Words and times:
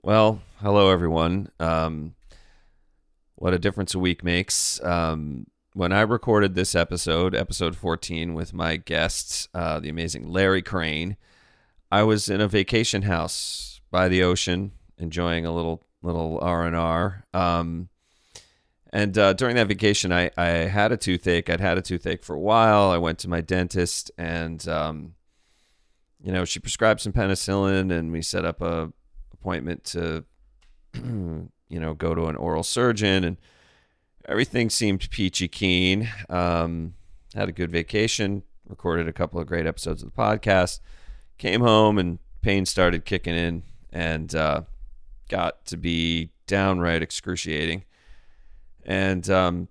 Well, 0.00 0.42
hello 0.60 0.90
everyone. 0.90 1.50
Um, 1.58 2.14
what 3.34 3.52
a 3.52 3.58
difference 3.58 3.96
a 3.96 3.98
week 3.98 4.22
makes. 4.22 4.80
Um, 4.84 5.48
when 5.72 5.90
I 5.90 6.02
recorded 6.02 6.54
this 6.54 6.76
episode, 6.76 7.34
episode 7.34 7.74
14, 7.74 8.32
with 8.32 8.54
my 8.54 8.76
guest, 8.76 9.48
uh, 9.52 9.80
the 9.80 9.88
amazing 9.88 10.28
Larry 10.28 10.62
Crane, 10.62 11.16
I 11.90 12.04
was 12.04 12.30
in 12.30 12.40
a 12.40 12.46
vacation 12.46 13.02
house 13.02 13.80
by 13.90 14.06
the 14.06 14.22
ocean, 14.22 14.70
enjoying 14.98 15.44
a 15.44 15.52
little 15.52 15.82
little 16.00 16.38
R 16.40 16.64
and 16.64 16.76
R. 16.76 17.24
Um, 17.34 17.88
and 18.92 19.18
uh, 19.18 19.32
during 19.32 19.56
that 19.56 19.66
vacation, 19.66 20.12
I, 20.12 20.30
I 20.36 20.46
had 20.46 20.92
a 20.92 20.96
toothache. 20.96 21.50
I'd 21.50 21.60
had 21.60 21.76
a 21.76 21.82
toothache 21.82 22.22
for 22.22 22.36
a 22.36 22.40
while. 22.40 22.90
I 22.92 22.98
went 22.98 23.18
to 23.20 23.28
my 23.28 23.40
dentist, 23.40 24.12
and 24.16 24.66
um, 24.68 25.14
you 26.22 26.30
know, 26.30 26.44
she 26.44 26.60
prescribed 26.60 27.00
some 27.00 27.12
penicillin, 27.12 27.92
and 27.92 28.12
we 28.12 28.22
set 28.22 28.44
up 28.44 28.60
a 28.60 28.92
appointment 29.40 29.84
to, 29.84 30.24
you 30.94 31.50
know, 31.68 31.94
go 31.94 32.14
to 32.14 32.26
an 32.26 32.36
oral 32.36 32.62
surgeon, 32.62 33.24
and 33.24 33.36
everything 34.26 34.70
seemed 34.70 35.08
peachy 35.10 35.48
keen. 35.48 36.08
Um, 36.28 36.94
had 37.34 37.48
a 37.48 37.52
good 37.52 37.70
vacation. 37.70 38.42
Recorded 38.68 39.08
a 39.08 39.12
couple 39.12 39.40
of 39.40 39.46
great 39.46 39.66
episodes 39.66 40.02
of 40.02 40.12
the 40.14 40.16
podcast. 40.20 40.80
Came 41.38 41.60
home, 41.60 41.98
and 41.98 42.18
pain 42.42 42.66
started 42.66 43.04
kicking 43.04 43.34
in, 43.34 43.62
and 43.92 44.34
uh, 44.34 44.62
got 45.28 45.64
to 45.66 45.76
be 45.76 46.30
downright 46.46 47.02
excruciating. 47.02 47.84
And 48.84 49.28
um, 49.30 49.68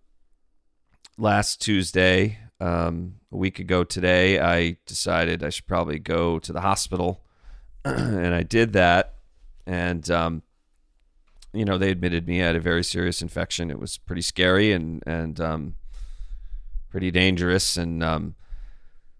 last 1.17 1.61
Tuesday, 1.61 2.37
um, 2.59 3.15
a 3.31 3.37
week 3.37 3.59
ago 3.59 3.83
today, 3.83 4.39
I 4.39 4.77
decided 4.85 5.43
I 5.43 5.49
should 5.49 5.67
probably 5.67 5.99
go 5.99 6.39
to 6.39 6.53
the 6.53 6.61
hospital, 6.61 7.23
and 7.85 8.33
I 8.33 8.43
did 8.43 8.73
that. 8.73 9.15
And 9.67 10.09
um, 10.09 10.41
you 11.53 11.65
know, 11.65 11.77
they 11.77 11.91
admitted 11.91 12.27
me 12.27 12.41
I 12.41 12.47
had 12.47 12.55
a 12.55 12.61
very 12.61 12.83
serious 12.83 13.21
infection. 13.21 13.69
It 13.69 13.79
was 13.79 13.97
pretty 13.97 14.21
scary 14.21 14.71
and 14.71 15.03
and 15.05 15.39
um, 15.39 15.75
pretty 16.89 17.11
dangerous. 17.11 17.77
And 17.77 18.01
um, 18.01 18.35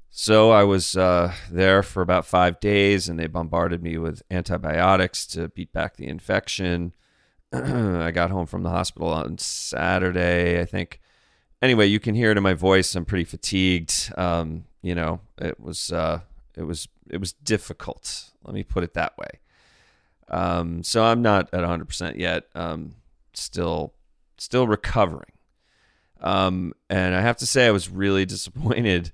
so 0.10 0.52
I 0.52 0.64
was 0.64 0.96
uh, 0.96 1.34
there 1.52 1.84
for 1.84 2.02
about 2.02 2.26
five 2.26 2.60
days, 2.60 3.10
and 3.10 3.20
they 3.20 3.28
bombarded 3.28 3.84
me 3.84 3.98
with 3.98 4.24
antibiotics 4.32 5.28
to 5.28 5.50
beat 5.50 5.74
back 5.74 5.98
the 5.98 6.08
infection. 6.08 6.94
I 7.54 8.12
got 8.12 8.32
home 8.32 8.46
from 8.46 8.64
the 8.64 8.70
hospital 8.70 9.10
on 9.10 9.38
Saturday, 9.38 10.60
I 10.60 10.66
think. 10.66 11.02
Anyway, 11.62 11.88
you 11.88 12.00
can 12.00 12.16
hear 12.16 12.32
it 12.32 12.38
in 12.38 12.44
my 12.44 12.54
voice. 12.54 12.96
I'm 12.96 13.06
pretty 13.06 13.26
fatigued. 13.26 14.12
Um, 14.18 14.66
you 14.82 14.96
know, 14.96 15.22
it 15.40 15.60
was 15.60 15.92
uh, 15.92 16.22
it 16.56 16.64
was 16.64 16.88
it 17.10 17.18
was 17.18 17.34
difficult. 17.34 18.32
Let 18.44 18.54
me 18.54 18.64
put 18.64 18.84
it 18.84 18.94
that 18.94 19.18
way. 19.18 19.40
Um, 20.30 20.84
so 20.84 21.04
I'm 21.04 21.22
not 21.22 21.50
at 21.54 21.64
100% 21.64 22.18
yet. 22.18 22.46
Um, 22.56 22.96
still 23.34 23.94
still 24.38 24.68
recovering. 24.68 25.32
Um, 26.22 26.74
and 26.90 27.16
I 27.16 27.22
have 27.22 27.38
to 27.38 27.46
say, 27.46 27.68
I 27.68 27.72
was 27.72 27.90
really 27.90 28.26
disappointed. 28.36 29.12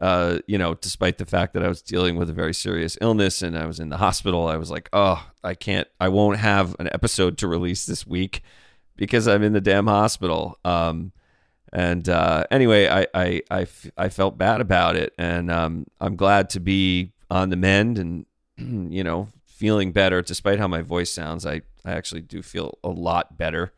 Uh, 0.00 0.40
you 0.46 0.58
know, 0.58 0.74
despite 0.74 1.16
the 1.16 1.24
fact 1.24 1.54
that 1.54 1.62
I 1.62 1.68
was 1.68 1.80
dealing 1.80 2.16
with 2.16 2.28
a 2.28 2.34
very 2.34 2.52
serious 2.52 2.98
illness 3.00 3.40
and 3.40 3.56
I 3.56 3.64
was 3.66 3.80
in 3.80 3.88
the 3.88 3.96
hospital, 3.96 4.46
I 4.46 4.56
was 4.56 4.70
like, 4.70 4.90
oh, 4.92 5.26
I 5.42 5.54
can't, 5.54 5.88
I 5.98 6.08
won't 6.08 6.38
have 6.38 6.76
an 6.78 6.88
episode 6.92 7.38
to 7.38 7.48
release 7.48 7.86
this 7.86 8.06
week 8.06 8.42
because 8.96 9.26
I'm 9.26 9.42
in 9.42 9.54
the 9.54 9.60
damn 9.60 9.86
hospital. 9.86 10.58
Um, 10.66 11.12
and 11.72 12.08
uh, 12.10 12.44
anyway, 12.50 12.88
I, 12.88 13.06
I, 13.14 13.42
I, 13.50 13.62
f- 13.62 13.90
I 13.96 14.08
felt 14.10 14.36
bad 14.36 14.60
about 14.60 14.96
it, 14.96 15.14
and 15.18 15.50
um, 15.50 15.86
I'm 16.00 16.16
glad 16.16 16.50
to 16.50 16.60
be 16.60 17.12
on 17.30 17.48
the 17.48 17.56
mend 17.56 17.98
and 17.98 18.26
you 18.92 19.02
know 19.02 19.28
feeling 19.56 19.92
better. 19.92 20.22
Despite 20.22 20.58
how 20.58 20.68
my 20.68 20.82
voice 20.82 21.10
sounds, 21.10 21.46
I, 21.46 21.62
I 21.84 21.92
actually 21.92 22.20
do 22.20 22.42
feel 22.42 22.78
a 22.84 22.88
lot 22.88 23.36
better, 23.38 23.72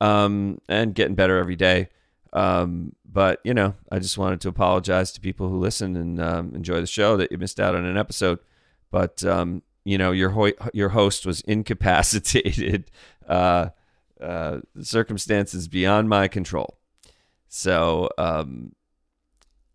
um, 0.00 0.58
and 0.68 0.94
getting 0.94 1.14
better 1.14 1.38
every 1.38 1.56
day. 1.56 1.88
Um, 2.32 2.94
but 3.04 3.40
you 3.44 3.54
know, 3.54 3.74
I 3.90 3.98
just 3.98 4.18
wanted 4.18 4.40
to 4.42 4.48
apologize 4.48 5.12
to 5.12 5.20
people 5.20 5.48
who 5.48 5.58
listen 5.58 5.96
and 5.96 6.20
um, 6.20 6.54
enjoy 6.54 6.80
the 6.80 6.86
show 6.86 7.16
that 7.16 7.30
you 7.30 7.38
missed 7.38 7.60
out 7.60 7.74
on 7.74 7.84
an 7.84 7.96
episode. 7.96 8.38
But 8.90 9.22
um, 9.24 9.62
you 9.84 9.98
know, 9.98 10.12
your 10.12 10.30
ho- 10.30 10.52
your 10.72 10.90
host 10.90 11.26
was 11.26 11.40
incapacitated. 11.42 12.90
Uh, 13.28 13.70
uh, 14.20 14.60
circumstances 14.80 15.66
beyond 15.66 16.08
my 16.08 16.28
control. 16.28 16.78
So, 17.48 18.08
um, 18.18 18.72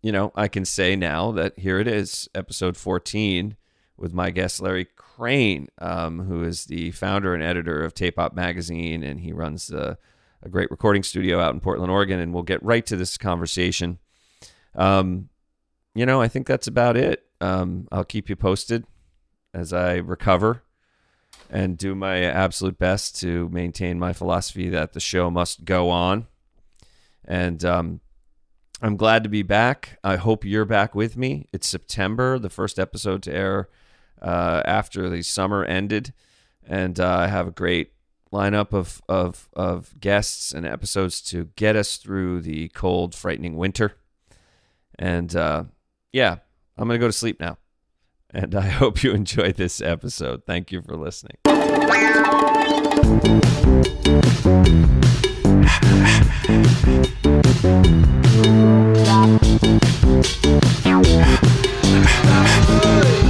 you 0.02 0.10
know, 0.10 0.32
I 0.34 0.48
can 0.48 0.64
say 0.64 0.96
now 0.96 1.32
that 1.32 1.58
here 1.58 1.78
it 1.78 1.86
is, 1.86 2.28
episode 2.34 2.76
14, 2.76 3.56
with 4.02 4.12
my 4.12 4.30
guest 4.30 4.60
Larry 4.60 4.88
Crane, 4.96 5.68
um, 5.78 6.24
who 6.24 6.42
is 6.42 6.64
the 6.64 6.90
founder 6.90 7.34
and 7.34 7.42
editor 7.42 7.84
of 7.84 7.94
Tape 7.94 8.18
Op 8.18 8.34
Magazine, 8.34 9.04
and 9.04 9.20
he 9.20 9.32
runs 9.32 9.70
a, 9.70 9.96
a 10.42 10.48
great 10.48 10.72
recording 10.72 11.04
studio 11.04 11.38
out 11.38 11.54
in 11.54 11.60
Portland, 11.60 11.92
Oregon. 11.92 12.18
And 12.18 12.34
we'll 12.34 12.42
get 12.42 12.60
right 12.64 12.84
to 12.86 12.96
this 12.96 13.16
conversation. 13.16 14.00
Um, 14.74 15.28
you 15.94 16.04
know, 16.04 16.20
I 16.20 16.26
think 16.26 16.48
that's 16.48 16.66
about 16.66 16.96
it. 16.96 17.24
Um, 17.40 17.86
I'll 17.92 18.04
keep 18.04 18.28
you 18.28 18.34
posted 18.34 18.84
as 19.54 19.72
I 19.72 19.94
recover 19.94 20.64
and 21.48 21.78
do 21.78 21.94
my 21.94 22.22
absolute 22.24 22.78
best 22.78 23.20
to 23.20 23.48
maintain 23.50 24.00
my 24.00 24.12
philosophy 24.12 24.68
that 24.70 24.94
the 24.94 25.00
show 25.00 25.30
must 25.30 25.64
go 25.64 25.90
on. 25.90 26.26
And 27.24 27.64
um, 27.64 28.00
I'm 28.80 28.96
glad 28.96 29.22
to 29.22 29.28
be 29.28 29.44
back. 29.44 30.00
I 30.02 30.16
hope 30.16 30.44
you're 30.44 30.64
back 30.64 30.92
with 30.92 31.16
me. 31.16 31.46
It's 31.52 31.68
September, 31.68 32.40
the 32.40 32.50
first 32.50 32.80
episode 32.80 33.22
to 33.22 33.32
air 33.32 33.68
uh, 34.22 34.62
after 34.64 35.10
the 35.10 35.22
summer 35.22 35.64
ended, 35.64 36.14
and 36.66 36.98
uh, 36.98 37.16
I 37.18 37.26
have 37.26 37.48
a 37.48 37.52
great 37.52 37.92
lineup 38.32 38.72
of, 38.72 39.02
of 39.08 39.48
of 39.52 40.00
guests 40.00 40.52
and 40.52 40.64
episodes 40.64 41.20
to 41.20 41.50
get 41.56 41.76
us 41.76 41.98
through 41.98 42.40
the 42.40 42.68
cold, 42.68 43.14
frightening 43.14 43.56
winter. 43.56 43.96
And 44.98 45.34
uh, 45.36 45.64
yeah, 46.12 46.38
I'm 46.78 46.88
gonna 46.88 46.98
go 46.98 47.08
to 47.08 47.12
sleep 47.12 47.40
now. 47.40 47.58
And 48.30 48.54
I 48.54 48.68
hope 48.68 49.02
you 49.02 49.12
enjoyed 49.12 49.56
this 49.56 49.80
episode. 49.80 50.44
Thank 50.46 50.72
you 50.72 50.80
for 50.82 50.96
listening. 50.96 51.36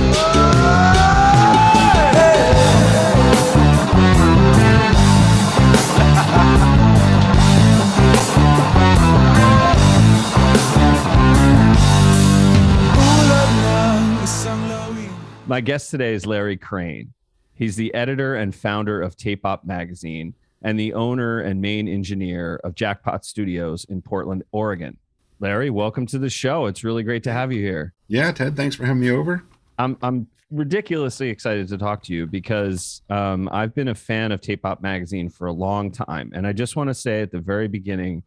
My 15.52 15.60
guest 15.60 15.90
today 15.90 16.14
is 16.14 16.24
Larry 16.24 16.56
Crane. 16.56 17.12
He's 17.52 17.76
the 17.76 17.92
editor 17.92 18.36
and 18.36 18.54
founder 18.54 19.02
of 19.02 19.18
Tape 19.18 19.44
Op 19.44 19.66
Magazine 19.66 20.32
and 20.62 20.80
the 20.80 20.94
owner 20.94 21.40
and 21.40 21.60
main 21.60 21.88
engineer 21.88 22.58
of 22.64 22.74
Jackpot 22.74 23.26
Studios 23.26 23.84
in 23.90 24.00
Portland, 24.00 24.44
Oregon. 24.52 24.96
Larry, 25.40 25.68
welcome 25.68 26.06
to 26.06 26.18
the 26.18 26.30
show. 26.30 26.64
It's 26.64 26.84
really 26.84 27.02
great 27.02 27.22
to 27.24 27.34
have 27.34 27.52
you 27.52 27.60
here. 27.60 27.92
Yeah, 28.08 28.32
Ted, 28.32 28.56
thanks 28.56 28.76
for 28.76 28.86
having 28.86 29.02
me 29.02 29.10
over. 29.10 29.44
I'm 29.78 29.98
I'm 30.00 30.26
ridiculously 30.50 31.28
excited 31.28 31.68
to 31.68 31.76
talk 31.76 32.02
to 32.04 32.14
you 32.14 32.26
because 32.26 33.02
um, 33.10 33.46
I've 33.52 33.74
been 33.74 33.88
a 33.88 33.94
fan 33.94 34.32
of 34.32 34.40
Tape 34.40 34.64
Op 34.64 34.80
Magazine 34.80 35.28
for 35.28 35.48
a 35.48 35.52
long 35.52 35.90
time, 35.90 36.32
and 36.34 36.46
I 36.46 36.54
just 36.54 36.76
want 36.76 36.88
to 36.88 36.94
say 36.94 37.20
at 37.20 37.30
the 37.30 37.40
very 37.40 37.68
beginning, 37.68 38.22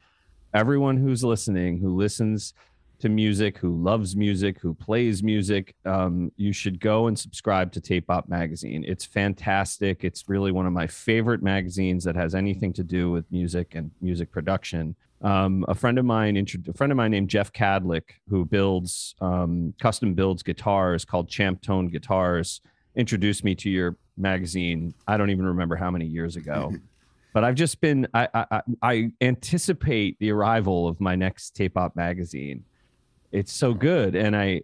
everyone 0.54 0.98
who's 0.98 1.24
listening, 1.24 1.80
who 1.80 1.96
listens 1.96 2.54
to 3.00 3.10
music, 3.10 3.58
who 3.58 3.82
loves 3.82 4.16
music, 4.16 4.60
who 4.60 4.74
plays 4.74 5.24
music, 5.24 5.76
um, 5.86 6.32
you 6.38 6.54
should 6.54 6.80
go 6.80 7.08
and 7.08 7.18
subscribe 7.18 7.72
to 7.74 7.82
Tape 7.82 8.10
Op 8.10 8.28
Magazine. 8.28 8.84
It's 8.88 9.06
fantastic. 9.06 10.04
It's 10.04 10.28
really 10.28 10.52
one 10.52 10.66
of 10.66 10.74
my 10.74 10.88
favorite 10.88 11.44
magazines 11.44 12.04
that 12.04 12.16
has 12.16 12.36
anything 12.36 12.74
to 12.74 12.84
do 12.84 13.12
with 13.12 13.26
music 13.32 13.76
and 13.76 13.92
music 14.02 14.32
production. 14.32 14.96
Um, 15.22 15.66
a 15.68 15.76
friend 15.76 15.98
of 15.98 16.06
mine, 16.06 16.38
a 16.38 16.74
friend 16.74 16.92
of 16.92 16.98
mine 16.98 17.12
named 17.12 17.30
Jeff 17.30 17.52
Cadlick, 17.52 18.20
who 18.30 18.46
builds 18.46 19.16
um, 19.22 19.74
custom 19.82 20.14
builds 20.14 20.44
guitars 20.44 21.06
called 21.06 21.30
Champ 21.30 21.62
Tone 21.62 21.88
Guitars, 21.88 22.62
introduced 22.96 23.44
me 23.44 23.56
to 23.56 23.70
your 23.70 23.98
magazine. 24.18 24.94
I 25.08 25.18
don't 25.18 25.30
even 25.30 25.46
remember 25.46 25.76
how 25.76 25.92
many 25.92 26.06
years 26.06 26.36
ago. 26.36 26.74
but 27.34 27.44
I've 27.44 27.56
just 27.56 27.82
been 27.82 28.08
I, 28.14 28.28
I, 28.34 28.62
I 28.82 29.12
anticipate 29.20 30.18
the 30.20 30.32
arrival 30.32 30.88
of 30.88 31.02
my 31.02 31.16
next 31.16 31.56
Tape 31.56 31.78
Op 31.78 31.96
magazine 31.96 32.64
it's 33.36 33.52
so 33.52 33.74
good, 33.74 34.16
and 34.16 34.36
I. 34.36 34.62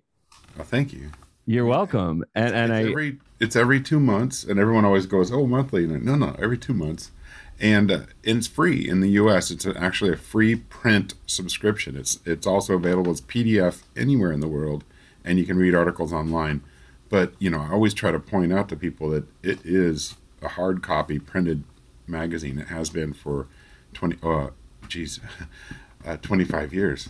Oh, 0.57 0.63
thank 0.63 0.93
you. 0.93 1.11
You're 1.45 1.65
welcome. 1.65 2.23
And 2.33 2.45
it's, 2.45 2.53
and 2.53 2.71
it's 2.71 2.87
I. 2.87 2.89
Every, 2.89 3.19
it's 3.39 3.55
every 3.55 3.81
two 3.81 3.99
months, 3.99 4.43
and 4.43 4.59
everyone 4.59 4.85
always 4.85 5.05
goes, 5.05 5.31
"Oh, 5.31 5.45
monthly." 5.45 5.85
No, 5.85 6.15
no, 6.15 6.35
every 6.39 6.57
two 6.57 6.73
months, 6.73 7.11
and, 7.59 7.91
uh, 7.91 7.95
and 8.25 8.37
it's 8.37 8.47
free 8.47 8.87
in 8.87 9.01
the 9.01 9.09
U.S. 9.09 9.51
It's 9.51 9.65
a, 9.65 9.77
actually 9.77 10.13
a 10.13 10.17
free 10.17 10.55
print 10.55 11.15
subscription. 11.27 11.97
It's 11.97 12.19
it's 12.25 12.47
also 12.47 12.75
available 12.75 13.11
as 13.11 13.21
PDF 13.21 13.83
anywhere 13.95 14.31
in 14.31 14.39
the 14.39 14.47
world, 14.47 14.85
and 15.25 15.37
you 15.37 15.45
can 15.45 15.57
read 15.57 15.75
articles 15.75 16.13
online. 16.13 16.61
But 17.09 17.33
you 17.39 17.49
know, 17.49 17.59
I 17.59 17.71
always 17.71 17.93
try 17.93 18.11
to 18.11 18.19
point 18.19 18.53
out 18.53 18.69
to 18.69 18.77
people 18.77 19.09
that 19.09 19.25
it 19.43 19.59
is 19.65 20.15
a 20.41 20.47
hard 20.47 20.81
copy 20.81 21.19
printed 21.19 21.65
magazine. 22.07 22.57
It 22.57 22.67
has 22.69 22.89
been 22.89 23.11
for 23.13 23.47
twenty. 23.93 24.17
Uh, 24.23 24.51
geez, 24.87 25.19
uh, 26.05 26.15
twenty 26.17 26.45
five 26.45 26.73
years. 26.73 27.09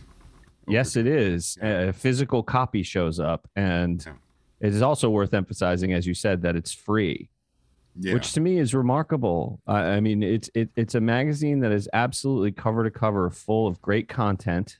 Yes, 0.72 0.96
it 0.96 1.08
is. 1.08 1.58
A 1.62 1.94
physical 1.94 2.44
copy 2.44 2.84
shows 2.84 3.20
up, 3.20 3.48
and 3.56 4.04
yeah. 4.06 4.14
it 4.68 4.74
is 4.74 4.82
also 4.82 5.10
worth 5.10 5.34
emphasizing, 5.34 5.94
as 5.94 6.08
you 6.08 6.14
said, 6.14 6.42
that 6.44 6.56
it's 6.56 6.74
free. 6.74 7.30
Yeah. 8.00 8.14
Which 8.14 8.32
to 8.34 8.40
me 8.40 8.58
is 8.58 8.74
remarkable. 8.74 9.60
I 9.68 10.00
mean, 10.00 10.24
it's 10.24 10.50
it, 10.54 10.70
it's 10.78 10.96
a 10.96 11.02
magazine 11.02 11.60
that 11.60 11.72
is 11.72 11.90
absolutely 11.92 12.54
cover 12.54 12.84
to 12.86 12.92
cover, 12.92 13.30
full 13.30 13.68
of 13.68 13.82
great 13.82 14.08
content, 14.08 14.78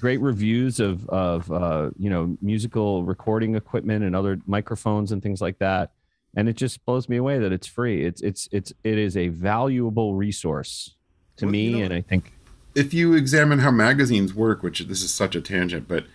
great 0.00 0.20
reviews 0.20 0.80
of 0.80 1.08
of 1.10 1.50
uh, 1.52 1.90
you 1.98 2.08
know 2.08 2.36
musical 2.40 3.04
recording 3.04 3.54
equipment 3.54 4.02
and 4.04 4.16
other 4.16 4.38
microphones 4.46 5.12
and 5.12 5.22
things 5.22 5.42
like 5.42 5.58
that. 5.58 5.92
And 6.36 6.48
it 6.48 6.56
just 6.56 6.84
blows 6.84 7.08
me 7.08 7.16
away 7.18 7.38
that 7.38 7.52
it's 7.52 7.66
free. 7.66 8.04
It's 8.04 8.22
it's 8.22 8.48
it's 8.50 8.72
it 8.82 8.98
is 8.98 9.16
a 9.16 9.28
valuable 9.28 10.14
resource 10.14 10.96
to 11.36 11.44
well, 11.44 11.52
me, 11.52 11.68
you 11.68 11.78
know, 11.78 11.84
and 11.84 11.94
I 11.94 12.00
think 12.00 12.32
if 12.74 12.92
you 12.92 13.14
examine 13.14 13.60
how 13.60 13.70
magazines 13.70 14.34
work, 14.34 14.62
which 14.62 14.80
this 14.80 15.02
is 15.02 15.12
such 15.12 15.34
a 15.34 15.40
tangent, 15.40 15.86
but 15.88 16.06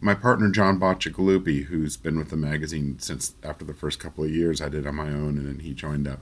my 0.00 0.14
partner 0.14 0.50
John 0.50 0.78
Baccigaluppi, 0.78 1.64
who's 1.64 1.96
been 1.96 2.18
with 2.18 2.30
the 2.30 2.36
magazine 2.36 2.98
since 2.98 3.34
after 3.42 3.64
the 3.64 3.74
first 3.74 3.98
couple 3.98 4.24
of 4.24 4.30
years, 4.30 4.60
I 4.60 4.68
did 4.68 4.86
on 4.86 4.96
my 4.96 5.08
own, 5.08 5.38
and 5.38 5.46
then 5.46 5.58
he 5.60 5.72
joined 5.72 6.06
up, 6.06 6.20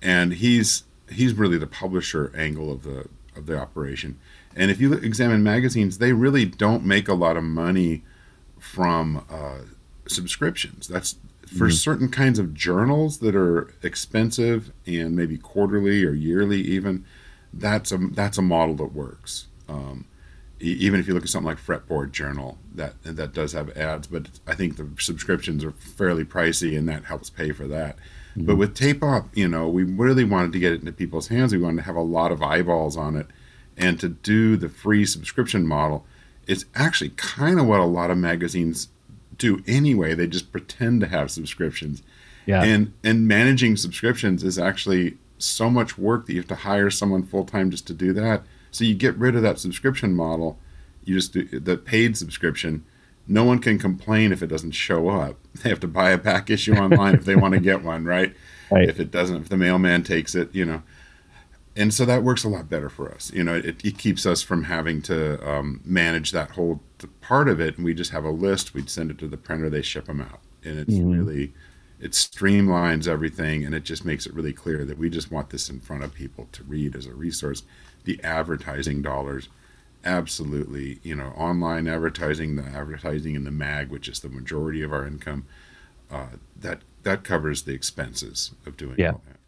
and 0.00 0.34
he's 0.34 0.84
he's 1.10 1.34
really 1.34 1.58
the 1.58 1.66
publisher 1.66 2.32
angle 2.36 2.72
of 2.72 2.82
the 2.82 3.08
of 3.36 3.46
the 3.46 3.58
operation. 3.58 4.18
And 4.56 4.70
if 4.70 4.80
you 4.80 4.92
examine 4.94 5.42
magazines, 5.42 5.98
they 5.98 6.12
really 6.12 6.44
don't 6.44 6.84
make 6.84 7.08
a 7.08 7.14
lot 7.14 7.36
of 7.36 7.44
money 7.44 8.02
from 8.58 9.24
uh, 9.30 9.60
subscriptions. 10.06 10.88
That's 10.88 11.16
for 11.46 11.68
mm. 11.68 11.72
certain 11.72 12.10
kinds 12.10 12.38
of 12.38 12.54
journals 12.54 13.18
that 13.18 13.34
are 13.34 13.72
expensive 13.82 14.72
and 14.86 15.16
maybe 15.16 15.38
quarterly 15.38 16.04
or 16.04 16.12
yearly 16.12 16.60
even 16.60 17.04
that's 17.52 17.92
a 17.92 17.98
that's 17.98 18.38
a 18.38 18.42
model 18.42 18.74
that 18.76 18.92
works. 18.92 19.46
Um, 19.68 20.06
even 20.60 20.98
if 20.98 21.06
you 21.06 21.14
look 21.14 21.22
at 21.22 21.28
something 21.28 21.46
like 21.46 21.58
Fretboard 21.58 22.10
Journal, 22.12 22.58
that 22.74 22.94
that 23.04 23.32
does 23.32 23.52
have 23.52 23.76
ads, 23.76 24.06
but 24.06 24.28
I 24.46 24.54
think 24.54 24.76
the 24.76 24.88
subscriptions 24.98 25.64
are 25.64 25.72
fairly 25.72 26.24
pricey, 26.24 26.76
and 26.76 26.88
that 26.88 27.04
helps 27.04 27.30
pay 27.30 27.52
for 27.52 27.68
that. 27.68 27.96
Mm-hmm. 28.30 28.46
But 28.46 28.56
with 28.56 28.74
Tape 28.74 29.02
Op, 29.02 29.28
you 29.36 29.48
know, 29.48 29.68
we 29.68 29.84
really 29.84 30.24
wanted 30.24 30.52
to 30.52 30.58
get 30.58 30.72
it 30.72 30.80
into 30.80 30.92
people's 30.92 31.28
hands. 31.28 31.52
We 31.52 31.60
wanted 31.60 31.78
to 31.78 31.82
have 31.82 31.96
a 31.96 32.00
lot 32.00 32.32
of 32.32 32.42
eyeballs 32.42 32.96
on 32.96 33.16
it, 33.16 33.26
and 33.76 34.00
to 34.00 34.08
do 34.08 34.56
the 34.56 34.68
free 34.68 35.04
subscription 35.04 35.66
model, 35.66 36.04
it's 36.46 36.64
actually 36.74 37.10
kind 37.10 37.60
of 37.60 37.66
what 37.66 37.80
a 37.80 37.84
lot 37.84 38.10
of 38.10 38.18
magazines 38.18 38.88
do 39.36 39.62
anyway. 39.66 40.14
They 40.14 40.26
just 40.26 40.50
pretend 40.50 41.00
to 41.02 41.06
have 41.06 41.30
subscriptions. 41.30 42.02
Yeah. 42.46 42.64
And 42.64 42.92
and 43.04 43.28
managing 43.28 43.76
subscriptions 43.76 44.42
is 44.42 44.58
actually 44.58 45.16
so 45.38 45.70
much 45.70 45.96
work 45.96 46.26
that 46.26 46.32
you 46.32 46.40
have 46.40 46.48
to 46.48 46.54
hire 46.54 46.90
someone 46.90 47.22
full 47.22 47.44
time 47.44 47.70
just 47.70 47.86
to 47.86 47.94
do 47.94 48.12
that. 48.14 48.42
So 48.70 48.84
you 48.84 48.94
get 48.94 49.16
rid 49.16 49.36
of 49.36 49.42
that 49.42 49.58
subscription 49.58 50.14
model. 50.14 50.58
You 51.04 51.14
just 51.14 51.32
do 51.32 51.44
the 51.44 51.76
paid 51.76 52.16
subscription. 52.16 52.84
No 53.26 53.44
one 53.44 53.58
can 53.58 53.78
complain 53.78 54.32
if 54.32 54.42
it 54.42 54.48
doesn't 54.48 54.72
show 54.72 55.08
up. 55.08 55.36
They 55.62 55.70
have 55.70 55.80
to 55.80 55.88
buy 55.88 56.10
a 56.10 56.18
back 56.18 56.50
issue 56.50 56.74
online 56.74 57.16
if 57.16 57.24
they 57.24 57.34
want 57.34 57.54
to 57.54 57.58
get 57.60 57.82
one, 57.82 58.04
right? 58.04 58.32
right? 58.70 58.88
If 58.88 59.00
it 59.00 59.10
doesn't, 59.10 59.42
if 59.42 59.48
the 59.48 59.56
mailman 59.56 60.04
takes 60.04 60.36
it, 60.36 60.54
you 60.54 60.64
know. 60.64 60.84
And 61.74 61.92
so 61.92 62.04
that 62.04 62.22
works 62.22 62.44
a 62.44 62.48
lot 62.48 62.68
better 62.68 62.88
for 62.88 63.12
us. 63.12 63.32
You 63.32 63.42
know, 63.42 63.56
it, 63.56 63.84
it 63.84 63.98
keeps 63.98 64.24
us 64.24 64.40
from 64.40 64.64
having 64.64 65.02
to 65.02 65.48
um, 65.48 65.80
manage 65.84 66.30
that 66.30 66.52
whole 66.52 66.80
part 67.20 67.48
of 67.48 67.60
it. 67.60 67.76
And 67.76 67.84
we 67.84 67.92
just 67.92 68.12
have 68.12 68.24
a 68.24 68.30
list. 68.30 68.72
We'd 68.72 68.88
send 68.88 69.10
it 69.10 69.18
to 69.18 69.26
the 69.26 69.36
printer. 69.36 69.68
They 69.68 69.82
ship 69.82 70.06
them 70.06 70.20
out, 70.20 70.40
and 70.62 70.78
it's 70.78 70.94
mm-hmm. 70.94 71.10
really 71.10 71.54
it 72.00 72.12
streamlines 72.12 73.08
everything 73.08 73.64
and 73.64 73.74
it 73.74 73.84
just 73.84 74.04
makes 74.04 74.26
it 74.26 74.34
really 74.34 74.52
clear 74.52 74.84
that 74.84 74.98
we 74.98 75.10
just 75.10 75.30
want 75.30 75.50
this 75.50 75.68
in 75.68 75.80
front 75.80 76.04
of 76.04 76.14
people 76.14 76.48
to 76.52 76.62
read 76.64 76.94
as 76.94 77.06
a 77.06 77.12
resource 77.12 77.62
the 78.04 78.22
advertising 78.22 79.02
dollars 79.02 79.48
absolutely 80.04 81.00
you 81.02 81.14
know 81.14 81.32
online 81.36 81.88
advertising 81.88 82.56
the 82.56 82.62
advertising 82.62 83.34
in 83.34 83.44
the 83.44 83.50
mag 83.50 83.90
which 83.90 84.08
is 84.08 84.20
the 84.20 84.28
majority 84.28 84.82
of 84.82 84.92
our 84.92 85.06
income 85.06 85.44
uh, 86.10 86.26
that 86.56 86.80
that 87.02 87.24
covers 87.24 87.62
the 87.62 87.72
expenses 87.72 88.52
of 88.64 88.76
doing 88.76 88.94
yeah. 88.98 89.12
all 89.12 89.22
that 89.26 89.38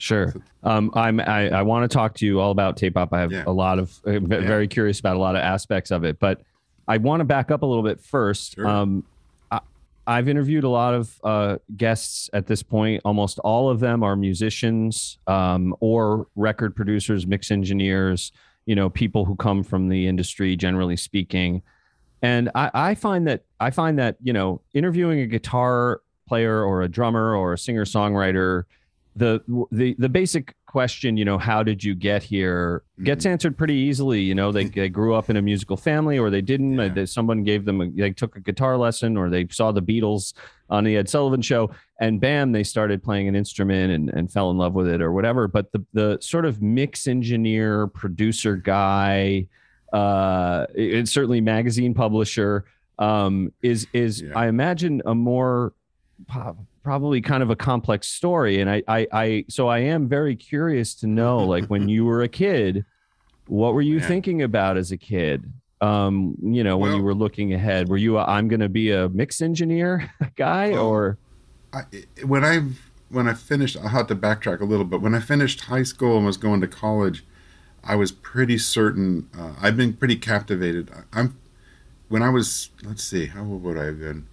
Sure. 0.00 0.32
Um, 0.62 0.90
I'm. 0.94 1.20
I, 1.20 1.50
I 1.50 1.62
want 1.62 1.88
to 1.88 1.94
talk 1.94 2.14
to 2.14 2.26
you 2.26 2.40
all 2.40 2.52
about 2.52 2.78
tape 2.78 2.96
op. 2.96 3.12
I 3.12 3.20
have 3.20 3.32
yeah. 3.32 3.44
a 3.46 3.52
lot 3.52 3.78
of 3.78 4.00
uh, 4.06 4.18
very 4.18 4.64
yeah. 4.64 4.68
curious 4.68 4.98
about 4.98 5.16
a 5.16 5.18
lot 5.18 5.36
of 5.36 5.42
aspects 5.42 5.90
of 5.90 6.04
it, 6.04 6.18
but 6.18 6.40
I 6.88 6.96
want 6.96 7.20
to 7.20 7.24
back 7.24 7.50
up 7.50 7.60
a 7.60 7.66
little 7.66 7.82
bit 7.82 8.00
first. 8.00 8.54
Sure. 8.54 8.66
Um, 8.66 9.04
I've 10.06 10.28
interviewed 10.28 10.64
a 10.64 10.68
lot 10.68 10.94
of 10.94 11.20
uh, 11.22 11.56
guests 11.76 12.30
at 12.32 12.46
this 12.46 12.62
point. 12.62 13.02
Almost 13.04 13.38
all 13.40 13.70
of 13.70 13.80
them 13.80 14.02
are 14.02 14.16
musicians 14.16 15.18
um, 15.26 15.74
or 15.80 16.26
record 16.36 16.74
producers, 16.74 17.26
mix 17.26 17.50
engineers. 17.50 18.32
You 18.66 18.74
know, 18.74 18.90
people 18.90 19.24
who 19.24 19.36
come 19.36 19.62
from 19.62 19.88
the 19.88 20.06
industry, 20.06 20.56
generally 20.56 20.96
speaking. 20.96 21.62
And 22.22 22.50
I, 22.54 22.70
I 22.74 22.94
find 22.94 23.26
that 23.26 23.44
I 23.58 23.70
find 23.70 23.98
that 23.98 24.16
you 24.22 24.32
know, 24.32 24.60
interviewing 24.74 25.20
a 25.20 25.26
guitar 25.26 26.02
player 26.28 26.62
or 26.62 26.82
a 26.82 26.88
drummer 26.88 27.34
or 27.34 27.52
a 27.52 27.58
singer 27.58 27.84
songwriter, 27.84 28.64
the 29.16 29.42
the 29.70 29.94
the 29.98 30.08
basic 30.08 30.54
question, 30.70 31.16
you 31.16 31.24
know, 31.24 31.36
how 31.36 31.64
did 31.64 31.82
you 31.82 31.96
get 31.96 32.22
here, 32.22 32.84
gets 33.02 33.24
mm-hmm. 33.24 33.32
answered 33.32 33.58
pretty 33.58 33.74
easily. 33.74 34.20
You 34.20 34.36
know, 34.36 34.52
they, 34.52 34.64
they 34.80 34.88
grew 34.88 35.16
up 35.16 35.28
in 35.28 35.36
a 35.36 35.42
musical 35.42 35.76
family, 35.76 36.16
or 36.16 36.30
they 36.30 36.42
didn't. 36.42 36.78
Yeah. 36.78 36.88
They, 36.88 37.06
someone 37.06 37.42
gave 37.42 37.64
them, 37.64 37.80
a, 37.80 37.90
they 37.90 38.12
took 38.12 38.36
a 38.36 38.40
guitar 38.40 38.78
lesson, 38.78 39.16
or 39.16 39.28
they 39.28 39.48
saw 39.50 39.72
the 39.72 39.82
Beatles 39.82 40.32
on 40.68 40.84
the 40.84 40.96
Ed 40.96 41.08
Sullivan 41.08 41.42
Show, 41.42 41.72
and 42.00 42.20
bam, 42.20 42.52
they 42.52 42.62
started 42.62 43.02
playing 43.02 43.26
an 43.26 43.34
instrument 43.34 43.92
and, 43.92 44.10
and 44.10 44.30
fell 44.30 44.52
in 44.52 44.58
love 44.58 44.74
with 44.74 44.86
it, 44.86 45.02
or 45.02 45.12
whatever. 45.12 45.48
But 45.48 45.72
the 45.72 45.84
the 45.92 46.18
sort 46.20 46.44
of 46.44 46.62
mix 46.62 47.08
engineer, 47.08 47.88
producer 47.88 48.56
guy, 48.56 49.48
uh, 49.92 50.66
and 50.76 51.08
certainly 51.08 51.40
magazine 51.40 51.94
publisher, 51.94 52.64
um, 53.00 53.52
is 53.60 53.88
is 53.92 54.22
yeah. 54.22 54.32
I 54.36 54.46
imagine 54.46 55.02
a 55.04 55.16
more 55.16 55.72
probably 56.82 57.20
kind 57.20 57.42
of 57.42 57.50
a 57.50 57.56
complex 57.56 58.08
story. 58.08 58.60
And 58.60 58.70
I, 58.70 58.82
I 58.88 59.06
i 59.12 59.44
so 59.48 59.68
i 59.68 59.78
am 59.78 60.08
very 60.08 60.36
curious 60.36 60.94
to 60.96 61.06
know 61.06 61.38
like 61.38 61.66
when 61.66 61.88
you 61.88 62.04
were 62.04 62.22
a 62.22 62.28
kid 62.28 62.84
what 63.46 63.74
were 63.74 63.82
you 63.82 63.98
Man. 63.98 64.08
thinking 64.08 64.42
about 64.42 64.76
as 64.76 64.92
a 64.92 64.96
kid? 64.96 65.52
Um 65.80 66.36
you 66.42 66.62
know 66.62 66.76
when 66.76 66.90
well, 66.90 66.98
you 66.98 67.04
were 67.04 67.14
looking 67.14 67.54
ahead 67.54 67.88
were 67.88 67.96
you 67.96 68.18
i 68.18 68.38
am 68.38 68.48
going 68.48 68.60
to 68.60 68.68
be 68.68 68.90
a 68.90 69.08
mix 69.08 69.40
engineer 69.40 70.12
guy 70.36 70.70
well, 70.70 70.86
or? 70.86 71.18
I, 71.72 71.82
when 72.24 72.44
i 72.44 72.60
when 73.08 73.28
i 73.28 73.34
finished 73.34 73.76
i 73.76 73.88
had 73.88 74.08
to 74.08 74.16
backtrack 74.16 74.60
a 74.60 74.64
little 74.64 74.84
but 74.84 75.00
when 75.00 75.14
i 75.14 75.20
finished 75.20 75.62
high 75.62 75.84
school 75.84 76.16
and 76.16 76.26
was 76.26 76.36
going 76.36 76.60
to 76.60 76.68
college 76.68 77.24
i 77.84 77.94
was 77.94 78.12
pretty 78.12 78.58
certain 78.58 79.28
uh, 79.38 79.54
i've 79.60 79.76
been 79.76 79.94
pretty 79.94 80.16
captivated. 80.16 80.90
I'm 81.12 81.38
when 82.08 82.22
i 82.22 82.28
was 82.28 82.70
let's 82.82 83.04
see 83.04 83.26
how 83.26 83.44
old 83.44 83.62
would 83.62 83.78
i 83.78 83.84
have 83.84 84.00
been? 84.00 84.26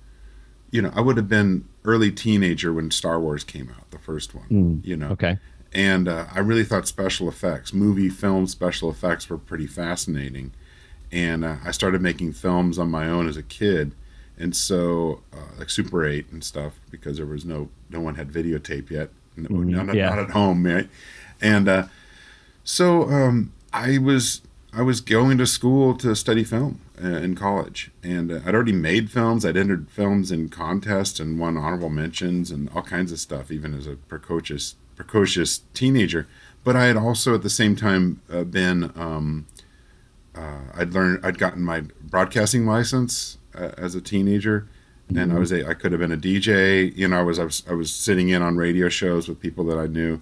You 0.70 0.82
know, 0.82 0.92
I 0.94 1.02
would 1.02 1.16
have 1.16 1.30
been 1.30 1.64
early 1.88 2.12
teenager 2.12 2.74
when 2.74 2.92
Star 2.92 3.20
Wars 3.20 3.44
came 3.44 3.70
out, 3.70 3.90
the 3.92 3.98
first 3.98 4.36
one. 4.36 4.46
Mm, 4.50 4.86
you 4.86 4.96
know, 4.96 5.08
okay. 5.10 5.40
And 5.74 6.08
uh, 6.08 6.26
I 6.34 6.40
really 6.40 6.64
thought 6.64 6.88
special 6.88 7.28
effects, 7.28 7.74
movie, 7.74 8.10
film 8.10 8.46
special 8.48 8.92
effects, 8.92 9.30
were 9.30 9.38
pretty 9.38 9.68
fascinating. 9.68 10.52
And 11.12 11.44
uh, 11.44 11.56
I 11.64 11.72
started 11.72 12.02
making 12.02 12.34
films 12.34 12.78
on 12.78 12.92
my 12.92 13.08
own 13.08 13.28
as 13.28 13.38
a 13.38 13.44
kid, 13.44 13.94
and 14.38 14.56
so 14.56 15.22
uh, 15.34 15.58
like 15.58 15.70
Super 15.70 16.06
Eight 16.06 16.30
and 16.32 16.44
stuff, 16.44 16.74
because 16.92 17.18
there 17.18 17.26
was 17.26 17.46
no 17.46 17.70
no 17.90 18.02
one 18.02 18.16
had 18.16 18.30
videotape 18.30 18.90
yet, 18.90 19.10
no, 19.38 19.50
mm, 19.50 19.86
not, 19.86 19.96
yeah. 19.96 20.10
not, 20.10 20.20
at 20.20 20.30
home, 20.32 20.66
right? 20.66 20.90
And 21.42 21.70
uh, 21.70 21.88
so 22.64 23.04
um, 23.04 23.54
I 23.72 23.98
was 23.98 24.42
I 24.74 24.82
was 24.82 25.02
going 25.02 25.38
to 25.38 25.48
school 25.48 25.96
to 25.96 26.16
study 26.16 26.44
film 26.44 26.82
uh, 27.02 27.08
in 27.08 27.36
college, 27.36 27.92
and 28.04 28.32
uh, 28.32 28.40
I'd 28.46 28.54
already 28.54 28.74
made 28.74 29.10
films. 29.10 29.46
I'd 29.46 29.58
entered 29.58 29.90
films 29.90 30.32
in 30.32 30.50
contests 30.50 31.20
and 31.20 31.40
won 31.40 31.58
honorable 31.58 31.90
mentions 31.90 32.52
and 32.52 32.70
all 32.76 32.82
kinds 32.82 33.12
of 33.12 33.20
stuff, 33.20 33.52
even 33.52 33.74
as 33.74 33.88
a 33.88 33.96
precocious 33.96 34.76
precocious 34.96 35.62
teenager. 35.74 36.28
But 36.64 36.76
I 36.76 36.86
had 36.86 36.98
also, 36.98 37.34
at 37.34 37.44
the 37.44 37.50
same 37.50 37.76
time, 37.76 38.22
uh, 38.32 38.44
been 38.44 38.92
um, 38.96 39.48
uh, 40.36 40.60
I'd 40.76 40.94
learned 40.94 41.26
I'd 41.26 41.38
gotten 41.38 41.64
my 41.64 41.82
broadcasting 42.02 42.66
license 42.66 43.38
uh, 43.56 43.72
as 43.78 43.96
a 43.96 44.02
teenager, 44.02 44.68
mm-hmm. 45.10 45.18
and 45.18 45.34
I 45.34 45.40
was 45.40 45.52
a, 45.52 45.68
I 45.68 45.74
could 45.74 45.92
have 45.92 46.02
been 46.02 46.12
a 46.12 46.18
DJ. 46.18 46.96
You 46.96 47.08
know, 47.08 47.20
I 47.20 47.24
was 47.24 47.40
I 47.40 47.46
was 47.46 47.64
I 47.70 47.74
was 47.74 47.92
sitting 47.92 48.30
in 48.30 48.42
on 48.42 48.58
radio 48.58 48.90
shows 48.90 49.28
with 49.28 49.40
people 49.40 49.64
that 49.66 49.78
I 49.78 49.88
knew 49.88 50.22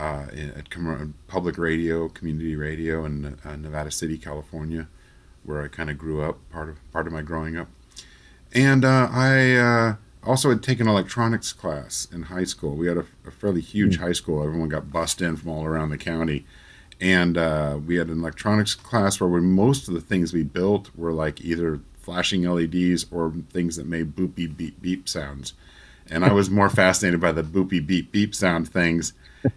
uh, 0.00 0.26
at 0.56 0.70
com- 0.70 1.14
public 1.28 1.58
radio, 1.58 2.08
community 2.08 2.56
radio 2.56 3.04
in 3.04 3.38
uh, 3.44 3.56
Nevada 3.56 3.90
City, 3.90 4.16
California, 4.16 4.88
where 5.44 5.62
I 5.62 5.68
kind 5.68 5.90
of 5.90 5.98
grew 5.98 6.22
up, 6.22 6.38
part 6.50 6.70
of 6.70 6.92
part 6.92 7.06
of 7.06 7.12
my 7.12 7.20
growing 7.20 7.56
up. 7.56 7.68
And 8.52 8.84
uh, 8.84 9.08
I 9.12 9.54
uh, 9.54 9.94
also 10.24 10.48
had 10.48 10.62
taken 10.62 10.88
electronics 10.88 11.52
class 11.52 12.08
in 12.10 12.22
high 12.22 12.44
school. 12.44 12.74
We 12.76 12.88
had 12.88 12.96
a, 12.96 13.04
a 13.26 13.30
fairly 13.30 13.60
huge 13.60 13.98
mm 13.98 14.00
high 14.00 14.12
school. 14.12 14.42
Everyone 14.42 14.70
got 14.70 14.90
bussed 14.90 15.20
in 15.20 15.36
from 15.36 15.50
all 15.50 15.66
around 15.66 15.90
the 15.90 15.98
county. 15.98 16.46
And 16.98 17.36
uh, 17.36 17.78
we 17.86 17.96
had 17.96 18.08
an 18.08 18.20
electronics 18.20 18.74
class 18.74 19.20
where 19.20 19.28
we, 19.28 19.40
most 19.40 19.88
of 19.88 19.94
the 19.94 20.00
things 20.00 20.32
we 20.32 20.42
built 20.42 20.90
were 20.96 21.12
like 21.12 21.42
either 21.42 21.80
flashing 21.94 22.42
LEDs 22.42 23.06
or 23.10 23.32
things 23.50 23.76
that 23.76 23.86
made 23.86 24.16
boop 24.16 24.34
beep 24.34 24.56
beep 24.56 24.80
beep 24.80 25.08
sounds 25.08 25.52
and 26.10 26.24
I 26.24 26.32
was 26.32 26.50
more 26.50 26.68
fascinated 26.68 27.20
by 27.20 27.32
the 27.32 27.42
boopy 27.42 27.84
beep 27.84 28.12
beep 28.12 28.34
sound 28.34 28.68
things, 28.68 29.12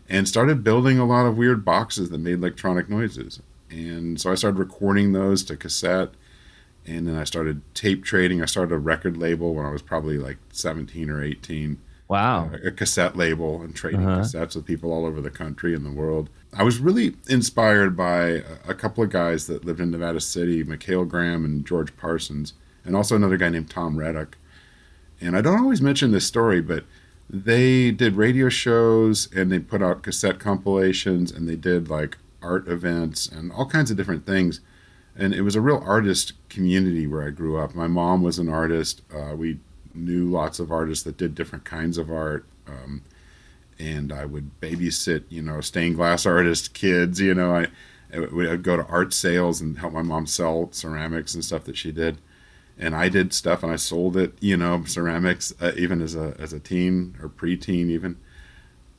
and 0.10 0.28
started 0.28 0.64
building 0.64 1.00
a 1.00 1.06
lot 1.06 1.26
of 1.26 1.38
weird 1.38 1.66
boxes 1.66 2.10
that 2.10 2.20
made 2.20 2.36
electronic 2.36 2.90
noises. 2.90 3.42
And 3.70 4.22
so 4.22 4.32
I 4.32 4.36
started 4.36 4.60
recording 4.60 5.14
those 5.14 5.44
to 5.46 5.58
cassette, 5.58 6.12
and 6.86 7.08
then 7.08 7.16
I 7.16 7.24
started 7.24 7.62
tape 7.74 8.04
trading. 8.04 8.42
I 8.42 8.46
started 8.46 8.74
a 8.74 8.78
record 8.78 9.18
label 9.18 9.54
when 9.56 9.66
I 9.66 9.72
was 9.72 9.82
probably 9.82 10.18
like 10.18 10.38
17 10.52 11.10
or 11.10 11.24
18. 11.24 11.80
Wow. 12.08 12.52
A, 12.54 12.68
a 12.68 12.72
cassette 12.72 13.16
label 13.16 13.62
and 13.62 13.76
trading 13.76 14.06
uh-huh. 14.06 14.22
cassettes 14.22 14.56
with 14.56 14.66
people 14.66 14.92
all 14.92 15.06
over 15.06 15.22
the 15.22 15.32
country 15.32 15.74
and 15.74 15.86
the 15.86 15.92
world. 15.92 16.30
I 16.56 16.64
was 16.64 16.78
really 16.78 17.16
inspired 17.28 17.98
by 17.98 18.44
a, 18.68 18.76
couple 18.76 19.04
of 19.04 19.10
guys 19.10 19.48
that 19.48 19.66
lived 19.66 19.80
in 19.80 19.90
Nevada 19.90 20.20
City, 20.20 20.64
Mikhail 20.64 21.06
Graham 21.06 21.46
and 21.46 21.66
George 21.66 21.96
Parsons, 21.98 22.54
and 22.86 22.96
also 22.96 23.16
another 23.16 23.38
guy 23.38 23.50
named 23.50 23.72
Tom 23.72 23.98
Reddock. 23.98 24.38
And 25.22 25.36
I 25.38 25.42
don't 25.42 25.60
always 25.60 25.82
mention 25.82 26.12
this 26.12 26.28
story, 26.28 26.62
but 26.62 26.84
they 27.30 27.92
did 27.92 28.16
radio 28.16 28.50
shows 28.50 29.32
and 29.34 29.52
they 29.52 29.60
put 29.60 29.82
out 29.82 30.04
cassette 30.04 30.40
compilations 30.40 31.32
and 31.32 31.48
they 31.48 31.56
did 31.56 31.90
like 31.90 32.18
art 32.42 32.68
events 32.68 33.28
and 33.28 33.52
all 33.52 33.66
kinds 33.66 33.90
of 33.90 33.98
different 33.98 34.26
things 34.26 34.60
and 35.16 35.34
it 35.34 35.42
was 35.42 35.56
a 35.56 35.62
real 35.62 35.82
artist 35.86 36.34
community 36.50 37.06
where 37.06 37.24
I 37.24 37.30
grew 37.30 37.58
up. 37.58 37.76
My 37.76 37.88
mom 37.88 38.24
was 38.24 38.40
an 38.40 38.50
artist. 38.50 39.02
Uh, 39.14 39.36
we 39.36 39.60
knew 39.94 40.26
lots 40.26 40.60
of 40.60 40.72
artists 40.72 41.04
that 41.04 41.18
did 41.18 41.36
different 41.36 41.66
kinds 41.66 41.98
of 41.98 42.12
art. 42.12 42.46
Um, 42.68 43.04
and 43.78 44.12
I 44.12 44.26
would 44.26 44.60
babysit, 44.60 45.26
you 45.30 45.42
know, 45.42 45.62
stained 45.62 45.96
glass 45.96 46.26
artist 46.26 46.74
kids. 46.74 47.20
You 47.20 47.36
know, 47.36 47.56
I, 47.56 47.68
I 48.14 48.20
would 48.20 48.64
go 48.64 48.78
to 48.78 48.86
art 48.88 49.14
sales 49.14 49.62
and 49.62 49.78
help 49.78 49.94
my 49.94 50.02
mom 50.02 50.26
sell 50.26 50.70
ceramics 50.72 51.36
and 51.36 51.46
stuff 51.46 51.66
that 51.66 51.78
she 51.78 51.92
did. 51.92 52.18
And 52.78 52.96
I 52.96 53.08
did 53.08 53.34
stuff 53.34 53.64
and 53.64 53.72
I 53.72 53.76
sold 53.76 54.18
it, 54.18 54.34
you 54.40 54.58
know, 54.58 54.84
ceramics, 54.86 55.54
uh, 55.62 55.74
even 55.78 56.02
as 56.02 56.16
a 56.16 56.36
as 56.40 56.54
a 56.54 56.60
teen 56.60 57.16
or 57.22 57.30
preteen, 57.30 57.90
even. 57.90 58.18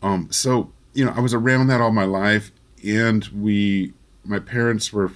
Um, 0.03 0.29
so 0.31 0.73
you 0.95 1.05
know, 1.05 1.13
I 1.15 1.21
was 1.21 1.35
around 1.35 1.67
that 1.67 1.81
all 1.81 1.91
my 1.91 2.05
life, 2.05 2.53
and 2.87 3.25
we, 3.35 3.93
my 4.25 4.39
parents 4.39 4.93
were 4.93 5.11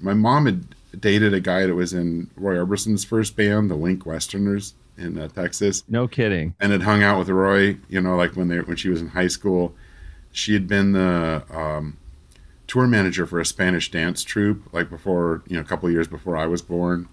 my 0.00 0.14
mom 0.14 0.46
had 0.46 0.74
dated 1.00 1.32
a 1.32 1.40
guy 1.40 1.66
that 1.66 1.74
was 1.74 1.92
in 1.92 2.30
Roy 2.36 2.58
Orbison's 2.58 3.04
first 3.04 3.34
band, 3.36 3.70
the 3.70 3.76
Wink 3.76 4.04
Westerners 4.04 4.74
in 4.98 5.18
uh, 5.18 5.28
Texas. 5.28 5.84
No 5.88 6.06
kidding. 6.06 6.54
And 6.60 6.72
had 6.72 6.82
hung 6.82 7.02
out 7.02 7.18
with 7.18 7.28
Roy, 7.28 7.78
you 7.88 8.00
know, 8.00 8.16
like 8.16 8.36
when 8.36 8.48
they 8.48 8.58
when 8.60 8.76
she 8.76 8.88
was 8.88 9.00
in 9.00 9.08
high 9.08 9.28
school. 9.28 9.74
She 10.34 10.54
had 10.54 10.66
been 10.66 10.92
the 10.92 11.44
um, 11.50 11.98
tour 12.66 12.86
manager 12.86 13.26
for 13.26 13.38
a 13.38 13.44
Spanish 13.44 13.90
dance 13.90 14.24
troupe, 14.24 14.72
like 14.72 14.88
before, 14.88 15.42
you 15.46 15.56
know, 15.56 15.60
a 15.60 15.64
couple 15.64 15.90
years 15.90 16.08
before 16.08 16.38
I 16.38 16.46
was 16.46 16.62
born, 16.62 17.08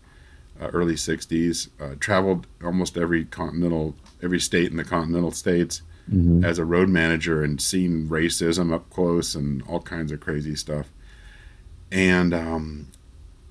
uh, 0.61 0.67
early 0.67 0.95
'60s. 0.95 1.69
Uh, 1.79 1.95
traveled 1.99 2.47
almost 2.63 2.97
every 2.97 3.25
continental, 3.25 3.95
every 4.21 4.39
state 4.39 4.71
in 4.71 4.77
the 4.77 4.83
continental 4.83 5.31
states 5.31 5.81
mm-hmm. 6.11 6.43
as 6.43 6.59
a 6.59 6.65
road 6.65 6.89
manager 6.89 7.43
and 7.43 7.61
seen 7.61 8.07
racism 8.07 8.73
up 8.73 8.89
close 8.89 9.35
and 9.35 9.61
all 9.63 9.81
kinds 9.81 10.11
of 10.11 10.19
crazy 10.19 10.55
stuff 10.55 10.91
and 11.91 12.33
um, 12.33 12.87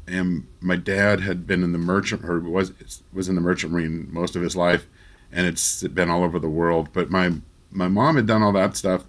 and 0.06 0.46
my 0.60 0.76
dad 0.76 1.20
had 1.20 1.46
been 1.46 1.62
in 1.62 1.72
the 1.72 1.78
merchant 1.78 2.24
or 2.24 2.40
was 2.40 2.72
was 3.12 3.28
in 3.28 3.34
the 3.34 3.40
merchant 3.40 3.72
marine 3.72 4.08
most 4.10 4.36
of 4.36 4.42
his 4.42 4.56
life, 4.56 4.86
and 5.32 5.46
it's 5.46 5.82
been 5.82 6.10
all 6.10 6.24
over 6.24 6.38
the 6.38 6.48
world. 6.48 6.88
But 6.92 7.10
my 7.10 7.32
my 7.70 7.88
mom 7.88 8.16
had 8.16 8.26
done 8.26 8.42
all 8.42 8.52
that 8.52 8.76
stuff. 8.76 9.04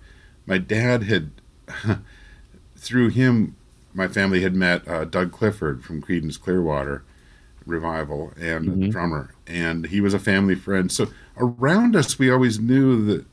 My 0.46 0.58
dad 0.58 1.04
had 1.04 1.32
through 2.76 3.10
him, 3.10 3.56
my 3.94 4.08
family 4.08 4.42
had 4.42 4.56
met 4.56 4.88
uh, 4.88 5.06
Doug 5.06 5.32
Clifford 5.32 5.84
from 5.84 6.02
Creedence 6.02 6.40
Clearwater 6.40 7.04
Revival 7.70 8.34
and 8.40 8.68
mm-hmm. 8.68 8.90
drummer, 8.90 9.34
and 9.48 9.86
he 9.88 10.02
was 10.02 10.14
a 10.14 10.20
family 10.20 10.56
friend. 10.56 10.92
So 10.92 11.08
around 11.38 11.96
us, 11.96 12.20
we 12.20 12.32
always 12.32 12.60
knew 12.60 13.06
that 13.06 13.26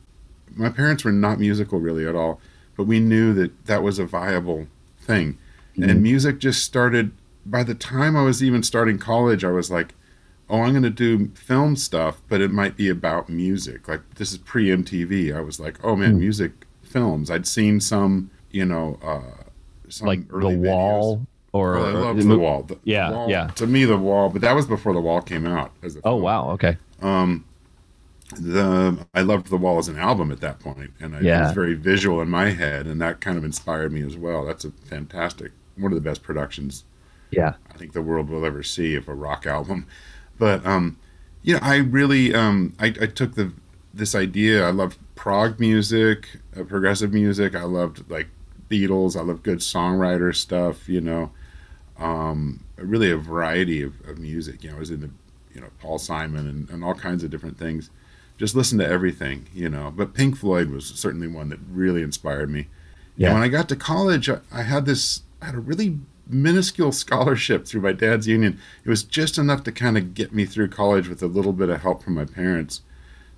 my 0.54 0.68
parents 0.68 1.04
were 1.04 1.12
not 1.12 1.38
musical 1.40 1.80
really 1.80 2.06
at 2.06 2.14
all, 2.14 2.40
but 2.76 2.84
we 2.84 3.00
knew 3.00 3.34
that 3.34 3.66
that 3.66 3.82
was 3.82 3.98
a 3.98 4.06
viable 4.06 4.66
thing 5.00 5.38
Mm-hmm. 5.78 5.90
And 5.90 6.02
music 6.02 6.38
just 6.38 6.64
started 6.64 7.12
by 7.44 7.62
the 7.62 7.74
time 7.74 8.16
I 8.16 8.22
was 8.22 8.42
even 8.42 8.62
starting 8.62 8.98
college, 8.98 9.44
I 9.44 9.50
was 9.50 9.70
like, 9.70 9.94
oh, 10.48 10.62
I'm 10.62 10.70
going 10.70 10.82
to 10.82 10.90
do 10.90 11.28
film 11.34 11.76
stuff, 11.76 12.20
but 12.28 12.40
it 12.40 12.50
might 12.50 12.76
be 12.76 12.88
about 12.88 13.28
music. 13.28 13.86
Like 13.86 14.14
this 14.14 14.32
is 14.32 14.38
pre 14.38 14.68
MTV. 14.68 15.36
I 15.36 15.40
was 15.40 15.60
like, 15.60 15.84
oh 15.84 15.96
man, 15.96 16.14
mm. 16.14 16.20
music 16.20 16.66
films. 16.82 17.30
I'd 17.30 17.46
seen 17.46 17.80
some, 17.80 18.30
you 18.50 18.64
know, 18.64 18.98
uh, 19.02 19.42
some 19.88 20.08
like 20.08 20.28
The 20.28 20.48
Wall 20.48 21.18
videos. 21.18 21.26
Or 21.56 21.76
oh, 21.76 21.84
I 21.84 21.92
loved 21.92 22.20
The, 22.20 22.28
the 22.28 22.38
Wall. 22.38 22.62
The, 22.62 22.78
yeah, 22.84 23.10
wall, 23.10 23.30
yeah. 23.30 23.48
To 23.48 23.66
me, 23.66 23.84
The 23.84 23.96
Wall, 23.96 24.28
but 24.28 24.42
that 24.42 24.52
was 24.52 24.66
before 24.66 24.92
The 24.92 25.00
Wall 25.00 25.20
came 25.20 25.46
out. 25.46 25.72
As 25.82 25.96
a 25.96 26.00
oh 26.04 26.16
wow, 26.16 26.50
okay. 26.50 26.76
Um, 27.02 27.44
the 28.34 29.06
I 29.14 29.22
loved 29.22 29.48
The 29.48 29.56
Wall 29.56 29.78
as 29.78 29.88
an 29.88 29.98
album 29.98 30.32
at 30.32 30.40
that 30.40 30.58
point, 30.58 30.92
and 31.00 31.14
I, 31.14 31.20
yeah. 31.20 31.38
it 31.38 31.42
was 31.44 31.52
very 31.52 31.74
visual 31.74 32.20
in 32.20 32.28
my 32.28 32.50
head, 32.50 32.86
and 32.86 33.00
that 33.00 33.20
kind 33.20 33.38
of 33.38 33.44
inspired 33.44 33.92
me 33.92 34.02
as 34.02 34.16
well. 34.16 34.44
That's 34.44 34.64
a 34.64 34.70
fantastic 34.70 35.52
one 35.76 35.92
of 35.92 35.96
the 35.96 36.08
best 36.08 36.22
productions. 36.22 36.84
Yeah, 37.30 37.54
I 37.70 37.74
think 37.74 37.92
the 37.92 38.02
world 38.02 38.30
will 38.30 38.44
ever 38.44 38.62
see 38.62 38.94
of 38.94 39.08
a 39.08 39.14
rock 39.14 39.46
album. 39.46 39.86
But 40.38 40.64
um, 40.66 40.98
you 41.42 41.54
know, 41.54 41.60
I 41.62 41.76
really 41.76 42.34
um, 42.34 42.74
I, 42.78 42.86
I 42.86 43.06
took 43.06 43.34
the 43.34 43.52
this 43.94 44.14
idea. 44.14 44.66
I 44.66 44.70
loved 44.70 44.98
prog 45.14 45.58
music, 45.58 46.38
uh, 46.58 46.64
progressive 46.64 47.12
music. 47.12 47.54
I 47.54 47.62
loved 47.62 48.10
like 48.10 48.28
Beatles. 48.70 49.16
I 49.16 49.22
loved 49.22 49.42
good 49.42 49.58
songwriter 49.58 50.34
stuff. 50.34 50.88
You 50.88 51.00
know, 51.00 51.30
um, 51.98 52.64
really 52.76 53.10
a 53.10 53.16
variety 53.16 53.82
of, 53.82 53.94
of 54.08 54.18
music. 54.18 54.62
You 54.62 54.70
know, 54.70 54.76
I 54.76 54.78
was 54.80 54.90
in 54.90 55.00
the, 55.00 55.10
you 55.54 55.60
know 55.60 55.68
Paul 55.80 55.98
Simon 55.98 56.48
and, 56.48 56.70
and 56.70 56.84
all 56.84 56.94
kinds 56.94 57.24
of 57.24 57.30
different 57.30 57.58
things. 57.58 57.90
Just 58.38 58.54
listen 58.54 58.78
to 58.78 58.86
everything, 58.86 59.46
you 59.54 59.68
know. 59.68 59.92
But 59.94 60.12
Pink 60.12 60.36
Floyd 60.36 60.70
was 60.70 60.86
certainly 60.86 61.26
one 61.26 61.48
that 61.48 61.58
really 61.70 62.02
inspired 62.02 62.50
me. 62.50 62.68
Yeah. 63.16 63.28
And 63.28 63.36
when 63.36 63.42
I 63.42 63.48
got 63.48 63.68
to 63.70 63.76
college, 63.76 64.28
I, 64.28 64.40
I 64.52 64.62
had 64.62 64.84
this 64.84 65.22
I 65.40 65.46
had 65.46 65.54
a 65.54 65.60
really 65.60 65.98
minuscule 66.28 66.92
scholarship 66.92 67.66
through 67.66 67.80
my 67.80 67.92
dad's 67.92 68.26
union. 68.26 68.58
It 68.84 68.88
was 68.88 69.02
just 69.02 69.38
enough 69.38 69.62
to 69.64 69.72
kind 69.72 69.96
of 69.96 70.14
get 70.14 70.32
me 70.32 70.44
through 70.44 70.68
college 70.68 71.08
with 71.08 71.22
a 71.22 71.26
little 71.26 71.52
bit 71.52 71.68
of 71.68 71.82
help 71.82 72.02
from 72.02 72.14
my 72.14 72.24
parents. 72.24 72.82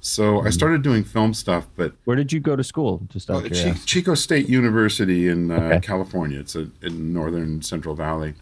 So 0.01 0.35
mm-hmm. 0.35 0.47
I 0.47 0.51
started 0.51 0.83
doing 0.83 1.05
film 1.05 1.35
stuff. 1.35 1.67
But 1.77 1.93
where 2.05 2.17
did 2.17 2.33
you 2.33 2.41
go 2.41 2.57
to 2.57 2.65
school? 2.65 3.03
Just 3.09 3.31
out 3.31 3.51
Chico 3.85 4.15
State 4.15 4.49
University 4.49 5.29
in 5.29 5.51
uh, 5.51 5.55
okay. 5.55 5.81
California. 5.81 6.41
It's 6.41 6.57
a, 6.57 6.71
in 6.83 7.13
northern 7.13 7.63
Central 7.63 7.95
Valley. 7.95 8.35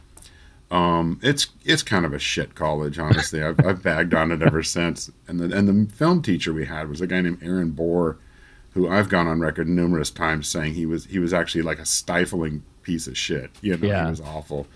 Um, 0.71 1.21
it's 1.23 1.49
it's 1.65 1.83
kind 1.83 2.05
of 2.05 2.13
a 2.13 2.19
shit 2.19 2.55
college, 2.55 2.99
honestly. 2.99 3.43
I've, 3.43 3.65
I've 3.65 3.83
bagged 3.83 4.15
on 4.15 4.33
it 4.33 4.43
ever 4.43 4.63
since. 4.63 5.11
And 5.29 5.39
the 5.39 5.57
and 5.57 5.69
the 5.69 5.95
film 5.95 6.23
teacher 6.23 6.53
we 6.53 6.67
had 6.67 6.89
was 6.89 7.01
a 7.01 7.07
guy 7.07 7.21
named 7.21 7.39
Aaron 7.43 7.73
Bohr, 7.73 8.17
who 8.73 8.89
I've 8.89 9.09
gone 9.09 9.29
on 9.29 9.41
record 9.41 9.69
numerous 9.69 10.11
times 10.11 10.49
saying 10.49 10.75
he 10.75 10.87
was 10.87 11.07
he 11.07 11.19
was 11.19 11.33
actually 11.33 11.63
like 11.63 11.79
a 11.79 11.87
stifling 11.87 12.65
piece 12.83 13.07
of 13.07 13.17
shit. 13.17 13.51
You 13.61 13.77
know, 13.77 13.87
yeah. 13.87 14.05
he 14.05 14.11
was 14.11 14.21
awful. 14.21 14.67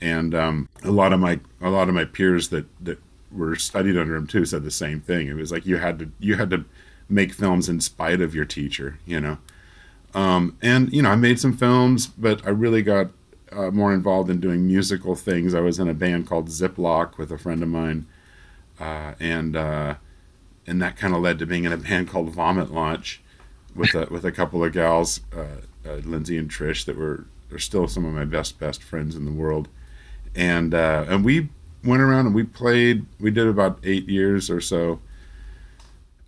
And 0.00 0.34
um, 0.34 0.68
a 0.82 0.90
lot 0.90 1.12
of 1.12 1.20
my 1.20 1.38
a 1.60 1.70
lot 1.70 1.88
of 1.88 1.94
my 1.94 2.04
peers 2.04 2.48
that 2.48 2.66
that 2.84 2.98
were 3.30 3.54
studied 3.54 3.96
under 3.96 4.16
him 4.16 4.26
too 4.26 4.44
said 4.44 4.64
the 4.64 4.70
same 4.70 5.00
thing. 5.00 5.28
It 5.28 5.34
was 5.34 5.52
like 5.52 5.64
you 5.64 5.76
had 5.76 5.98
to 6.00 6.10
you 6.18 6.36
had 6.36 6.50
to 6.50 6.64
make 7.08 7.32
films 7.32 7.68
in 7.68 7.80
spite 7.80 8.20
of 8.20 8.34
your 8.34 8.44
teacher. 8.44 8.98
You 9.06 9.20
know, 9.20 9.38
um, 10.12 10.56
and 10.60 10.92
you 10.92 11.02
know 11.02 11.10
I 11.10 11.16
made 11.16 11.38
some 11.38 11.56
films, 11.56 12.06
but 12.06 12.44
I 12.44 12.50
really 12.50 12.82
got 12.82 13.10
uh, 13.52 13.70
more 13.70 13.92
involved 13.92 14.30
in 14.30 14.40
doing 14.40 14.66
musical 14.66 15.14
things. 15.14 15.54
I 15.54 15.60
was 15.60 15.78
in 15.78 15.88
a 15.88 15.94
band 15.94 16.28
called 16.28 16.48
Ziploc 16.48 17.18
with 17.18 17.30
a 17.30 17.38
friend 17.38 17.62
of 17.62 17.68
mine, 17.68 18.06
uh, 18.78 19.14
and 19.20 19.56
uh, 19.56 19.94
and 20.66 20.80
that 20.82 20.96
kind 20.96 21.14
of 21.14 21.20
led 21.20 21.38
to 21.40 21.46
being 21.46 21.64
in 21.64 21.72
a 21.72 21.76
band 21.76 22.08
called 22.08 22.30
Vomit 22.30 22.70
Launch 22.70 23.20
with 23.74 23.94
a 23.94 24.06
with 24.10 24.24
a 24.24 24.32
couple 24.32 24.64
of 24.64 24.72
gals, 24.72 25.20
uh, 25.36 25.88
uh, 25.88 25.94
Lindsay 26.04 26.38
and 26.38 26.50
Trish, 26.50 26.84
that 26.84 26.96
were 26.96 27.26
they're 27.48 27.58
still 27.58 27.88
some 27.88 28.04
of 28.04 28.12
my 28.12 28.24
best 28.24 28.58
best 28.58 28.82
friends 28.82 29.16
in 29.16 29.24
the 29.24 29.32
world, 29.32 29.68
and 30.34 30.74
uh, 30.74 31.04
and 31.08 31.24
we 31.24 31.48
went 31.84 32.02
around 32.02 32.26
and 32.26 32.34
we 32.34 32.44
played. 32.44 33.06
We 33.18 33.30
did 33.30 33.46
about 33.46 33.80
eight 33.84 34.08
years 34.08 34.50
or 34.50 34.60
so. 34.60 35.00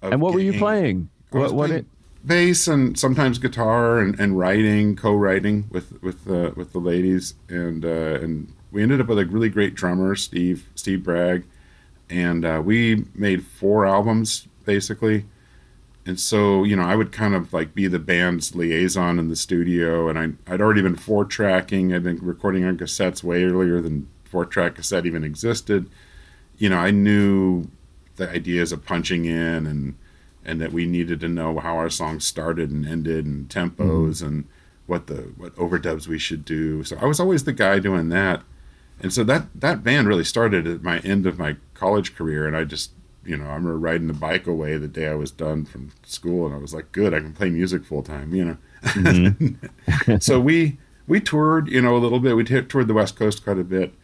And 0.02 0.20
what 0.20 0.34
were 0.34 0.40
you 0.40 0.58
playing? 0.58 1.08
What 1.30 1.52
what 1.52 1.70
it? 1.70 1.86
Bass 2.24 2.68
and 2.68 2.98
sometimes 2.98 3.38
guitar 3.38 3.98
and, 3.98 4.18
and 4.20 4.38
writing, 4.38 4.94
co-writing 4.94 5.66
with 5.70 6.00
with 6.02 6.30
uh, 6.30 6.52
with 6.54 6.72
the 6.72 6.78
ladies, 6.78 7.34
and 7.48 7.84
uh, 7.84 8.20
and 8.20 8.52
we 8.70 8.82
ended 8.82 9.00
up 9.00 9.08
with 9.08 9.18
a 9.18 9.26
really 9.26 9.48
great 9.48 9.74
drummer, 9.74 10.14
Steve 10.14 10.68
Steve 10.74 11.02
Bragg, 11.02 11.44
and 12.08 12.44
uh, 12.44 12.62
we 12.64 13.06
made 13.14 13.44
four 13.44 13.86
albums 13.86 14.46
basically. 14.64 15.26
And 16.04 16.18
so 16.18 16.64
you 16.64 16.74
know 16.74 16.82
i 16.82 16.96
would 16.96 17.12
kind 17.12 17.34
of 17.34 17.52
like 17.52 17.74
be 17.74 17.86
the 17.86 17.98
band's 17.98 18.54
liaison 18.54 19.18
in 19.18 19.28
the 19.28 19.36
studio. 19.36 20.08
And 20.08 20.18
I, 20.18 20.52
i'd 20.52 20.60
already 20.60 20.82
been 20.82 20.96
four 20.96 21.24
tracking 21.24 21.92
i'd 21.92 22.02
been 22.02 22.18
recording 22.18 22.64
on 22.64 22.76
cassettes 22.76 23.22
way 23.22 23.44
earlier 23.44 23.80
than 23.80 24.08
four 24.24 24.44
track 24.44 24.76
cassette 24.76 25.06
even 25.06 25.24
existed. 25.24 25.88
You 26.58 26.68
know 26.70 26.78
i 26.78 26.90
knew 26.90 27.68
the 28.16 28.28
ideas 28.28 28.72
of 28.72 28.84
punching 28.84 29.24
in 29.24 29.66
and 29.66 29.94
and 30.44 30.60
that 30.60 30.72
we 30.72 30.86
needed 30.86 31.20
to 31.20 31.28
know 31.28 31.58
how 31.58 31.76
our 31.76 31.90
songs 31.90 32.26
started 32.26 32.70
and 32.70 32.86
ended 32.86 33.26
and 33.26 33.48
tempos 33.48 33.76
mm-hmm. 33.76 34.26
and 34.26 34.48
what 34.86 35.06
the 35.06 35.32
what 35.36 35.54
overdubs 35.56 36.06
we 36.06 36.18
should 36.18 36.44
do 36.44 36.82
so 36.82 36.96
i 37.00 37.04
was 37.04 37.20
always 37.20 37.44
the 37.44 37.52
guy 37.52 37.78
doing 37.78 38.08
that 38.08 38.42
and 39.00 39.12
so 39.12 39.24
that 39.24 39.46
that 39.54 39.82
band 39.82 40.08
really 40.08 40.24
started 40.24 40.66
at 40.66 40.82
my 40.82 40.98
end 41.00 41.26
of 41.26 41.38
my 41.38 41.56
college 41.74 42.14
career 42.14 42.46
and 42.46 42.56
i 42.56 42.64
just 42.64 42.90
you 43.24 43.36
know, 43.36 43.44
I 43.44 43.54
remember 43.54 43.78
riding 43.78 44.08
the 44.08 44.14
bike 44.14 44.46
away 44.46 44.76
the 44.78 44.88
day 44.88 45.08
I 45.08 45.14
was 45.14 45.30
done 45.30 45.64
from 45.64 45.92
school, 46.04 46.46
and 46.46 46.54
I 46.54 46.58
was 46.58 46.74
like, 46.74 46.92
good, 46.92 47.14
I 47.14 47.20
can 47.20 47.32
play 47.32 47.50
music 47.50 47.84
full 47.84 48.02
time, 48.02 48.34
you 48.34 48.44
know. 48.44 48.56
Mm-hmm. 48.82 50.16
so 50.20 50.40
we 50.40 50.78
we 51.06 51.20
toured, 51.20 51.68
you 51.68 51.80
know, 51.80 51.96
a 51.96 51.98
little 51.98 52.20
bit. 52.20 52.36
We 52.36 52.44
toured 52.44 52.88
the 52.88 52.94
West 52.94 53.16
Coast 53.16 53.44
quite 53.44 53.58
a 53.58 53.64
bit. 53.64 53.94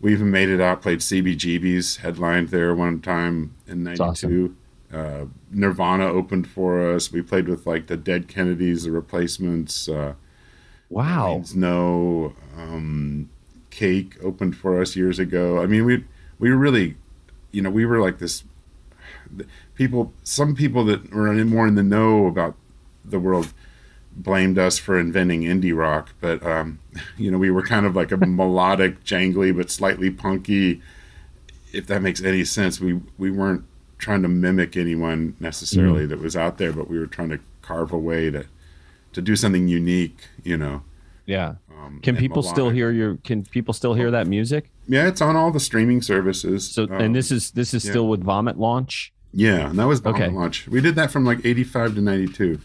We 0.00 0.12
even 0.12 0.30
made 0.30 0.48
it 0.48 0.60
out, 0.60 0.82
played 0.82 0.98
CBGB's, 0.98 1.98
headlined 1.98 2.48
there 2.48 2.74
one 2.74 3.00
time 3.00 3.54
in 3.66 3.84
'92. 3.84 4.02
Awesome. 4.02 4.58
Uh, 4.96 5.26
Nirvana 5.50 6.06
opened 6.06 6.48
for 6.48 6.94
us. 6.94 7.12
We 7.12 7.20
played 7.20 7.48
with 7.48 7.66
like 7.66 7.86
the 7.86 7.98
Dead 7.98 8.28
Kennedys, 8.28 8.84
the 8.84 8.90
Replacements. 8.90 9.88
Uh, 9.88 10.14
wow. 10.88 11.42
No, 11.54 12.32
um, 12.56 13.28
Cake 13.70 14.16
opened 14.22 14.56
for 14.56 14.80
us 14.80 14.96
years 14.96 15.18
ago. 15.18 15.60
I 15.60 15.66
mean, 15.66 15.84
we 15.84 16.04
we 16.38 16.50
were 16.50 16.56
really, 16.56 16.96
you 17.52 17.60
know, 17.60 17.68
we 17.68 17.84
were 17.84 18.00
like 18.00 18.18
this. 18.18 18.44
People, 19.74 20.14
some 20.22 20.54
people 20.54 20.84
that 20.86 21.12
were 21.12 21.32
more 21.44 21.66
in 21.66 21.74
the 21.74 21.82
know 21.82 22.26
about 22.26 22.54
the 23.04 23.18
world 23.18 23.52
blamed 24.12 24.58
us 24.58 24.78
for 24.78 24.98
inventing 24.98 25.42
indie 25.42 25.76
rock, 25.76 26.14
but 26.22 26.42
um, 26.46 26.78
you 27.18 27.30
know, 27.30 27.36
we 27.36 27.50
were 27.50 27.62
kind 27.62 27.84
of 27.84 27.94
like 27.94 28.12
a 28.12 28.16
melodic, 28.26 29.04
jangly, 29.04 29.54
but 29.54 29.70
slightly 29.70 30.10
punky. 30.10 30.80
If 31.72 31.86
that 31.88 32.00
makes 32.00 32.22
any 32.22 32.46
sense, 32.46 32.80
we 32.80 33.00
we 33.18 33.30
weren't 33.30 33.66
trying 33.98 34.22
to 34.22 34.28
mimic 34.28 34.76
anyone 34.76 35.36
necessarily 35.40 36.04
mm. 36.04 36.08
that 36.10 36.20
was 36.20 36.36
out 36.36 36.58
there, 36.58 36.72
but 36.72 36.88
we 36.88 36.98
were 36.98 37.06
trying 37.06 37.30
to 37.30 37.40
carve 37.62 37.92
a 37.92 37.98
way 37.98 38.30
to 38.30 38.46
to 39.12 39.22
do 39.22 39.34
something 39.34 39.66
unique, 39.66 40.28
you 40.44 40.56
know. 40.56 40.82
Yeah. 41.24 41.54
Um, 41.70 42.00
can 42.02 42.16
people 42.16 42.42
melodic. 42.42 42.54
still 42.54 42.70
hear 42.70 42.90
your? 42.90 43.16
Can 43.18 43.44
people 43.44 43.74
still 43.74 43.94
hear 43.94 44.10
that 44.10 44.26
music? 44.26 44.70
Yeah, 44.88 45.08
it's 45.08 45.20
on 45.20 45.36
all 45.36 45.50
the 45.50 45.60
streaming 45.60 46.02
services. 46.02 46.68
So, 46.70 46.84
um, 46.84 46.92
and 46.92 47.14
this 47.14 47.30
is 47.30 47.50
this 47.50 47.74
is 47.74 47.84
yeah. 47.84 47.90
still 47.90 48.08
with 48.08 48.22
Vomit 48.22 48.58
Launch. 48.58 49.12
Yeah, 49.32 49.70
and 49.70 49.78
that 49.78 49.86
was 49.86 50.00
Vomit 50.00 50.22
okay. 50.22 50.30
Launch. 50.32 50.68
We 50.68 50.80
did 50.80 50.94
that 50.94 51.10
from 51.10 51.24
like 51.24 51.44
eighty 51.44 51.64
five 51.64 51.94
to 51.94 52.00
ninety 52.00 52.32
two. 52.32 52.60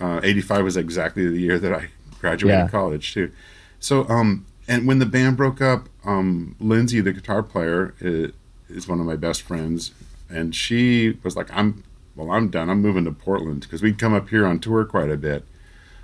Uh, 0.00 0.20
eighty 0.22 0.40
five 0.40 0.64
was 0.64 0.76
exactly 0.76 1.28
the 1.28 1.38
year 1.38 1.58
that 1.58 1.72
I 1.72 1.88
graduated 2.20 2.60
yeah. 2.60 2.68
college 2.68 3.12
too. 3.14 3.30
So, 3.78 4.08
um, 4.08 4.46
and 4.66 4.86
when 4.86 4.98
the 4.98 5.06
band 5.06 5.36
broke 5.36 5.60
up, 5.60 5.88
um, 6.04 6.56
Lindsay, 6.60 7.00
the 7.00 7.12
guitar 7.12 7.42
player, 7.42 7.94
is, 8.00 8.32
is 8.68 8.88
one 8.88 9.00
of 9.00 9.06
my 9.06 9.16
best 9.16 9.42
friends, 9.42 9.92
and 10.30 10.54
she 10.54 11.18
was 11.22 11.36
like, 11.36 11.52
"I'm 11.52 11.84
well, 12.16 12.30
I'm 12.30 12.48
done. 12.50 12.70
I'm 12.70 12.80
moving 12.80 13.04
to 13.04 13.12
Portland 13.12 13.62
because 13.62 13.82
we'd 13.82 13.98
come 13.98 14.14
up 14.14 14.28
here 14.28 14.46
on 14.46 14.58
tour 14.60 14.84
quite 14.84 15.10
a 15.10 15.16
bit." 15.16 15.44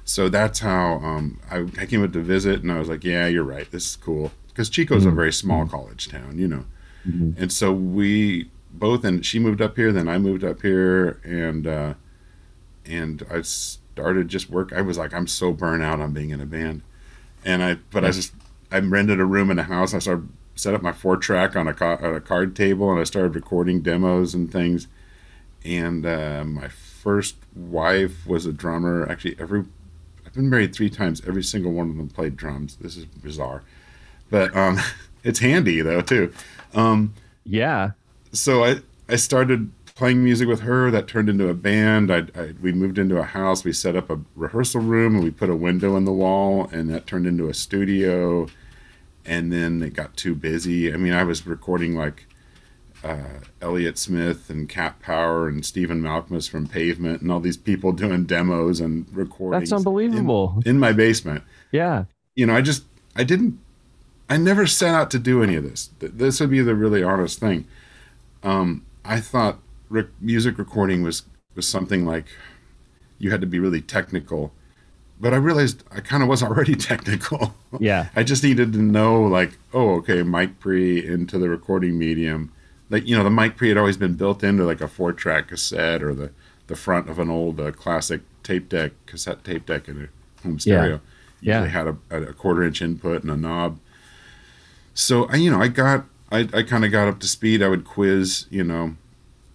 So 0.04 0.28
that's 0.28 0.60
how 0.60 0.96
um, 0.96 1.40
I, 1.50 1.66
I, 1.80 1.86
came 1.86 2.04
up 2.04 2.12
to 2.12 2.20
visit, 2.20 2.62
and 2.62 2.70
I 2.70 2.78
was 2.78 2.88
like, 2.88 3.04
"Yeah, 3.04 3.26
you're 3.26 3.44
right. 3.44 3.70
This 3.70 3.90
is 3.90 3.96
cool." 3.96 4.32
Because 4.48 4.70
Chico's 4.70 5.02
mm-hmm. 5.02 5.12
a 5.12 5.14
very 5.14 5.32
small 5.32 5.62
mm-hmm. 5.62 5.70
college 5.70 6.08
town, 6.08 6.38
you 6.38 6.48
know, 6.48 6.64
mm-hmm. 7.06 7.40
and 7.40 7.52
so 7.52 7.72
we 7.72 8.50
both 8.72 9.04
and 9.04 9.24
she 9.24 9.38
moved 9.38 9.60
up 9.60 9.76
here, 9.76 9.92
then 9.92 10.08
I 10.08 10.18
moved 10.18 10.44
up 10.44 10.62
here, 10.62 11.20
and 11.24 11.66
uh, 11.66 11.94
and 12.84 13.24
I 13.30 13.42
started 13.42 14.28
just 14.28 14.50
work. 14.50 14.72
I 14.72 14.80
was 14.80 14.98
like, 14.98 15.12
I'm 15.12 15.26
so 15.26 15.52
burnt 15.52 15.82
out 15.82 16.00
on 16.00 16.12
being 16.12 16.30
in 16.30 16.40
a 16.40 16.46
band, 16.46 16.82
and 17.44 17.62
I 17.62 17.74
but. 17.90 18.04
I 18.04 18.10
just 18.10 18.32
I 18.70 18.78
rented 18.80 19.20
a 19.20 19.24
room 19.24 19.50
in 19.50 19.58
a 19.58 19.62
house. 19.62 19.94
I 19.94 19.98
started 20.00 20.28
set 20.56 20.74
up 20.74 20.82
my 20.82 20.92
four 20.92 21.16
track 21.16 21.54
on 21.54 21.68
a, 21.68 21.84
on 21.84 22.14
a 22.14 22.20
card 22.20 22.56
table 22.56 22.90
and 22.90 22.98
I 22.98 23.04
started 23.04 23.34
recording 23.34 23.82
demos 23.82 24.34
and 24.34 24.50
things. 24.50 24.88
And 25.64 26.04
uh, 26.04 26.44
my 26.44 26.68
first 26.68 27.36
wife 27.54 28.26
was 28.26 28.46
a 28.46 28.52
drummer. 28.52 29.08
Actually, 29.08 29.36
every 29.38 29.64
I've 30.24 30.32
been 30.32 30.50
married 30.50 30.74
three 30.74 30.90
times. 30.90 31.22
Every 31.26 31.42
single 31.42 31.72
one 31.72 31.90
of 31.90 31.96
them 31.96 32.08
played 32.08 32.36
drums. 32.36 32.76
This 32.76 32.96
is 32.96 33.04
bizarre, 33.04 33.62
but 34.30 34.56
um, 34.56 34.80
it's 35.24 35.38
handy 35.38 35.82
though 35.82 36.00
too. 36.00 36.32
Um, 36.74 37.14
yeah. 37.44 37.92
So 38.32 38.64
I 38.64 38.76
I 39.08 39.16
started 39.16 39.70
playing 39.94 40.22
music 40.22 40.46
with 40.46 40.60
her. 40.60 40.90
That 40.90 41.08
turned 41.08 41.28
into 41.28 41.48
a 41.48 41.54
band. 41.54 42.12
I, 42.12 42.26
I, 42.38 42.54
we 42.60 42.72
moved 42.72 42.98
into 42.98 43.18
a 43.18 43.24
house. 43.24 43.64
We 43.64 43.72
set 43.72 43.96
up 43.96 44.10
a 44.10 44.20
rehearsal 44.36 44.82
room 44.82 45.16
and 45.16 45.24
we 45.24 45.30
put 45.30 45.50
a 45.50 45.56
window 45.56 45.96
in 45.96 46.04
the 46.04 46.12
wall, 46.12 46.68
and 46.70 46.88
that 46.90 47.06
turned 47.06 47.26
into 47.26 47.48
a 47.48 47.54
studio 47.54 48.46
and 49.26 49.52
then 49.52 49.82
it 49.82 49.94
got 49.94 50.16
too 50.16 50.34
busy. 50.34 50.92
I 50.92 50.96
mean, 50.96 51.12
I 51.12 51.24
was 51.24 51.46
recording 51.46 51.96
like 51.96 52.26
uh, 53.02 53.40
Elliott 53.60 53.98
Smith 53.98 54.48
and 54.48 54.68
Cat 54.68 55.00
Power 55.00 55.48
and 55.48 55.64
Stephen 55.64 56.00
Malkmus 56.00 56.48
from 56.48 56.66
Pavement 56.66 57.22
and 57.22 57.30
all 57.30 57.40
these 57.40 57.56
people 57.56 57.92
doing 57.92 58.24
demos 58.24 58.80
and 58.80 59.06
recording. 59.12 59.60
That's 59.60 59.72
unbelievable. 59.72 60.62
In, 60.64 60.70
in, 60.70 60.78
my 60.78 60.92
basement. 60.92 61.44
Yeah. 61.72 62.04
You 62.34 62.46
know, 62.46 62.54
I 62.54 62.62
just, 62.62 62.84
I 63.14 63.24
didn't, 63.24 63.58
I 64.28 64.36
never 64.36 64.66
set 64.66 64.94
out 64.94 65.10
to 65.12 65.18
do 65.18 65.42
any 65.42 65.56
of 65.56 65.64
this. 65.64 65.90
This 65.98 66.40
would 66.40 66.50
be 66.50 66.62
the 66.62 66.74
really 66.74 67.02
honest 67.02 67.38
thing. 67.38 67.66
Um, 68.42 68.84
I 69.04 69.20
thought 69.20 69.58
rec- 69.88 70.20
music 70.20 70.58
recording 70.58 71.02
was, 71.02 71.22
was 71.54 71.66
something 71.66 72.04
like 72.04 72.26
you 73.18 73.30
had 73.30 73.40
to 73.40 73.46
be 73.46 73.58
really 73.58 73.80
technical 73.80 74.52
but 75.18 75.32
I 75.32 75.36
realized 75.36 75.82
I 75.90 76.00
kind 76.00 76.22
of 76.22 76.28
was 76.28 76.42
already 76.42 76.74
technical. 76.76 77.54
Yeah. 77.78 78.08
I 78.14 78.22
just 78.22 78.42
needed 78.42 78.72
to 78.74 78.78
know, 78.78 79.22
like, 79.22 79.52
oh, 79.72 79.96
okay, 79.96 80.22
mic 80.22 80.60
pre 80.60 81.04
into 81.04 81.38
the 81.38 81.48
recording 81.48 81.98
medium. 81.98 82.52
Like, 82.90 83.06
you 83.06 83.16
know, 83.16 83.24
the 83.24 83.30
mic 83.30 83.56
pre 83.56 83.68
had 83.68 83.78
always 83.78 83.96
been 83.96 84.14
built 84.14 84.44
into 84.44 84.64
like 84.64 84.80
a 84.80 84.88
four 84.88 85.12
track 85.12 85.48
cassette 85.48 86.02
or 86.02 86.14
the, 86.14 86.30
the 86.66 86.76
front 86.76 87.08
of 87.08 87.18
an 87.18 87.30
old 87.30 87.60
uh, 87.60 87.72
classic 87.72 88.20
tape 88.42 88.68
deck, 88.68 88.92
cassette 89.06 89.42
tape 89.42 89.66
deck 89.66 89.88
in 89.88 90.02
a 90.04 90.42
home 90.42 90.58
stereo. 90.58 91.00
Yeah. 91.40 91.62
Usually 91.62 91.72
yeah. 91.72 91.84
had 91.84 92.22
a, 92.22 92.30
a 92.30 92.32
quarter 92.32 92.62
inch 92.62 92.82
input 92.82 93.22
and 93.22 93.30
a 93.30 93.36
knob. 93.36 93.78
So, 94.94 95.28
I, 95.28 95.36
you 95.36 95.50
know, 95.50 95.60
I 95.60 95.68
got, 95.68 96.06
I, 96.30 96.48
I 96.52 96.62
kind 96.62 96.84
of 96.84 96.90
got 96.90 97.08
up 97.08 97.20
to 97.20 97.26
speed. 97.26 97.62
I 97.62 97.68
would 97.68 97.84
quiz, 97.84 98.46
you 98.50 98.64
know, 98.64 98.96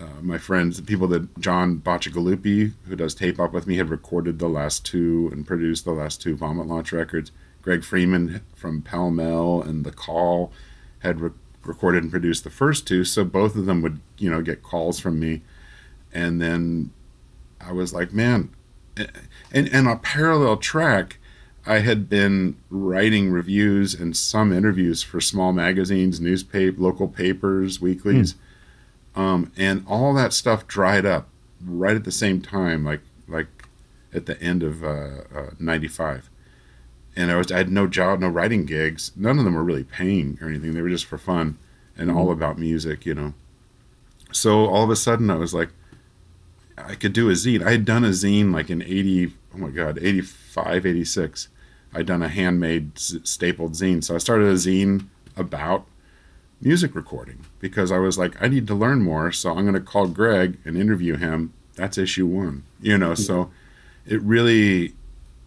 uh, 0.01 0.21
my 0.21 0.37
friends, 0.37 0.77
the 0.77 0.83
people 0.83 1.07
that 1.09 1.39
John 1.39 1.77
Baccigaluppi, 1.77 2.73
who 2.87 2.95
does 2.95 3.13
Tape 3.13 3.39
Op 3.39 3.53
with 3.53 3.67
me, 3.67 3.77
had 3.77 3.89
recorded 3.89 4.39
the 4.39 4.49
last 4.49 4.85
two 4.85 5.29
and 5.31 5.45
produced 5.45 5.85
the 5.85 5.91
last 5.91 6.21
two 6.21 6.35
Vomit 6.35 6.67
Launch 6.67 6.91
records. 6.91 7.31
Greg 7.61 7.83
Freeman 7.83 8.41
from 8.55 8.81
Pell 8.81 9.11
Mell 9.11 9.61
and 9.61 9.85
The 9.85 9.91
Call 9.91 10.51
had 10.99 11.19
re- 11.21 11.31
recorded 11.63 12.03
and 12.03 12.11
produced 12.11 12.43
the 12.43 12.49
first 12.49 12.87
two, 12.87 13.03
so 13.03 13.23
both 13.23 13.55
of 13.55 13.65
them 13.65 13.81
would, 13.83 13.99
you 14.17 14.29
know, 14.29 14.41
get 14.41 14.63
calls 14.63 14.99
from 14.99 15.19
me. 15.19 15.41
And 16.11 16.41
then 16.41 16.91
I 17.59 17.71
was 17.71 17.93
like, 17.93 18.11
man, 18.11 18.49
and, 19.51 19.69
and 19.69 19.87
a 19.87 19.97
parallel 19.97 20.57
track, 20.57 21.19
I 21.65 21.79
had 21.79 22.09
been 22.09 22.55
writing 22.71 23.29
reviews 23.29 23.93
and 23.93 24.17
some 24.17 24.51
interviews 24.51 25.03
for 25.03 25.21
small 25.21 25.53
magazines, 25.53 26.19
newspaper, 26.19 26.81
local 26.81 27.07
papers, 27.07 27.79
weeklies. 27.79 28.31
Hmm 28.33 28.39
um, 29.15 29.51
and 29.57 29.85
all 29.87 30.13
that 30.13 30.33
stuff 30.33 30.67
dried 30.67 31.05
up 31.05 31.27
right 31.63 31.95
at 31.95 32.03
the 32.03 32.11
same 32.11 32.41
time, 32.41 32.85
like 32.85 33.01
like 33.27 33.47
at 34.13 34.25
the 34.25 34.41
end 34.41 34.63
of 34.63 34.81
'95. 35.59 36.07
Uh, 36.07 36.17
uh, 36.17 36.21
and 37.15 37.31
I 37.31 37.35
was 37.35 37.51
I 37.51 37.57
had 37.57 37.71
no 37.71 37.87
job, 37.87 38.19
no 38.19 38.29
writing 38.29 38.65
gigs. 38.65 39.11
None 39.15 39.37
of 39.37 39.45
them 39.45 39.53
were 39.53 39.63
really 39.63 39.83
paying 39.83 40.37
or 40.41 40.47
anything. 40.47 40.73
They 40.73 40.81
were 40.81 40.89
just 40.89 41.05
for 41.05 41.17
fun 41.17 41.57
and 41.97 42.09
mm-hmm. 42.09 42.17
all 42.17 42.31
about 42.31 42.57
music, 42.57 43.05
you 43.05 43.13
know. 43.13 43.33
So 44.31 44.65
all 44.67 44.83
of 44.83 44.89
a 44.89 44.95
sudden, 44.95 45.29
I 45.29 45.35
was 45.35 45.53
like, 45.53 45.69
I 46.77 46.95
could 46.95 47.13
do 47.13 47.29
a 47.29 47.33
zine. 47.33 47.65
I 47.65 47.71
had 47.71 47.85
done 47.85 48.05
a 48.05 48.09
zine 48.09 48.53
like 48.53 48.69
in 48.69 48.81
80, 48.81 49.33
oh 49.53 49.57
my 49.57 49.69
God, 49.69 49.99
85, 50.01 50.85
86. 50.85 51.49
I'd 51.93 52.05
done 52.05 52.23
a 52.23 52.29
handmade 52.29 52.97
stapled 52.97 53.73
zine. 53.73 54.03
So 54.03 54.15
I 54.15 54.19
started 54.19 54.47
a 54.47 54.53
zine 54.53 55.07
about 55.35 55.85
music 56.61 56.95
recording 56.95 57.45
because 57.59 57.91
I 57.91 57.97
was 57.97 58.17
like, 58.17 58.41
I 58.41 58.47
need 58.47 58.67
to 58.67 58.75
learn 58.75 59.01
more. 59.01 59.31
So 59.31 59.51
I'm 59.51 59.63
going 59.63 59.73
to 59.73 59.81
call 59.81 60.07
Greg 60.07 60.59
and 60.63 60.77
interview 60.77 61.17
him. 61.17 61.53
That's 61.75 61.97
issue 61.97 62.27
one, 62.27 62.63
you 62.81 62.97
know. 62.97 63.15
So 63.15 63.51
it 64.05 64.21
really, 64.21 64.93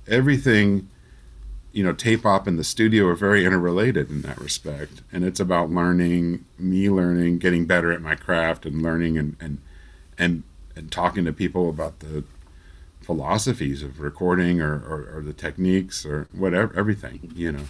everything, 0.08 0.88
you 1.72 1.84
know, 1.84 1.92
tape 1.92 2.24
op 2.24 2.46
and 2.46 2.58
the 2.58 2.64
studio 2.64 3.06
are 3.06 3.14
very 3.14 3.44
interrelated 3.44 4.10
in 4.10 4.22
that 4.22 4.40
respect. 4.40 5.02
And 5.12 5.24
it's 5.24 5.40
about 5.40 5.70
learning, 5.70 6.44
me 6.58 6.90
learning, 6.90 7.38
getting 7.38 7.66
better 7.66 7.92
at 7.92 8.00
my 8.00 8.14
craft 8.14 8.66
and 8.66 8.82
learning 8.82 9.18
and, 9.18 9.36
and, 9.40 9.58
and, 10.18 10.42
and 10.74 10.90
talking 10.90 11.24
to 11.24 11.32
people 11.32 11.68
about 11.68 12.00
the 12.00 12.24
philosophies 13.02 13.82
of 13.82 14.00
recording 14.00 14.60
or, 14.60 14.74
or, 14.74 15.18
or 15.18 15.22
the 15.22 15.32
techniques 15.32 16.06
or 16.06 16.26
whatever, 16.32 16.74
everything, 16.76 17.32
you 17.34 17.52
know. 17.52 17.64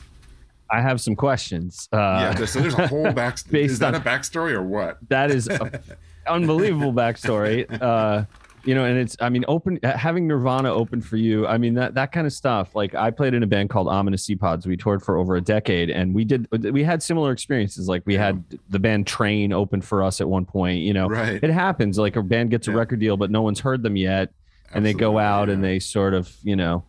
I 0.70 0.80
have 0.80 1.00
some 1.00 1.14
questions. 1.14 1.88
Uh, 1.92 1.96
yeah, 2.38 2.44
so 2.44 2.60
there's 2.60 2.74
a 2.74 2.86
whole 2.86 3.04
backstory. 3.06 3.64
is 3.64 3.78
that 3.80 3.94
on, 3.94 4.00
a 4.00 4.04
backstory 4.04 4.52
or 4.52 4.62
what? 4.62 4.98
That 5.08 5.30
is 5.30 5.48
unbelievable 6.26 6.92
backstory. 6.92 7.66
Uh, 7.80 8.24
you 8.64 8.74
know, 8.74 8.84
and 8.84 8.98
it's 8.98 9.16
I 9.20 9.28
mean, 9.28 9.44
open 9.46 9.78
having 9.82 10.26
Nirvana 10.26 10.72
open 10.72 11.02
for 11.02 11.16
you. 11.16 11.46
I 11.46 11.58
mean 11.58 11.74
that 11.74 11.94
that 11.94 12.12
kind 12.12 12.26
of 12.26 12.32
stuff. 12.32 12.74
Like 12.74 12.94
I 12.94 13.10
played 13.10 13.34
in 13.34 13.42
a 13.42 13.46
band 13.46 13.70
called 13.70 13.88
Ominous 13.88 14.28
Pods. 14.40 14.66
We 14.66 14.76
toured 14.76 15.02
for 15.02 15.18
over 15.18 15.36
a 15.36 15.40
decade, 15.40 15.90
and 15.90 16.14
we 16.14 16.24
did 16.24 16.48
we 16.50 16.82
had 16.82 17.02
similar 17.02 17.30
experiences. 17.30 17.88
Like 17.88 18.02
we 18.06 18.14
had 18.14 18.42
the 18.70 18.78
band 18.78 19.06
Train 19.06 19.52
open 19.52 19.82
for 19.82 20.02
us 20.02 20.20
at 20.20 20.28
one 20.28 20.46
point. 20.46 20.78
You 20.78 20.94
know, 20.94 21.08
right. 21.08 21.42
it 21.42 21.50
happens. 21.50 21.98
Like 21.98 22.16
a 22.16 22.22
band 22.22 22.50
gets 22.50 22.66
a 22.66 22.72
record 22.72 23.00
deal, 23.00 23.16
but 23.16 23.30
no 23.30 23.42
one's 23.42 23.60
heard 23.60 23.82
them 23.82 23.96
yet, 23.96 24.32
Absolutely, 24.64 24.76
and 24.76 24.86
they 24.86 24.92
go 24.94 25.18
out 25.18 25.48
yeah. 25.48 25.54
and 25.54 25.64
they 25.64 25.78
sort 25.78 26.14
of 26.14 26.34
you 26.42 26.56
know 26.56 26.84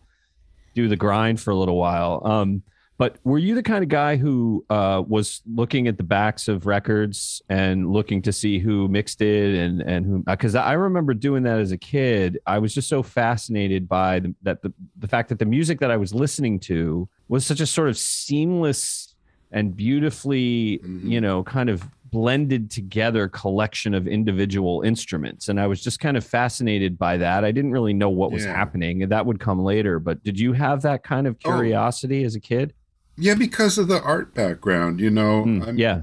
do 0.74 0.88
the 0.88 0.96
grind 0.96 1.40
for 1.40 1.50
a 1.50 1.56
little 1.56 1.76
while. 1.76 2.22
Um, 2.24 2.62
But 2.98 3.18
were 3.24 3.38
you 3.38 3.54
the 3.54 3.62
kind 3.62 3.82
of 3.82 3.90
guy 3.90 4.16
who 4.16 4.64
uh, 4.70 5.02
was 5.06 5.42
looking 5.52 5.86
at 5.86 5.98
the 5.98 6.02
backs 6.02 6.48
of 6.48 6.64
records 6.64 7.42
and 7.50 7.92
looking 7.92 8.22
to 8.22 8.32
see 8.32 8.58
who 8.58 8.88
mixed 8.88 9.20
it 9.20 9.54
and 9.54 9.82
and 9.82 10.06
who? 10.06 10.18
Because 10.20 10.54
I 10.54 10.72
remember 10.72 11.12
doing 11.12 11.42
that 11.42 11.58
as 11.58 11.72
a 11.72 11.76
kid. 11.76 12.38
I 12.46 12.58
was 12.58 12.72
just 12.72 12.88
so 12.88 13.02
fascinated 13.02 13.86
by 13.86 14.20
the, 14.20 14.34
that 14.42 14.62
the 14.62 14.72
the 14.98 15.08
fact 15.08 15.28
that 15.28 15.38
the 15.38 15.44
music 15.44 15.78
that 15.80 15.90
I 15.90 15.98
was 15.98 16.14
listening 16.14 16.58
to 16.60 17.06
was 17.28 17.44
such 17.44 17.60
a 17.60 17.66
sort 17.66 17.90
of 17.90 17.98
seamless 17.98 19.14
and 19.52 19.76
beautifully, 19.76 20.80
mm-hmm. 20.82 21.10
you 21.10 21.20
know, 21.20 21.42
kind 21.42 21.68
of 21.68 21.86
blended 22.10 22.70
together 22.70 23.28
collection 23.28 23.92
of 23.92 24.06
individual 24.06 24.80
instruments 24.82 25.48
and 25.48 25.60
i 25.60 25.66
was 25.66 25.82
just 25.82 25.98
kind 25.98 26.16
of 26.16 26.24
fascinated 26.24 26.96
by 26.96 27.16
that 27.16 27.44
i 27.44 27.50
didn't 27.50 27.72
really 27.72 27.92
know 27.92 28.08
what 28.08 28.30
was 28.30 28.44
yeah. 28.44 28.54
happening 28.54 29.02
and 29.02 29.10
that 29.10 29.26
would 29.26 29.40
come 29.40 29.62
later 29.62 29.98
but 29.98 30.22
did 30.22 30.38
you 30.38 30.52
have 30.52 30.82
that 30.82 31.02
kind 31.02 31.26
of 31.26 31.36
oh. 31.44 31.50
curiosity 31.50 32.22
oh. 32.22 32.26
as 32.26 32.36
a 32.36 32.40
kid 32.40 32.72
yeah, 33.16 33.34
because 33.34 33.78
of 33.78 33.88
the 33.88 34.02
art 34.02 34.34
background, 34.34 35.00
you 35.00 35.10
know. 35.10 35.44
Mm, 35.44 35.78
yeah. 35.78 36.02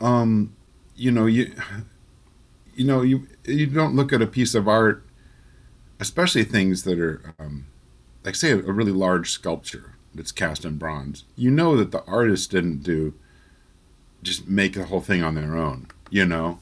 Um, 0.00 0.54
you 0.94 1.10
know, 1.10 1.26
you 1.26 1.54
you 2.74 2.84
know, 2.84 3.02
you 3.02 3.26
you 3.44 3.66
don't 3.66 3.96
look 3.96 4.12
at 4.12 4.22
a 4.22 4.26
piece 4.26 4.54
of 4.54 4.68
art, 4.68 5.04
especially 6.00 6.44
things 6.44 6.82
that 6.84 6.98
are 6.98 7.34
um, 7.38 7.66
like 8.24 8.34
say 8.34 8.50
a, 8.50 8.58
a 8.58 8.72
really 8.72 8.92
large 8.92 9.30
sculpture 9.30 9.94
that's 10.14 10.32
cast 10.32 10.64
in 10.64 10.78
bronze. 10.78 11.24
You 11.36 11.50
know 11.50 11.76
that 11.76 11.92
the 11.92 12.04
artist 12.04 12.50
didn't 12.50 12.82
do 12.82 13.14
just 14.22 14.48
make 14.48 14.74
the 14.74 14.84
whole 14.86 15.00
thing 15.00 15.22
on 15.22 15.34
their 15.34 15.56
own, 15.56 15.86
you 16.10 16.26
know. 16.26 16.58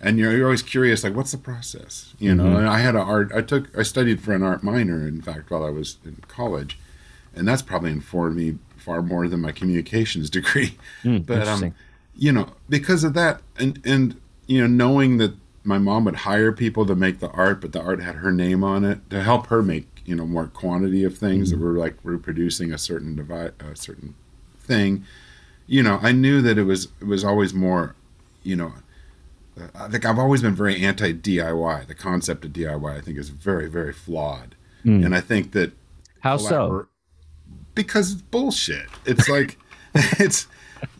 And 0.00 0.18
you're, 0.18 0.32
you're 0.32 0.46
always 0.46 0.62
curious, 0.62 1.02
like, 1.02 1.14
what's 1.14 1.32
the 1.32 1.38
process, 1.38 2.12
you 2.18 2.34
mm-hmm. 2.34 2.38
know? 2.38 2.58
And 2.58 2.68
I 2.68 2.80
had 2.80 2.94
an 2.94 3.00
art. 3.00 3.32
I 3.34 3.40
took. 3.40 3.76
I 3.78 3.82
studied 3.82 4.20
for 4.20 4.34
an 4.34 4.42
art 4.42 4.62
minor, 4.62 5.06
in 5.06 5.22
fact, 5.22 5.50
while 5.50 5.64
I 5.64 5.70
was 5.70 5.96
in 6.04 6.16
college, 6.28 6.78
and 7.34 7.48
that's 7.48 7.62
probably 7.62 7.90
informed 7.90 8.36
me 8.36 8.58
far 8.84 9.02
more 9.02 9.26
than 9.26 9.40
my 9.40 9.52
communications 9.52 10.30
degree. 10.38 10.76
Mm, 11.02 11.26
but 11.26 11.48
um, 11.48 11.74
you 12.14 12.30
know, 12.30 12.52
because 12.68 13.02
of 13.02 13.14
that, 13.14 13.40
and 13.58 13.80
and 13.84 14.20
you 14.46 14.60
know, 14.60 14.66
knowing 14.66 15.16
that 15.18 15.34
my 15.64 15.78
mom 15.78 16.04
would 16.04 16.16
hire 16.16 16.52
people 16.52 16.84
to 16.86 16.94
make 16.94 17.20
the 17.20 17.30
art, 17.30 17.60
but 17.60 17.72
the 17.72 17.80
art 17.80 18.02
had 18.02 18.16
her 18.16 18.30
name 18.30 18.62
on 18.62 18.84
it 18.84 18.98
to 19.10 19.22
help 19.22 19.46
her 19.46 19.62
make 19.62 20.02
you 20.04 20.14
know 20.14 20.26
more 20.26 20.46
quantity 20.48 21.02
of 21.04 21.16
things 21.16 21.50
mm-hmm. 21.50 21.60
that 21.60 21.66
were 21.66 21.78
like 21.78 21.96
reproducing 22.02 22.72
a 22.72 22.78
certain 22.78 23.16
device, 23.16 23.52
a 23.60 23.74
certain 23.74 24.14
thing. 24.60 25.04
You 25.66 25.82
know, 25.82 25.98
I 26.02 26.12
knew 26.12 26.42
that 26.42 26.58
it 26.58 26.64
was 26.64 26.88
it 27.00 27.06
was 27.06 27.24
always 27.24 27.54
more, 27.54 27.96
you 28.42 28.56
know. 28.56 28.74
Uh, 29.58 29.68
I 29.74 29.88
think 29.88 30.04
I've 30.04 30.18
always 30.18 30.42
been 30.42 30.54
very 30.54 30.84
anti 30.84 31.14
DIY. 31.14 31.86
The 31.86 31.94
concept 31.94 32.44
of 32.44 32.52
DIY, 32.52 32.98
I 32.98 33.00
think, 33.00 33.16
is 33.18 33.30
very, 33.30 33.68
very 33.68 33.92
flawed, 33.92 34.56
mm. 34.84 35.04
and 35.04 35.14
I 35.14 35.20
think 35.20 35.52
that 35.52 35.72
how 36.20 36.36
so? 36.36 36.86
Because 37.74 38.12
it's 38.12 38.22
bullshit. 38.22 38.86
It's 39.04 39.28
like 39.28 39.58
it's 39.94 40.46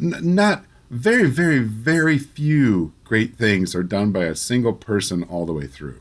n- 0.01 0.35
not 0.35 0.65
very, 0.91 1.29
very, 1.29 1.59
very 1.59 2.19
few 2.19 2.93
great 3.05 3.37
things 3.37 3.75
are 3.75 3.83
done 3.83 4.13
by 4.13 4.25
a 4.25 4.35
single 4.35 4.73
person 4.73 5.25
all 5.25 5.47
the 5.47 5.53
way 5.53 5.67
through. 5.67 6.01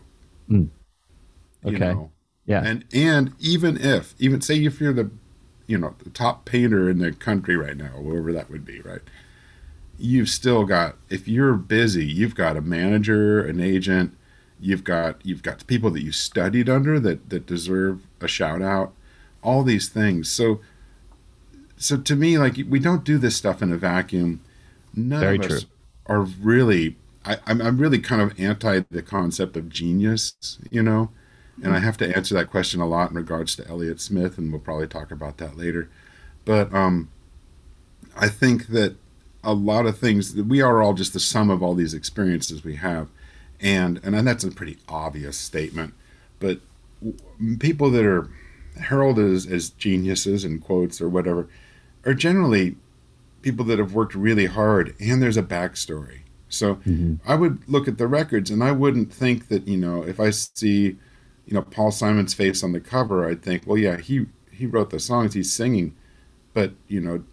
Mm. 0.50 0.70
Okay. 1.66 1.74
You 1.74 1.80
know? 1.80 2.12
Yeah. 2.46 2.64
And 2.64 2.86
and 2.94 3.34
even 3.40 3.78
if 3.78 4.16
even 4.20 4.42
say 4.42 4.64
if 4.66 4.82
you're 4.82 4.94
the 4.94 5.10
you 5.66 5.78
know 5.78 5.96
the 6.04 6.10
top 6.10 6.46
painter 6.46 6.90
in 6.90 7.00
the 7.00 7.12
country 7.12 7.56
right 7.56 7.78
now, 7.78 7.90
whoever 7.90 8.34
that 8.34 8.50
would 8.50 8.66
be, 8.66 8.82
right? 8.82 9.02
You've 9.98 10.30
still 10.30 10.66
got 10.66 10.96
if 11.10 11.28
you're 11.28 11.54
busy, 11.54 12.06
you've 12.06 12.36
got 12.36 12.58
a 12.58 12.62
manager, 12.62 13.46
an 13.46 13.62
agent, 13.62 14.18
you've 14.60 14.84
got 14.84 15.26
you've 15.26 15.44
got 15.44 15.66
people 15.68 15.90
that 15.92 16.04
you 16.04 16.12
studied 16.12 16.70
under 16.70 17.00
that 17.00 17.30
that 17.30 17.46
deserve 17.46 18.02
a 18.20 18.28
shout 18.28 18.62
out 18.62 18.94
all 19.44 19.64
these 19.64 19.90
things. 19.90 20.32
So, 20.32 20.62
so 21.78 21.98
to 21.98 22.16
me, 22.16 22.38
like 22.38 22.58
we 22.70 22.80
don't 22.80 23.04
do 23.04 23.18
this 23.18 23.36
stuff 23.36 23.62
in 23.62 23.72
a 23.72 23.78
vacuum. 23.78 24.42
None 24.96 25.20
Very 25.20 25.38
of 25.38 25.46
us 25.46 25.66
are 26.06 26.22
really. 26.22 26.98
I, 27.26 27.38
I'm 27.46 27.62
I'm 27.62 27.78
really 27.78 28.00
kind 28.00 28.22
of 28.22 28.38
anti 28.40 28.82
the 28.92 29.02
concept 29.02 29.56
of 29.56 29.70
genius, 29.70 30.60
you 30.70 30.84
know, 30.84 31.10
and 31.62 31.74
I 31.74 31.80
have 31.80 31.98
to 31.98 32.16
answer 32.16 32.34
that 32.36 32.50
question 32.50 32.82
a 32.82 32.88
lot 32.88 33.12
in 33.12 33.16
regards 33.16 33.56
to 33.56 33.68
Elliott 33.68 34.02
Smith, 34.02 34.38
and 34.38 34.52
we'll 34.52 34.60
probably 34.60 34.88
talk 34.88 35.12
about 35.12 35.38
that 35.38 35.56
later. 35.56 35.90
But 36.46 36.74
um, 36.74 37.10
I 38.18 38.28
think 38.28 38.68
that 38.68 38.96
a 39.44 39.54
lot 39.54 39.86
of 39.86 39.98
things 39.98 40.36
we 40.36 40.62
are 40.62 40.82
all 40.82 40.94
just 40.94 41.14
the 41.14 41.20
sum 41.20 41.50
of 41.50 41.62
all 41.62 41.76
these 41.76 41.94
experiences 41.94 42.64
we 42.64 42.76
have, 42.76 43.10
and 43.62 44.00
and 44.04 44.28
that's 44.28 44.44
a 44.44 44.52
pretty 44.52 44.78
obvious 44.90 45.38
statement, 45.38 45.94
but 46.40 46.60
people 47.60 47.90
that 47.92 48.06
are 48.06 48.30
heralded 48.80 49.32
as, 49.32 49.46
as 49.46 49.70
geniuses 49.70 50.44
and 50.44 50.64
quotes 50.64 51.02
or 51.02 51.10
whatever 51.10 51.48
are 52.06 52.14
generally 52.14 52.76
people 53.42 53.66
that 53.66 53.80
have 53.80 53.94
worked 53.94 54.16
really 54.16 54.46
hard 54.46 54.96
and 55.00 55.22
there's 55.22 55.38
a 55.38 55.44
backstory. 55.44 56.20
So 56.50 56.76
mm-hmm. 56.76 57.16
I 57.28 57.36
would 57.36 57.68
look 57.68 57.88
at 57.88 57.98
the 57.98 58.08
records 58.08 58.50
and 58.52 58.64
I 58.64 58.72
wouldn't 58.72 59.12
think 59.12 59.48
that, 59.48 59.68
you 59.68 59.78
know, 59.78 60.04
if 60.04 60.20
I 60.20 60.30
see, 60.30 60.98
you 61.46 61.54
know, 61.54 61.64
Paul 61.64 61.92
Simon's 61.92 62.34
face 62.34 62.64
on 62.64 62.72
the 62.72 62.80
cover, 62.80 63.28
I'd 63.28 63.42
think, 63.42 63.64
well, 63.66 63.78
yeah, 63.78 63.98
he, 63.98 64.28
he 64.52 64.66
wrote 64.66 64.92
the 64.92 65.00
songs, 65.00 65.34
he's 65.34 65.52
singing, 65.52 65.96
but, 66.54 66.74
you 66.88 67.02
know, 67.02 67.24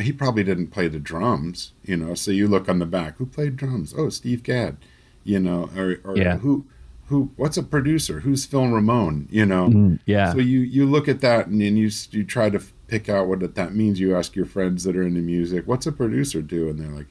he 0.00 0.12
probably 0.12 0.44
didn't 0.44 0.68
play 0.68 0.88
the 0.88 0.98
drums, 0.98 1.72
you 1.84 1.96
know. 1.96 2.14
So 2.14 2.30
you 2.30 2.48
look 2.48 2.68
on 2.68 2.80
the 2.80 2.86
back, 2.86 3.16
who 3.16 3.24
played 3.24 3.56
drums? 3.56 3.94
Oh, 3.96 4.10
Steve 4.10 4.42
Gadd, 4.42 4.76
you 5.24 5.38
know, 5.38 5.70
or, 5.76 6.00
or 6.04 6.16
yeah. 6.18 6.36
who 6.38 6.66
who 7.08 7.30
what's 7.36 7.56
a 7.56 7.62
producer? 7.62 8.20
Who's 8.20 8.44
phil 8.46 8.66
ramone 8.68 9.28
you 9.30 9.46
know? 9.46 9.68
Mm, 9.68 10.00
yeah. 10.06 10.32
So 10.32 10.38
you 10.38 10.60
you 10.60 10.86
look 10.86 11.08
at 11.08 11.20
that 11.20 11.46
and, 11.46 11.60
and 11.62 11.78
you 11.78 11.90
you 12.10 12.24
try 12.24 12.50
to 12.50 12.60
pick 12.88 13.08
out 13.08 13.28
what 13.28 13.54
that 13.54 13.74
means. 13.74 14.00
You 14.00 14.16
ask 14.16 14.34
your 14.36 14.46
friends 14.46 14.84
that 14.84 14.96
are 14.96 15.02
into 15.02 15.20
music 15.20 15.66
what's 15.66 15.86
a 15.86 15.92
producer 15.92 16.42
do? 16.42 16.68
And 16.68 16.78
they're 16.78 16.88
like 16.88 17.06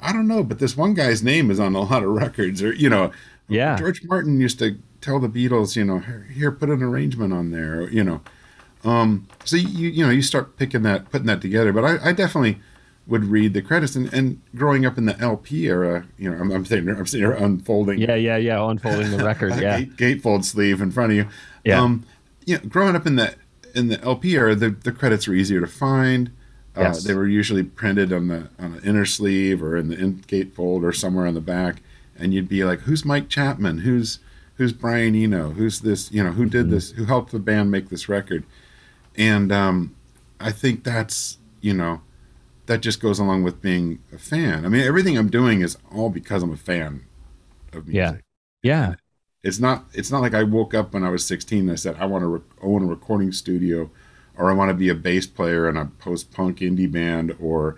i 0.00 0.12
don't 0.12 0.26
know 0.26 0.42
but 0.42 0.58
this 0.58 0.76
one 0.76 0.92
guy's 0.92 1.22
name 1.22 1.50
is 1.52 1.58
on 1.60 1.74
a 1.74 1.80
lot 1.80 2.02
of 2.02 2.10
records 2.10 2.62
or 2.62 2.72
you 2.72 2.88
know. 2.88 3.12
Yeah. 3.48 3.76
George 3.76 4.02
martin 4.04 4.40
used 4.40 4.58
to 4.60 4.78
tell 5.00 5.20
the 5.20 5.28
beatles 5.28 5.76
you 5.76 5.84
know 5.84 5.98
here 5.98 6.50
put 6.50 6.70
an 6.70 6.82
arrangement 6.82 7.32
on 7.32 7.50
there 7.50 7.88
you 7.90 8.04
know. 8.04 8.22
Um 8.84 9.28
so 9.44 9.56
you 9.56 9.88
you 9.88 10.04
know 10.04 10.10
you 10.10 10.22
start 10.22 10.56
picking 10.56 10.82
that 10.82 11.10
putting 11.10 11.26
that 11.26 11.40
together. 11.40 11.72
But 11.72 11.84
i, 11.84 12.08
I 12.08 12.12
definitely 12.12 12.58
would 13.06 13.24
read 13.24 13.52
the 13.52 13.60
credits 13.60 13.96
and, 13.96 14.12
and 14.14 14.40
growing 14.54 14.86
up 14.86 14.96
in 14.96 15.04
the 15.04 15.18
LP 15.20 15.66
era, 15.66 16.06
you 16.16 16.30
know, 16.30 16.38
I'm, 16.38 16.50
I'm 16.50 16.64
saying 16.64 16.88
I'm 16.88 17.06
sitting 17.06 17.26
here 17.26 17.34
unfolding. 17.34 17.98
Yeah, 17.98 18.14
yeah, 18.14 18.36
yeah, 18.36 18.66
unfolding 18.66 19.10
the 19.10 19.24
record. 19.24 19.52
Yeah, 19.60 19.80
gate, 19.80 20.22
gatefold 20.22 20.44
sleeve 20.44 20.80
in 20.80 20.90
front 20.90 21.12
of 21.12 21.16
you. 21.16 21.28
Yeah. 21.64 21.80
Um, 21.80 22.06
you 22.46 22.56
know, 22.56 22.64
growing 22.66 22.96
up 22.96 23.06
in 23.06 23.16
the 23.16 23.34
in 23.74 23.88
the 23.88 24.00
LP 24.02 24.36
era, 24.36 24.54
the, 24.54 24.70
the 24.70 24.92
credits 24.92 25.26
were 25.26 25.34
easier 25.34 25.60
to 25.60 25.66
find. 25.66 26.30
Uh, 26.76 26.82
yes. 26.82 27.04
They 27.04 27.14
were 27.14 27.26
usually 27.26 27.62
printed 27.62 28.12
on 28.12 28.28
the 28.28 28.48
on 28.58 28.74
an 28.74 28.80
inner 28.84 29.04
sleeve 29.04 29.62
or 29.62 29.76
in 29.76 29.88
the 29.88 29.98
in 29.98 30.16
gatefold 30.22 30.82
or 30.82 30.92
somewhere 30.92 31.26
on 31.26 31.34
the 31.34 31.40
back, 31.40 31.82
and 32.18 32.32
you'd 32.32 32.48
be 32.48 32.64
like, 32.64 32.80
"Who's 32.80 33.04
Mike 33.04 33.28
Chapman? 33.28 33.78
Who's 33.78 34.18
who's 34.56 34.72
Brian 34.72 35.14
Eno? 35.14 35.50
Who's 35.50 35.80
this? 35.80 36.10
You 36.10 36.24
know, 36.24 36.32
who 36.32 36.46
did 36.46 36.66
mm-hmm. 36.66 36.74
this? 36.74 36.90
Who 36.92 37.04
helped 37.04 37.32
the 37.32 37.38
band 37.38 37.70
make 37.70 37.90
this 37.90 38.08
record?" 38.08 38.44
And 39.16 39.52
um, 39.52 39.94
I 40.40 40.50
think 40.50 40.82
that's 40.82 41.38
you 41.60 41.74
know 41.74 42.00
that 42.66 42.80
just 42.80 43.00
goes 43.00 43.18
along 43.18 43.42
with 43.42 43.60
being 43.60 44.00
a 44.12 44.18
fan. 44.18 44.64
I 44.64 44.68
mean, 44.68 44.82
everything 44.82 45.18
I'm 45.18 45.28
doing 45.30 45.60
is 45.60 45.76
all 45.94 46.10
because 46.10 46.42
I'm 46.42 46.52
a 46.52 46.56
fan 46.56 47.04
of 47.72 47.86
music. 47.88 47.94
Yeah. 47.94 48.16
Yeah. 48.62 48.94
It's 49.42 49.58
not 49.58 49.84
it's 49.92 50.10
not 50.10 50.22
like 50.22 50.32
I 50.32 50.42
woke 50.42 50.72
up 50.72 50.94
when 50.94 51.04
I 51.04 51.10
was 51.10 51.26
16 51.26 51.60
and 51.60 51.70
I 51.70 51.74
said 51.74 51.96
I 51.98 52.06
want 52.06 52.24
to 52.24 52.42
own 52.62 52.82
a 52.82 52.86
recording 52.86 53.30
studio 53.30 53.90
or 54.36 54.50
I 54.50 54.54
want 54.54 54.70
to 54.70 54.74
be 54.74 54.88
a 54.88 54.94
bass 54.94 55.26
player 55.26 55.68
in 55.68 55.76
a 55.76 55.86
post-punk 55.86 56.58
indie 56.58 56.90
band 56.90 57.36
or 57.38 57.76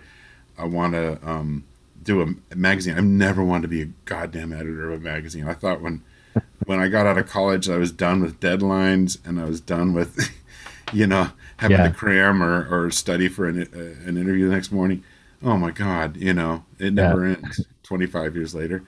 I 0.57 0.65
want 0.65 0.93
to 0.93 1.19
um, 1.27 1.65
do 2.01 2.21
a 2.21 2.55
magazine. 2.55 2.97
I've 2.97 3.03
never 3.03 3.43
wanted 3.43 3.63
to 3.63 3.67
be 3.67 3.81
a 3.81 3.89
goddamn 4.05 4.53
editor 4.53 4.91
of 4.91 5.01
a 5.01 5.03
magazine. 5.03 5.47
I 5.47 5.53
thought 5.53 5.81
when 5.81 6.03
when 6.65 6.79
I 6.79 6.87
got 6.87 7.05
out 7.05 7.17
of 7.17 7.27
college 7.27 7.69
I 7.69 7.77
was 7.77 7.91
done 7.91 8.21
with 8.21 8.39
deadlines 8.39 9.17
and 9.25 9.37
I 9.37 9.43
was 9.43 9.59
done 9.59 9.93
with 9.93 10.33
you 10.93 11.07
know 11.07 11.29
having 11.57 11.77
yeah. 11.77 11.87
to 11.87 11.93
cram 11.93 12.41
or, 12.41 12.67
or 12.69 12.91
study 12.91 13.27
for 13.27 13.47
an, 13.47 13.61
uh, 13.61 14.07
an 14.07 14.17
interview 14.17 14.47
the 14.47 14.55
next 14.55 14.71
morning. 14.71 15.03
Oh 15.43 15.57
my 15.57 15.71
God, 15.71 16.17
you 16.17 16.33
know, 16.33 16.65
it 16.79 16.93
never 16.93 17.27
yeah. 17.27 17.35
ends 17.35 17.65
25 17.83 18.35
years 18.35 18.55
later. 18.55 18.83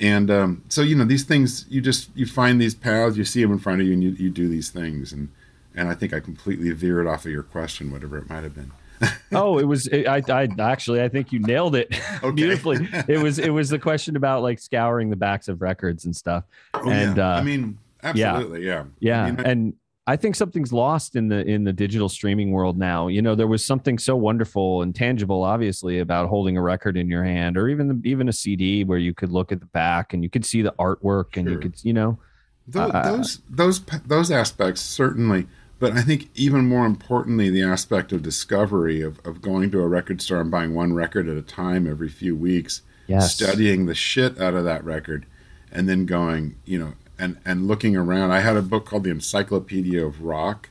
And 0.00 0.30
um, 0.30 0.64
so, 0.68 0.80
you 0.80 0.96
know, 0.96 1.04
these 1.04 1.24
things, 1.24 1.66
you 1.68 1.80
just, 1.80 2.08
you 2.16 2.24
find 2.26 2.60
these 2.60 2.74
paths, 2.74 3.16
you 3.16 3.24
see 3.24 3.42
them 3.42 3.52
in 3.52 3.58
front 3.58 3.80
of 3.82 3.86
you 3.86 3.92
and 3.92 4.02
you, 4.02 4.10
you 4.10 4.30
do 4.30 4.48
these 4.48 4.70
things. 4.70 5.12
And, 5.12 5.28
and 5.74 5.88
I 5.88 5.94
think 5.94 6.14
I 6.14 6.20
completely 6.20 6.70
veered 6.70 7.06
off 7.06 7.26
of 7.26 7.32
your 7.32 7.42
question, 7.42 7.92
whatever 7.92 8.16
it 8.16 8.28
might 8.30 8.42
have 8.42 8.54
been. 8.54 8.72
oh, 9.32 9.58
it 9.58 9.64
was. 9.64 9.86
It, 9.88 10.06
I, 10.06 10.22
I 10.28 10.48
actually, 10.58 11.02
I 11.02 11.08
think 11.08 11.32
you 11.32 11.38
nailed 11.40 11.74
it 11.74 11.88
okay. 12.22 12.30
beautifully. 12.30 12.88
It 13.08 13.18
was, 13.18 13.38
it 13.38 13.50
was 13.50 13.68
the 13.68 13.78
question 13.78 14.16
about 14.16 14.42
like 14.42 14.58
scouring 14.58 15.10
the 15.10 15.16
backs 15.16 15.48
of 15.48 15.62
records 15.62 16.04
and 16.04 16.14
stuff. 16.14 16.44
Oh, 16.74 16.88
and 16.90 17.16
yeah. 17.16 17.34
Uh, 17.34 17.38
I 17.38 17.42
mean, 17.42 17.78
absolutely, 18.02 18.66
yeah, 18.66 18.84
yeah. 19.00 19.10
yeah. 19.10 19.22
I 19.22 19.30
mean, 19.30 19.46
and 19.46 19.74
I 20.06 20.16
think 20.16 20.34
something's 20.34 20.72
lost 20.72 21.14
in 21.14 21.28
the 21.28 21.44
in 21.46 21.64
the 21.64 21.72
digital 21.72 22.08
streaming 22.08 22.52
world 22.52 22.76
now. 22.78 23.08
You 23.08 23.22
know, 23.22 23.34
there 23.34 23.46
was 23.46 23.64
something 23.64 23.98
so 23.98 24.16
wonderful 24.16 24.82
and 24.82 24.94
tangible, 24.94 25.42
obviously, 25.44 25.98
about 25.98 26.28
holding 26.28 26.56
a 26.56 26.62
record 26.62 26.96
in 26.96 27.08
your 27.08 27.22
hand, 27.22 27.56
or 27.56 27.68
even 27.68 27.88
the, 27.88 28.08
even 28.08 28.28
a 28.28 28.32
CD 28.32 28.82
where 28.82 28.98
you 28.98 29.14
could 29.14 29.30
look 29.30 29.52
at 29.52 29.60
the 29.60 29.66
back 29.66 30.12
and 30.12 30.22
you 30.22 30.30
could 30.30 30.44
see 30.44 30.62
the 30.62 30.74
artwork 30.78 31.36
and 31.36 31.46
sure. 31.46 31.52
you 31.52 31.58
could, 31.58 31.84
you 31.84 31.92
know, 31.92 32.18
those, 32.66 32.90
uh, 32.92 33.02
those 33.02 33.40
those 33.48 33.80
those 34.06 34.30
aspects 34.30 34.80
certainly. 34.80 35.46
but 35.78 35.92
I 35.92 36.02
think 36.02 36.30
even 36.34 36.66
more 36.66 36.86
importantly, 36.86 37.50
the 37.50 37.62
aspect 37.62 38.12
of 38.12 38.22
discovery 38.22 39.02
of, 39.02 39.20
of 39.24 39.40
going 39.40 39.70
to 39.70 39.80
a 39.80 39.88
record 39.88 40.20
store 40.22 40.40
and 40.40 40.50
buying 40.50 40.74
one 40.74 40.92
record 40.92 41.28
at 41.28 41.36
a 41.36 41.42
time 41.42 41.86
every 41.88 42.08
few 42.08 42.34
weeks, 42.34 42.82
Yes. 43.06 43.34
studying 43.34 43.86
the 43.86 43.94
shit 43.94 44.40
out 44.40 44.54
of 44.54 44.64
that 44.64 44.84
record, 44.84 45.26
and 45.70 45.88
then 45.88 46.06
going, 46.06 46.56
you 46.64 46.78
know, 46.78 46.92
and 47.20 47.36
and 47.44 47.66
looking 47.68 47.94
around. 47.96 48.30
I 48.32 48.40
had 48.40 48.56
a 48.56 48.62
book 48.62 48.86
called 48.86 49.04
the 49.04 49.10
Encyclopedia 49.10 50.04
of 50.04 50.22
Rock. 50.22 50.70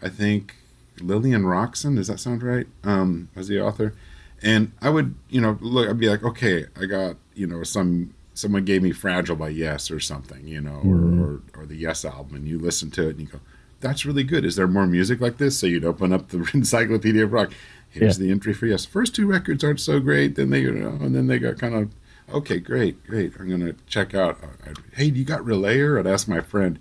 I 0.00 0.08
think 0.08 0.56
Lillian 1.00 1.42
Roxon, 1.42 1.96
does 1.96 2.08
that 2.08 2.20
sound 2.20 2.42
right? 2.42 2.66
Um, 2.84 3.28
was 3.34 3.48
the 3.48 3.60
author, 3.60 3.94
and 4.42 4.72
I 4.80 4.90
would, 4.90 5.14
you 5.28 5.40
know, 5.40 5.58
look. 5.60 5.88
I'd 5.88 5.98
be 5.98 6.08
like, 6.08 6.22
okay, 6.24 6.66
I 6.80 6.86
got, 6.86 7.16
you 7.34 7.46
know, 7.46 7.62
some 7.62 8.14
someone 8.34 8.64
gave 8.64 8.82
me 8.82 8.92
Fragile 8.92 9.36
by 9.36 9.50
Yes 9.50 9.90
or 9.90 10.00
something, 10.00 10.46
you 10.48 10.60
know, 10.60 10.80
Mhm. 10.84 11.20
or, 11.20 11.60
or 11.60 11.62
or 11.62 11.66
the 11.66 11.76
Yes 11.76 12.04
album, 12.04 12.36
and 12.36 12.48
you 12.48 12.58
listen 12.58 12.90
to 12.92 13.06
it 13.08 13.10
and 13.10 13.20
you 13.20 13.26
go, 13.26 13.40
that's 13.80 14.06
really 14.06 14.24
good. 14.24 14.44
Is 14.44 14.56
there 14.56 14.68
more 14.68 14.86
music 14.86 15.20
like 15.20 15.36
this? 15.38 15.58
So 15.58 15.66
you'd 15.66 15.84
open 15.84 16.12
up 16.12 16.28
the 16.28 16.48
Encyclopedia 16.54 17.24
of 17.24 17.32
Rock. 17.32 17.52
Here's 17.90 18.16
the 18.16 18.30
entry 18.30 18.54
for 18.54 18.66
Yes. 18.66 18.86
First 18.86 19.14
two 19.14 19.26
records 19.26 19.62
aren't 19.62 19.80
so 19.80 20.00
great. 20.00 20.34
Then 20.36 20.48
they, 20.48 20.60
you 20.60 20.72
know, 20.72 20.96
and 21.04 21.14
then 21.14 21.26
they 21.26 21.38
got 21.38 21.58
kind 21.58 21.74
of, 21.74 21.90
okay, 22.32 22.58
great, 22.58 23.04
great. 23.06 23.32
I'm 23.38 23.48
gonna 23.48 23.74
check 23.86 24.14
out. 24.14 24.38
uh, 24.42 24.70
I'd, 24.70 24.76
hey, 24.94 25.10
do 25.10 25.18
you 25.18 25.24
got 25.24 25.40
Relayer? 25.42 25.98
I'd 25.98 26.06
ask 26.06 26.26
my 26.28 26.40
friend. 26.40 26.78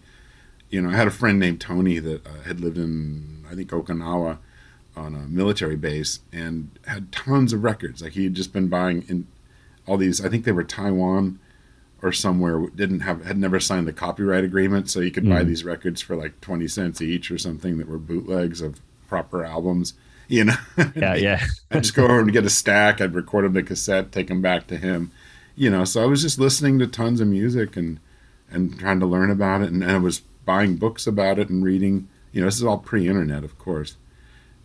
You 0.70 0.82
know, 0.82 0.90
I 0.90 0.96
had 0.96 1.08
a 1.08 1.12
friend 1.12 1.38
named 1.40 1.60
Tony 1.62 2.00
that 2.00 2.26
uh, 2.26 2.42
had 2.46 2.60
lived 2.62 2.78
in 2.78 3.46
I 3.50 3.56
think 3.56 3.70
Okinawa 3.72 4.38
on 4.96 5.16
a 5.16 5.20
military 5.20 5.76
base 5.76 6.20
and 6.32 6.70
had 6.86 7.12
tons 7.12 7.54
of 7.54 7.64
records. 7.64 8.02
Like 8.02 8.14
he 8.14 8.24
had 8.26 8.34
just 8.34 8.54
been 8.54 8.68
buying 8.68 9.04
in 9.08 9.28
all 9.88 9.98
these. 9.98 10.24
I 10.24 10.30
think 10.30 10.46
they 10.46 10.52
were 10.54 10.64
Taiwan 10.64 11.40
or 12.02 12.12
somewhere. 12.12 12.68
Didn't 12.76 13.02
have 13.02 13.26
had 13.26 13.38
never 13.38 13.60
signed 13.60 13.88
the 13.88 13.94
copyright 13.94 14.44
agreement, 14.46 14.90
so 14.90 15.00
you 15.02 15.12
could 15.12 15.28
buy 15.28 15.44
Mhm. 15.44 15.48
these 15.48 15.64
records 15.66 16.02
for 16.02 16.16
like 16.16 16.40
twenty 16.42 16.68
cents 16.68 17.02
each 17.02 17.30
or 17.32 17.38
something 17.38 17.78
that 17.78 17.88
were 17.88 17.98
bootlegs 18.00 18.62
of 18.62 18.80
proper 19.08 19.44
albums. 19.44 19.94
You 20.30 20.46
know, 20.46 20.56
Yeah, 20.96 21.16
yeah. 21.16 21.46
I'd 21.72 21.84
just 21.84 21.94
go 21.96 22.06
over 22.06 22.22
and 22.22 22.32
get 22.32 22.46
a 22.46 22.50
stack. 22.50 23.02
I'd 23.02 23.14
record 23.16 23.44
them 23.44 23.54
to 23.56 23.64
cassette, 23.64 24.14
take 24.14 24.28
them 24.28 24.42
back 24.42 24.68
to 24.68 24.78
him. 24.78 25.12
You 25.62 25.70
know, 25.70 25.84
so 25.86 26.02
I 26.02 26.08
was 26.08 26.24
just 26.24 26.40
listening 26.40 26.80
to 26.80 26.88
tons 26.88 27.22
of 27.22 27.28
music 27.28 27.78
and 27.78 28.00
and 28.50 28.80
trying 28.80 29.00
to 29.00 29.06
learn 29.06 29.30
about 29.30 29.62
it, 29.62 29.70
and, 29.72 29.84
and 29.84 29.92
I 29.92 29.98
was 30.00 30.22
buying 30.44 30.76
books 30.78 31.06
about 31.06 31.38
it 31.38 31.50
and 31.50 31.64
reading. 31.64 32.08
You 32.32 32.42
know, 32.42 32.48
this 32.48 32.56
is 32.56 32.64
all 32.64 32.80
pre-internet, 32.80 33.44
of 33.44 33.60
course, 33.60 33.96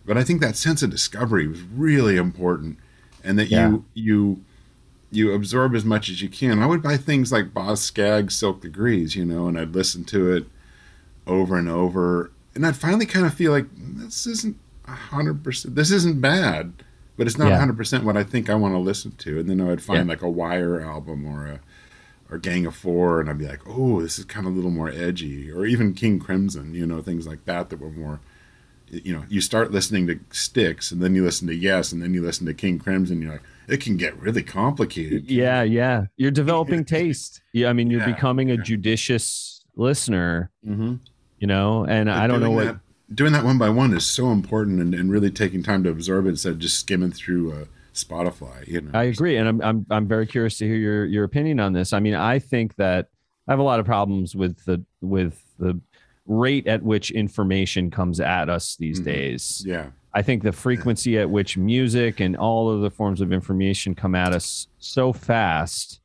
but 0.07 0.17
I 0.17 0.23
think 0.23 0.41
that 0.41 0.55
sense 0.55 0.81
of 0.81 0.89
discovery 0.89 1.45
was 1.45 1.61
really 1.61 2.17
important, 2.17 2.79
and 3.23 3.37
that 3.37 3.49
Yeah. 3.51 3.69
you 3.69 3.85
you 3.93 4.41
you 5.11 5.33
absorb 5.33 5.75
as 5.75 5.85
much 5.85 6.09
as 6.09 6.23
you 6.23 6.29
can. 6.29 6.57
I 6.63 6.65
would 6.65 6.81
buy 6.81 6.97
things 6.97 7.31
like 7.31 7.53
Boz 7.53 7.79
Scaggs' 7.79 8.33
Silk 8.35 8.61
Degrees, 8.61 9.15
you 9.15 9.23
know, 9.23 9.47
and 9.47 9.55
I'd 9.59 9.75
listen 9.75 10.03
to 10.05 10.31
it 10.33 10.47
over 11.27 11.59
and 11.59 11.69
over, 11.69 12.31
and 12.55 12.65
I'd 12.65 12.75
finally 12.75 13.05
kind 13.05 13.27
of 13.27 13.35
feel 13.35 13.51
like 13.51 13.67
this 13.77 14.25
isn't 14.25 14.57
hundred 14.85 15.43
percent. 15.43 15.75
This 15.75 15.91
isn't 15.91 16.21
bad, 16.21 16.73
but 17.17 17.27
it's 17.27 17.37
not 17.37 17.49
Yeah. 17.49 17.57
hundred 17.59 17.77
percent 17.77 18.03
what 18.03 18.15
I 18.17 18.23
think 18.23 18.49
I 18.49 18.55
want 18.55 18.73
to 18.73 18.79
listen 18.79 19.11
to. 19.17 19.39
And 19.39 19.49
then 19.49 19.59
I 19.61 19.65
would 19.65 19.81
find 19.81 20.05
Yeah. 20.05 20.09
like 20.13 20.21
a 20.21 20.29
Wire 20.29 20.79
album 20.81 21.25
or 21.25 21.47
a 21.47 21.59
or 22.29 22.37
Gang 22.37 22.65
of 22.65 22.75
Four, 22.75 23.21
and 23.21 23.29
I'd 23.29 23.37
be 23.37 23.47
like, 23.47 23.61
oh, 23.65 24.01
this 24.01 24.19
is 24.19 24.25
kind 24.25 24.45
of 24.45 24.51
a 24.51 24.55
little 24.55 24.69
more 24.71 24.89
edgy, 24.89 25.49
or 25.49 25.65
even 25.65 25.93
King 25.93 26.19
Crimson, 26.19 26.73
you 26.73 26.85
know, 26.85 27.01
things 27.01 27.25
like 27.25 27.45
that 27.45 27.69
that 27.69 27.79
were 27.79 27.89
more. 27.89 28.19
You 28.89 29.13
know, 29.15 29.23
you 29.29 29.39
start 29.39 29.71
listening 29.71 30.07
to 30.07 30.19
Styx, 30.31 30.91
and 30.91 31.01
then 31.01 31.15
you 31.15 31.23
listen 31.23 31.47
to 31.47 31.55
Yes, 31.55 31.91
and 31.93 32.01
then 32.01 32.13
you 32.13 32.21
listen 32.21 32.45
to 32.47 32.53
King 32.53 32.79
Crimson. 32.79 33.21
You're 33.21 33.31
like, 33.33 33.43
it 33.69 33.79
can 33.81 33.95
get 33.97 34.17
really 34.21 34.43
complicated. 34.43 35.29
Yeah, 35.31 35.63
yeah. 35.63 36.05
You're 36.17 36.31
developing 36.31 36.83
taste. 36.97 37.41
Yeah, 37.53 37.69
I 37.69 37.73
mean, 37.73 37.89
you're 37.89 38.01
Yeah, 38.01 38.13
becoming 38.13 38.51
a 38.51 38.57
judicious 38.57 39.63
listener, 39.77 40.51
Mm-hmm. 40.67 40.95
you 41.39 41.47
know, 41.47 41.85
and 41.85 42.09
I 42.11 42.27
don't 42.27 42.41
know 42.41 42.51
what. 42.51 42.65
that, 42.65 42.79
doing 43.13 43.33
that 43.33 43.43
one 43.43 43.57
by 43.57 43.69
one 43.69 43.93
is 43.95 44.05
so 44.05 44.31
important, 44.31 44.79
and, 44.79 44.93
and 44.93 45.11
really 45.11 45.31
taking 45.31 45.63
time 45.63 45.83
to 45.83 45.89
absorb 45.89 46.25
it 46.25 46.29
instead 46.29 46.53
of 46.53 46.59
just 46.59 46.79
skimming 46.79 47.11
through 47.11 47.51
uh, 47.53 47.65
Spotify. 47.93 48.67
You 48.67 48.81
know, 48.81 48.91
I 48.93 49.03
agree, 49.05 49.37
and 49.37 49.47
I'm 49.47 49.61
I'm 49.61 49.85
I'm 49.89 50.07
very 50.07 50.27
curious 50.27 50.57
to 50.59 50.65
hear 50.67 50.75
your 50.75 51.05
your 51.05 51.23
opinion 51.23 51.59
on 51.59 51.73
this. 51.73 51.93
I 51.93 51.99
mean, 51.99 52.15
I 52.15 52.39
think 52.39 52.75
that 52.75 53.09
I 53.47 53.51
have 53.51 53.59
a 53.59 53.63
lot 53.63 53.79
of 53.79 53.85
problems 53.85 54.35
with 54.35 54.63
the 54.65 54.83
with 55.01 55.41
the 55.59 55.79
rate 56.25 56.67
at 56.67 56.83
which 56.83 57.09
information 57.11 57.89
comes 57.89 58.19
at 58.19 58.49
us 58.49 58.75
these 58.75 58.99
Mhm. 58.99 59.05
days. 59.05 59.63
Yeah, 59.65 59.91
I 60.13 60.21
think 60.21 60.43
the 60.43 60.51
frequency 60.51 61.17
at 61.17 61.29
which 61.29 61.57
music 61.57 62.19
and 62.19 62.35
all 62.35 62.69
of 62.69 62.81
the 62.81 62.89
forms 62.91 63.21
of 63.21 63.31
information 63.31 63.95
come 63.95 64.13
at 64.15 64.33
us 64.33 64.67
so 64.77 65.13
fast 65.13 66.01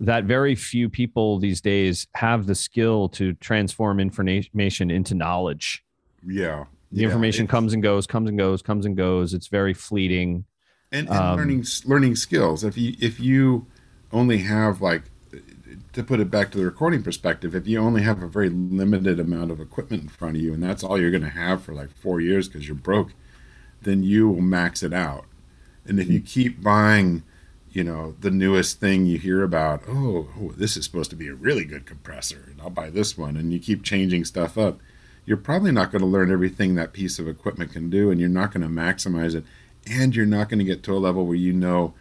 that 0.00 0.22
very 0.24 0.54
few 0.54 0.88
people 0.88 1.40
these 1.40 1.60
days 1.60 2.06
have 2.14 2.46
the 2.46 2.54
skill 2.54 3.08
to 3.08 3.32
transform 3.34 3.98
information 3.98 4.92
into 4.92 5.12
knowledge. 5.16 5.82
Yeah. 6.26 6.64
The 6.90 7.00
yeah. 7.00 7.06
information 7.06 7.46
comes 7.46 7.74
and 7.74 7.82
goes, 7.82 8.06
comes 8.06 8.28
and 8.28 8.38
goes, 8.38 8.62
comes 8.62 8.86
and 8.86 8.96
goes. 8.96 9.34
It's 9.34 9.48
very 9.48 9.74
fleeting. 9.74 10.44
and, 10.92 11.08
and 11.08 11.16
um, 11.16 11.36
learning 11.36 11.64
learning 11.84 12.16
skills. 12.16 12.64
If 12.64 12.76
you 12.78 12.94
if 13.00 13.20
you 13.20 13.66
only 14.12 14.38
have 14.38 14.80
like 14.80 15.02
to 15.92 16.02
put 16.02 16.20
it 16.20 16.30
back 16.30 16.50
to 16.52 16.58
the 16.58 16.64
recording 16.64 17.02
perspective, 17.02 17.54
if 17.54 17.66
you 17.66 17.78
only 17.78 18.02
have 18.02 18.22
a 18.22 18.28
very 18.28 18.48
limited 18.48 19.18
amount 19.18 19.50
of 19.50 19.60
equipment 19.60 20.02
in 20.02 20.08
front 20.08 20.36
of 20.36 20.42
you, 20.42 20.54
and 20.54 20.62
that's 20.62 20.84
all 20.84 21.00
you're 21.00 21.10
going 21.10 21.22
to 21.22 21.28
have 21.28 21.62
for 21.62 21.74
like 21.74 21.90
four 21.90 22.20
years 22.20 22.48
because 22.48 22.66
you're 22.66 22.76
broke, 22.76 23.12
then 23.82 24.02
you 24.02 24.28
will 24.28 24.40
max 24.40 24.82
it 24.82 24.92
out. 24.92 25.24
And 25.84 25.98
if 25.98 26.08
you 26.08 26.20
keep 26.20 26.62
buying, 26.62 27.22
you 27.70 27.82
know, 27.82 28.14
the 28.20 28.30
newest 28.30 28.80
thing 28.80 29.06
you 29.06 29.18
hear 29.18 29.42
about, 29.42 29.82
oh, 29.88 30.28
oh, 30.38 30.52
this 30.52 30.76
is 30.76 30.84
supposed 30.84 31.10
to 31.10 31.16
be 31.16 31.28
a 31.28 31.34
really 31.34 31.64
good 31.64 31.86
compressor, 31.86 32.44
and 32.50 32.60
I'll 32.60 32.70
buy 32.70 32.90
this 32.90 33.16
one, 33.16 33.36
and 33.36 33.52
you 33.52 33.58
keep 33.58 33.82
changing 33.82 34.24
stuff 34.24 34.58
up, 34.58 34.78
you're 35.28 35.36
probably 35.36 35.70
not 35.70 35.92
going 35.92 36.00
to 36.00 36.06
learn 36.06 36.30
everything 36.32 36.74
that 36.74 36.94
piece 36.94 37.18
of 37.18 37.28
equipment 37.28 37.70
can 37.72 37.90
do, 37.90 38.10
and 38.10 38.18
you're 38.18 38.30
not 38.30 38.50
going 38.52 38.62
to 38.62 38.68
maximize 38.68 39.34
it, 39.34 39.44
and 39.86 40.16
you're 40.16 40.24
not 40.24 40.48
going 40.48 40.58
to 40.58 40.64
get 40.64 40.82
to 40.84 40.92
a 40.94 40.98
level 40.98 41.26
where 41.26 41.36
you 41.36 41.52
know, 41.52 41.92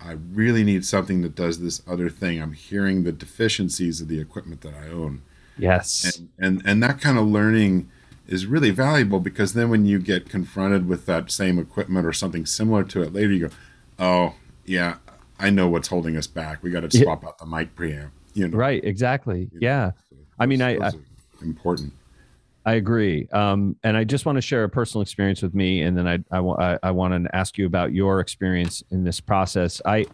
I 0.00 0.16
really 0.32 0.64
need 0.64 0.84
something 0.84 1.22
that 1.22 1.36
does 1.36 1.60
this 1.60 1.80
other 1.86 2.10
thing. 2.10 2.42
I'm 2.42 2.54
hearing 2.54 3.04
the 3.04 3.12
deficiencies 3.12 4.00
of 4.00 4.08
the 4.08 4.20
equipment 4.20 4.62
that 4.62 4.74
I 4.74 4.88
own 4.88 5.22
Yes. 5.56 6.16
and 6.18 6.28
and 6.38 6.62
and 6.64 6.82
that 6.82 7.00
kind 7.00 7.18
of 7.18 7.26
learning 7.26 7.88
is 8.26 8.46
really 8.46 8.70
valuable 8.70 9.20
because 9.20 9.52
then 9.52 9.68
when 9.70 9.84
you 9.86 9.98
get 10.00 10.28
confronted 10.28 10.88
with 10.88 11.06
that 11.06 11.30
same 11.30 11.58
equipment 11.58 12.04
or 12.06 12.12
something 12.12 12.46
similar 12.46 12.82
to 12.84 13.02
it 13.02 13.12
later 13.12 13.32
you 13.32 13.48
go 13.48 13.54
oh 13.98 14.34
yeah 14.64 14.94
i 15.38 15.50
know 15.50 15.68
what's 15.68 15.88
holding 15.88 16.16
us 16.16 16.26
back 16.26 16.62
we 16.62 16.70
got 16.70 16.88
to 16.90 16.96
Yeah. 16.98 17.04
swap 17.04 17.24
out 17.26 17.36
the 17.38 17.44
mic 17.44 17.76
preamp 17.76 18.10
you 18.32 18.48
know 18.48 18.56
Right, 18.56 18.82
exactly. 18.82 19.40
you 19.52 19.60
know, 19.60 19.66
Yeah. 19.68 19.90
so 20.08 20.16
I 20.38 20.46
mean, 20.46 20.62
I- 20.62 20.78
important 21.42 21.92
I 22.64 22.74
agree. 22.74 23.28
Um, 23.32 23.76
and 23.82 23.96
I 23.96 24.04
just 24.04 24.24
want 24.24 24.36
to 24.36 24.42
share 24.42 24.64
a 24.64 24.68
personal 24.68 25.02
experience 25.02 25.42
with 25.42 25.54
me, 25.54 25.82
and 25.82 25.96
then 25.96 26.06
I 26.06 26.18
I, 26.30 26.40
I, 26.40 26.78
I 26.84 26.90
want 26.92 27.24
to 27.24 27.36
ask 27.36 27.58
you 27.58 27.66
about 27.66 27.92
your 27.92 28.20
experience 28.20 28.82
in 28.90 29.04
this 29.04 29.20
process. 29.20 29.82
I 29.84 30.06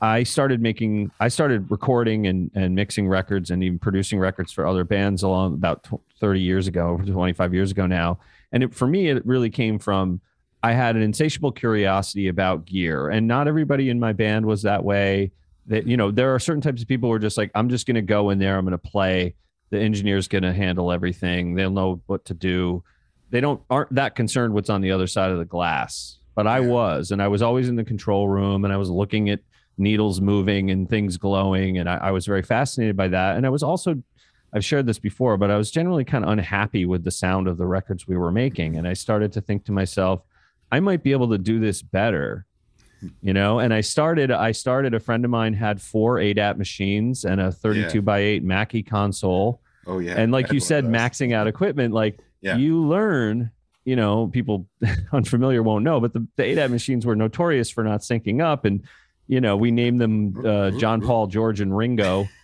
I 0.00 0.24
started 0.24 0.60
making, 0.60 1.12
I 1.20 1.28
started 1.28 1.70
recording 1.70 2.26
and 2.26 2.50
and 2.54 2.74
mixing 2.74 3.08
records 3.08 3.50
and 3.50 3.62
even 3.62 3.78
producing 3.78 4.18
records 4.18 4.52
for 4.52 4.66
other 4.66 4.84
bands 4.84 5.22
along 5.22 5.54
about 5.54 5.84
tw- 5.84 6.00
thirty 6.18 6.40
years 6.40 6.66
ago, 6.66 7.00
twenty 7.06 7.32
five 7.32 7.54
years 7.54 7.70
ago 7.70 7.86
now. 7.86 8.18
And 8.50 8.64
it, 8.64 8.74
for 8.74 8.86
me, 8.86 9.08
it 9.08 9.24
really 9.24 9.50
came 9.50 9.78
from 9.78 10.20
I 10.64 10.72
had 10.72 10.96
an 10.96 11.02
insatiable 11.02 11.52
curiosity 11.52 12.26
about 12.26 12.64
gear, 12.64 13.08
and 13.08 13.28
not 13.28 13.46
everybody 13.46 13.88
in 13.88 14.00
my 14.00 14.12
band 14.12 14.46
was 14.46 14.62
that 14.62 14.82
way. 14.82 15.30
That 15.66 15.86
you 15.86 15.96
know, 15.96 16.10
there 16.10 16.34
are 16.34 16.40
certain 16.40 16.60
types 16.60 16.82
of 16.82 16.88
people 16.88 17.08
who 17.08 17.14
are 17.14 17.20
just 17.20 17.38
like, 17.38 17.50
I'm 17.54 17.68
just 17.68 17.86
going 17.86 17.94
to 17.94 18.02
go 18.02 18.30
in 18.30 18.38
there, 18.38 18.58
I'm 18.58 18.64
going 18.64 18.72
to 18.72 18.78
play 18.78 19.34
the 19.74 19.80
engineer's 19.84 20.28
going 20.28 20.42
to 20.44 20.52
handle 20.52 20.92
everything. 20.92 21.54
They'll 21.54 21.70
know 21.70 22.00
what 22.06 22.24
to 22.26 22.34
do. 22.34 22.84
They 23.30 23.40
don't 23.40 23.60
aren't 23.68 23.92
that 23.94 24.14
concerned 24.14 24.54
what's 24.54 24.70
on 24.70 24.80
the 24.80 24.92
other 24.92 25.06
side 25.08 25.30
of 25.32 25.38
the 25.38 25.44
glass. 25.44 26.18
But 26.36 26.46
i 26.46 26.58
Yeah. 26.60 26.68
was 26.68 27.10
and 27.10 27.20
i 27.22 27.28
was 27.28 27.42
always 27.42 27.68
in 27.68 27.76
the 27.76 27.84
control 27.84 28.28
room 28.28 28.64
and 28.64 28.72
i 28.72 28.76
was 28.76 28.90
looking 28.90 29.30
at 29.30 29.40
needles 29.76 30.20
moving 30.20 30.70
and 30.70 30.88
things 30.88 31.16
glowing 31.16 31.78
and 31.78 31.88
I, 31.88 31.96
I 31.96 32.10
was 32.12 32.26
very 32.26 32.42
fascinated 32.42 32.96
by 32.96 33.08
that. 33.08 33.36
And 33.36 33.44
i 33.46 33.48
was 33.48 33.62
also 33.62 34.00
i've 34.52 34.64
shared 34.64 34.86
this 34.86 34.98
before 35.00 35.36
but 35.36 35.50
i 35.50 35.56
was 35.56 35.70
generally 35.70 36.04
kind 36.04 36.24
of 36.24 36.30
unhappy 36.30 36.86
with 36.86 37.02
the 37.04 37.10
sound 37.10 37.48
of 37.48 37.56
the 37.56 37.66
records 37.66 38.06
we 38.06 38.16
were 38.16 38.30
making. 38.32 38.76
And 38.76 38.86
i 38.86 38.92
started 38.94 39.32
to 39.32 39.40
think 39.40 39.64
to 39.66 39.72
myself 39.72 40.22
i 40.70 40.78
might 40.80 41.02
be 41.02 41.12
able 41.12 41.30
to 41.30 41.38
do 41.38 41.58
this 41.58 41.82
better 41.82 42.46
you 43.20 43.34
know? 43.34 43.58
And 43.58 43.74
i 43.74 43.80
started 43.82 44.30
i 44.30 44.52
started 44.52 44.94
a 44.94 45.00
friend 45.00 45.24
of 45.24 45.30
mine 45.30 45.54
had 45.54 45.80
four 45.80 46.16
adat 46.18 46.56
machines 46.56 47.24
and 47.24 47.40
a 47.40 47.52
32 47.52 48.00
by 48.02 48.18
8 48.20 48.42
mackie 48.44 48.82
console 48.82 49.60
oh 49.86 49.98
yeah. 49.98 50.14
And 50.16 50.32
like 50.32 50.52
you 50.52 50.60
said 50.60 50.84
maxing 50.84 51.32
out 51.34 51.46
equipment 51.46 51.92
like 51.94 52.18
Yeah. 52.40 52.56
you 52.56 52.82
learn 52.84 53.50
you 53.84 53.96
know 53.96 54.28
people 54.28 54.66
unfamiliar 55.12 55.62
won't 55.62 55.84
know 55.84 56.00
but 56.00 56.12
the, 56.12 56.26
the 56.36 56.42
adat 56.44 56.70
machines 56.70 57.04
were 57.06 57.16
notorious 57.16 57.70
for 57.70 57.84
not 57.84 58.00
syncing 58.00 58.42
up. 58.42 58.64
And 58.64 58.82
you 59.26 59.40
know 59.40 59.56
we 59.56 59.70
named 59.70 60.00
them 60.00 60.44
uh, 60.46 60.70
john 60.72 61.00
paul 61.06 61.26
george 61.26 61.60
and 61.60 61.76
ringo. 61.76 62.28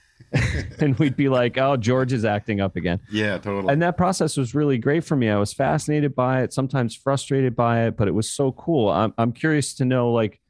And 0.79 0.99
we'd 0.99 1.17
be 1.17 1.29
like 1.29 1.59
oh 1.59 1.77
george 1.77 2.13
is 2.13 2.25
acting 2.25 2.61
up 2.61 2.77
again. 2.77 3.01
Yeah 3.11 3.39
totally. 3.39 3.73
And 3.73 3.83
that 3.83 3.97
process 3.97 4.37
was 4.37 4.55
really 4.55 4.79
great 4.79 5.03
for 5.05 5.17
me. 5.17 5.29
I 5.29 5.37
was 5.39 5.53
fascinated 5.53 6.15
by 6.15 6.43
it 6.43 6.53
sometimes 6.53 6.95
frustrated 6.95 7.57
by 7.57 7.85
it 7.87 7.97
but 7.97 8.07
it 8.09 8.13
was 8.15 8.31
so 8.31 8.53
cool. 8.53 8.91
I'm, 8.91 9.13
I'm 9.19 9.33
curious 9.33 9.75
to 9.75 9.85
know 9.85 10.13
like 10.13 10.41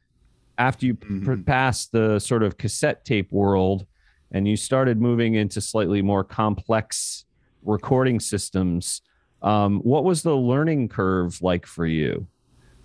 after 0.58 0.84
you 0.86 0.94
p- 0.94 1.06
Mhm. 1.08 1.46
passed 1.46 1.92
the 1.92 2.18
sort 2.18 2.42
of 2.42 2.58
cassette 2.58 3.04
tape 3.04 3.32
world 3.32 3.86
and 4.32 4.46
you 4.46 4.56
started 4.56 5.00
moving 5.00 5.34
into 5.34 5.60
slightly 5.60 6.02
more 6.02 6.24
complex 6.24 7.24
recording 7.62 8.20
systems 8.20 9.02
Um, 9.42 9.80
what 9.80 10.04
was 10.04 10.22
the 10.22 10.36
learning 10.36 10.88
curve 10.88 11.40
like 11.42 11.66
for 11.66 11.86
you? 11.86 12.26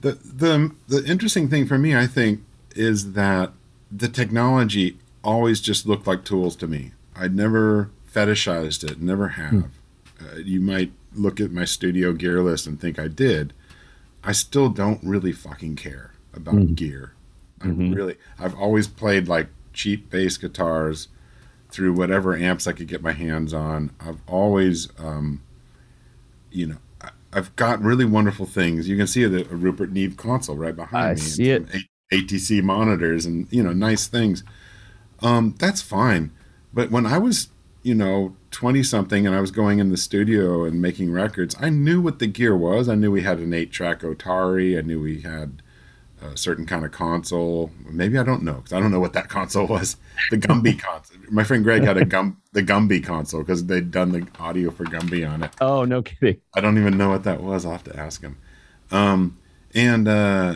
The 0.01 0.13
the 0.13 0.71
the 0.88 1.03
interesting 1.05 1.49
thing 1.49 1.65
for 1.65 1.77
me, 1.77 1.95
I 1.95 2.08
think, 2.08 2.43
is 2.75 3.13
that 3.13 3.51
the 3.91 4.08
technology 4.08 4.97
always 5.23 5.60
just 5.60 5.86
looked 5.86 6.08
like 6.08 6.23
tools 6.23 6.55
to 6.58 6.67
me. 6.67 6.91
I 7.15 7.27
never 7.27 7.89
fetishized 8.12 8.89
it, 8.89 9.01
never 9.01 9.29
have. 9.29 9.51
Hmm. 9.51 9.62
Uh, 10.21 10.38
you 10.38 10.62
might 10.62 10.91
look 11.13 11.41
at 11.41 11.51
my 11.51 11.65
studio 11.65 12.13
gear 12.13 12.41
list 12.41 12.67
and 12.67 12.79
think 12.79 12.99
I 12.99 13.08
did. 13.08 13.53
I 14.23 14.31
still 14.31 14.69
don't 14.69 15.03
really 15.03 15.31
fucking 15.31 15.75
care 15.75 16.13
about 16.34 16.55
mm. 16.55 16.75
gear. 16.75 17.13
I 17.62 17.67
mm-hmm. 17.67 17.93
really, 17.93 18.15
I've 18.39 18.55
always 18.55 18.88
played 18.88 19.27
like 19.27 19.47
cheap 19.73 20.10
bass 20.10 20.38
guitars 20.38 21.10
through 21.75 21.91
whatever 21.91 22.38
amps 22.38 22.67
I 22.67 22.71
could 22.71 22.88
get 22.88 23.01
my 23.01 23.11
hands 23.11 23.53
on. 23.53 23.91
I've 23.99 24.21
always, 24.27 24.88
um, 24.97 25.43
you 26.49 26.67
know, 26.67 26.77
I, 27.01 27.09
have 27.33 27.53
got 27.57 27.81
really 27.81 28.05
wonderful 28.05 28.45
things. 28.45 28.88
You 28.88 28.95
can 28.95 29.07
see 29.07 29.25
the 29.25 29.43
Rupert 29.43 29.91
Neve 29.91 30.15
console 30.15 30.55
right 30.55 30.75
behind 30.75 31.05
I 31.05 31.13
me. 31.15 31.19
see 31.19 31.49
it. 31.49 31.65
ATC 32.13 32.63
monitors 32.63 33.25
and 33.25 33.47
you 33.51 33.61
know 33.61 33.73
nice 33.73 34.07
things. 34.07 34.43
Um, 35.19 35.55
that's 35.59 35.81
fine. 35.81 36.31
But 36.73 36.91
when 36.91 37.05
I 37.05 37.17
was 37.17 37.49
you 37.83 37.93
know 37.93 38.38
20 38.51 38.81
something 38.83 39.27
and 39.27 39.35
I 39.35 39.41
was 39.41 39.51
going 39.51 39.79
in 39.79 39.89
the 39.89 39.97
studio 39.97 40.63
and 40.63 40.81
making 40.81 41.11
records, 41.11 41.57
I 41.59 41.69
knew 41.69 41.99
what 41.99 42.19
the 42.19 42.27
gear 42.27 42.55
was. 42.55 42.88
I 42.88 42.95
knew 42.95 43.11
we 43.11 43.23
had 43.23 43.39
an 43.39 43.53
eight 43.53 43.71
track 43.73 43.99
Otari. 43.99 44.77
I 44.77 44.81
knew 44.81 45.01
we 45.01 45.21
had 45.21 45.61
a 46.21 46.38
certain 46.38 46.65
kind 46.65 46.85
of 46.85 46.91
console. 46.91 47.71
Maybe 47.89 48.17
I 48.17 48.23
don't 48.23 48.43
know 48.43 48.53
because 48.53 48.71
I 48.71 48.79
don't 48.79 48.91
know 48.91 49.01
what 49.01 49.13
that 49.13 49.27
console 49.29 49.67
was. 49.67 49.97
The 50.31 50.38
Gumby 50.38 50.79
console. 50.79 51.14
My 51.29 51.43
friend 51.43 51.63
Greg 51.63 51.83
had 51.83 51.97
a 51.97 52.05
Gum 52.05 52.41
the 52.53 52.63
Gumby 52.63 53.03
console 53.03 53.41
because 53.41 53.65
they'd 53.65 53.91
done 53.91 54.11
the 54.11 54.27
audio 54.39 54.71
for 54.71 54.85
Gumby 54.85 55.29
on 55.29 55.43
it. 55.43 55.51
Oh, 55.61 55.83
no 55.83 56.01
kidding. 56.01 56.41
I 56.53 56.61
don't 56.61 56.77
even 56.77 56.97
know 56.97 57.09
what 57.09 57.23
that 57.23 57.41
was. 57.41 57.65
I'll 57.65 57.73
have 57.73 57.83
to 57.85 57.99
ask 57.99 58.21
him. 58.21 58.38
Um, 58.91 59.38
and 59.73 60.07
uh, 60.07 60.55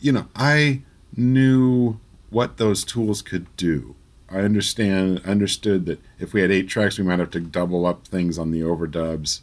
you 0.00 0.12
know, 0.12 0.26
I 0.34 0.82
knew 1.16 1.98
what 2.30 2.56
those 2.56 2.84
tools 2.84 3.22
could 3.22 3.54
do. 3.56 3.94
I 4.28 4.40
understand 4.40 5.22
understood 5.24 5.86
that 5.86 6.00
if 6.18 6.32
we 6.32 6.40
had 6.40 6.50
eight 6.50 6.68
tracks, 6.68 6.98
we 6.98 7.04
might 7.04 7.20
have 7.20 7.30
to 7.30 7.40
double 7.40 7.86
up 7.86 8.06
things 8.08 8.38
on 8.38 8.50
the 8.50 8.60
overdubs, 8.60 9.40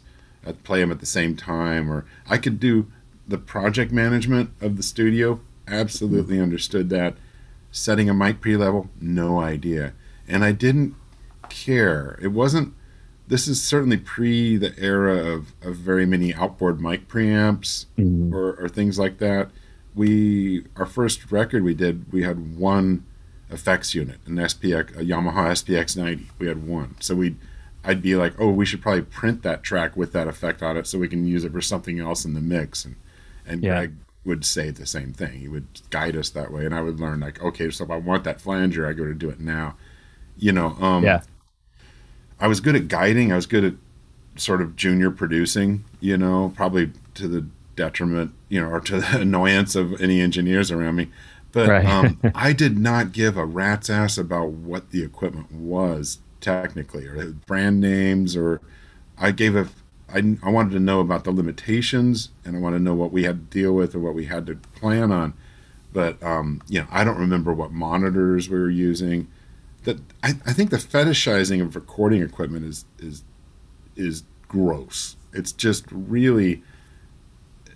play 0.62 0.80
them 0.80 0.90
at 0.90 1.00
the 1.00 1.06
same 1.06 1.36
time, 1.36 1.90
or 1.90 2.04
I 2.28 2.36
could 2.36 2.60
do 2.60 2.86
the 3.26 3.38
project 3.38 3.92
management 3.92 4.50
of 4.60 4.76
the 4.76 4.82
studio. 4.82 5.40
Absolutely 5.66 6.38
understood 6.38 6.90
that. 6.90 7.16
Setting 7.72 8.10
a 8.10 8.14
mic 8.14 8.40
pre-level, 8.40 8.90
no 9.00 9.40
idea, 9.40 9.94
and 10.28 10.44
I 10.44 10.52
didn't 10.52 10.94
care. 11.48 12.18
It 12.22 12.28
wasn't. 12.28 12.74
This 13.26 13.48
is 13.48 13.62
certainly 13.62 13.96
pre 13.96 14.56
the 14.56 14.78
era 14.78 15.16
of, 15.16 15.52
of 15.62 15.76
very 15.76 16.04
many 16.06 16.34
outboard 16.34 16.80
mic 16.80 17.08
preamps 17.08 17.86
mm-hmm. 17.98 18.34
or, 18.34 18.52
or 18.54 18.68
things 18.68 18.98
like 18.98 19.18
that 19.18 19.50
we 19.94 20.64
our 20.76 20.86
first 20.86 21.30
record 21.30 21.62
we 21.62 21.74
did 21.74 22.12
we 22.12 22.22
had 22.22 22.56
one 22.56 23.04
effects 23.50 23.94
unit 23.94 24.18
an 24.26 24.36
SPX 24.36 24.96
a 24.96 25.04
Yamaha 25.04 25.52
SPX 25.52 25.96
90 25.96 26.28
we 26.38 26.48
had 26.48 26.66
one 26.66 26.96
so 27.00 27.14
we 27.14 27.36
I'd 27.84 28.02
be 28.02 28.16
like 28.16 28.34
oh 28.38 28.50
we 28.50 28.66
should 28.66 28.82
probably 28.82 29.02
print 29.02 29.42
that 29.42 29.62
track 29.62 29.96
with 29.96 30.12
that 30.12 30.26
effect 30.26 30.62
on 30.62 30.76
it 30.76 30.86
so 30.86 30.98
we 30.98 31.08
can 31.08 31.26
use 31.26 31.44
it 31.44 31.52
for 31.52 31.60
something 31.60 32.00
else 32.00 32.24
in 32.24 32.34
the 32.34 32.40
mix 32.40 32.84
and 32.84 32.96
and 33.46 33.62
yeah. 33.62 33.70
Greg 33.70 33.94
would 34.24 34.44
say 34.44 34.70
the 34.70 34.86
same 34.86 35.12
thing 35.12 35.40
he 35.40 35.48
would 35.48 35.66
guide 35.90 36.16
us 36.16 36.30
that 36.30 36.50
way 36.50 36.64
and 36.64 36.74
I 36.74 36.82
would 36.82 36.98
learn 36.98 37.20
like 37.20 37.40
okay 37.42 37.70
so 37.70 37.84
if 37.84 37.90
I 37.90 37.96
want 37.96 38.24
that 38.24 38.40
flanger 38.40 38.88
I 38.88 38.94
go 38.94 39.04
to 39.04 39.14
do 39.14 39.30
it 39.30 39.38
now 39.38 39.76
you 40.36 40.52
know 40.52 40.76
um 40.80 41.04
yeah 41.04 41.22
I 42.40 42.48
was 42.48 42.60
good 42.60 42.76
at 42.76 42.88
guiding 42.88 43.32
I 43.32 43.36
was 43.36 43.46
good 43.46 43.64
at 43.64 43.74
sort 44.36 44.60
of 44.60 44.76
junior 44.76 45.10
producing 45.10 45.84
you 46.00 46.16
know 46.16 46.52
probably 46.56 46.92
to 47.14 47.28
the 47.28 47.46
detriment, 47.76 48.32
you 48.48 48.60
know, 48.60 48.68
or 48.68 48.80
to 48.80 49.00
the 49.00 49.18
annoyance 49.20 49.74
of 49.74 50.00
any 50.00 50.20
engineers 50.20 50.70
around 50.70 50.96
me. 50.96 51.08
But 51.52 51.68
right. 51.68 51.84
um, 51.84 52.20
I 52.34 52.52
did 52.52 52.78
not 52.78 53.12
give 53.12 53.36
a 53.36 53.44
rat's 53.44 53.90
ass 53.90 54.18
about 54.18 54.50
what 54.50 54.90
the 54.90 55.02
equipment 55.04 55.52
was 55.52 56.18
technically, 56.40 57.06
or 57.06 57.24
brand 57.46 57.80
names, 57.80 58.36
or 58.36 58.60
I 59.18 59.30
gave 59.30 59.56
a. 59.56 59.68
I, 60.12 60.36
I 60.42 60.50
wanted 60.50 60.70
to 60.72 60.80
know 60.80 61.00
about 61.00 61.24
the 61.24 61.32
limitations, 61.32 62.30
and 62.44 62.56
I 62.56 62.60
wanted 62.60 62.78
to 62.78 62.84
know 62.84 62.94
what 62.94 63.10
we 63.10 63.24
had 63.24 63.50
to 63.50 63.58
deal 63.58 63.72
with 63.72 63.94
or 63.94 64.00
what 64.00 64.14
we 64.14 64.26
had 64.26 64.46
to 64.46 64.56
plan 64.56 65.10
on. 65.10 65.34
But 65.92 66.22
um, 66.22 66.62
you 66.68 66.80
know, 66.80 66.86
I 66.90 67.04
don't 67.04 67.18
remember 67.18 67.52
what 67.52 67.72
monitors 67.72 68.48
we 68.48 68.58
were 68.58 68.70
using. 68.70 69.28
That 69.84 69.98
I, 70.22 70.30
I 70.46 70.52
think 70.52 70.70
the 70.70 70.78
fetishizing 70.78 71.62
of 71.62 71.76
recording 71.76 72.22
equipment 72.22 72.64
is 72.66 72.84
is 72.98 73.24
is 73.96 74.24
gross. 74.48 75.16
It's 75.32 75.52
just 75.52 75.84
really 75.90 76.62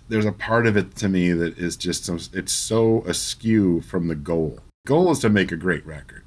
there's 0.09 0.25
a 0.25 0.31
part 0.31 0.65
of 0.67 0.75
it 0.75 0.95
to 0.97 1.07
me 1.07 1.31
that 1.31 1.57
is 1.57 1.77
just 1.77 2.05
so, 2.05 2.17
it's 2.33 2.51
so 2.51 3.03
askew 3.03 3.81
from 3.81 4.07
the 4.07 4.15
goal. 4.15 4.59
Goal 4.87 5.11
is 5.11 5.19
to 5.19 5.29
make 5.29 5.51
a 5.51 5.55
great 5.55 5.85
record 5.85 6.23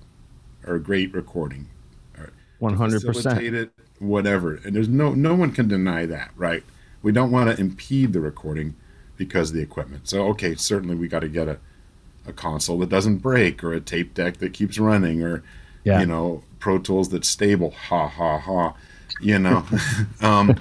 or 0.64 0.76
a 0.76 0.80
great 0.80 1.12
recording. 1.12 1.68
One 2.60 2.74
hundred 2.74 3.02
percent. 3.02 3.72
Whatever, 3.98 4.60
and 4.64 4.74
there's 4.74 4.88
no 4.88 5.14
no 5.14 5.34
one 5.34 5.50
can 5.50 5.66
deny 5.66 6.06
that, 6.06 6.30
right? 6.36 6.62
We 7.02 7.10
don't 7.10 7.32
want 7.32 7.50
to 7.50 7.60
impede 7.60 8.12
the 8.12 8.20
recording 8.20 8.76
because 9.16 9.50
of 9.50 9.56
the 9.56 9.62
equipment. 9.62 10.08
So 10.08 10.26
okay, 10.28 10.54
certainly 10.54 10.94
we 10.94 11.08
got 11.08 11.20
to 11.20 11.28
get 11.28 11.48
a 11.48 11.58
a 12.24 12.32
console 12.32 12.78
that 12.78 12.88
doesn't 12.88 13.18
break 13.18 13.64
or 13.64 13.72
a 13.72 13.80
tape 13.80 14.14
deck 14.14 14.36
that 14.36 14.52
keeps 14.52 14.78
running 14.78 15.22
or 15.22 15.42
yeah. 15.84 16.00
you 16.00 16.06
know 16.06 16.42
Pro 16.58 16.78
Tools 16.78 17.08
that's 17.10 17.28
stable. 17.28 17.70
Ha 17.88 18.08
ha 18.08 18.38
ha. 18.38 18.74
You 19.20 19.38
know, 19.38 19.64
um, 20.20 20.60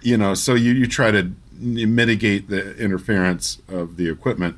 you 0.00 0.16
know. 0.16 0.34
So 0.34 0.54
you 0.54 0.72
you 0.72 0.86
try 0.86 1.10
to 1.10 1.32
mitigate 1.58 2.48
the 2.48 2.76
interference 2.76 3.60
of 3.68 3.96
the 3.96 4.08
equipment. 4.08 4.56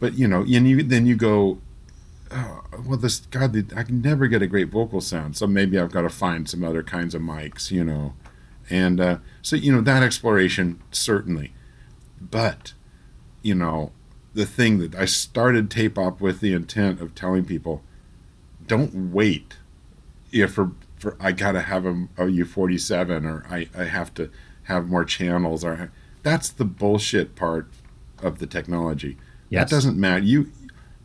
But 0.00 0.14
you 0.14 0.26
know, 0.26 0.40
and 0.40 0.68
you, 0.68 0.82
then 0.82 1.06
you 1.06 1.14
go, 1.14 1.58
oh, 2.30 2.64
well, 2.86 2.98
this 2.98 3.20
God, 3.20 3.72
I 3.76 3.82
can 3.84 4.02
never 4.02 4.26
get 4.26 4.42
a 4.42 4.46
great 4.46 4.68
vocal 4.68 5.00
sound, 5.00 5.36
so 5.36 5.46
maybe 5.46 5.78
I've 5.78 5.92
got 5.92 6.02
to 6.02 6.10
find 6.10 6.48
some 6.48 6.64
other 6.64 6.82
kinds 6.82 7.14
of 7.14 7.22
mics, 7.22 7.70
you 7.70 7.84
know, 7.84 8.14
and 8.68 9.00
uh, 9.00 9.18
so 9.42 9.56
you 9.56 9.72
know 9.72 9.80
that 9.80 10.02
exploration 10.02 10.82
certainly, 10.90 11.52
but 12.20 12.72
you 13.42 13.54
know, 13.54 13.92
the 14.34 14.46
thing 14.46 14.78
that 14.78 14.94
I 14.94 15.04
started 15.04 15.70
tape 15.70 15.98
op 15.98 16.20
with 16.20 16.40
the 16.40 16.52
intent 16.52 17.00
of 17.00 17.14
telling 17.14 17.44
people, 17.44 17.82
don't 18.72 19.12
wait, 19.12 19.58
if 20.32 20.54
for 20.54 20.72
for 20.96 21.14
I 21.20 21.32
gotta 21.32 21.60
have 21.60 21.84
a, 21.84 22.08
a 22.16 22.24
U47 22.24 23.26
or 23.26 23.44
I 23.50 23.68
I 23.76 23.84
have 23.84 24.14
to 24.14 24.30
have 24.62 24.88
more 24.88 25.04
channels 25.04 25.62
or 25.62 25.92
that's 26.22 26.48
the 26.48 26.64
bullshit 26.64 27.36
part 27.36 27.68
of 28.22 28.38
the 28.38 28.46
technology. 28.46 29.18
Yes. 29.50 29.68
That 29.68 29.76
doesn't 29.76 29.98
matter. 29.98 30.24
You 30.24 30.50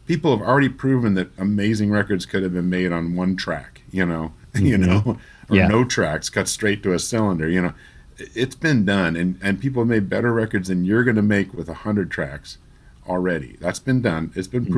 people 0.06 0.32
have 0.32 0.48
already 0.48 0.70
proven 0.70 1.16
that 1.16 1.30
amazing 1.38 1.92
records 1.92 2.26
could 2.26 2.42
have 2.42 2.54
been 2.54 2.70
made 2.70 2.94
on 2.94 3.18
one 3.18 3.36
track, 3.36 3.82
you 3.92 4.06
know, 4.06 4.32
mm-hmm. 4.54 4.66
you 4.66 4.78
know, 4.78 5.18
or 5.50 5.58
yeah. 5.58 5.68
no 5.68 5.84
tracks 5.84 6.30
cut 6.30 6.48
straight 6.48 6.82
to 6.84 6.94
a 6.94 7.00
cylinder, 7.00 7.50
you 7.50 7.62
know. 7.62 7.74
It's 8.18 8.56
been 8.56 8.86
done 8.86 9.18
and 9.18 9.38
and 9.44 9.60
people 9.60 9.82
have 9.82 9.90
made 9.90 10.08
better 10.08 10.34
records 10.34 10.70
than 10.70 10.86
you're 10.86 11.04
going 11.04 11.18
to 11.18 11.22
make 11.22 11.54
with 11.54 11.68
a 11.68 11.84
100 11.84 12.10
tracks 12.10 12.60
already. 13.10 13.58
That's 13.60 13.80
been 13.80 14.02
done. 14.02 14.32
It's 14.36 14.48
been 14.48 14.64
mm-hmm. 14.64 14.74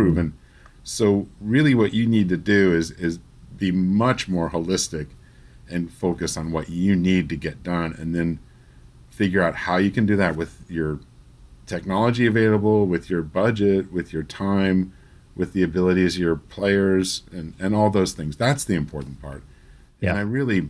So 0.90 1.28
really 1.40 1.76
what 1.76 1.94
you 1.94 2.08
need 2.08 2.30
to 2.30 2.38
do 2.38 2.74
is 2.74 2.90
is 2.90 3.20
be 3.56 3.72
much 3.72 4.28
more 4.28 4.50
holistic 4.50 5.10
and 5.70 5.92
focus 5.92 6.36
on 6.36 6.52
what 6.52 6.70
you 6.70 6.96
need 6.96 7.30
to 7.30 7.36
get 7.36 7.62
done 7.62 7.96
and 8.00 8.16
then 8.16 8.40
figure 9.12 9.44
out 9.44 9.54
how 9.54 9.78
you 9.78 9.92
can 9.92 10.08
do 10.08 10.16
that 10.16 10.36
with 10.36 10.66
your 10.68 11.00
technology 11.68 12.26
available, 12.26 12.88
with 12.88 13.08
your 13.08 13.22
budget, 13.22 13.94
with 13.94 14.12
your 14.12 14.24
time, 14.24 14.92
with 15.36 15.54
the 15.54 15.62
abilities 15.62 16.16
of 16.16 16.22
your 16.22 16.36
players, 16.38 17.22
and, 17.32 17.54
and 17.60 17.76
all 17.76 17.92
those 17.92 18.14
things. 18.14 18.36
That's 18.36 18.64
the 18.64 18.74
important 18.74 19.22
part. 19.22 19.44
Yeah. 20.02 20.10
And 20.10 20.18
I 20.18 20.22
really, 20.22 20.70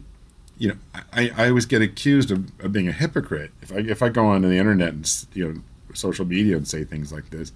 you 0.58 0.68
know, 0.68 0.76
I, 1.14 1.32
I 1.38 1.48
always 1.48 1.66
get 1.66 1.82
accused 1.82 2.30
of, 2.30 2.52
of 2.60 2.74
being 2.74 2.90
a 2.90 2.92
hypocrite 2.92 3.52
if 3.62 3.72
I 3.72 3.78
if 3.78 4.04
I 4.04 4.10
go 4.10 4.26
on 4.26 4.42
the 4.42 4.58
internet 4.58 4.90
and 4.90 5.26
you 5.34 5.48
know 5.48 5.62
social 5.94 6.26
media 6.26 6.58
and 6.58 6.68
say 6.68 6.84
things 6.84 7.14
like 7.14 7.30
this. 7.30 7.54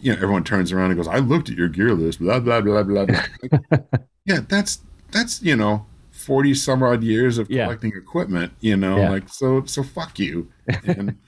You 0.00 0.12
know, 0.12 0.16
everyone 0.16 0.44
turns 0.44 0.72
around 0.72 0.90
and 0.90 0.96
goes, 0.96 1.08
"I 1.08 1.18
looked 1.18 1.48
at 1.48 1.56
your 1.56 1.68
gear 1.68 1.94
list, 1.94 2.20
blah 2.20 2.40
blah 2.40 2.60
blah 2.60 2.82
blah 2.82 3.06
blah." 3.06 3.24
like, 3.70 3.84
yeah, 4.26 4.40
that's 4.48 4.80
that's 5.10 5.42
you 5.42 5.56
know 5.56 5.86
40 6.14 6.54
some 6.54 6.82
odd 6.82 7.02
years 7.02 7.38
of 7.38 7.48
collecting 7.48 7.90
yeah. 7.90 7.98
equipment, 7.98 8.52
you 8.60 8.76
know, 8.76 8.96
yeah. 8.96 9.10
like, 9.10 9.28
so, 9.28 9.64
so 9.64 9.82
fuck 9.82 10.18
you. 10.18 10.50
And, 10.86 11.18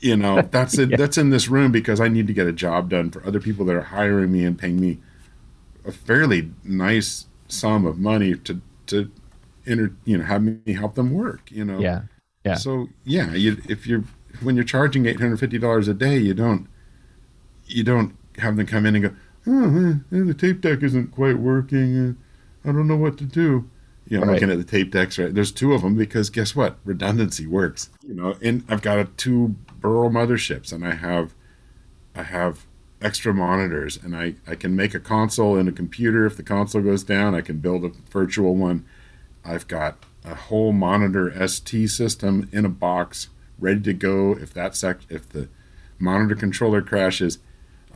you 0.00 0.16
know, 0.16 0.42
that's 0.42 0.76
it. 0.78 0.90
Yeah. 0.90 0.96
That's 0.96 1.18
in 1.18 1.30
this 1.30 1.48
room 1.48 1.70
because 1.70 2.00
I 2.00 2.08
need 2.08 2.26
to 2.26 2.32
get 2.32 2.46
a 2.46 2.52
job 2.52 2.90
done 2.90 3.10
for 3.10 3.24
other 3.26 3.38
people 3.38 3.64
that 3.66 3.76
are 3.76 3.82
hiring 3.82 4.32
me 4.32 4.44
and 4.44 4.58
paying 4.58 4.80
me 4.80 4.98
a 5.86 5.92
fairly 5.92 6.50
nice 6.64 7.26
sum 7.48 7.86
of 7.86 7.98
money 7.98 8.34
to, 8.34 8.60
to 8.86 9.10
enter, 9.66 9.94
you 10.04 10.18
know, 10.18 10.24
have 10.24 10.42
me 10.42 10.72
help 10.72 10.94
them 10.94 11.12
work, 11.12 11.50
you 11.50 11.64
know? 11.64 11.78
Yeah. 11.78 12.02
Yeah. 12.44 12.54
So 12.54 12.88
yeah, 13.04 13.34
you, 13.34 13.62
if 13.68 13.86
you're, 13.86 14.04
when 14.42 14.56
you're 14.56 14.64
charging 14.64 15.04
$850 15.04 15.88
a 15.88 15.94
day, 15.94 16.18
you 16.18 16.34
don't, 16.34 16.66
you 17.66 17.84
don't 17.84 18.16
have 18.38 18.56
them 18.56 18.66
come 18.66 18.86
in 18.86 18.96
and 18.96 19.04
go, 19.04 19.14
oh, 19.46 20.00
the 20.10 20.34
tape 20.34 20.60
deck 20.60 20.82
isn't 20.82 21.12
quite 21.12 21.38
working. 21.38 22.08
Uh, 22.64 22.68
I 22.68 22.72
don't 22.72 22.88
know 22.88 22.96
what 22.96 23.18
to 23.18 23.24
do 23.24 23.68
You 24.06 24.18
know, 24.18 24.26
right. 24.26 24.34
looking 24.34 24.50
at 24.50 24.58
the 24.58 24.64
tape 24.64 24.90
decks, 24.90 25.18
right? 25.18 25.34
There's 25.34 25.52
two 25.52 25.72
of 25.74 25.82
them 25.82 25.96
because 25.96 26.30
guess 26.30 26.56
what? 26.56 26.78
Redundancy 26.84 27.46
works. 27.46 27.90
You 28.06 28.14
know, 28.14 28.36
and 28.42 28.64
I've 28.68 28.82
got 28.82 28.98
a 28.98 29.04
two 29.04 29.54
Burl 29.80 30.10
motherships, 30.10 30.72
and 30.72 30.86
I 30.86 30.94
have, 30.94 31.34
I 32.14 32.22
have 32.22 32.64
extra 33.02 33.34
monitors, 33.34 33.98
and 34.02 34.16
I 34.16 34.34
I 34.46 34.54
can 34.54 34.74
make 34.74 34.94
a 34.94 35.00
console 35.00 35.56
in 35.58 35.68
a 35.68 35.72
computer. 35.72 36.24
If 36.24 36.36
the 36.36 36.42
console 36.42 36.80
goes 36.82 37.04
down, 37.04 37.34
I 37.34 37.42
can 37.42 37.58
build 37.58 37.84
a 37.84 37.90
virtual 38.10 38.56
one. 38.56 38.84
I've 39.44 39.68
got 39.68 39.98
a 40.24 40.34
whole 40.34 40.72
monitor 40.72 41.30
ST 41.46 41.90
system 41.90 42.48
in 42.50 42.64
a 42.64 42.70
box 42.70 43.28
ready 43.58 43.80
to 43.80 43.92
go 43.92 44.32
if 44.32 44.54
that 44.54 44.74
sec 44.74 45.00
if 45.10 45.28
the 45.28 45.48
monitor 45.98 46.34
controller 46.34 46.80
crashes. 46.80 47.38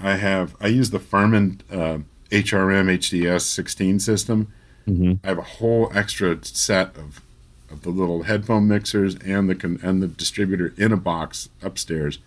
I 0.01 0.17
have 0.17 0.57
I 0.61 0.69
use 0.69 0.91
the 0.91 0.99
Furman 0.99 1.61
uh, 1.71 1.99
HRM 2.31 2.87
HDS 2.99 3.43
16 3.43 4.01
system. 4.01 4.53
Mm-hmm. 4.87 5.15
I 5.25 5.29
have 5.29 5.39
a 5.39 5.43
whole 5.43 5.91
extra 5.95 6.39
set 6.45 6.97
of 6.97 7.23
of 7.71 7.83
the 7.83 7.91
little 7.91 8.23
headphone 8.23 8.67
mixers 8.67 9.15
and 9.17 9.49
the 9.49 9.79
and 9.83 10.03
the 10.03 10.09
distributor 10.09 10.73
in 10.77 10.93
a 10.93 10.97
box 10.97 11.49
upstairs. 11.63 12.19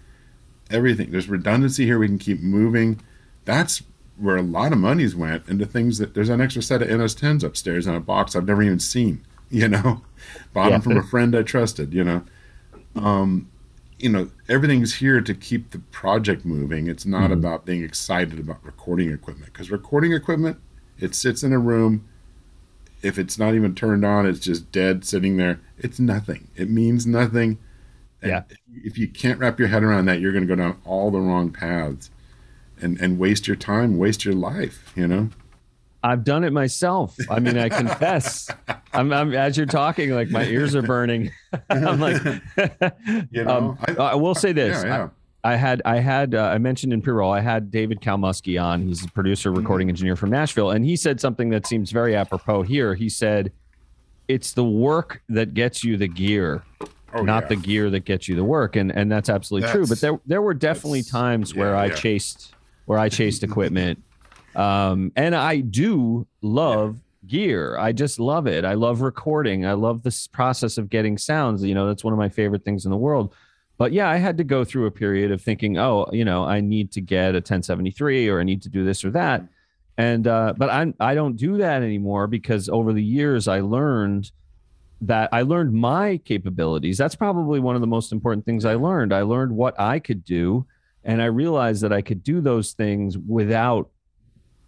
Everything 0.70 1.12
there's 1.12 1.30
redundancy 1.30 1.86
here. 1.86 2.00
We 2.00 2.08
can 2.08 2.20
keep 2.20 2.42
moving. 2.42 3.02
That's 3.46 3.84
where 4.18 4.38
a 4.38 4.44
lot 4.44 4.72
of 4.72 4.78
monies 4.78 5.16
went 5.16 5.48
into 5.50 5.66
things 5.66 5.98
that 5.98 6.14
there's 6.14 6.30
an 6.30 6.42
extra 6.42 6.62
set 6.62 6.82
of 6.82 6.88
NS10s 6.88 7.44
upstairs 7.44 7.88
in 7.88 7.96
a 7.96 8.00
box 8.00 8.36
I've 8.36 8.46
never 8.46 8.64
even 8.64 8.80
seen. 8.80 9.26
You 9.54 9.68
know, 9.68 10.02
bought 10.54 10.68
yeah. 10.68 10.70
them 10.70 10.82
from 10.82 10.96
a 10.96 11.04
friend 11.04 11.36
I 11.36 11.42
trusted. 11.42 11.94
You 11.94 12.06
know, 12.06 12.24
um, 12.96 13.51
you 14.02 14.10
know, 14.10 14.30
everything's 14.50 14.96
here 14.96 15.22
to 15.22 15.34
keep 15.34 15.72
the 15.72 15.80
project 15.80 16.44
moving. 16.44 16.88
It's 16.88 17.06
not 17.06 17.26
mm-hmm. 17.26 17.34
about 17.34 17.66
being 17.66 17.84
excited 17.84 18.40
about 18.40 18.64
recording 18.66 19.12
equipment 19.12 19.54
because 19.54 19.70
recording 19.70 20.14
equipment, 20.14 20.60
it 21.00 21.14
sits 21.14 21.44
in 21.44 21.54
a 21.54 21.60
room. 21.60 22.08
If 23.04 23.18
it's 23.18 23.38
not 23.38 23.54
even 23.54 23.76
turned 23.76 24.04
on, 24.04 24.26
it's 24.26 24.40
just 24.40 24.72
dead 24.72 25.06
sitting 25.06 25.38
there. 25.38 25.60
It's 25.78 26.00
nothing. 26.00 26.48
It 26.56 26.70
means 26.70 27.06
nothing. 27.06 27.60
And 28.22 28.32
yeah. 28.32 28.44
If 28.84 28.98
you 28.98 29.08
can't 29.08 29.40
wrap 29.40 29.60
your 29.60 29.68
head 29.68 29.84
around 29.84 30.06
that, 30.06 30.20
you're 30.20 30.32
going 30.32 30.48
to 30.48 30.56
go 30.56 30.56
down 30.56 30.80
all 30.86 31.12
the 31.12 31.20
wrong 31.20 31.52
paths 31.52 32.10
and, 32.80 33.00
and 33.00 33.20
waste 33.20 33.48
your 33.48 33.56
time, 33.56 33.98
waste 33.98 34.26
your 34.26 34.36
life, 34.36 34.92
you 34.96 35.08
know? 35.08 35.30
I've 36.04 36.24
done 36.24 36.44
it 36.44 36.52
myself. 36.52 37.16
I 37.30 37.40
mean, 37.40 37.58
I 37.58 37.70
confess. 37.70 38.50
I'm, 38.94 39.14
I'm, 39.14 39.34
as 39.34 39.56
you're 39.56 39.66
talking, 39.66 40.12
like 40.12 40.30
my 40.30 40.46
ears 40.46 40.76
are 40.76 40.82
burning. 40.82 41.32
I'm 41.70 42.00
like, 42.00 42.22
you 43.32 43.44
know, 43.44 43.50
um, 43.50 43.78
I, 43.88 43.94
I, 43.94 44.16
will 44.16 44.36
say 44.36 44.52
this. 44.52 44.84
Yeah, 44.84 44.90
yeah. 44.90 45.10
I, 45.44 45.54
I, 45.54 45.56
had, 45.56 45.82
I 45.86 46.00
had, 46.00 46.36
uh, 46.36 46.44
I 46.44 46.58
mentioned 46.58 46.92
in 46.92 47.02
pre-roll, 47.02 47.32
I 47.32 47.40
had 47.40 47.70
David 47.70 48.02
Kalmusky 48.02 48.62
on. 48.62 48.88
He's 48.88 49.06
a 49.06 49.10
producer, 49.10 49.52
recording 49.52 49.86
mm-hmm. 49.86 49.92
engineer 49.92 50.16
from 50.16 50.32
Nashville, 50.32 50.72
and 50.72 50.84
he 50.84 50.96
said 50.96 51.22
something 51.22 51.50
that 51.50 51.68
seems 51.68 51.92
very 51.92 52.16
apropos 52.16 52.64
here. 52.64 52.96
He 52.96 53.08
said, 53.08 53.52
"It's 54.28 54.54
the 54.54 54.64
work 54.64 55.22
that 55.30 55.54
gets 55.54 55.84
you 55.84 55.98
the 55.98 56.08
gear." 56.08 56.64
Oh, 57.14 57.24
not 57.24 57.44
yeah. 57.44 57.50
the 57.50 57.56
gear 57.58 57.90
that 57.90 58.06
gets 58.06 58.28
you 58.28 58.36
the 58.36 58.44
work, 58.44 58.76
and 58.76 58.92
and 58.96 59.12
that's 59.12 59.30
absolutely 59.30 59.68
that's, 59.68 59.76
true. 59.76 59.88
But 59.88 60.00
there 60.00 60.20
there 60.26 60.42
were 60.42 60.54
definitely 60.54 61.04
times 61.04 61.54
where 61.54 61.76
I 61.76 61.90
chased 61.90 62.54
where 62.86 62.98
I 62.98 63.10
chased 63.10 63.44
equipment 63.44 64.02
um, 64.56 65.12
and 65.16 65.36
I 65.36 65.60
do 65.60 66.28
love 66.42 66.96
yeah. 66.96 67.28
gear. 67.30 67.78
I 67.78 67.92
just 67.92 68.20
love 68.20 68.48
it. 68.48 68.66
I 68.66 68.74
love 68.74 69.02
recording. 69.02 69.66
I 69.66 69.74
love 69.74 70.04
this 70.04 70.28
process 70.28 70.78
of 70.78 70.90
getting 70.90 71.18
sounds. 71.18 71.64
You 71.64 71.76
know, 71.76 71.88
that's 71.88 72.04
one 72.04 72.14
of 72.14 72.20
my 72.20 72.30
favorite 72.30 72.64
things 72.64 72.86
in 72.86 72.92
the 72.92 72.98
world. 72.98 73.34
But 73.78 73.94
yeah, 73.94 74.10
I 74.10 74.18
had 74.18 74.38
to 74.38 74.44
go 74.44 74.64
through 74.64 74.86
a 74.86 74.92
period 74.92 75.32
of 75.32 75.42
thinking, 75.42 75.78
oh, 75.78 76.08
you 76.12 76.24
know, 76.24 76.44
I 76.44 76.62
need 76.62 76.92
to 76.92 77.02
get 77.02 77.32
a 77.32 77.38
1073 77.38 78.30
or 78.30 78.40
I 78.40 78.44
need 78.44 78.62
to 78.64 78.70
do 78.70 78.86
this 78.86 79.04
or 79.04 79.12
that. 79.12 79.44
And 79.98 80.28
uh, 80.28 80.54
but 80.56 80.70
I 80.70 80.94
I 81.00 81.16
don't 81.16 81.36
do 81.36 81.58
that 81.58 81.82
anymore 81.84 82.28
because 82.28 82.70
over 82.70 82.94
the 82.94 83.04
years 83.04 83.48
I 83.48 83.60
learned 83.62 84.32
that 85.02 85.30
I 85.32 85.42
learned 85.42 85.74
my 85.74 86.18
capabilities. 86.18 86.98
That's 86.98 87.16
probably 87.16 87.60
one 87.60 87.76
of 87.76 87.82
the 87.82 87.88
most 87.88 88.12
important 88.12 88.46
things 88.46 88.66
I 88.66 88.76
learned. 88.76 89.14
I 89.14 89.24
learned 89.24 89.52
what 89.52 89.80
I 89.80 90.00
could 90.00 90.24
do 90.24 90.66
and 91.04 91.22
I 91.22 91.26
realized 91.26 91.82
that 91.84 91.92
I 91.92 92.02
could 92.02 92.24
do 92.24 92.42
those 92.42 92.74
things 92.74 93.18
without 93.18 93.90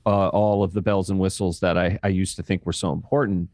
uh, 0.06 0.28
all 0.30 0.64
of 0.64 0.74
the 0.74 0.82
bells 0.82 1.10
and 1.10 1.20
whistles 1.20 1.60
that 1.62 1.78
I, 1.78 1.99
I 2.04 2.10
used 2.10 2.36
to 2.38 2.43
think 2.43 2.66
were 2.66 2.74
so 2.74 2.91
important. 2.91 3.49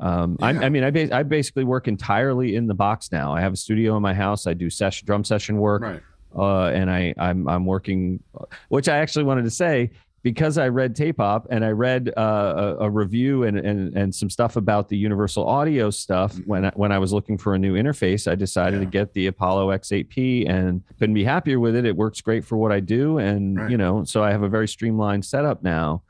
Um, 0.00 0.36
yeah. 0.40 0.46
I, 0.46 0.50
I, 0.50 0.68
mean, 0.68 0.84
I, 0.84 0.90
ba- 0.90 1.14
I 1.14 1.22
basically 1.22 1.64
work 1.64 1.88
entirely 1.88 2.56
in 2.56 2.66
the 2.66 2.74
box 2.74 3.12
now. 3.12 3.32
I 3.32 3.40
have 3.40 3.52
a 3.52 3.56
studio 3.56 3.96
in 3.96 4.02
my 4.02 4.14
house. 4.14 4.46
I 4.46 4.54
do 4.54 4.68
session 4.68 5.06
drum 5.06 5.24
session 5.24 5.58
work, 5.58 5.82
right. 5.82 6.02
uh, 6.36 6.66
and 6.68 6.90
I 6.90 7.14
I'm 7.16 7.48
I'm 7.48 7.64
working, 7.64 8.22
which 8.68 8.88
I 8.88 8.98
actually 8.98 9.24
wanted 9.24 9.44
to 9.44 9.50
say 9.50 9.90
because 10.24 10.56
I 10.56 10.68
read 10.68 10.96
Tape 10.96 11.20
Op 11.20 11.46
and 11.50 11.62
I 11.64 11.68
read 11.68 12.10
uh, 12.16 12.76
a, 12.80 12.84
a, 12.86 12.90
review 12.90 13.42
and, 13.42 13.58
and 13.58 13.94
and 13.94 14.12
some 14.12 14.30
stuff 14.30 14.56
about 14.56 14.88
the 14.88 14.96
Universal 14.96 15.46
Audio 15.46 15.90
stuff 15.90 16.32
mm-hmm. 16.32 16.50
when 16.50 16.64
I, 16.64 16.72
when 16.74 16.92
I 16.92 16.98
was 16.98 17.12
looking 17.12 17.36
for 17.36 17.54
a 17.54 17.58
new 17.58 17.74
interface, 17.74 18.28
I 18.28 18.34
decided 18.34 18.80
yeah. 18.80 18.86
to 18.86 18.90
get 18.90 19.12
the 19.12 19.26
Apollo 19.26 19.68
X8P 19.68 20.48
and 20.48 20.82
couldn't 20.98 21.14
be 21.14 21.24
happier 21.24 21.60
with 21.60 21.76
it. 21.76 21.84
It 21.84 21.94
works 21.94 22.22
great 22.22 22.42
for 22.42 22.56
what 22.56 22.72
I 22.72 22.80
do, 22.80 23.18
and 23.18 23.58
right. 23.58 23.70
you 23.70 23.76
know, 23.76 24.04
so 24.04 24.24
I 24.24 24.30
have 24.30 24.42
a 24.42 24.48
very 24.48 24.66
streamlined 24.66 25.26
setup 25.26 25.62
now. 25.62 26.02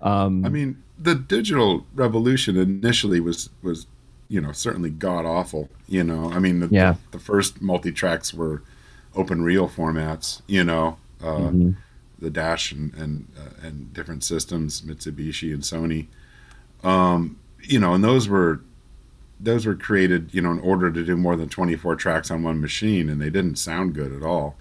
Um, 0.00 0.44
I 0.44 0.48
mean, 0.48 0.82
the 0.98 1.14
digital 1.14 1.86
revolution 1.94 2.56
initially 2.56 3.20
was 3.20 3.50
was 3.62 3.86
you 4.28 4.40
know 4.40 4.50
certainly 4.50 4.90
god 4.90 5.24
awful. 5.24 5.70
You 5.86 6.02
know, 6.02 6.32
I 6.32 6.40
mean, 6.40 6.58
the, 6.58 6.68
yeah. 6.72 6.96
the, 7.12 7.18
the 7.18 7.24
first 7.24 7.62
multi 7.62 7.92
tracks 7.92 8.34
were 8.34 8.64
open 9.14 9.42
reel 9.42 9.68
formats. 9.68 10.42
You 10.48 10.64
know. 10.64 10.98
Uh, 11.22 11.36
mm-hmm 11.36 11.70
the 12.20 12.30
Dash 12.30 12.72
and 12.72 12.94
and, 12.94 13.26
uh, 13.38 13.66
and 13.66 13.92
different 13.92 14.24
systems, 14.24 14.82
Mitsubishi 14.82 15.52
and 15.52 15.62
Sony. 15.62 16.06
Um, 16.82 17.38
you 17.62 17.78
know, 17.78 17.94
and 17.94 18.04
those 18.04 18.28
were 18.28 18.60
those 19.38 19.66
were 19.66 19.74
created, 19.74 20.32
you 20.34 20.42
know, 20.42 20.50
in 20.50 20.60
order 20.60 20.90
to 20.90 21.04
do 21.04 21.16
more 21.16 21.34
than 21.34 21.48
24 21.48 21.96
tracks 21.96 22.30
on 22.30 22.42
one 22.42 22.60
machine, 22.60 23.08
and 23.08 23.20
they 23.20 23.30
didn't 23.30 23.56
sound 23.56 23.94
good 23.94 24.12
at 24.12 24.22
all. 24.22 24.56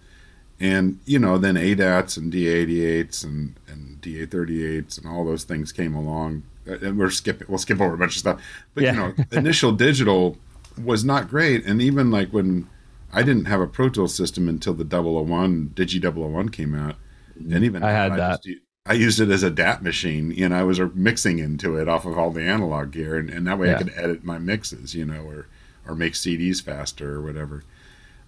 And 0.60 1.00
you 1.06 1.20
know, 1.20 1.38
then 1.38 1.56
ADATs 1.56 2.18
and 2.18 2.32
D88s 2.32 3.24
and 3.24 3.56
and 3.68 4.02
DA38s 4.02 4.98
and 4.98 5.08
all 5.08 5.26
those 5.26 5.44
things 5.44 5.72
came 5.72 5.96
along. 5.96 6.44
Uh, 6.68 6.80
and 6.80 6.98
we're 6.98 7.10
skipping, 7.10 7.48
we'll 7.48 7.58
skip 7.58 7.80
over 7.80 7.94
a 7.94 7.98
bunch 7.98 8.16
of 8.16 8.20
stuff. 8.20 8.42
But 8.74 8.84
yeah. 8.84 8.92
you 8.92 8.98
know, 8.98 9.14
initial 9.32 9.72
digital 9.72 10.38
was 10.84 11.04
not 11.04 11.30
great, 11.30 11.66
and 11.66 11.82
even 11.82 12.12
like 12.12 12.30
when 12.30 12.68
I 13.12 13.24
didn't 13.24 13.46
have 13.46 13.62
a 13.62 13.68
Pro 13.68 13.90
Tools 13.90 14.14
system 14.14 14.48
until 14.48 14.74
the 14.74 14.84
001 14.84 15.72
Digi 15.76 16.02
001 16.02 16.50
came 16.50 16.76
out 16.76 16.96
and 17.40 17.64
even 17.64 17.84
I 17.84 17.92
had 17.92 18.14
I 18.14 18.18
that. 18.18 18.44
Just, 18.44 18.60
I 18.86 18.94
used 18.94 19.20
it 19.20 19.30
as 19.30 19.44
a 19.44 19.52
DAT 19.52 19.84
machine. 19.84 20.32
You 20.32 20.50
know, 20.50 20.60
I 20.60 20.64
was 20.64 20.80
mixing 20.96 21.40
into 21.40 21.78
it 21.78 21.88
off 21.88 22.06
of 22.06 22.18
all 22.18 22.32
the 22.32 22.42
analog 22.42 22.92
gear, 22.92 23.18
and, 23.18 23.30
and 23.30 23.46
that 23.46 23.60
way 23.60 23.68
yeah. 23.68 23.76
I 23.76 23.78
could 23.78 23.94
edit 23.96 24.24
my 24.24 24.40
mixes. 24.40 24.96
You 24.96 25.06
know, 25.06 25.22
or 25.22 25.48
or 25.88 25.96
make 25.96 26.14
CDs 26.14 26.62
faster 26.62 27.16
or 27.16 27.22
whatever. 27.22 27.64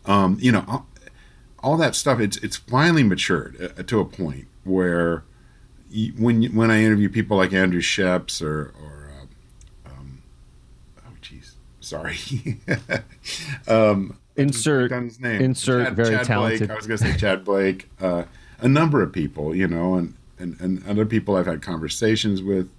Um, 0.05 0.37
you 0.39 0.51
know, 0.51 0.65
all, 0.67 0.87
all, 1.63 1.77
that 1.77 1.95
stuff. 1.95 2.19
It's 2.19 2.37
it's 2.37 2.57
finally 2.57 3.03
matured 3.03 3.73
uh, 3.77 3.83
to 3.83 3.99
a 3.99 4.05
point 4.05 4.47
where 4.63 5.23
you, 5.89 6.13
when 6.13 6.43
when 6.55 6.71
I 6.71 6.83
interview 6.83 7.09
people 7.09 7.37
like 7.37 7.53
Andrew 7.53 7.81
Scheps 7.81 8.41
or 8.41 8.73
or 8.81 9.11
uh, 9.15 9.89
um, 9.89 10.21
oh 10.99 11.13
geez, 11.21 11.55
sorry. 11.79 12.17
um, 13.67 14.17
insert 14.35 14.91
insert 14.91 15.87
Chad, 15.87 15.95
very 15.95 16.15
Chad 16.15 16.25
talented. 16.25 16.59
Blake, 16.59 16.71
I 16.71 16.75
was 16.75 16.87
going 16.87 16.99
to 16.99 17.05
say 17.05 17.13
Tchad 17.13 17.43
Blake. 17.43 17.89
Uh, 17.99 18.23
a 18.61 18.67
number 18.67 19.01
of 19.01 19.11
people, 19.11 19.55
you 19.55 19.67
know, 19.67 19.95
and, 19.95 20.15
and, 20.39 20.59
and 20.61 20.87
other 20.87 21.05
people 21.05 21.35
I've 21.35 21.47
had 21.47 21.61
conversations 21.61 22.41
with, 22.41 22.69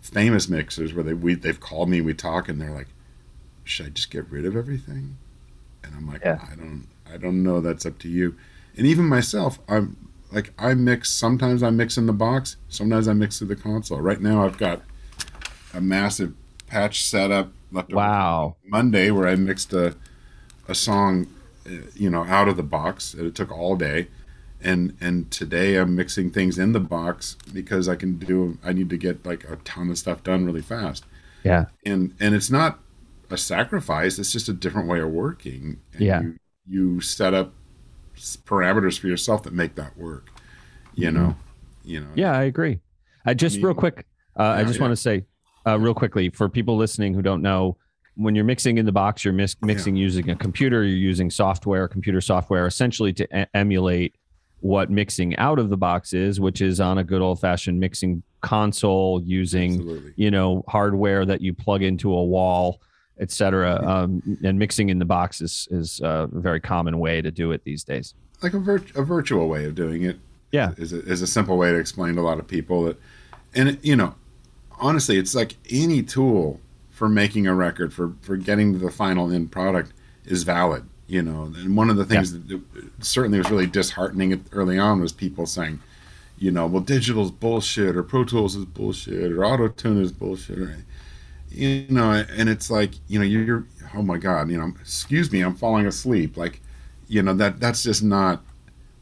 famous 0.00 0.48
mixers 0.48 0.94
where 0.94 1.02
they 1.02 1.12
we 1.12 1.34
they've 1.34 1.58
called 1.58 1.88
me, 1.88 2.00
we 2.00 2.14
talk, 2.14 2.48
and 2.48 2.60
they're 2.60 2.70
like, 2.70 2.86
"Should 3.64 3.86
I 3.86 3.88
just 3.90 4.10
get 4.10 4.30
rid 4.30 4.46
of 4.46 4.56
everything?" 4.56 5.16
And 5.82 5.94
I'm 5.94 6.06
like, 6.06 6.22
yeah. 6.24 6.38
"I 6.50 6.54
don't, 6.54 6.86
I 7.12 7.16
don't 7.16 7.42
know. 7.42 7.60
That's 7.60 7.84
up 7.84 7.98
to 8.00 8.08
you." 8.08 8.36
And 8.76 8.86
even 8.86 9.06
myself, 9.06 9.58
I'm 9.68 9.96
like, 10.30 10.52
I 10.58 10.74
mix. 10.74 11.10
Sometimes 11.10 11.62
I 11.62 11.70
mix 11.70 11.96
in 11.96 12.06
the 12.06 12.12
box. 12.12 12.56
Sometimes 12.68 13.08
I 13.08 13.12
mix 13.12 13.38
through 13.38 13.48
the 13.48 13.56
console. 13.56 14.00
Right 14.00 14.20
now, 14.20 14.44
I've 14.44 14.58
got 14.58 14.82
a 15.74 15.80
massive 15.80 16.34
patch 16.66 17.04
setup 17.04 17.50
left 17.72 17.92
wow. 17.92 18.56
Monday 18.64 19.10
where 19.10 19.26
I 19.26 19.34
mixed 19.34 19.72
a 19.72 19.96
a 20.68 20.74
song, 20.74 21.26
uh, 21.66 21.70
you 21.94 22.08
know, 22.08 22.24
out 22.24 22.48
of 22.48 22.56
the 22.56 22.62
box. 22.62 23.14
It 23.14 23.34
took 23.34 23.50
all 23.50 23.74
day 23.74 24.08
and 24.62 24.96
and 25.00 25.30
today 25.30 25.76
I'm 25.76 25.94
mixing 25.94 26.30
things 26.30 26.58
in 26.58 26.72
the 26.72 26.80
box 26.80 27.36
because 27.52 27.88
I 27.88 27.96
can 27.96 28.18
do 28.18 28.58
I 28.64 28.72
need 28.72 28.90
to 28.90 28.96
get 28.96 29.24
like 29.24 29.48
a 29.48 29.56
ton 29.56 29.90
of 29.90 29.98
stuff 29.98 30.22
done 30.22 30.44
really 30.46 30.62
fast. 30.62 31.04
Yeah. 31.44 31.66
And 31.84 32.14
and 32.20 32.34
it's 32.34 32.50
not 32.50 32.78
a 33.30 33.36
sacrifice, 33.36 34.18
it's 34.18 34.32
just 34.32 34.48
a 34.48 34.52
different 34.52 34.88
way 34.88 35.00
of 35.00 35.10
working. 35.10 35.80
And 35.92 36.02
yeah. 36.02 36.20
You, 36.22 36.38
you 36.66 37.00
set 37.00 37.34
up 37.34 37.52
parameters 38.16 38.98
for 38.98 39.06
yourself 39.06 39.44
that 39.44 39.52
make 39.52 39.76
that 39.76 39.96
work. 39.96 40.30
You 40.94 41.10
know. 41.12 41.20
Mm-hmm. 41.20 41.88
You 41.88 42.00
know. 42.00 42.10
Yeah, 42.14 42.36
I 42.36 42.42
agree. 42.42 42.80
I 43.24 43.34
just 43.34 43.54
I 43.54 43.58
mean, 43.58 43.66
real 43.66 43.74
quick 43.74 44.06
uh, 44.38 44.42
yeah, 44.42 44.52
I 44.52 44.64
just 44.64 44.76
yeah. 44.76 44.82
want 44.82 44.92
to 44.92 44.96
say 44.96 45.24
uh, 45.66 45.78
real 45.78 45.94
quickly 45.94 46.30
for 46.30 46.48
people 46.48 46.76
listening 46.76 47.14
who 47.14 47.22
don't 47.22 47.42
know 47.42 47.76
when 48.18 48.34
you're 48.34 48.44
mixing 48.44 48.78
in 48.78 48.84
the 48.84 48.92
box, 48.92 49.24
you're 49.24 49.32
mis- 49.32 49.56
mixing 49.62 49.94
yeah. 49.94 50.02
using 50.02 50.28
a 50.28 50.34
computer, 50.34 50.82
you're 50.82 50.96
using 50.96 51.30
software, 51.30 51.86
computer 51.86 52.20
software, 52.20 52.66
essentially 52.66 53.12
to 53.12 53.42
e- 53.42 53.46
emulate 53.54 54.16
what 54.60 54.90
mixing 54.90 55.36
out 55.36 55.58
of 55.58 55.68
the 55.70 55.76
box 55.76 56.12
is, 56.12 56.40
which 56.40 56.60
is 56.60 56.80
on 56.80 56.98
a 56.98 57.04
good 57.04 57.20
old 57.22 57.40
fashioned 57.40 57.78
mixing 57.78 58.22
console 58.40 59.20
using 59.24 59.72
Absolutely. 59.74 60.12
you 60.16 60.30
know 60.30 60.64
hardware 60.68 61.24
that 61.26 61.40
you 61.40 61.52
plug 61.54 61.82
into 61.82 62.12
a 62.12 62.24
wall, 62.24 62.80
etc. 63.20 63.80
Um, 63.84 64.38
and 64.44 64.58
mixing 64.58 64.88
in 64.90 64.98
the 64.98 65.04
box 65.04 65.40
is 65.40 65.68
is 65.70 66.00
a 66.02 66.28
very 66.32 66.60
common 66.60 66.98
way 66.98 67.20
to 67.22 67.30
do 67.30 67.52
it 67.52 67.62
these 67.64 67.84
days. 67.84 68.14
like 68.42 68.54
a, 68.54 68.58
vir- 68.58 68.84
a 68.94 69.02
virtual 69.02 69.48
way 69.48 69.64
of 69.64 69.74
doing 69.74 70.02
it 70.02 70.18
Yeah. 70.52 70.72
is 70.76 70.92
a, 70.92 71.00
is 71.00 71.22
a 71.22 71.26
simple 71.26 71.56
way 71.56 71.70
to 71.72 71.78
explain 71.78 72.14
to 72.14 72.20
a 72.20 72.22
lot 72.22 72.38
of 72.38 72.46
people 72.46 72.84
that 72.84 72.96
and 73.54 73.68
it, 73.70 73.84
you 73.84 73.96
know 73.96 74.14
honestly 74.80 75.16
it's 75.18 75.34
like 75.34 75.56
any 75.70 76.02
tool 76.02 76.60
for 76.90 77.08
making 77.08 77.46
a 77.48 77.54
record 77.54 77.92
for 77.92 78.12
for 78.20 78.36
getting 78.36 78.72
to 78.72 78.78
the 78.78 78.90
final 78.90 79.32
end 79.32 79.50
product 79.50 79.92
is 80.24 80.42
valid 80.44 80.84
you 81.08 81.22
know 81.22 81.52
and 81.56 81.76
one 81.76 81.90
of 81.90 81.96
the 81.96 82.04
things 82.04 82.32
that 82.32 82.60
certainly 83.00 83.38
was 83.38 83.50
really 83.50 83.66
disheartening 83.66 84.44
early 84.52 84.78
on 84.78 85.00
was 85.00 85.10
people 85.10 85.46
saying 85.46 85.80
you 86.38 86.50
know 86.50 86.66
well 86.66 86.82
digital's 86.82 87.30
bullshit 87.30 87.96
or 87.96 88.02
pro 88.02 88.24
tools 88.24 88.54
is 88.54 88.64
bullshit 88.64 89.32
or 89.32 89.44
auto 89.44 89.68
tune 89.68 90.00
is 90.00 90.12
bullshit 90.12 90.58
or, 90.58 90.76
you 91.50 91.86
know 91.88 92.12
and 92.36 92.48
it's 92.48 92.70
like 92.70 92.92
you 93.08 93.18
know 93.18 93.24
you're 93.24 93.64
oh 93.94 94.02
my 94.02 94.18
god 94.18 94.50
you 94.50 94.58
know 94.58 94.72
excuse 94.80 95.32
me 95.32 95.40
i'm 95.40 95.54
falling 95.54 95.86
asleep. 95.86 96.36
Like 96.36 96.60
you 97.08 97.22
know 97.22 97.34
that 97.34 97.58
that's 97.58 97.82
just 97.82 98.02
not 98.02 98.42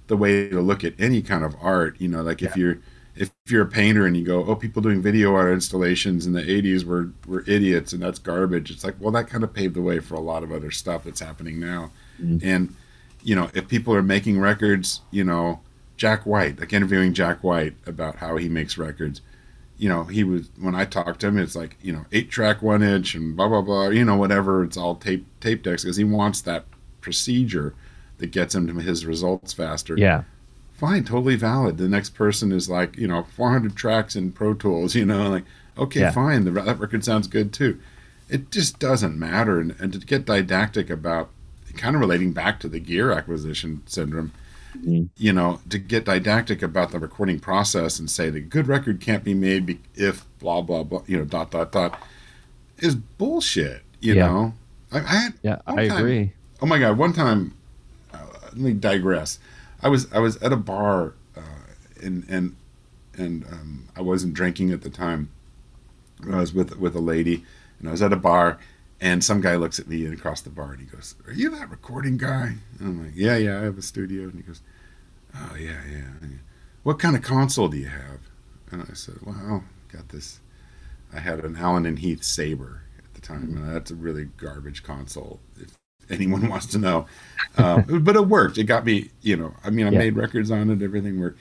the 0.06 0.16
way 0.16 0.48
to 0.48 0.60
look 0.60 0.84
at 0.84 0.94
any 0.98 1.20
kind 1.20 1.44
of 1.44 1.56
art 1.60 2.00
you 2.00 2.06
know 2.08 2.22
like 2.22 2.40
if 2.40 2.56
you're 2.56 2.78
if 3.16 3.30
you're 3.46 3.62
a 3.62 3.66
painter 3.66 4.06
and 4.06 4.16
you 4.16 4.24
go 4.24 4.44
oh 4.44 4.54
people 4.54 4.82
doing 4.82 5.00
video 5.00 5.34
art 5.34 5.52
installations 5.52 6.26
in 6.26 6.32
the 6.32 6.42
80s 6.42 6.84
were 6.84 7.10
were 7.26 7.44
idiots 7.46 7.92
and 7.92 8.02
that's 8.02 8.18
garbage 8.18 8.70
it's 8.70 8.84
like 8.84 8.94
well 9.00 9.10
that 9.12 9.28
kind 9.28 9.42
of 9.42 9.52
paved 9.52 9.74
the 9.74 9.82
way 9.82 9.98
for 9.98 10.14
a 10.14 10.20
lot 10.20 10.42
of 10.42 10.52
other 10.52 10.70
stuff 10.70 11.04
that's 11.04 11.20
happening 11.20 11.58
now. 11.58 11.90
Mm. 12.20 12.44
And 12.44 12.76
you 13.22 13.34
know 13.34 13.50
if 13.54 13.68
people 13.68 13.94
are 13.94 14.02
making 14.02 14.38
records 14.38 15.00
you 15.10 15.24
know 15.24 15.60
jack 15.96 16.26
white 16.26 16.60
like 16.60 16.72
interviewing 16.72 17.14
jack 17.14 17.42
white 17.42 17.74
about 17.86 18.16
how 18.16 18.36
he 18.36 18.48
makes 18.48 18.76
records 18.76 19.22
you 19.78 19.88
know 19.88 20.04
he 20.04 20.22
was 20.22 20.48
when 20.60 20.74
i 20.74 20.84
talked 20.84 21.20
to 21.20 21.26
him 21.26 21.38
it's 21.38 21.56
like 21.56 21.76
you 21.82 21.92
know 21.92 22.04
eight 22.12 22.30
track 22.30 22.62
one 22.62 22.82
inch 22.82 23.14
and 23.14 23.34
blah 23.34 23.48
blah 23.48 23.62
blah 23.62 23.88
you 23.88 24.04
know 24.04 24.16
whatever 24.16 24.62
it's 24.62 24.76
all 24.76 24.94
tape 24.94 25.26
tape 25.40 25.62
decks 25.62 25.82
because 25.82 25.96
he 25.96 26.04
wants 26.04 26.42
that 26.42 26.66
procedure 27.00 27.74
that 28.18 28.30
gets 28.30 28.54
him 28.54 28.66
to 28.66 28.74
his 28.74 29.06
results 29.06 29.52
faster. 29.52 29.96
Yeah. 29.96 30.24
Fine, 30.76 31.04
totally 31.04 31.36
valid. 31.36 31.78
The 31.78 31.88
next 31.88 32.10
person 32.10 32.52
is 32.52 32.68
like, 32.68 32.96
you 32.96 33.06
know, 33.08 33.22
400 33.36 33.74
tracks 33.76 34.14
in 34.16 34.32
Pro 34.32 34.54
Tools, 34.54 34.94
you 34.94 35.04
know, 35.06 35.28
like, 35.30 35.44
okay, 35.78 36.00
Yeah. 36.00 36.10
fine, 36.12 36.44
the, 36.44 36.50
that 36.50 36.78
record 36.78 37.04
sounds 37.04 37.26
good 37.26 37.52
too. 37.52 37.78
It 38.28 38.50
just 38.50 38.78
doesn't 38.78 39.18
matter. 39.18 39.60
And, 39.60 39.74
and 39.78 39.92
to 39.92 39.98
get 39.98 40.24
didactic 40.26 40.90
about, 40.90 41.30
kind 41.76 41.94
of 41.94 42.00
relating 42.00 42.32
back 42.32 42.58
to 42.60 42.68
the 42.68 42.80
gear 42.80 43.12
acquisition 43.12 43.82
syndrome, 43.86 44.32
Mhm. 44.78 45.08
you 45.16 45.32
know, 45.32 45.60
to 45.70 45.78
get 45.78 46.04
didactic 46.06 46.62
about 46.62 46.90
the 46.90 46.98
recording 46.98 47.38
process 47.40 47.98
and 47.98 48.10
say 48.10 48.28
the 48.30 48.40
good 48.40 48.66
record 48.66 49.00
can't 49.00 49.24
be 49.24 49.34
made 49.34 49.78
if 49.94 50.24
blah, 50.38 50.60
blah, 50.62 50.82
blah, 50.82 51.02
you 51.06 51.16
know, 51.18 51.24
dot, 51.24 51.50
dot, 51.50 51.72
dot, 51.72 51.98
is 52.78 52.94
bullshit, 52.94 53.82
you 54.00 54.14
Yeah. 54.14 54.26
know? 54.26 54.54
I, 54.92 54.98
I 54.98 55.02
had, 55.02 55.34
Yeah. 55.42 55.58
I 55.66 55.88
time- 55.88 55.98
agree. 55.98 56.32
Oh 56.62 56.66
my 56.66 56.78
god! 56.78 56.96
One 56.96 57.12
time, 57.12 57.52
uh, 58.14 58.18
let 58.44 58.56
me 58.56 58.72
digress. 58.72 59.38
I 59.86 59.88
was 59.88 60.12
I 60.12 60.18
was 60.18 60.36
at 60.38 60.52
a 60.52 60.56
bar, 60.56 61.14
uh, 61.36 61.62
and 62.02 62.24
and 62.28 62.56
and 63.16 63.44
um, 63.44 63.88
I 63.94 64.00
wasn't 64.00 64.34
drinking 64.34 64.72
at 64.72 64.80
the 64.80 64.90
time. 64.90 65.30
I 66.28 66.40
was 66.40 66.52
with 66.52 66.76
with 66.76 66.96
a 66.96 67.00
lady, 67.00 67.44
and 67.78 67.88
I 67.88 67.92
was 67.92 68.02
at 68.02 68.12
a 68.12 68.16
bar, 68.16 68.58
and 69.00 69.22
some 69.22 69.40
guy 69.40 69.54
looks 69.54 69.78
at 69.78 69.86
me 69.86 70.04
across 70.06 70.40
the 70.40 70.50
bar, 70.50 70.72
and 70.72 70.80
he 70.80 70.86
goes, 70.86 71.14
"Are 71.28 71.32
you 71.32 71.50
that 71.50 71.70
recording 71.70 72.16
guy?" 72.16 72.56
And 72.80 72.88
I'm 72.88 73.04
like, 73.04 73.12
"Yeah, 73.14 73.36
yeah, 73.36 73.60
I 73.60 73.62
have 73.62 73.78
a 73.78 73.82
studio." 73.82 74.24
And 74.24 74.34
he 74.34 74.42
goes, 74.42 74.60
"Oh 75.36 75.54
yeah, 75.54 75.80
yeah. 75.88 76.30
What 76.82 76.98
kind 76.98 77.14
of 77.14 77.22
console 77.22 77.68
do 77.68 77.76
you 77.76 77.86
have?" 77.86 78.18
And 78.72 78.82
I 78.82 78.94
said, 78.94 79.18
"Well, 79.24 79.62
got 79.92 80.08
this. 80.08 80.40
I 81.12 81.20
had 81.20 81.44
an 81.44 81.54
Allen 81.54 81.86
and 81.86 82.00
Heath 82.00 82.24
Saber 82.24 82.82
at 82.98 83.14
the 83.14 83.20
time, 83.20 83.56
and 83.56 83.72
that's 83.72 83.92
a 83.92 83.94
really 83.94 84.24
garbage 84.36 84.82
console. 84.82 85.38
If 85.56 85.76
anyone 86.10 86.48
wants 86.50 86.66
to 86.66 86.78
know, 86.78 87.06
uh, 87.58 87.78
but 87.80 88.16
it 88.16 88.26
worked. 88.28 88.58
It 88.58 88.64
got 88.64 88.84
me. 88.84 89.10
You 89.22 89.36
know, 89.36 89.54
I 89.64 89.70
mean, 89.70 89.86
I 89.86 89.90
Yeah. 89.90 89.90
made 89.90 90.16
records 90.16 90.50
on 90.50 90.70
it. 90.70 90.82
Everything 90.82 91.20
worked. 91.20 91.38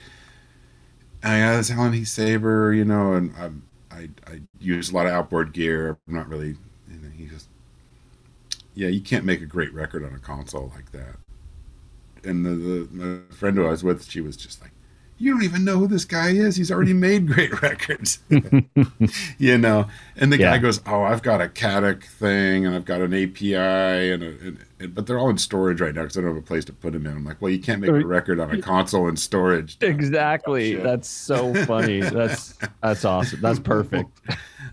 I 1.22 1.38
this 1.56 1.70
Allen 1.70 1.92
Heath 1.92 2.08
Saber, 2.08 2.72
you 2.72 2.84
know, 2.84 3.14
and 3.14 3.34
I, 3.36 3.96
I 3.96 4.08
I 4.26 4.40
use 4.58 4.90
a 4.90 4.94
lot 4.94 5.06
of 5.06 5.12
outboard 5.12 5.52
gear. 5.52 5.98
I'm 6.08 6.14
not 6.14 6.28
really. 6.28 6.56
You 6.88 6.98
know, 7.02 7.10
he 7.10 7.26
just, 7.26 7.48
yeah, 8.74 8.88
you 8.88 9.00
can't 9.00 9.24
make 9.24 9.40
a 9.40 9.46
great 9.46 9.72
record 9.72 10.04
on 10.04 10.14
a 10.14 10.18
console 10.18 10.70
like 10.74 10.92
that. 10.92 11.16
And 12.24 12.44
the, 12.44 12.50
the 12.50 12.88
my 12.92 13.34
friend 13.34 13.56
who 13.56 13.66
I 13.66 13.70
was 13.70 13.84
with, 13.84 14.04
she 14.10 14.20
was 14.20 14.36
just 14.36 14.60
like, 14.60 14.72
"You 15.18 15.32
don't 15.32 15.42
even 15.44 15.64
know 15.64 15.78
who 15.78 15.86
this 15.88 16.04
guy 16.04 16.30
is. 16.30 16.56
He's 16.56 16.70
already 16.70 16.92
made 17.08 17.26
great 17.26 17.62
records." 17.62 18.18
you 19.38 19.58
know 19.58 19.86
and 20.16 20.32
the 20.32 20.38
Yeah. 20.38 20.52
guy 20.52 20.58
goes 20.58 20.80
oh 20.86 21.02
i've 21.02 21.22
got 21.22 21.40
a 21.40 21.48
cadec 21.48 22.04
thing 22.04 22.66
and 22.66 22.74
i've 22.74 22.84
got 22.84 23.00
an 23.00 23.12
api 23.14 23.54
and, 23.54 24.22
a, 24.22 24.26
and, 24.28 24.58
and 24.80 24.94
but 24.94 25.06
they're 25.06 25.18
all 25.18 25.28
in 25.30 25.38
storage 25.38 25.80
right 25.80 25.94
now 25.94 26.02
because 26.02 26.16
i 26.16 26.20
don't 26.20 26.28
have 26.34 26.36
a 26.42 26.46
place 26.46 26.64
to 26.66 26.72
put 26.72 26.92
them 26.92 27.06
in 27.06 27.12
i'm 27.12 27.24
like 27.24 27.40
well 27.40 27.50
you 27.50 27.58
can't 27.58 27.80
make 27.80 27.90
a 27.90 28.06
record 28.06 28.40
on 28.40 28.50
a 28.50 28.60
console 28.60 29.08
in 29.08 29.16
storage 29.16 29.76
Exactly. 29.82 30.74
That's 30.76 31.08
so 31.08 31.52
funny. 31.64 32.00
That's 32.00 32.54
that's 32.82 33.04
awesome. 33.04 33.40
That's 33.40 33.58
perfect. 33.58 34.10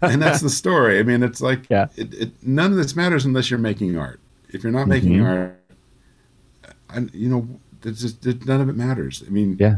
and 0.01 0.21
that's 0.21 0.41
the 0.41 0.49
story 0.49 0.99
i 0.99 1.03
mean 1.03 1.23
it's 1.23 1.41
like 1.41 1.69
Yeah. 1.69 1.87
it, 1.95 2.13
it, 2.13 2.31
none 2.43 2.71
of 2.71 2.77
this 2.77 2.95
matters 2.95 3.25
unless 3.25 3.49
you're 3.49 3.59
making 3.59 3.97
art 3.97 4.19
if 4.49 4.63
you're 4.63 4.71
not 4.73 4.87
making 4.87 5.13
Mhm. 5.19 5.25
art 5.27 6.73
and 6.89 7.13
you 7.13 7.29
know 7.29 7.47
just 7.83 8.25
none 8.45 8.61
of 8.61 8.69
it 8.69 8.75
matters 8.75 9.23
i 9.25 9.29
mean 9.29 9.57
Yeah. 9.59 9.77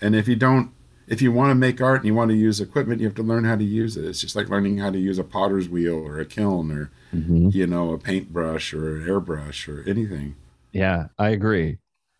And 0.00 0.14
if 0.14 0.26
you 0.28 0.36
don't 0.36 0.70
if 1.06 1.20
you 1.20 1.32
want 1.32 1.50
to 1.50 1.54
make 1.56 1.80
art 1.80 1.96
and 1.98 2.06
you 2.06 2.14
want 2.14 2.30
to 2.30 2.36
use 2.36 2.60
equipment 2.60 3.00
you 3.00 3.06
have 3.06 3.16
to 3.16 3.22
learn 3.22 3.42
how 3.44 3.56
to 3.56 3.64
use 3.64 3.96
it 3.96 4.04
it's 4.04 4.20
just 4.20 4.36
like 4.36 4.48
learning 4.48 4.78
how 4.78 4.90
to 4.90 4.98
use 4.98 5.18
a 5.18 5.24
potter's 5.24 5.68
wheel 5.68 5.96
or 5.96 6.20
a 6.20 6.24
kiln 6.24 6.70
or 6.70 6.90
Mhm. 7.12 7.52
you 7.52 7.66
know, 7.66 7.92
a 7.92 7.98
paintbrush 7.98 8.72
or 8.72 8.96
an 8.96 9.06
airbrush 9.08 9.66
or 9.66 9.82
anything. 9.88 10.36
Yeah, 10.72 11.08
I 11.18 11.30
agree. 11.30 11.78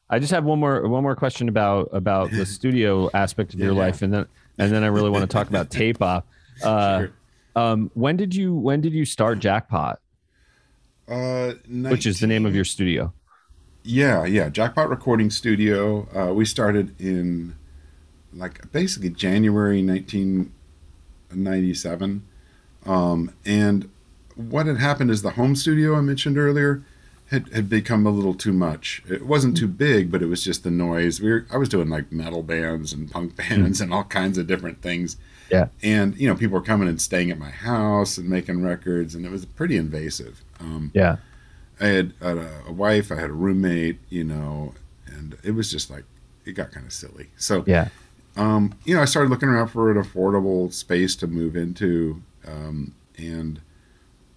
I 0.09 0.19
just 0.19 0.33
have 0.33 0.43
one 0.45 0.59
more 0.59 0.89
one 0.89 1.05
more 1.05 1.15
question 1.15 1.49
about 1.49 1.89
about 1.93 2.33
the 2.33 2.45
studio 2.59 3.09
aspect 3.15 3.55
of 3.55 3.61
your 3.61 3.69
Yeah, 3.69 3.75
yeah. 3.79 3.85
life, 3.87 4.03
and 4.03 4.13
then 4.13 4.27
and 4.59 4.73
then 4.73 4.83
I 4.83 4.89
really 4.89 5.11
want 5.11 5.23
to 5.23 5.29
talk 5.33 5.49
about 5.49 5.71
Tape 5.81 6.03
Op. 6.03 6.27
Uh, 6.65 6.99
Sure. 6.99 7.11
um, 7.55 7.91
when 7.95 8.17
did 8.17 8.35
you 8.35 8.53
when 8.55 8.81
did 8.81 8.93
you 8.93 9.05
start 9.05 9.39
Jackpot, 9.39 10.01
Uh, 11.09 11.53
which 11.69 12.07
is 12.07 12.19
the 12.19 12.27
name 12.27 12.45
of 12.47 12.55
your 12.55 12.65
studio? 12.65 13.13
Yeah, 13.85 14.25
yeah. 14.27 14.49
Jackpot 14.49 14.91
Recording 14.91 15.31
Studio. 15.31 16.09
Uh, 16.15 16.35
we 16.35 16.45
started 16.45 17.01
in 17.01 17.55
like 18.35 18.73
basically 18.73 19.11
January 19.11 19.85
1997. 19.85 22.23
Um, 22.87 23.35
and 23.45 23.91
what 24.35 24.67
had 24.67 24.79
happened 24.79 25.11
is 25.11 25.23
the 25.23 25.33
home 25.33 25.57
studio 25.57 25.97
I 25.97 26.01
mentioned 26.01 26.39
earlier 26.39 26.83
had, 27.31 27.53
had 27.53 27.69
become 27.69 28.07
a 28.07 28.11
little 28.11 28.35
too 28.35 28.53
much. 28.53 29.03
It 29.09 29.27
wasn't 29.27 29.57
too 29.57 29.69
big, 29.69 30.11
but 30.11 30.23
it 30.23 30.27
was 30.27 30.43
just 30.43 30.65
the 30.65 30.71
noise. 30.71 31.21
We 31.21 31.31
were, 31.31 31.47
I 31.53 31.59
was 31.59 31.69
doing 31.69 31.89
like 31.89 32.11
metal 32.11 32.43
bands 32.43 32.93
and 32.93 33.11
punk 33.11 33.37
bands 33.49 33.81
and 33.81 33.93
all 33.93 34.05
kinds 34.05 34.39
of 34.39 34.47
different 34.47 34.83
things. 34.83 35.17
Yeah. 35.51 35.69
And, 35.83 36.17
you 36.17 36.29
know, 36.29 36.37
people 36.37 36.59
were 36.59 36.65
coming 36.65 36.89
and 36.89 37.01
staying 37.01 37.31
at 37.31 37.39
my 37.39 37.51
house 37.51 38.19
and 38.19 38.29
making 38.29 38.63
records, 38.63 39.15
and 39.15 39.27
it 39.27 39.31
was 39.31 39.45
pretty 39.45 39.77
invasive. 39.77 40.43
Um, 40.61 40.91
Yeah, 40.95 41.17
I 41.81 41.87
had, 41.87 42.13
had 42.21 42.39
a, 42.39 42.63
a 42.69 42.73
wife, 42.73 43.11
I 43.11 43.17
had 43.17 43.31
a 43.31 43.35
roommate, 43.35 43.99
you 44.09 44.25
know, 44.25 44.75
and 45.07 45.37
it 45.43 45.53
was 45.53 45.71
just 45.71 45.91
like 45.91 46.05
it 46.45 46.53
got 46.53 46.73
kind 46.73 46.87
of 46.87 46.93
silly. 46.93 47.29
So, 47.37 47.65
yeah, 47.67 47.89
um, 48.37 48.75
you 48.85 48.95
know, 48.95 49.03
I 49.03 49.07
started 49.07 49.31
looking 49.31 49.49
around 49.49 49.69
for 49.69 49.91
an 49.91 50.03
affordable 50.03 50.73
space 50.73 51.17
to 51.17 51.27
move 51.27 51.57
into, 51.57 52.23
um, 52.47 52.95
and 53.17 53.61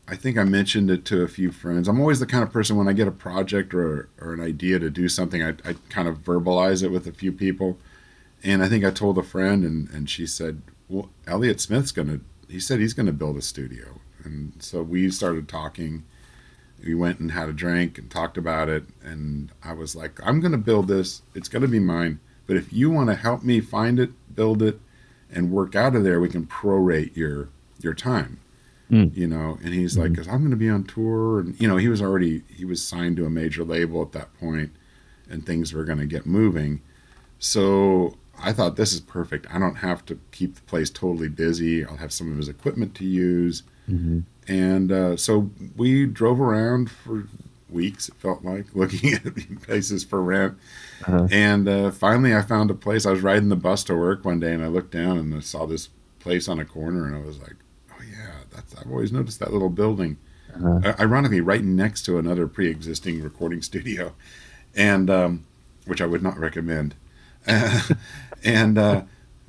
I 0.08 0.16
think 0.16 0.38
I 0.38 0.44
mentioned 0.44 0.90
it 0.90 1.06
to 1.06 1.22
a 1.24 1.28
few 1.28 1.52
friends. 1.52 1.88
I'm 1.88 2.00
always 2.00 2.20
the 2.20 2.26
kind 2.26 2.44
of 2.44 2.52
person 2.52 2.76
when 2.76 2.88
I 2.88 2.94
get 2.94 3.08
a 3.08 3.12
project 3.12 3.74
or 3.74 4.10
or 4.20 4.34
an 4.34 4.42
idea 4.42 4.80
to 4.80 4.90
do 4.90 5.08
something, 5.08 5.44
I, 5.44 5.50
I 5.66 5.76
kind 5.90 6.08
of 6.08 6.20
verbalize 6.20 6.84
it 6.84 6.90
with 6.90 7.08
a 7.08 7.14
few 7.14 7.32
people. 7.32 7.78
And 8.44 8.62
I 8.62 8.68
think 8.68 8.84
I 8.84 8.92
told 8.92 9.18
a 9.18 9.24
friend, 9.24 9.64
and 9.64 9.90
and 9.90 10.10
she 10.10 10.28
said, 10.28 10.62
"Well, 10.90 11.10
Elliott 11.28 11.62
Smith's 11.62 11.92
gonna," 11.92 12.20
he 12.50 12.60
said 12.60 12.80
he's 12.80 12.94
gonna 12.94 13.14
build 13.14 13.38
a 13.38 13.42
studio, 13.42 14.00
and 14.24 14.54
so 14.60 14.82
we 14.82 15.10
started 15.10 15.48
talking 15.48 16.04
we 16.86 16.94
went 16.94 17.20
and 17.20 17.32
had 17.32 17.50
a 17.50 17.54
drink 17.54 17.98
and 17.98 18.10
talked 18.12 18.38
about 18.38 18.70
it 18.70 18.84
and 19.04 19.52
i 19.64 19.72
was 19.72 19.96
like 19.96 20.20
i'm 20.26 20.40
going 20.40 20.52
to 20.52 20.58
build 20.58 20.88
this 20.88 21.22
it's 21.34 21.48
going 21.48 21.62
to 21.62 21.68
be 21.68 21.80
mine 21.80 22.20
but 22.48 22.56
if 22.58 22.72
you 22.74 22.90
want 22.90 23.10
to 23.10 23.16
help 23.16 23.44
me 23.44 23.60
find 23.62 24.00
it 24.00 24.12
build 24.36 24.62
it 24.62 24.80
and 25.32 25.52
work 25.52 25.76
out 25.76 25.96
of 25.96 26.04
there 26.04 26.20
we 26.20 26.30
can 26.30 26.46
prorate 26.46 27.16
your 27.16 27.50
your 27.80 27.94
time 27.94 28.40
Mm. 28.92 29.16
you 29.16 29.28
know? 29.28 29.58
And 29.64 29.74
he's 29.74 29.98
like 29.98 30.12
because 30.12 30.28
i'm 30.28 30.40
going 30.40 30.52
to 30.52 30.58
be 30.58 30.70
on 30.70 30.84
tour 30.84 31.40
and 31.40 31.60
you 31.60 31.68
know 31.68 31.78
he 31.78 31.88
was 31.88 32.02
already 32.02 32.44
he 32.50 32.66
was 32.66 32.86
signed 32.86 33.16
to 33.18 33.26
a 33.26 33.30
major 33.30 33.64
label 33.64 34.02
at 34.02 34.12
that 34.12 34.34
point 34.40 34.72
and 35.30 35.46
things 35.46 35.74
were 35.74 35.86
going 35.86 36.00
to 36.00 36.06
get 36.06 36.26
moving. 36.26 36.82
So 37.40 38.18
i 38.40 38.52
thought 38.52 38.76
this 38.76 38.94
is 38.94 39.00
perfect. 39.00 39.48
I 39.50 39.58
don't 39.58 39.76
have 39.76 40.06
to 40.08 40.20
keep 40.32 40.56
the 40.56 40.62
place 40.64 40.90
totally 40.90 41.30
busy. 41.30 41.84
I'll 41.86 41.98
have 41.98 42.12
some 42.12 42.30
of 42.32 42.38
his 42.38 42.50
equipment 42.50 42.94
to 42.96 43.06
use. 43.06 43.64
Hmm 43.88 44.20
and 44.50 44.92
uh, 44.92 45.16
so 45.16 45.50
we 45.78 46.06
drove 46.06 46.42
around 46.42 46.92
for 46.92 47.28
weeks. 47.74 48.10
It 48.10 48.16
felt 48.16 48.44
like 48.44 48.68
looking 48.74 49.14
at 49.14 49.62
places 49.62 50.04
for 50.04 50.22
rent, 50.22 50.58
uh-huh. 51.02 51.28
and 51.32 51.68
uh, 51.68 51.92
finally 51.92 52.36
I 52.36 52.42
found 52.42 52.72
a 52.72 52.76
place. 52.76 53.06
I 53.06 53.12
was 53.12 53.22
riding 53.22 53.50
the 53.50 53.56
bus 53.56 53.84
to 53.86 53.96
work 53.96 54.24
one 54.24 54.40
day, 54.40 54.54
and 54.54 54.64
I 54.64 54.68
looked 54.68 54.92
down 54.92 55.18
and 55.18 55.34
I 55.36 55.40
saw 55.40 55.66
this 55.66 55.90
place 56.20 56.48
on 56.48 56.60
a 56.60 56.66
corner, 56.66 57.06
and 57.06 57.16
I 57.16 57.20
was 57.20 57.40
like, 57.40 57.56
"Oh 57.92 58.04
yeah, 58.10 58.36
that's." 58.52 58.76
I've 58.76 58.92
always 58.92 59.12
noticed 59.12 59.40
that 59.40 59.54
little 59.54 59.70
building. 59.70 60.18
Uh-huh. 60.56 60.94
Ironically, 61.00 61.42
right 61.42 61.64
next 61.64 62.04
to 62.04 62.20
another 62.20 62.48
pre-existing 62.48 63.22
recording 63.22 63.62
studio, 63.70 64.14
and 64.76 65.10
um, 65.10 65.46
which 65.86 66.02
I 66.02 66.06
would 66.06 66.24
not 66.24 66.38
recommend. 66.38 66.96
and 68.44 68.78
uh, 68.78 69.04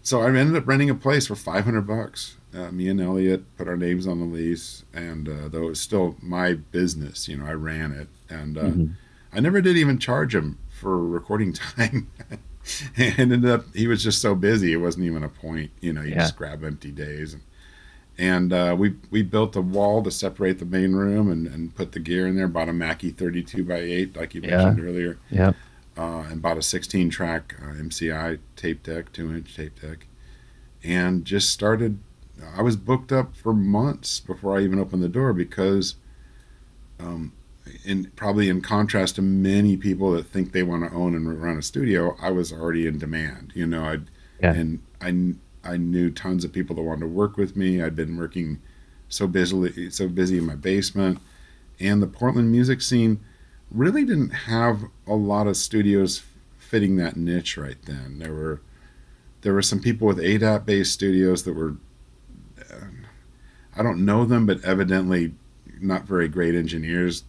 so 0.04 0.20
I 0.20 0.26
ended 0.26 0.54
up 0.54 0.68
renting 0.68 0.90
a 0.90 0.94
place 0.94 1.26
for 1.26 1.34
500 1.34 1.80
bucks. 1.86 2.36
Uh, 2.54 2.70
me 2.70 2.88
and 2.88 3.00
Elliott 3.00 3.56
put 3.56 3.66
our 3.66 3.76
names 3.76 4.06
on 4.06 4.20
the 4.20 4.26
lease, 4.26 4.84
and 4.92 5.28
uh, 5.28 5.48
though 5.48 5.64
it 5.64 5.70
was 5.70 5.80
still 5.80 6.16
my 6.20 6.52
business, 6.52 7.26
you 7.26 7.38
know, 7.38 7.46
I 7.46 7.52
ran 7.52 7.90
it, 7.90 8.08
and 8.28 8.58
uh, 8.58 8.62
mm-hmm. 8.62 8.86
I 9.32 9.40
never 9.40 9.62
did 9.62 9.78
even 9.78 9.98
charge 9.98 10.34
him 10.34 10.58
for 10.68 11.02
recording 11.02 11.52
time. 11.76 12.10
and 12.96 13.18
ended 13.18 13.46
up, 13.46 13.64
he 13.74 13.88
was 13.88 14.04
just 14.04 14.20
so 14.20 14.34
busy, 14.34 14.74
it 14.74 14.76
wasn't 14.76 15.06
even 15.06 15.24
a 15.24 15.28
point. 15.28 15.70
You 15.80 15.94
know, 15.94 16.02
you 16.02 16.10
yeah. 16.10 16.20
just 16.20 16.36
grab 16.36 16.62
empty 16.62 16.90
days, 16.90 17.32
and 17.32 17.42
and 18.16 18.52
uh, 18.52 18.76
we 18.78 18.96
we 19.10 19.22
built 19.22 19.56
a 19.56 19.62
wall 19.62 20.02
to 20.02 20.10
separate 20.10 20.58
the 20.58 20.66
main 20.66 20.92
room 20.92 21.32
and, 21.32 21.48
and 21.48 21.74
put 21.74 21.92
the 21.92 21.98
gear 21.98 22.28
in 22.28 22.36
there. 22.36 22.46
Bought 22.46 22.68
a 22.68 22.74
Mackie 22.74 23.10
32 23.10 23.64
by 23.64 23.78
8, 23.78 24.16
like 24.16 24.34
you 24.34 24.42
mentioned 24.42 24.80
earlier. 24.80 25.18
Yeah 25.30 25.54
uh, 25.96 26.24
and 26.30 26.42
bought 26.42 26.58
a 26.58 26.62
16 26.62 27.10
track 27.10 27.54
uh, 27.62 27.72
MCI 27.74 28.38
tape 28.56 28.82
deck, 28.82 29.12
two 29.12 29.32
inch 29.32 29.54
tape 29.54 29.80
deck, 29.80 30.06
and 30.82 31.24
just 31.24 31.50
started. 31.50 31.98
I 32.56 32.62
was 32.62 32.76
booked 32.76 33.12
up 33.12 33.36
for 33.36 33.54
months 33.54 34.18
before 34.18 34.58
I 34.58 34.62
even 34.62 34.80
opened 34.80 35.02
the 35.02 35.08
door 35.08 35.32
because, 35.32 35.94
um, 36.98 37.32
in 37.84 38.10
probably 38.16 38.48
in 38.48 38.60
contrast 38.60 39.16
to 39.16 39.22
many 39.22 39.76
people 39.76 40.10
that 40.12 40.26
think 40.26 40.52
they 40.52 40.64
want 40.64 40.88
to 40.88 40.94
own 40.94 41.14
and 41.14 41.40
run 41.40 41.58
a 41.58 41.62
studio, 41.62 42.16
I 42.20 42.30
was 42.32 42.52
already 42.52 42.86
in 42.86 42.98
demand. 42.98 43.52
You 43.54 43.66
know, 43.66 43.84
I 43.84 43.98
yeah. 44.40 44.52
and 44.52 44.82
I 45.00 45.34
I 45.62 45.76
knew 45.76 46.10
tons 46.10 46.44
of 46.44 46.52
people 46.52 46.74
that 46.76 46.82
wanted 46.82 47.00
to 47.02 47.06
work 47.06 47.36
with 47.36 47.56
me. 47.56 47.80
I'd 47.80 47.96
been 47.96 48.16
working 48.16 48.60
so 49.08 49.28
busily, 49.28 49.90
so 49.90 50.08
busy 50.08 50.38
in 50.38 50.46
my 50.46 50.56
basement, 50.56 51.20
and 51.78 52.02
the 52.02 52.08
Portland 52.08 52.50
music 52.50 52.82
scene 52.82 53.20
really 53.74 54.04
didn't 54.04 54.30
have 54.30 54.84
a 55.06 55.14
lot 55.14 55.46
of 55.46 55.56
studios 55.56 56.22
fitting 56.58 56.96
that 56.96 57.16
niche 57.16 57.56
right 57.56 57.80
then. 57.84 58.18
There 58.18 58.32
were 58.32 58.60
there 59.42 59.52
were 59.52 59.62
some 59.62 59.80
people 59.80 60.06
with 60.06 60.18
ADAT 60.18 60.64
based 60.64 60.92
studios 60.92 61.42
that 61.44 61.54
were 61.54 61.76
uh, 62.58 62.86
I 63.76 63.82
don't 63.82 64.04
know 64.04 64.24
them, 64.24 64.46
but 64.46 64.64
evidently 64.64 65.34
not 65.80 66.04
very 66.04 66.28
great 66.28 66.54
engineers 66.54 67.24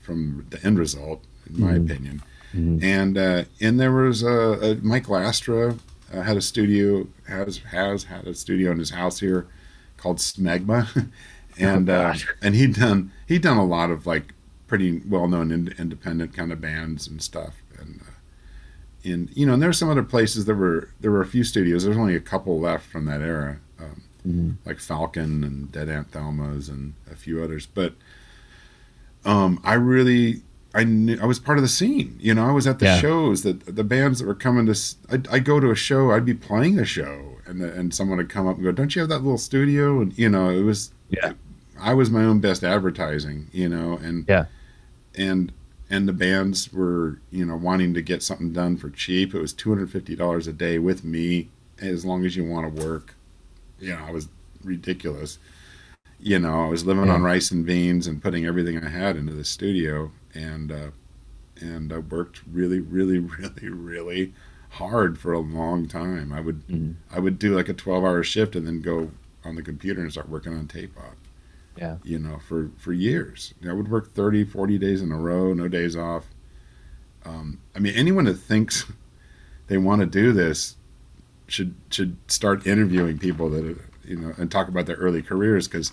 from 0.00 0.46
the 0.50 0.64
end 0.64 0.78
result, 0.78 1.24
in 1.48 1.60
my 1.60 1.72
mm-hmm. 1.72 1.84
opinion. 1.84 2.22
Mm-hmm. 2.54 2.84
And 2.84 3.18
uh, 3.18 3.44
and 3.60 3.80
there 3.80 3.92
was 3.92 4.22
a, 4.22 4.28
a 4.28 4.74
Mike 4.76 5.06
Lastra 5.06 5.78
uh, 6.12 6.20
had 6.22 6.36
a 6.36 6.42
studio 6.42 7.06
has 7.26 7.58
has 7.58 8.04
had 8.04 8.26
a 8.26 8.34
studio 8.34 8.70
in 8.70 8.78
his 8.78 8.90
house 8.90 9.20
here 9.20 9.46
called 9.96 10.18
Smegma, 10.18 11.10
and 11.58 11.90
oh, 11.90 11.94
uh, 11.94 12.14
and 12.40 12.54
he'd 12.54 12.74
done 12.74 13.12
he'd 13.26 13.42
done 13.42 13.56
a 13.56 13.64
lot 13.64 13.90
of 13.90 14.06
like 14.06 14.32
pretty 14.66 15.00
well 15.08 15.28
known 15.28 15.52
ind- 15.52 15.74
independent 15.78 16.34
kind 16.34 16.52
of 16.52 16.60
bands 16.60 17.06
and 17.06 17.22
stuff. 17.22 17.62
And 17.78 18.00
uh, 18.02 18.10
in 19.02 19.30
you 19.34 19.46
know, 19.46 19.54
and 19.54 19.62
there 19.62 19.68
there's 19.68 19.78
some 19.78 19.90
other 19.90 20.02
places 20.02 20.44
there 20.44 20.54
were 20.54 20.90
there 21.00 21.10
were 21.10 21.22
a 21.22 21.26
few 21.26 21.44
studios. 21.44 21.84
There's 21.84 21.96
only 21.96 22.16
a 22.16 22.20
couple 22.20 22.58
left 22.60 22.86
from 22.86 23.04
that 23.06 23.20
era, 23.20 23.58
um, 23.78 24.02
mm-hmm. 24.26 24.50
like 24.64 24.80
Falcon 24.80 25.44
and 25.44 25.70
Dead 25.70 25.88
Aunt 25.88 26.10
Thelma's 26.10 26.68
and 26.68 26.94
a 27.10 27.16
few 27.16 27.42
others. 27.42 27.66
But 27.66 27.94
um, 29.24 29.60
I 29.64 29.74
really 29.74 30.42
I 30.76 30.84
knew 30.84 31.18
I 31.20 31.24
was 31.24 31.38
part 31.38 31.56
of 31.56 31.62
the 31.62 31.68
scene. 31.68 32.18
You 32.20 32.34
know, 32.34 32.46
I 32.46 32.52
was 32.52 32.66
at 32.66 32.80
the 32.80 32.84
yeah. 32.84 32.98
shows 32.98 33.42
that 33.44 33.76
the 33.76 33.84
bands 33.84 34.18
that 34.18 34.26
were 34.26 34.34
coming 34.34 34.66
to. 34.66 34.78
I'd, 35.10 35.26
I'd, 35.28 35.44
go 35.44 35.58
to 35.58 35.70
a 35.70 35.74
show. 35.74 36.10
I'd 36.10 36.26
be 36.26 36.34
playing 36.34 36.78
a 36.78 36.84
show, 36.84 37.38
and 37.46 37.62
and 37.62 37.94
someone 37.94 38.18
would 38.18 38.28
come 38.28 38.46
up 38.46 38.56
and 38.56 38.64
go, 38.64 38.72
"Don't 38.72 38.94
you 38.94 39.00
have 39.00 39.08
that 39.08 39.20
little 39.20 39.38
studio?" 39.38 40.00
And 40.00 40.16
you 40.18 40.28
know, 40.28 40.50
it 40.50 40.62
was 40.62 40.92
yeah. 41.08 41.32
I 41.80 41.94
was 41.94 42.10
my 42.10 42.24
own 42.24 42.40
best 42.40 42.62
advertising. 42.62 43.48
You 43.52 43.70
know, 43.70 43.98
and 44.02 44.26
yeah, 44.28 44.46
and 45.16 45.52
and 45.88 46.08
the 46.08 46.12
bands 46.12 46.72
were 46.72 47.20
you 47.30 47.44
know 47.44 47.56
wanting 47.56 47.94
to 47.94 48.02
get 48.02 48.22
something 48.22 48.52
done 48.52 48.76
for 48.76 48.90
cheap. 48.90 49.34
It 49.34 49.40
was 49.40 49.52
two 49.52 49.70
hundred 49.70 49.90
fifty 49.90 50.16
dollars 50.16 50.46
a 50.46 50.52
day 50.52 50.78
with 50.78 51.04
me 51.04 51.48
as 51.80 52.04
long 52.04 52.24
as 52.24 52.36
you 52.36 52.44
want 52.44 52.74
to 52.74 52.84
work. 52.84 53.14
You 53.78 53.94
know, 53.94 54.04
I 54.06 54.10
was 54.10 54.28
ridiculous. 54.64 55.38
You 56.18 56.38
know, 56.38 56.64
I 56.64 56.68
was 56.68 56.86
living 56.86 57.06
yeah. 57.06 57.14
on 57.14 57.22
rice 57.22 57.50
and 57.50 57.66
beans 57.66 58.06
and 58.06 58.22
putting 58.22 58.46
everything 58.46 58.82
I 58.82 58.88
had 58.88 59.16
into 59.16 59.34
the 59.34 59.44
studio, 59.44 60.10
and 60.34 60.72
uh, 60.72 60.90
and 61.60 61.92
I 61.92 61.98
worked 61.98 62.40
really, 62.50 62.80
really, 62.80 63.18
really, 63.38 63.68
really 63.68 64.34
hard 64.70 65.18
for 65.18 65.32
a 65.32 65.38
long 65.38 65.86
time. 65.86 66.32
I 66.32 66.40
would 66.40 66.66
mm-hmm. 66.66 66.92
I 67.14 67.20
would 67.20 67.38
do 67.38 67.54
like 67.54 67.68
a 67.68 67.74
twelve 67.74 68.04
hour 68.04 68.22
shift 68.22 68.56
and 68.56 68.66
then 68.66 68.80
go 68.80 69.10
on 69.44 69.54
the 69.54 69.62
computer 69.62 70.00
and 70.00 70.10
start 70.10 70.28
working 70.28 70.54
on 70.54 70.66
tape 70.66 70.96
op 70.98 71.16
yeah. 71.76 71.96
You 72.04 72.18
know 72.18 72.38
for 72.38 72.70
for 72.76 72.92
years. 72.92 73.54
I 73.68 73.72
would 73.72 73.90
work 73.90 74.12
30 74.12 74.44
40 74.44 74.78
days 74.78 75.02
in 75.02 75.12
a 75.12 75.16
row 75.16 75.52
no 75.52 75.68
days 75.68 75.96
off. 75.96 76.26
Um, 77.24 77.60
i 77.74 77.80
mean 77.80 77.94
anyone 77.94 78.24
that 78.26 78.34
thinks 78.34 78.86
they 79.66 79.78
want 79.78 80.00
to 80.00 80.06
do 80.06 80.32
this 80.32 80.76
should 81.48 81.74
should 81.90 82.16
start 82.28 82.66
interviewing 82.66 83.18
people 83.18 83.50
that 83.50 83.76
you 84.04 84.16
know 84.16 84.32
and 84.36 84.50
talk 84.50 84.68
about 84.68 84.86
their 84.86 84.96
early 84.96 85.22
careers 85.22 85.66
because 85.66 85.92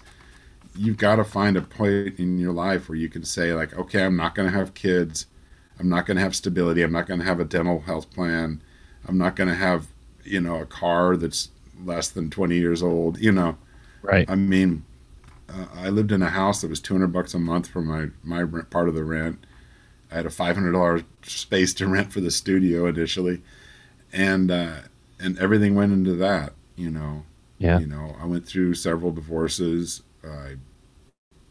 you've 0.76 0.98
got 0.98 1.16
to 1.18 1.24
find 1.24 1.58
a 1.58 1.62
point 1.62 2.20
in 2.20 2.38
your 2.38 2.54
life 2.54 2.88
where 2.88 2.98
you 2.98 3.10
can 3.10 3.24
say 3.24 3.54
like 3.54 3.76
okay 3.78 4.04
i'm 4.04 4.16
not 4.16 4.36
going 4.36 4.50
to 4.50 4.58
have 4.58 4.74
kids. 4.74 5.28
I'm 5.80 5.90
not 5.90 6.06
going 6.06 6.18
to 6.18 6.24
have 6.24 6.36
stability. 6.36 6.84
I'm 6.84 6.92
not 6.92 7.08
going 7.08 7.20
to 7.20 7.26
have 7.26 7.40
a 7.40 7.46
dental 7.46 7.80
health 7.82 8.12
plan. 8.12 8.62
I'm 9.08 9.18
not 9.18 9.36
going 9.36 9.50
to 9.50 9.56
have 9.56 9.88
you 10.24 10.40
know 10.40 10.62
a 10.62 10.66
car 10.66 11.18
that's 11.18 11.50
less 11.84 12.10
than 12.10 12.30
20 12.30 12.56
years 12.56 12.82
old 12.82 13.18
you 13.18 13.32
know? 13.32 13.58
Right. 14.02 14.30
I 14.30 14.36
mean 14.36 14.86
uh, 15.54 15.66
I 15.76 15.89
lived 15.89 16.12
in 16.12 16.22
a 16.22 16.30
house 16.30 16.62
that 16.62 16.70
was 16.70 16.80
200 16.80 17.08
bucks 17.08 17.34
a 17.34 17.39
month 17.39 17.68
for 17.68 17.82
my 17.82 18.10
my 18.24 18.41
rent, 18.41 18.70
part 18.70 18.88
of 18.88 18.95
the 18.95 19.04
rent. 19.04 19.45
I 20.12 20.16
had 20.16 20.26
a 20.26 20.30
$500 20.30 21.06
space 21.24 21.74
to 21.76 21.88
rent 21.88 22.14
for 22.14 22.22
the 22.22 22.30
studio 22.32 22.86
initially, 22.86 23.41
and 24.12 24.51
uh, 24.51 24.82
and 25.20 25.38
everything 25.39 25.76
went 25.76 25.93
into 25.93 26.16
that. 26.16 26.54
You 26.76 26.89
know. 26.89 27.24
Yeah. 27.60 27.80
You 27.80 27.88
know, 27.88 28.16
I 28.20 28.26
went 28.26 28.45
through 28.45 28.74
several 28.74 29.12
divorces. 29.12 30.01
I 30.24 30.56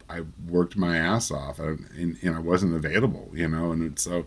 I 0.09 0.21
worked 0.47 0.77
my 0.77 0.97
ass 0.97 1.31
off, 1.31 1.59
and, 1.59 2.17
and 2.21 2.35
I 2.35 2.39
wasn't 2.39 2.75
available. 2.75 3.31
You 3.33 3.47
know, 3.47 3.71
and 3.71 3.97
so 3.97 4.25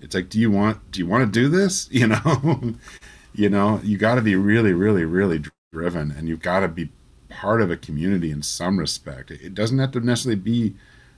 it's 0.00 0.14
like, 0.14 0.28
do 0.28 0.38
you 0.38 0.50
want 0.50 0.90
do 0.90 1.00
you 1.00 1.06
want 1.06 1.24
to 1.24 1.40
do 1.40 1.48
this? 1.48 1.88
You 1.94 2.08
know, 2.08 2.74
you 3.34 3.48
know, 3.48 3.80
you 3.82 3.98
got 3.98 4.14
to 4.14 4.22
be 4.22 4.36
really, 4.36 4.72
really, 4.72 5.04
really 5.04 5.42
driven, 5.72 6.10
and 6.12 6.28
you've 6.28 6.42
got 6.42 6.60
to 6.60 6.68
be 6.68 6.90
part 7.40 7.60
of 7.60 7.70
a 7.70 7.76
community 7.76 8.30
in 8.30 8.42
some 8.42 8.78
respect. 8.78 9.30
It 9.30 9.54
doesn't 9.54 9.78
have 9.78 9.90
to 9.92 10.00
necessarily 10.00 10.40
be 10.40 10.74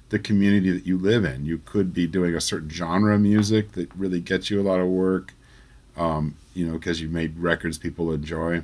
the 0.09 0.19
community 0.19 0.71
that 0.71 0.87
you 0.87 0.97
live 0.97 1.25
in. 1.25 1.45
You 1.45 1.59
could 1.59 1.93
be 1.93 2.07
doing 2.07 2.35
a 2.35 2.41
certain 2.41 2.71
genre 2.71 3.15
of 3.15 3.21
music 3.21 3.73
that 3.73 3.95
really 3.95 4.21
gets 4.21 4.51
you 4.51 4.61
a 4.61 4.63
lot 4.63 4.81
of 4.81 4.87
work, 4.87 5.35
um, 5.97 6.37
you 6.55 6.67
know, 6.67 6.75
because 6.75 7.01
you 7.01 7.09
made 7.09 7.39
records 7.39 7.77
people 7.77 8.13
enjoy. 8.13 8.63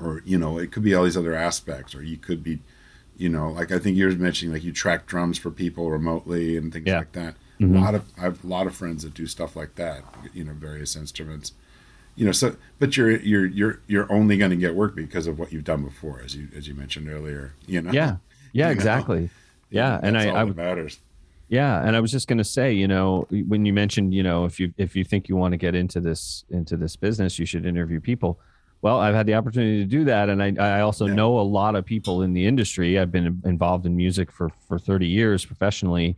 Or, 0.00 0.22
you 0.24 0.38
know, 0.38 0.58
it 0.58 0.72
could 0.72 0.82
be 0.82 0.94
all 0.94 1.04
these 1.04 1.16
other 1.16 1.34
aspects. 1.34 1.94
Or 1.94 2.02
you 2.02 2.16
could 2.16 2.42
be, 2.42 2.60
you 3.18 3.28
know, 3.28 3.50
like 3.50 3.70
I 3.70 3.78
think 3.78 3.96
you 3.96 4.06
were 4.06 4.12
mentioning, 4.12 4.54
like 4.54 4.64
you 4.64 4.72
track 4.72 5.06
drums 5.06 5.36
for 5.36 5.50
people 5.50 5.90
remotely 5.90 6.56
and 6.56 6.72
things 6.72 6.86
yeah. 6.86 6.98
like 6.98 7.12
that. 7.12 7.34
Mm-hmm. 7.60 7.76
A 7.76 7.80
lot 7.80 7.94
of 7.94 8.04
I 8.16 8.22
have 8.22 8.42
a 8.42 8.46
lot 8.46 8.66
of 8.66 8.74
friends 8.74 9.02
that 9.02 9.12
do 9.12 9.26
stuff 9.26 9.54
like 9.54 9.74
that. 9.74 10.02
You 10.32 10.44
know, 10.44 10.54
various 10.54 10.96
instruments 10.96 11.52
you 12.16 12.24
know 12.24 12.32
so 12.32 12.54
but 12.78 12.96
you're 12.96 13.18
you're 13.20 13.46
you're 13.46 13.80
you're 13.86 14.12
only 14.12 14.36
going 14.36 14.50
to 14.50 14.56
get 14.56 14.74
work 14.74 14.94
because 14.94 15.26
of 15.26 15.38
what 15.38 15.52
you've 15.52 15.64
done 15.64 15.82
before 15.82 16.20
as 16.24 16.34
you 16.34 16.48
as 16.56 16.68
you 16.68 16.74
mentioned 16.74 17.08
earlier 17.08 17.52
you 17.66 17.80
know? 17.80 17.90
Yeah. 17.92 18.16
Yeah 18.52 18.66
you 18.66 18.72
exactly. 18.72 19.20
Know? 19.20 19.28
yeah 19.70 20.00
and 20.02 20.18
i 20.18 20.28
i 20.28 20.44
matters. 20.44 20.98
Yeah 21.48 21.84
and 21.84 21.94
i 21.94 22.00
was 22.00 22.10
just 22.10 22.26
going 22.26 22.38
to 22.38 22.44
say 22.44 22.72
you 22.72 22.88
know 22.88 23.26
when 23.46 23.64
you 23.64 23.72
mentioned 23.72 24.12
you 24.14 24.22
know 24.22 24.44
if 24.44 24.58
you 24.58 24.72
if 24.76 24.96
you 24.96 25.04
think 25.04 25.28
you 25.28 25.36
want 25.36 25.52
to 25.52 25.58
get 25.58 25.74
into 25.74 26.00
this 26.00 26.44
into 26.50 26.76
this 26.76 26.96
business 26.96 27.38
you 27.38 27.46
should 27.46 27.66
interview 27.66 28.00
people. 28.00 28.38
Well 28.82 28.98
i've 28.98 29.14
had 29.14 29.26
the 29.26 29.34
opportunity 29.34 29.78
to 29.78 29.84
do 29.84 30.04
that 30.04 30.28
and 30.30 30.42
i 30.42 30.54
i 30.58 30.80
also 30.80 31.06
yeah. 31.06 31.14
know 31.14 31.38
a 31.38 31.42
lot 31.42 31.74
of 31.76 31.84
people 31.84 32.22
in 32.22 32.32
the 32.32 32.46
industry. 32.46 32.98
I've 32.98 33.12
been 33.12 33.40
involved 33.44 33.86
in 33.86 33.94
music 33.94 34.32
for 34.32 34.50
for 34.66 34.78
30 34.78 35.06
years 35.06 35.44
professionally 35.44 36.16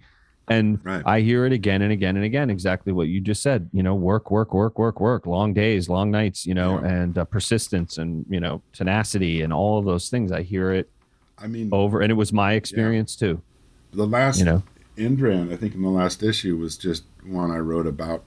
and 0.48 0.84
right. 0.84 1.02
I 1.06 1.20
hear 1.20 1.46
it 1.46 1.52
again 1.52 1.82
and 1.82 1.92
again 1.92 2.16
and 2.16 2.24
again, 2.24 2.50
exactly 2.50 2.92
what 2.92 3.08
you 3.08 3.20
just 3.20 3.42
said. 3.42 3.70
You 3.72 3.82
know, 3.82 3.94
work, 3.94 4.30
work, 4.30 4.52
work, 4.52 4.78
work, 4.78 5.00
work, 5.00 5.26
long 5.26 5.52
days, 5.54 5.88
long 5.88 6.10
nights. 6.10 6.46
You 6.46 6.54
know, 6.54 6.80
yeah. 6.80 6.88
and 6.88 7.18
uh, 7.18 7.24
persistence 7.24 7.98
and 7.98 8.26
you 8.28 8.40
know 8.40 8.62
tenacity 8.72 9.42
and 9.42 9.52
all 9.52 9.78
of 9.78 9.84
those 9.84 10.08
things. 10.08 10.32
I 10.32 10.42
hear 10.42 10.72
it. 10.72 10.90
I 11.38 11.46
mean, 11.46 11.70
over, 11.72 12.00
and 12.00 12.10
it 12.10 12.14
was 12.14 12.32
my 12.32 12.52
experience 12.52 13.16
yeah. 13.20 13.28
too. 13.28 13.42
The 13.92 14.06
last, 14.06 14.38
you 14.38 14.44
know, 14.44 14.62
End 14.96 15.20
Rant, 15.20 15.52
I 15.52 15.56
think 15.56 15.74
in 15.74 15.82
the 15.82 15.88
last 15.88 16.22
issue 16.22 16.56
was 16.56 16.76
just 16.76 17.04
one 17.24 17.50
I 17.50 17.58
wrote 17.58 17.86
about 17.86 18.24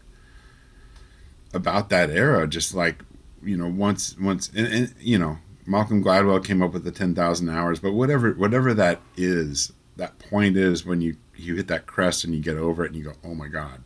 about 1.54 1.90
that 1.90 2.10
era. 2.10 2.48
Just 2.48 2.74
like 2.74 3.04
you 3.44 3.58
know, 3.58 3.68
once 3.68 4.18
once, 4.20 4.50
and, 4.56 4.68
and 4.68 4.96
you 5.00 5.18
know, 5.18 5.38
Malcolm 5.66 6.04
Gladwell 6.04 6.44
came 6.44 6.62
up 6.62 6.74
with 6.74 6.84
the 6.84 6.92
ten 6.92 7.14
thousand 7.14 7.50
hours, 7.50 7.80
but 7.80 7.94
whatever 7.94 8.34
whatever 8.34 8.74
that 8.74 9.02
is, 9.18 9.72
that 9.98 10.18
point 10.20 10.58
is 10.58 10.86
when 10.86 11.02
you 11.02 11.18
you 11.38 11.56
hit 11.56 11.68
that 11.68 11.86
crest 11.86 12.24
and 12.24 12.34
you 12.34 12.42
get 12.42 12.58
over 12.58 12.84
it 12.84 12.88
and 12.88 12.96
you 12.96 13.04
go, 13.04 13.14
oh 13.24 13.36
my 13.36 13.48
god, 13.48 13.84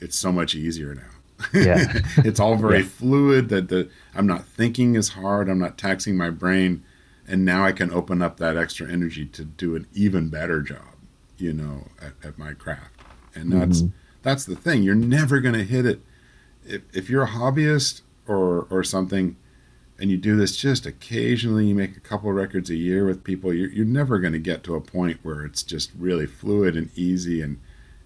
it's 0.00 0.16
so 0.16 0.32
much 0.32 0.54
easier 0.54 0.94
now. 0.94 1.02
Yeah. 1.52 2.00
it's 2.18 2.40
all 2.40 2.56
very 2.56 2.80
Yeah. 2.80 2.88
fluid. 2.88 3.48
That 3.48 3.68
the 3.68 3.88
I'm 4.14 4.26
not 4.26 4.44
thinking 4.46 4.96
as 4.96 5.10
hard. 5.10 5.48
I'm 5.48 5.58
not 5.58 5.78
taxing 5.78 6.16
my 6.16 6.30
brain, 6.30 6.82
and 7.26 7.44
now 7.44 7.64
I 7.64 7.72
can 7.72 7.92
open 7.92 8.22
up 8.22 8.38
that 8.38 8.56
extra 8.56 8.90
energy 8.90 9.24
to 9.26 9.44
do 9.44 9.76
an 9.76 9.86
even 9.94 10.28
better 10.28 10.60
job. 10.60 10.94
You 11.36 11.52
know, 11.52 11.88
at, 12.02 12.14
at 12.24 12.38
my 12.38 12.52
craft, 12.54 13.00
and 13.34 13.52
that's 13.52 13.82
mm-hmm. 13.82 13.94
that's 14.22 14.44
the 14.44 14.56
thing. 14.56 14.82
You're 14.82 14.96
never 14.96 15.38
going 15.38 15.54
to 15.54 15.64
hit 15.64 15.86
it 15.86 16.00
if 16.66 16.82
if 16.92 17.08
you're 17.08 17.22
a 17.24 17.28
hobbyist 17.28 18.02
or 18.26 18.66
or 18.70 18.82
something. 18.82 19.36
And 20.00 20.10
you 20.10 20.16
do 20.16 20.36
this 20.36 20.56
just 20.56 20.86
occasionally. 20.86 21.66
You 21.66 21.74
make 21.74 21.96
a 21.96 22.00
couple 22.00 22.30
records 22.32 22.70
a 22.70 22.76
year 22.76 23.04
with 23.04 23.24
people. 23.24 23.52
You're, 23.52 23.70
you're 23.70 23.84
never 23.84 24.18
going 24.20 24.32
to 24.32 24.38
get 24.38 24.62
to 24.64 24.76
a 24.76 24.80
point 24.80 25.18
where 25.24 25.44
it's 25.44 25.62
just 25.64 25.90
really 25.98 26.26
fluid 26.26 26.76
and 26.76 26.90
easy, 26.96 27.42
and 27.42 27.58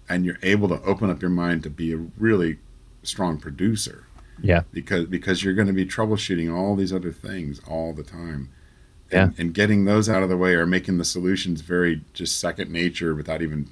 and 0.09 0.25
you're 0.25 0.39
able 0.41 0.67
to 0.69 0.81
open 0.83 1.09
up 1.09 1.21
your 1.21 1.29
mind 1.31 1.63
to 1.63 1.69
be 1.69 1.93
a 1.93 1.97
really 2.17 2.57
strong 3.03 3.37
producer 3.37 4.05
Yeah. 4.41 4.63
because 4.73 5.05
because 5.07 5.43
you're 5.43 5.53
going 5.53 5.67
to 5.67 5.73
be 5.73 5.85
troubleshooting 5.85 6.53
all 6.53 6.75
these 6.75 6.91
other 6.93 7.11
things 7.11 7.61
all 7.67 7.93
the 7.93 8.03
time 8.03 8.49
Yeah. 9.11 9.23
and, 9.25 9.39
and 9.39 9.53
getting 9.53 9.85
those 9.85 10.09
out 10.09 10.23
of 10.23 10.29
the 10.29 10.35
way 10.37 10.55
or 10.55 10.65
making 10.65 10.97
the 10.97 11.05
solutions 11.05 11.61
very 11.61 12.01
just 12.13 12.39
second 12.39 12.69
nature 12.71 13.13
without 13.15 13.41
even 13.41 13.69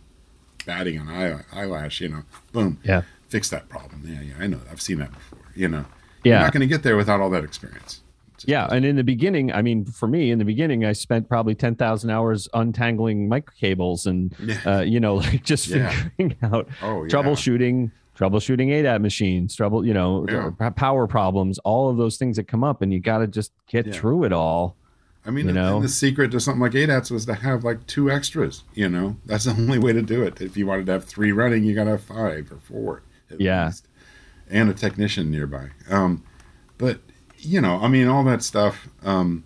batting 0.65 0.97
an 0.97 1.07
eye, 1.09 1.41
eyelash 1.53 1.99
you 2.01 2.09
know 2.09 2.23
boom 2.51 2.77
Yeah. 2.83 3.01
fix 3.29 3.49
that 3.49 3.67
problem 3.69 4.03
yeah 4.05 4.21
yeah 4.21 4.33
i 4.39 4.47
know 4.47 4.59
i've 4.71 4.81
seen 4.81 4.99
that 4.99 5.11
before 5.11 5.39
you 5.55 5.67
know 5.67 5.85
Yeah. 6.23 6.33
you're 6.33 6.39
not 6.43 6.53
going 6.53 6.61
to 6.61 6.67
get 6.67 6.83
there 6.83 6.97
without 6.97 7.19
all 7.19 7.29
that 7.31 7.43
experience 7.43 8.01
Yeah, 8.47 8.67
and 8.71 8.85
in 8.85 8.95
the 8.95 9.03
beginning, 9.03 9.51
I 9.51 9.61
mean, 9.61 9.85
for 9.85 10.07
me, 10.07 10.31
in 10.31 10.39
the 10.39 10.45
beginning, 10.45 10.85
I 10.85 10.93
spent 10.93 11.27
probably 11.29 11.55
ten 11.55 11.75
thousand 11.75 12.09
hours 12.09 12.47
untangling 12.53 13.27
micro 13.29 13.53
cables 13.59 14.05
and, 14.05 14.33
Yeah. 14.39 14.57
uh, 14.65 14.81
you 14.81 14.99
know, 14.99 15.15
like 15.25 15.43
just 15.43 15.67
Yeah. 15.67 15.89
figuring 15.91 16.35
out 16.43 16.67
oh 16.81 17.03
yeah 17.03 17.09
troubleshooting, 17.09 17.91
troubleshooting 18.17 18.69
ADAT 18.69 19.01
machines, 19.01 19.55
trouble, 19.55 19.85
you 19.85 19.93
know, 19.93 20.25
Yeah. 20.29 20.69
power 20.71 21.07
problems, 21.07 21.59
all 21.59 21.89
of 21.89 21.97
those 21.97 22.17
things 22.17 22.37
that 22.37 22.47
come 22.47 22.63
up, 22.63 22.81
and 22.81 22.91
you 22.93 22.99
got 22.99 23.19
to 23.19 23.27
just 23.27 23.51
get 23.67 23.87
Yeah. 23.87 23.93
through 23.93 24.23
it 24.25 24.33
all. 24.33 24.75
I 25.23 25.29
mean, 25.29 25.45
you 25.45 25.53
know? 25.53 25.79
the 25.79 25.87
secret 25.87 26.31
to 26.31 26.39
something 26.39 26.61
like 26.61 26.71
ADATs 26.71 27.11
was 27.11 27.27
to 27.27 27.35
have 27.35 27.63
like 27.63 27.85
two 27.85 28.09
extras. 28.09 28.63
You 28.73 28.89
know, 28.89 29.17
that's 29.25 29.43
the 29.45 29.51
only 29.57 29.77
way 29.77 29.93
to 29.93 30.01
do 30.01 30.23
it. 30.23 30.41
If 30.41 30.57
you 30.57 30.65
wanted 30.65 30.87
to 30.87 30.93
have 30.93 31.05
three 31.05 31.31
running, 31.31 31.63
you 31.63 31.75
got 31.75 31.83
to 31.83 31.91
have 31.91 32.01
five 32.03 32.51
or 32.51 32.57
four 32.57 33.03
at 33.29 33.39
Yeah. 33.39 33.67
least, 33.67 33.87
and 34.49 34.67
a 34.69 34.73
technician 34.73 35.29
nearby. 35.29 35.67
Um, 35.91 36.23
but 36.79 37.01
you 37.41 37.61
know, 37.61 37.79
I 37.81 37.87
mean, 37.87 38.07
all 38.07 38.23
that 38.25 38.43
stuff. 38.43 38.87
Um, 39.03 39.43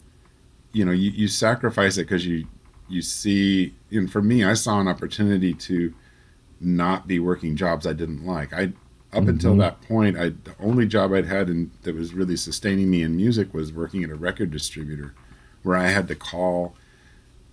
you 0.71 0.83
know, 0.85 0.91
you, 0.91 1.11
you 1.11 1.27
sacrifice 1.27 1.97
it 1.97 2.03
because 2.03 2.25
you 2.25 2.45
you 2.87 3.01
see. 3.01 3.73
And 3.91 4.11
for 4.11 4.21
me, 4.21 4.43
I 4.43 4.53
saw 4.53 4.79
an 4.79 4.87
opportunity 4.87 5.53
to 5.53 5.93
not 6.61 7.07
be 7.07 7.19
working 7.19 7.55
jobs 7.55 7.85
I 7.87 7.93
didn't 7.93 8.25
like. 8.25 8.53
I 8.53 8.73
up 9.13 9.27
until 9.27 9.55
Mhm. 9.55 9.59
that 9.59 9.81
point, 9.81 10.17
I 10.17 10.29
the 10.29 10.55
only 10.59 10.85
job 10.85 11.13
I'd 11.13 11.25
had 11.25 11.49
in, 11.49 11.71
that 11.83 11.95
was 11.95 12.13
really 12.13 12.35
sustaining 12.35 12.89
me 12.89 13.01
in 13.01 13.15
music 13.15 13.53
was 13.53 13.71
working 13.71 14.03
at 14.03 14.09
a 14.09 14.15
record 14.15 14.51
distributor, 14.51 15.13
where 15.63 15.77
I 15.77 15.87
had 15.87 16.07
to 16.09 16.15
call 16.15 16.75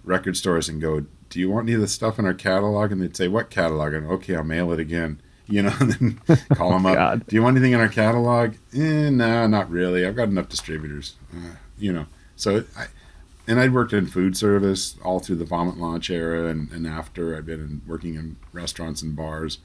record 0.05 0.37
stores 0.37 0.69
and 0.69 0.81
go, 0.81 1.05
"Do 1.31 1.39
you 1.39 1.49
want 1.51 1.67
any 1.69 1.75
of 1.75 1.81
the 1.81 1.87
stuff 1.89 2.19
in 2.19 2.25
our 2.27 2.35
catalog?" 2.35 2.91
And 2.91 3.01
they'd 3.01 3.17
say, 3.17 3.29
"What 3.29 3.49
catalog?" 3.51 3.93
And 3.95 4.07
okay, 4.07 4.35
I'll 4.35 4.43
mail 4.45 4.73
it 4.73 4.81
again. 4.81 5.21
You 5.53 5.65
know, 5.65 5.75
and 5.81 5.93
then 5.93 6.39
call 6.55 6.71
them 6.71 6.87
up. 6.87 6.95
God. 6.95 7.27
Do 7.27 7.37
you 7.37 7.43
want 7.43 7.57
anything 7.57 7.73
in 7.73 7.81
our 7.81 7.89
catalog? 7.89 8.55
Eh, 8.75 9.11
no, 9.11 9.47
not 9.47 9.71
really. 9.71 10.07
I've 10.07 10.17
got 10.17 10.29
enough 10.29 10.49
distributors. 10.49 11.17
Uh, 11.31 11.57
you 11.79 11.93
know, 11.93 12.07
so 12.37 12.65
I, 12.75 12.87
and 13.47 13.61
I'd 13.61 13.75
worked 13.75 13.93
in 13.93 14.07
food 14.07 14.35
service 14.35 14.97
all 15.05 15.21
through 15.21 15.37
the 15.37 15.45
vomit 15.45 15.77
launch 15.77 16.09
era 16.09 16.47
and, 16.47 16.71
and 16.73 16.87
after. 16.87 17.37
I've 17.37 17.45
been 17.45 17.61
in, 17.61 17.83
working 17.87 18.15
in 18.15 18.37
restaurants 18.55 19.03
and 19.03 19.15
bars 19.15 19.59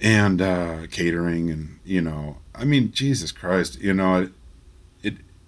and 0.00 0.40
uh, 0.40 0.86
catering 0.90 1.50
and 1.50 1.78
you 1.84 2.00
know, 2.00 2.38
I 2.54 2.64
mean, 2.64 2.92
Jesus 2.92 3.32
Christ, 3.32 3.78
you 3.80 3.92
know, 3.92 4.30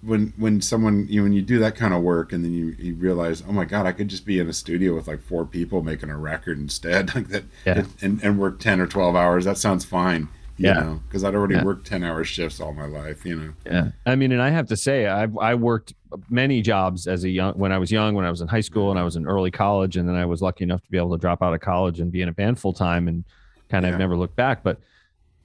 when 0.05 0.33
when 0.37 0.59
someone 0.61 1.07
you 1.09 1.23
when 1.23 1.33
you 1.33 1.41
do 1.41 1.59
that 1.59 1.75
kind 1.75 1.93
of 1.93 2.01
work 2.01 2.33
and 2.33 2.43
then 2.43 2.51
you, 2.53 2.75
you 2.77 2.95
realize, 2.95 3.43
oh 3.47 3.51
my 3.51 3.65
God, 3.65 3.85
I 3.85 3.91
could 3.91 4.07
just 4.09 4.25
be 4.25 4.39
in 4.39 4.49
a 4.49 4.53
studio 4.53 4.93
with 4.95 5.07
like 5.07 5.21
four 5.21 5.45
people 5.45 5.81
making 5.81 6.09
a 6.09 6.17
record 6.17 6.57
instead, 6.59 7.13
like 7.15 7.27
that, 7.29 7.43
Yeah. 7.65 7.79
it- 7.79 7.87
and 8.03 8.21
and 8.23 8.37
work 8.39 8.59
ten 8.59 8.79
or 8.79 8.87
twelve 8.87 9.15
hours. 9.15 9.45
That 9.45 9.57
sounds 9.57 9.85
fine, 9.85 10.27
you 10.57 10.67
Yeah. 10.67 10.73
know, 10.79 11.01
because 11.07 11.23
I'd 11.23 11.35
already 11.35 11.55
Yeah. 11.55 11.63
worked 11.63 11.87
ten 11.87 12.03
hour 12.03 12.23
shifts 12.23 12.59
all 12.59 12.73
my 12.73 12.85
life, 12.85 13.25
you 13.25 13.35
know. 13.35 13.53
Yeah. 13.65 13.89
I 14.05 14.15
mean, 14.15 14.31
and 14.31 14.41
I 14.41 14.49
have 14.49 14.67
to 14.67 14.75
say, 14.75 15.07
I've 15.07 15.37
I 15.37 15.55
worked 15.55 15.93
many 16.29 16.61
jobs 16.61 17.07
as 17.07 17.23
a 17.23 17.29
young 17.29 17.53
when 17.53 17.71
I 17.71 17.77
was 17.77 17.91
young, 17.91 18.13
when 18.13 18.25
I 18.25 18.29
was 18.29 18.41
in 18.41 18.47
high 18.47 18.61
school 18.61 18.89
and 18.91 18.99
I 18.99 19.03
was 19.03 19.15
in 19.15 19.25
early 19.25 19.51
college, 19.51 19.95
and 19.97 20.07
then 20.07 20.15
I 20.15 20.25
was 20.25 20.41
lucky 20.41 20.63
enough 20.63 20.83
to 20.83 20.91
be 20.91 20.97
able 20.97 21.11
to 21.11 21.17
drop 21.17 21.41
out 21.41 21.53
of 21.53 21.59
college 21.61 21.99
and 21.99 22.11
be 22.11 22.21
in 22.21 22.29
a 22.29 22.33
band 22.33 22.59
full 22.59 22.73
time, 22.73 23.07
and 23.07 23.23
kind 23.69 23.85
of 23.85 23.91
Yeah. 23.91 23.97
never 23.97 24.17
looked 24.17 24.35
back. 24.35 24.63
But 24.63 24.79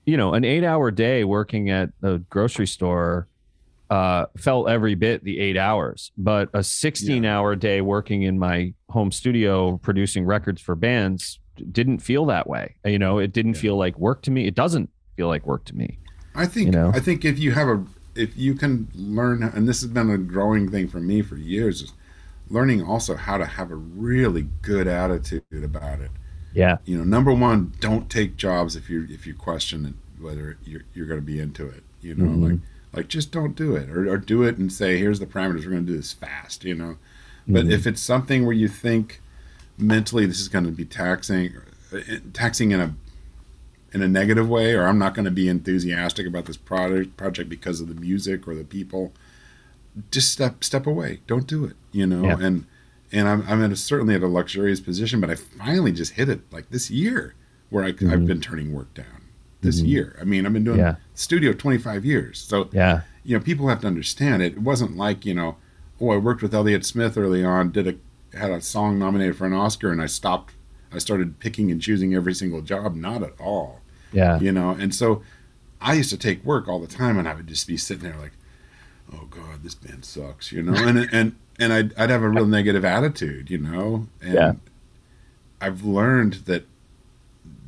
you 0.04 0.16
know, 0.16 0.32
an 0.34 0.42
eight 0.44 0.64
hour 0.64 0.90
day 0.90 1.22
working 1.22 1.70
at 1.70 1.90
a 2.02 2.18
grocery 2.18 2.66
store 2.66 3.28
uh, 3.90 4.26
felt 4.36 4.68
every 4.68 4.94
bit 4.94 5.24
the 5.24 5.38
eight 5.38 5.56
hours, 5.56 6.12
but 6.18 6.50
a 6.52 6.62
16 6.62 7.24
hour 7.24 7.56
day 7.56 7.80
working 7.80 8.22
in 8.22 8.38
my 8.38 8.72
home 8.90 9.10
studio 9.10 9.78
producing 9.78 10.24
records 10.24 10.60
for 10.60 10.74
bands 10.74 11.40
didn't 11.72 11.98
feel 11.98 12.26
that 12.26 12.46
way. 12.48 12.76
You 12.84 12.98
know, 12.98 13.18
it 13.18 13.32
didn't 13.32 13.54
Yeah. 13.54 13.60
feel 13.62 13.76
like 13.76 13.98
work 13.98 14.22
to 14.22 14.30
me. 14.30 14.46
It 14.46 14.54
doesn't 14.54 14.90
feel 15.16 15.28
like 15.28 15.46
work 15.46 15.64
to 15.66 15.76
me. 15.76 15.98
I 16.34 16.46
think 16.46 16.66
You 16.66 16.72
know? 16.72 16.90
I 16.94 17.00
think 17.00 17.24
if 17.24 17.38
you 17.38 17.52
have 17.52 17.68
a 17.68 17.84
if 18.14 18.36
you 18.36 18.54
can 18.54 18.88
learn 18.94 19.42
and 19.42 19.68
this 19.68 19.80
has 19.80 19.90
been 19.90 20.10
a 20.10 20.18
growing 20.18 20.70
thing 20.70 20.88
for 20.88 20.98
me 21.00 21.22
for 21.22 21.36
years 21.36 21.82
is 21.82 21.92
learning 22.50 22.82
also 22.82 23.14
how 23.14 23.38
to 23.38 23.44
have 23.46 23.70
a 23.70 23.76
really 23.76 24.48
good 24.62 24.86
attitude 24.88 25.42
about 25.52 26.00
it. 26.00 26.10
Yeah. 26.52 26.78
You 26.84 26.98
know, 26.98 27.04
number 27.04 27.32
one, 27.32 27.72
don't 27.80 28.08
take 28.10 28.36
jobs 28.36 28.74
if 28.76 28.88
you 28.90 29.06
if 29.10 29.26
you 29.26 29.34
question 29.34 29.84
it, 29.86 29.94
whether 30.22 30.58
you're 30.64 30.82
you're 30.94 31.06
going 31.06 31.20
to 31.20 31.26
be 31.26 31.38
into 31.40 31.66
it. 31.66 31.84
You 32.00 32.14
know, 32.14 32.24
Mhm. 32.24 32.50
like 32.50 32.58
like 32.92 33.08
just 33.08 33.30
don't 33.32 33.54
do 33.54 33.76
it 33.76 33.88
or, 33.90 34.08
or 34.10 34.16
do 34.18 34.42
it 34.42 34.56
and 34.58 34.72
say 34.72 34.98
here's 34.98 35.18
the 35.20 35.26
parameters 35.26 35.64
we're 35.64 35.70
going 35.72 35.86
to 35.86 35.92
do 35.92 35.96
this 35.96 36.12
fast. 36.12 36.64
You 36.64 36.74
know, 36.74 36.96
but 37.46 37.66
Mhm. 37.66 37.72
if 37.72 37.86
it's 37.86 38.00
something 38.00 38.44
where 38.44 38.54
you 38.54 38.68
think 38.68 39.20
mentally 39.76 40.26
this 40.26 40.40
is 40.40 40.48
going 40.48 40.64
to 40.64 40.70
be 40.72 40.84
taxing 40.84 41.52
uh, 41.92 41.98
taxing 42.32 42.72
in 42.72 42.80
a 42.80 42.94
in 43.92 44.02
a 44.02 44.08
negative 44.08 44.46
way 44.48 44.74
or 44.74 44.86
i'm 44.86 44.98
not 44.98 45.14
going 45.14 45.24
to 45.24 45.30
be 45.30 45.48
enthusiastic 45.48 46.26
about 46.26 46.44
this 46.46 46.56
project 46.58 47.16
project 47.16 47.48
because 47.48 47.80
of 47.80 47.88
the 47.88 47.94
music 47.94 48.46
or 48.48 48.54
the 48.56 48.64
people 48.64 49.12
just 50.10 50.30
step 50.32 50.62
step 50.64 50.84
away 50.86 51.20
don't 51.28 51.46
do 51.46 51.64
it 51.64 51.74
you 51.92 52.04
know 52.06 52.24
Yeah. 52.24 52.38
and 52.40 52.66
and 53.12 53.28
i'm, 53.28 53.44
I'm 53.48 53.62
at 53.64 53.70
a, 53.72 53.76
certainly 53.76 54.14
at 54.16 54.22
a 54.22 54.26
luxurious 54.28 54.80
position 54.80 55.20
but 55.20 55.30
i 55.30 55.36
finally 55.36 55.92
just 55.92 56.14
hit 56.14 56.28
it 56.28 56.40
like 56.52 56.68
this 56.70 56.90
year 56.90 57.34
where 57.70 57.84
I, 57.84 57.92
Mhm. 57.92 58.12
i've 58.12 58.26
been 58.26 58.40
turning 58.40 58.72
work 58.74 58.92
down 58.94 59.22
this 59.60 59.80
Mhm. 59.80 59.88
year 59.88 60.16
i 60.20 60.24
mean 60.24 60.46
i've 60.46 60.52
been 60.52 60.64
doing 60.64 60.78
Yeah. 60.78 60.96
studio 61.14 61.52
25 61.52 62.04
years 62.04 62.38
so 62.38 62.68
Yeah. 62.72 63.02
you 63.24 63.36
know, 63.36 63.42
people 63.44 63.68
have 63.68 63.80
to 63.82 63.86
understand 63.86 64.42
it. 64.42 64.52
It 64.52 64.62
wasn't 64.62 64.96
like, 64.96 65.26
you 65.26 65.34
know, 65.34 65.56
oh, 66.00 66.10
I 66.12 66.16
worked 66.16 66.40
with 66.40 66.54
Elliott 66.54 66.86
Smith 66.86 67.18
early 67.18 67.44
on, 67.44 67.70
did 67.72 67.86
a 67.86 67.94
had 68.38 68.50
a 68.50 68.60
song 68.62 68.98
nominated 68.98 69.36
for 69.36 69.46
an 69.46 69.52
Oscar, 69.52 69.90
and 69.92 70.00
I 70.00 70.06
stopped. 70.06 70.54
I 70.92 70.96
started 70.98 71.38
picking 71.38 71.70
and 71.70 71.78
choosing 71.82 72.14
every 72.14 72.32
single 72.34 72.62
job. 72.62 72.94
Not 72.96 73.22
at 73.22 73.34
all, 73.38 73.80
Yeah. 74.12 74.38
you 74.40 74.50
know. 74.52 74.70
And 74.70 74.94
so, 74.94 75.22
I 75.80 75.92
used 75.94 76.08
to 76.10 76.16
take 76.16 76.42
work 76.44 76.68
all 76.68 76.80
the 76.80 76.86
time, 76.86 77.18
and 77.18 77.28
I 77.28 77.34
would 77.34 77.46
just 77.48 77.66
be 77.66 77.76
sitting 77.76 78.02
there 78.04 78.16
like, 78.18 78.32
oh 79.12 79.26
God, 79.30 79.62
this 79.62 79.74
band 79.74 80.06
sucks, 80.06 80.50
you 80.52 80.62
know. 80.62 80.72
And 80.74 81.06
and 81.12 81.34
and 81.58 81.72
I'd 81.74 81.92
I'd 81.98 82.08
have 82.10 82.22
a 82.22 82.28
real 82.30 82.46
negative 82.46 82.84
attitude, 82.86 83.50
you 83.50 83.58
know. 83.58 84.06
And 84.22 84.32
Yeah. 84.34 84.52
I've 85.60 85.84
learned 85.84 86.34
that 86.46 86.66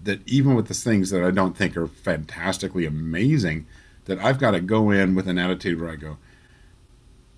that 0.05 0.27
even 0.27 0.55
with 0.55 0.69
the 0.69 0.75
things 0.75 1.11
that 1.11 1.23
I 1.23 1.31
don't 1.31 1.57
think 1.57 1.77
are 1.77 1.87
fantastically 1.87 2.87
amazing, 2.87 3.67
that 4.07 4.19
I've 4.19 4.39
got 4.39 4.53
to 4.53 4.61
go 4.61 4.91
in 4.91 5.15
with 5.15 5.29
an 5.29 5.39
attitude 5.39 5.81
where 5.81 5.91
I 5.91 5.97
go, 5.97 6.17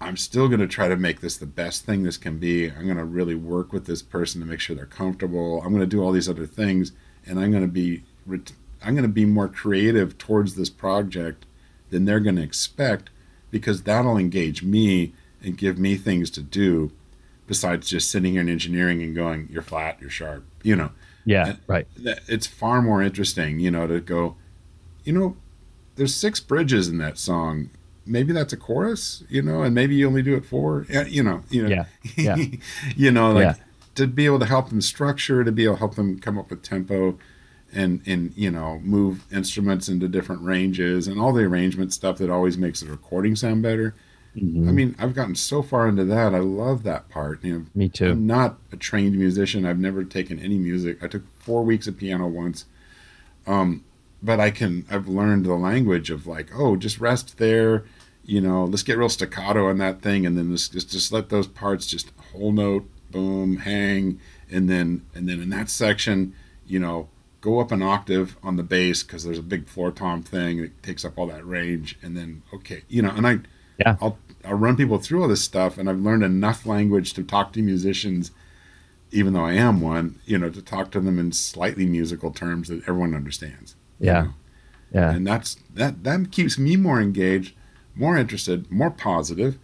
I'm 0.00 0.16
still 0.16 0.48
going 0.48 0.60
to 0.60 0.66
try 0.66 0.88
to 0.88 0.96
make 0.96 1.20
this 1.20 1.36
the 1.36 1.46
best 1.46 1.84
thing 1.84 2.02
this 2.02 2.16
can 2.16 2.38
be. 2.38 2.70
I'm 2.70 2.84
going 2.84 2.96
to 2.96 3.04
really 3.04 3.34
work 3.34 3.72
with 3.72 3.86
this 3.86 4.02
person 4.02 4.40
to 4.40 4.46
make 4.46 4.60
sure 4.60 4.74
they're 4.74 4.86
comfortable. 4.86 5.62
I'm 5.62 5.70
going 5.70 5.80
to 5.80 5.86
do 5.86 6.02
all 6.02 6.12
these 6.12 6.28
other 6.28 6.46
things, 6.46 6.92
and 7.24 7.38
I'm 7.38 7.50
going 7.50 7.62
to 7.62 7.68
be 7.68 8.02
I'm 8.84 8.94
going 8.94 9.02
to 9.02 9.08
be 9.08 9.24
more 9.24 9.48
creative 9.48 10.18
towards 10.18 10.54
this 10.54 10.70
project 10.70 11.46
than 11.90 12.04
they're 12.04 12.20
going 12.20 12.36
to 12.36 12.42
expect 12.42 13.10
because 13.50 13.82
that'll 13.82 14.16
engage 14.16 14.62
me 14.62 15.12
and 15.42 15.58
give 15.58 15.78
me 15.78 15.96
things 15.96 16.30
to 16.30 16.40
do 16.40 16.90
besides 17.46 17.88
just 17.88 18.10
sitting 18.10 18.32
here 18.32 18.40
in 18.40 18.48
engineering 18.48 19.02
and 19.02 19.14
going, 19.14 19.48
you're 19.52 19.62
flat, 19.62 19.98
you're 20.00 20.10
sharp, 20.10 20.44
you 20.62 20.74
know 20.74 20.90
Yeah. 21.24 21.48
And- 21.50 21.58
Right. 21.66 21.86
it's 22.28 22.46
far 22.46 22.82
more 22.82 23.02
interesting, 23.02 23.60
you 23.60 23.70
know, 23.70 23.86
to 23.86 24.00
go, 24.00 24.36
you 25.04 25.12
know, 25.12 25.36
there's 25.96 26.14
six 26.14 26.40
bridges 26.40 26.88
in 26.88 26.98
that 26.98 27.18
song. 27.18 27.70
Maybe 28.06 28.32
that's 28.32 28.52
a 28.52 28.56
chorus, 28.56 29.22
you 29.28 29.42
know, 29.42 29.62
and 29.62 29.74
maybe 29.74 29.94
you 29.94 30.06
only 30.08 30.22
do 30.22 30.34
it 30.34 30.44
four, 30.44 30.86
you 31.08 31.22
know, 31.22 31.42
you 31.50 31.62
know, 31.62 31.68
Yeah, 31.68 31.84
yeah. 32.16 32.36
you 32.96 33.10
know, 33.12 33.32
like 33.32 33.56
Yeah. 33.56 33.64
to 33.96 34.06
be 34.06 34.26
able 34.26 34.40
to 34.40 34.46
help 34.46 34.70
them 34.70 34.80
structure, 34.80 35.44
to 35.44 35.52
be 35.52 35.64
able 35.64 35.74
to 35.74 35.78
help 35.78 35.94
them 35.94 36.18
come 36.18 36.38
up 36.38 36.50
with 36.50 36.62
tempo, 36.62 37.18
and 37.74 38.02
and 38.04 38.32
you 38.36 38.50
know, 38.50 38.80
move 38.82 39.24
instruments 39.32 39.88
into 39.88 40.06
different 40.08 40.42
ranges 40.42 41.06
and 41.08 41.18
all 41.20 41.32
the 41.32 41.42
arrangement 41.44 41.92
stuff 41.92 42.18
that 42.18 42.28
always 42.28 42.58
makes 42.58 42.80
the 42.80 42.86
recording 42.86 43.34
sound 43.36 43.62
better. 43.62 43.94
Mhm. 44.36 44.68
I 44.68 44.72
mean, 44.72 44.96
I've 44.98 45.14
gotten 45.14 45.34
so 45.34 45.62
far 45.62 45.88
into 45.88 46.04
that. 46.06 46.34
I 46.34 46.38
love 46.38 46.84
that 46.84 47.08
part. 47.08 47.44
You 47.44 47.52
know, 47.52 47.64
me 47.74 47.88
too. 47.88 48.10
I'm 48.10 48.26
not 48.26 48.58
a 48.72 48.76
trained 48.76 49.16
musician. 49.16 49.66
I've 49.66 49.78
never 49.78 50.04
taken 50.04 50.38
any 50.38 50.58
music. 50.58 51.02
I 51.02 51.08
took 51.08 51.22
four 51.38 51.64
weeks 51.64 51.86
of 51.86 51.98
piano 51.98 52.26
once. 52.26 52.64
Um, 53.46 53.84
but 54.22 54.40
I 54.40 54.50
can, 54.50 54.86
I've 54.90 55.08
learned 55.08 55.44
the 55.44 55.54
language 55.54 56.10
of 56.10 56.26
like, 56.26 56.50
oh, 56.54 56.76
just 56.76 57.00
rest 57.00 57.38
there. 57.38 57.84
You 58.24 58.40
know, 58.40 58.64
let's 58.64 58.84
get 58.84 58.96
real 58.96 59.08
staccato 59.08 59.68
on 59.68 59.78
that 59.78 60.00
thing. 60.00 60.24
And 60.24 60.38
then 60.38 60.50
just, 60.52 60.72
just, 60.72 60.90
just 60.90 61.12
let 61.12 61.28
those 61.28 61.48
parts 61.48 61.86
just 61.86 62.12
whole 62.32 62.52
note, 62.52 62.88
boom, 63.10 63.58
hang. 63.58 64.20
And 64.50 64.70
then, 64.70 65.02
and 65.14 65.28
then 65.28 65.40
in 65.42 65.50
that 65.50 65.68
section, 65.68 66.34
you 66.66 66.78
know, 66.78 67.08
go 67.40 67.58
up 67.58 67.72
an 67.72 67.82
octave 67.82 68.36
on 68.42 68.56
the 68.56 68.62
bass 68.62 69.02
because 69.02 69.24
there's 69.24 69.38
a 69.38 69.42
big 69.42 69.66
floor 69.66 69.90
tom 69.90 70.22
thing 70.22 70.62
that 70.62 70.82
takes 70.82 71.04
up 71.04 71.18
all 71.18 71.26
that 71.26 71.44
range. 71.44 71.98
And 72.00 72.16
then, 72.16 72.42
okay, 72.54 72.82
you 72.88 73.02
know, 73.02 73.10
and 73.10 73.26
I, 73.26 73.40
Yeah. 73.84 73.96
I'll, 74.00 74.18
I'll 74.44 74.54
run 74.54 74.76
people 74.76 74.98
through 74.98 75.22
all 75.22 75.28
this 75.28 75.42
stuff 75.42 75.78
and 75.78 75.88
I've 75.88 76.00
learned 76.00 76.22
enough 76.24 76.66
language 76.66 77.12
to 77.14 77.22
talk 77.22 77.52
to 77.54 77.62
musicians 77.62 78.30
even 79.14 79.34
though 79.34 79.44
I 79.44 79.52
am 79.52 79.82
one, 79.82 80.18
you 80.24 80.38
know, 80.38 80.48
to 80.48 80.62
talk 80.62 80.90
to 80.92 81.00
them 81.00 81.18
in 81.18 81.32
slightly 81.32 81.84
musical 81.84 82.30
terms 82.30 82.68
that 82.68 82.80
everyone 82.88 83.14
understands. 83.14 83.76
you 84.00 84.06
Yeah. 84.06 84.22
know? 84.22 84.34
Yeah. 84.94 85.10
And 85.12 85.26
that's 85.26 85.56
that 85.74 86.02
that 86.04 86.30
keeps 86.32 86.58
me 86.58 86.76
more 86.76 87.00
engaged, 87.00 87.54
more 87.94 88.16
interested, 88.16 88.70
more 88.70 88.90
positive. 88.90 89.58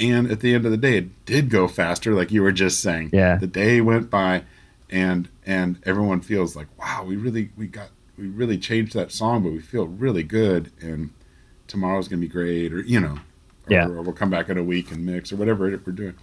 And 0.00 0.30
at 0.30 0.40
the 0.40 0.54
end 0.54 0.64
of 0.64 0.70
the 0.70 0.76
day, 0.76 0.98
it 0.98 1.24
did 1.26 1.50
go 1.50 1.66
faster, 1.66 2.14
like 2.14 2.30
you 2.30 2.42
were 2.42 2.52
just 2.52 2.80
saying. 2.80 3.10
Yeah. 3.12 3.36
The 3.36 3.46
day 3.48 3.80
went 3.80 4.10
by 4.10 4.44
and 4.90 5.28
and 5.44 5.78
everyone 5.84 6.20
feels 6.20 6.54
like, 6.56 6.68
wow, 6.78 7.04
we 7.04 7.16
really 7.16 7.50
we 7.56 7.66
got 7.66 7.88
we 8.16 8.26
really 8.28 8.58
changed 8.58 8.94
that 8.94 9.10
song, 9.12 9.42
but 9.42 9.52
we 9.52 9.60
feel 9.60 9.86
really 9.86 10.22
good 10.22 10.70
and 10.80 11.10
tomorrow's 11.66 12.06
gonna 12.08 12.20
be 12.20 12.28
great 12.28 12.72
or 12.72 12.80
you 12.80 13.00
know. 13.00 13.18
Or, 13.70 13.72
Yeah. 13.74 13.86
or 13.88 14.02
we'll 14.02 14.12
come 14.12 14.30
back 14.30 14.48
in 14.48 14.58
a 14.58 14.62
week 14.64 14.90
and 14.90 15.04
mix 15.06 15.32
or 15.32 15.36
whatever 15.36 15.64
we're 15.84 15.92
doing 15.92 16.14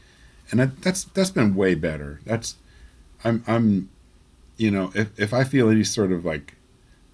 and 0.52 0.60
that, 0.60 0.82
that's 0.82 1.06
that's 1.06 1.32
been 1.32 1.56
way 1.56 1.76
better. 1.76 2.22
That's 2.26 2.56
I'm 3.24 3.44
I'm 3.48 3.90
you 4.58 4.70
know 4.72 4.92
if 4.94 5.18
if 5.20 5.34
I 5.34 5.44
feel 5.44 5.70
any 5.70 5.84
sort 5.84 6.12
of 6.12 6.24
like 6.26 6.56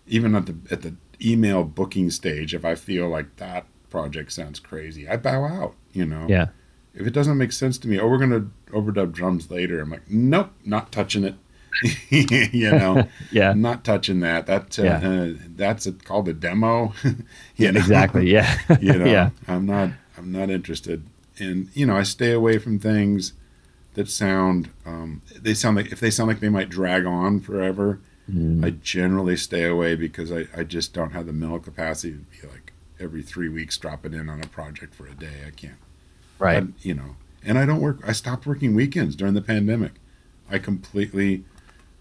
even 0.07 0.35
at 0.35 0.45
the 0.47 0.55
at 0.69 0.81
the 0.81 0.95
email 1.23 1.63
booking 1.63 2.09
stage, 2.09 2.53
if 2.53 2.65
I 2.65 2.75
feel 2.75 3.07
like 3.07 3.35
that 3.37 3.65
project 3.89 4.31
sounds 4.31 4.59
crazy, 4.59 5.07
I 5.07 5.17
bow 5.17 5.45
out. 5.45 5.75
You 5.93 6.05
know, 6.05 6.25
Yeah. 6.27 6.47
if 6.93 7.07
it 7.07 7.13
doesn't 7.13 7.37
make 7.37 7.51
sense 7.51 7.77
to 7.79 7.87
me, 7.87 7.99
oh, 7.99 8.07
we're 8.07 8.17
gonna 8.17 8.47
overdub 8.71 9.11
drums 9.13 9.49
later. 9.49 9.79
I'm 9.79 9.91
like, 9.91 10.09
nope, 10.09 10.51
not 10.65 10.91
touching 10.91 11.23
it. 11.23 11.35
you 12.09 12.69
know, 12.71 13.07
Yeah. 13.31 13.53
not 13.53 13.85
touching 13.85 14.19
that. 14.21 14.45
That 14.47 14.77
uh, 14.77 14.83
Yeah. 14.83 14.97
uh, 15.09 15.33
that's 15.55 15.85
a, 15.87 15.93
called 15.93 16.27
a 16.27 16.33
demo. 16.33 16.93
you 17.55 17.71
know? 17.71 17.79
Exactly. 17.79 18.29
Yeah. 18.29 18.57
you 18.81 18.91
know 18.93 19.05
yeah. 19.05 19.29
i'm 19.47 19.65
not 19.65 19.91
i'm 20.21 20.31
not 20.31 20.49
interested 20.49 21.03
and 21.39 21.69
you 21.73 21.85
know 21.85 21.95
i 21.97 22.03
stay 22.03 22.31
away 22.31 22.57
from 22.57 22.79
things 22.79 23.33
that 23.95 24.09
sound 24.09 24.69
um, 24.85 25.21
they 25.41 25.53
sound 25.53 25.75
like 25.75 25.91
if 25.91 25.99
they 25.99 26.09
sound 26.11 26.27
like 26.29 26.39
they 26.39 26.49
might 26.49 26.69
drag 26.69 27.05
on 27.05 27.39
forever 27.39 27.99
Mm. 28.31 28.63
i 28.63 28.69
generally 28.69 29.35
stay 29.35 29.65
away 29.65 29.95
because 29.95 30.31
I, 30.31 30.47
I 30.55 30.63
just 30.63 30.93
don't 30.93 31.11
have 31.11 31.25
the 31.25 31.33
mental 31.33 31.59
capacity 31.59 32.13
to 32.13 32.17
be 32.19 32.47
like 32.47 32.71
every 32.99 33.23
three 33.23 33.49
weeks 33.49 33.77
dropping 33.77 34.13
in 34.13 34.29
on 34.29 34.39
a 34.41 34.47
project 34.47 34.93
for 34.93 35.07
a 35.07 35.13
day 35.15 35.41
i 35.45 35.49
can't 35.49 35.73
Right. 36.37 36.63
I- 36.63 36.67
you 36.81 36.93
know 36.93 37.15
and 37.43 37.57
i 37.57 37.65
don't 37.65 37.81
work 37.81 37.97
i 38.07 38.11
stopped 38.13 38.45
working 38.45 38.75
weekends 38.75 39.15
during 39.15 39.33
the 39.33 39.41
pandemic 39.41 39.93
i 40.49 40.59
completely 40.59 41.43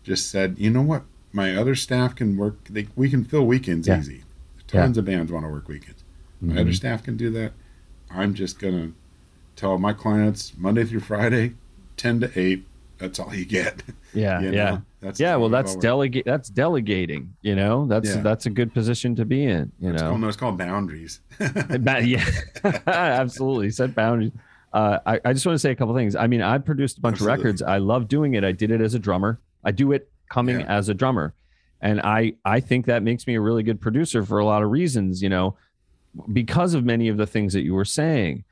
just 0.04 0.30
said 0.30 0.56
you 0.58 0.68
know 0.70 0.82
what 0.82 1.04
my 1.32 1.56
other 1.56 1.74
staff 1.74 2.14
can 2.14 2.36
work 2.36 2.56
they, 2.68 2.86
we 2.94 3.08
can 3.08 3.24
fill 3.24 3.46
weekends 3.46 3.88
Yeah. 3.88 3.98
easy 3.98 4.22
tons 4.68 4.98
of 4.98 5.06
bands 5.06 5.32
want 5.32 5.46
to 5.46 5.50
work 5.50 5.68
weekends 5.68 6.04
my 6.40 6.54
Mhm. 6.56 6.60
other 6.60 6.72
staff 6.74 7.02
can 7.02 7.16
do 7.16 7.30
that. 7.30 7.52
I'm 8.10 8.34
just 8.34 8.58
gonna 8.58 8.92
tell 9.56 9.78
my 9.78 9.92
clients 9.92 10.52
Monday 10.56 10.84
through 10.84 11.00
Friday, 11.00 11.54
ten 11.96 12.20
to 12.20 12.30
eight. 12.38 12.66
That's 12.98 13.18
all 13.18 13.34
you 13.34 13.44
get. 13.44 13.82
Yeah. 14.12 14.40
you 14.40 14.50
Yeah. 14.50 14.78
That's 15.00 15.20
Yeah. 15.20 15.36
Well, 15.36 15.50
that's 15.50 15.76
delegate. 15.76 16.24
That's 16.24 16.48
delegating. 16.48 17.32
You 17.42 17.54
know, 17.54 17.86
that's 17.86 18.08
Yeah. 18.16 18.22
that's 18.22 18.46
a 18.46 18.50
good 18.50 18.74
position 18.74 19.14
to 19.14 19.24
be 19.24 19.44
in. 19.44 19.70
You 19.78 19.90
It's 19.92 20.02
know. 20.02 20.08
called, 20.08 20.20
no, 20.20 20.26
it's 20.28 20.36
called 20.36 20.58
boundaries. 20.58 21.20
Yeah, 21.38 22.24
absolutely. 22.86 23.70
Set 23.70 23.94
boundaries. 23.94 24.32
Uh, 24.72 24.98
I, 25.06 25.20
I 25.24 25.32
just 25.32 25.46
want 25.46 25.54
to 25.54 25.58
say 25.60 25.70
a 25.70 25.74
couple 25.76 25.94
things. 25.94 26.16
I 26.16 26.26
mean, 26.26 26.42
I 26.42 26.58
produced 26.58 26.98
a 26.98 27.00
bunch 27.00 27.14
Absolutely. 27.14 27.34
of 27.34 27.38
records. 27.44 27.62
I 27.62 27.78
love 27.78 28.08
doing 28.08 28.34
it. 28.34 28.44
I 28.44 28.52
did 28.52 28.70
it 28.70 28.80
as 28.80 28.94
a 28.94 28.98
drummer. 28.98 29.40
I 29.64 29.70
do 29.72 29.92
it 29.92 30.10
coming 30.28 30.60
Yeah. 30.60 30.66
as 30.66 30.88
a 30.88 30.94
drummer, 30.94 31.34
and 31.80 32.00
I 32.00 32.34
I 32.44 32.60
think 32.60 32.86
that 32.86 33.02
makes 33.02 33.26
me 33.26 33.34
a 33.36 33.40
really 33.40 33.62
good 33.62 33.80
producer 33.80 34.24
for 34.24 34.38
a 34.40 34.44
lot 34.44 34.62
of 34.62 34.70
reasons. 34.70 35.22
You 35.22 35.28
know, 35.28 35.56
because 36.32 36.74
of 36.74 36.84
many 36.84 37.08
of 37.08 37.16
the 37.16 37.26
things 37.26 37.52
that 37.52 37.62
you 37.62 37.74
were 37.74 37.84
saying 37.84 38.44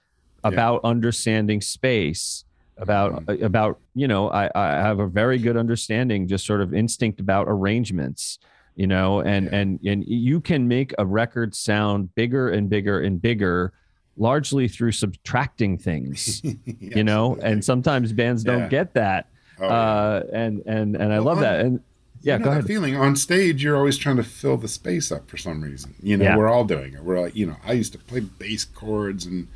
Yeah. 0.44 0.50
about 0.52 0.80
understanding 0.84 1.60
space. 1.60 2.44
About 2.80 3.26
Mhm. 3.26 3.42
about 3.42 3.80
you 3.96 4.06
know 4.06 4.30
I, 4.30 4.48
I 4.54 4.66
have 4.76 5.00
a 5.00 5.08
very 5.08 5.36
good 5.38 5.56
understanding 5.56 6.28
just 6.28 6.46
sort 6.46 6.60
of 6.60 6.72
instinct 6.72 7.18
about 7.18 7.46
arrangements 7.48 8.38
you 8.76 8.86
know 8.86 9.18
and 9.18 9.46
Yeah. 9.46 9.56
and 9.58 9.80
and 9.84 10.04
you 10.06 10.40
can 10.40 10.68
make 10.68 10.94
a 10.96 11.04
record 11.04 11.56
sound 11.56 12.14
bigger 12.14 12.50
and 12.50 12.70
bigger 12.70 13.00
and 13.00 13.20
bigger 13.20 13.72
largely 14.16 14.68
through 14.68 14.92
subtracting 14.92 15.76
things 15.76 16.40
you 16.78 17.02
know 17.02 17.36
and 17.42 17.64
sometimes 17.64 18.12
bands 18.12 18.44
don't 18.44 18.60
Yeah. 18.60 18.68
get 18.68 18.94
that 18.94 19.26
Oh, 19.60 19.66
yeah. 19.66 19.74
uh 19.74 20.22
and 20.32 20.62
and 20.66 20.94
and 20.94 21.12
i 21.12 21.18
Well, 21.18 21.24
love 21.34 21.40
that 21.40 21.58
and 21.58 21.80
You 22.22 22.32
yeah 22.32 22.38
know 22.38 22.44
go 22.44 22.50
that 22.50 22.60
ahead 22.60 22.66
feeling 22.66 22.96
on 22.96 23.16
stage, 23.16 23.62
you're 23.62 23.76
always 23.76 23.96
trying 23.98 24.16
to 24.16 24.22
fill 24.24 24.56
the 24.56 24.68
space 24.68 25.12
up 25.12 25.28
for 25.30 25.36
some 25.36 25.62
reason. 25.62 25.94
You 26.02 26.16
know, 26.16 26.24
Yeah. 26.24 26.36
we're 26.36 26.48
all 26.48 26.64
doing 26.64 26.94
it. 26.94 27.04
We're 27.04 27.20
like, 27.20 27.36
you 27.36 27.46
know, 27.46 27.56
I 27.64 27.72
used 27.72 27.92
to 27.92 27.98
play 27.98 28.20
bass 28.20 28.64
chords 28.64 29.24
and 29.26 29.48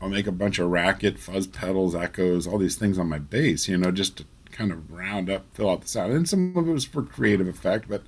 I'll 0.00 0.08
make 0.08 0.26
a 0.26 0.32
bunch 0.32 0.58
of 0.58 0.70
racket, 0.70 1.18
fuzz 1.18 1.46
pedals, 1.46 1.94
echoes, 1.94 2.46
all 2.46 2.58
these 2.58 2.76
things 2.76 2.98
on 2.98 3.08
my 3.08 3.18
bass. 3.18 3.68
You 3.68 3.76
know, 3.78 3.90
just 3.92 4.16
to 4.18 4.24
kind 4.50 4.72
of 4.72 4.90
round 4.92 5.30
up, 5.30 5.46
fill 5.54 5.70
out 5.70 5.82
the 5.82 5.88
sound. 5.88 6.12
And 6.12 6.28
some 6.28 6.56
of 6.56 6.68
it 6.68 6.72
was 6.72 6.84
for 6.84 7.02
creative 7.02 7.48
effect, 7.48 7.88
but 7.88 8.02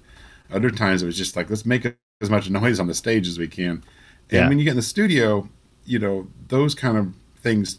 other 0.51 0.71
times 0.71 1.03
it 1.03 1.07
was 1.07 1.17
just 1.17 1.37
like, 1.37 1.49
let's 1.51 1.65
make 1.67 1.87
as 2.21 2.31
much 2.31 2.51
noise 2.51 2.81
on 2.81 2.87
the 2.89 2.95
stage 2.95 3.29
as 3.29 3.39
we 3.39 3.49
can. 3.49 3.85
And 4.31 4.45
Yeah. 4.45 4.49
when 4.49 4.59
you 4.59 4.65
get 4.65 4.73
in 4.73 4.77
the 4.77 4.83
studio, 4.83 5.49
you 5.85 5.99
know, 5.99 6.29
those 6.49 6.75
kind 6.75 6.97
of 6.97 7.15
things, 7.43 7.79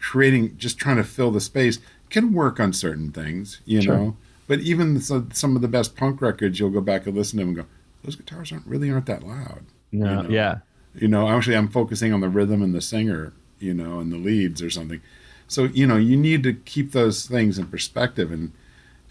creating, 0.00 0.56
just 0.56 0.78
trying 0.78 0.96
to 0.96 1.04
fill 1.04 1.30
the 1.30 1.40
space 1.40 1.78
can 2.10 2.32
work 2.32 2.60
on 2.60 2.72
certain 2.72 3.10
things, 3.12 3.60
you 3.64 3.80
Sure. 3.80 3.96
know. 3.96 4.16
But 4.48 4.60
even 4.60 5.00
some, 5.00 5.30
some 5.32 5.54
of 5.54 5.62
the 5.62 5.68
best 5.68 5.94
punk 5.96 6.20
records, 6.20 6.58
you'll 6.58 6.70
go 6.70 6.80
back 6.80 7.06
and 7.06 7.14
listen 7.16 7.38
to 7.38 7.42
them 7.44 7.48
and 7.54 7.56
go, 7.58 7.64
those 8.02 8.16
guitars 8.16 8.50
aren't 8.50 8.66
really 8.66 8.90
aren't 8.90 9.06
that 9.06 9.22
loud. 9.22 9.62
no, 9.92 10.22
know. 10.22 10.28
yeah 10.30 10.58
You 10.94 11.06
know, 11.06 11.28
actually, 11.28 11.56
I'm 11.56 11.68
focusing 11.68 12.12
on 12.12 12.20
the 12.20 12.28
rhythm 12.28 12.62
and 12.62 12.74
the 12.74 12.80
singer, 12.80 13.32
you 13.60 13.74
know, 13.74 14.00
and 14.00 14.10
the 14.10 14.16
leads 14.16 14.60
or 14.62 14.70
something. 14.70 15.00
So 15.46 15.64
you 15.64 15.86
know, 15.86 15.96
you 15.96 16.16
need 16.16 16.42
to 16.42 16.52
keep 16.54 16.92
those 16.92 17.26
things 17.26 17.58
in 17.58 17.66
perspective, 17.66 18.32
and 18.32 18.52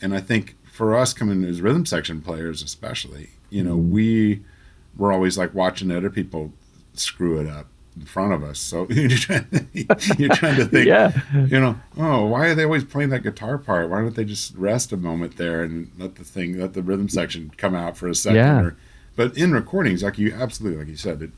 and 0.01 0.13
I 0.13 0.19
think 0.21 0.55
for 0.63 0.95
us 0.95 1.13
coming 1.13 1.43
as 1.43 1.61
rhythm 1.61 1.85
section 1.85 2.21
players, 2.21 2.61
especially, 2.61 3.29
you 3.49 3.63
know, 3.63 3.75
Mhm. 3.77 3.89
we 3.89 4.41
we're 4.97 5.11
always 5.13 5.37
like 5.37 5.53
watching 5.53 5.91
other 5.91 6.09
people 6.09 6.51
screw 6.93 7.39
it 7.39 7.47
up 7.47 7.67
in 7.99 8.05
front 8.05 8.33
of 8.33 8.43
us. 8.43 8.59
So 8.59 8.87
you're 8.89 9.09
trying, 9.09 9.45
you're 9.73 10.29
trying 10.35 10.55
to 10.57 10.65
think, 10.65 10.87
yeah 10.87 11.11
you 11.33 11.59
know, 11.59 11.79
oh, 11.97 12.25
why 12.25 12.47
are 12.47 12.55
they 12.55 12.63
always 12.63 12.83
playing 12.83 13.09
that 13.09 13.23
guitar 13.23 13.57
part? 13.57 13.89
Why 13.89 14.01
don't 14.01 14.15
they 14.15 14.25
just 14.25 14.55
rest 14.55 14.91
a 14.91 14.97
moment 14.97 15.37
there 15.37 15.63
and 15.63 15.91
let 15.97 16.15
the 16.15 16.23
thing, 16.23 16.59
let 16.59 16.73
the 16.73 16.81
rhythm 16.83 17.09
section 17.09 17.51
come 17.57 17.75
out 17.75 17.97
for 17.97 18.07
a 18.07 18.15
second? 18.15 18.37
Yeah. 18.37 18.59
Or, 18.61 18.77
but 19.15 19.37
in 19.37 19.51
recordings, 19.53 20.03
like 20.03 20.17
you 20.17 20.33
absolutely, 20.33 20.79
like 20.79 20.87
you 20.89 20.95
said, 20.95 21.21
it, 21.21 21.31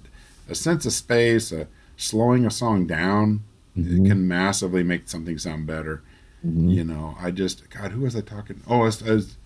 a 0.49 0.55
sense 0.55 0.85
of 0.85 0.93
space, 0.93 1.51
a 1.51 1.67
slowing 1.97 2.45
a 2.45 2.51
song 2.51 2.85
down, 2.87 3.43
Mhm. 3.77 4.05
it 4.05 4.09
can 4.09 4.27
massively 4.27 4.83
make 4.83 5.07
something 5.07 5.37
sound 5.37 5.67
better. 5.67 6.01
Mhm. 6.45 6.73
You 6.73 6.83
know, 6.83 7.15
I 7.21 7.29
just, 7.31 7.69
God, 7.69 7.91
who 7.91 8.01
was 8.01 8.15
I 8.15 8.21
talking? 8.21 8.61
Oh, 8.67 8.81
I 8.81 8.83
was, 8.85 9.03
I 9.07 9.11
was 9.11 9.37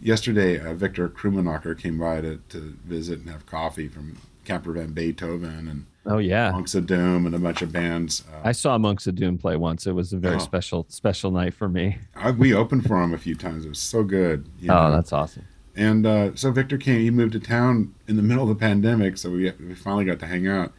yesterday. 0.00 0.58
Uh, 0.58 0.74
Victor 0.74 1.08
Krummenacher 1.08 1.78
came 1.78 1.98
by 1.98 2.20
to, 2.20 2.40
to 2.48 2.76
visit 2.84 3.20
and 3.20 3.30
have 3.30 3.46
coffee 3.46 3.88
from 3.88 4.16
Camper 4.44 4.72
Van 4.72 4.92
Beethoven 4.92 5.68
and 5.68 5.86
oh 6.08 6.18
yeah 6.18 6.50
Monks 6.50 6.74
of 6.74 6.86
Doom 6.86 7.26
and 7.26 7.34
a 7.34 7.38
bunch 7.38 7.62
of 7.62 7.70
bands. 7.72 8.24
Uh, 8.32 8.40
i 8.48 8.52
saw 8.52 8.76
monks 8.78 9.06
of 9.06 9.14
doom 9.14 9.38
play 9.38 9.56
once 9.56 9.86
it 9.86 9.92
was 9.92 10.12
a 10.12 10.16
very 10.16 10.36
Oh. 10.36 10.38
special 10.40 10.86
special 10.88 11.30
night 11.30 11.54
for 11.54 11.68
me 11.68 11.98
I, 12.16 12.30
we 12.32 12.52
opened 12.54 12.86
for 12.86 13.00
him 13.02 13.12
a 13.14 13.18
few 13.18 13.34
times. 13.36 13.64
It 13.64 13.68
was 13.68 13.78
so 13.78 14.02
good. 14.02 14.48
you 14.60 14.70
oh 14.72 14.88
know. 14.88 14.92
that's 14.96 15.12
awesome 15.12 15.44
And 15.76 16.04
uh, 16.06 16.34
so 16.34 16.50
Victor 16.50 16.76
came. 16.78 17.00
He 17.02 17.10
moved 17.10 17.32
to 17.34 17.40
town 17.40 17.94
in 18.08 18.16
the 18.16 18.22
middle 18.22 18.42
of 18.42 18.48
the 18.48 18.60
pandemic, 18.68 19.16
so 19.16 19.30
we 19.30 19.52
we 19.60 19.74
finally 19.76 20.04
got 20.04 20.18
to 20.20 20.26
hang 20.26 20.48
out. 20.48 20.72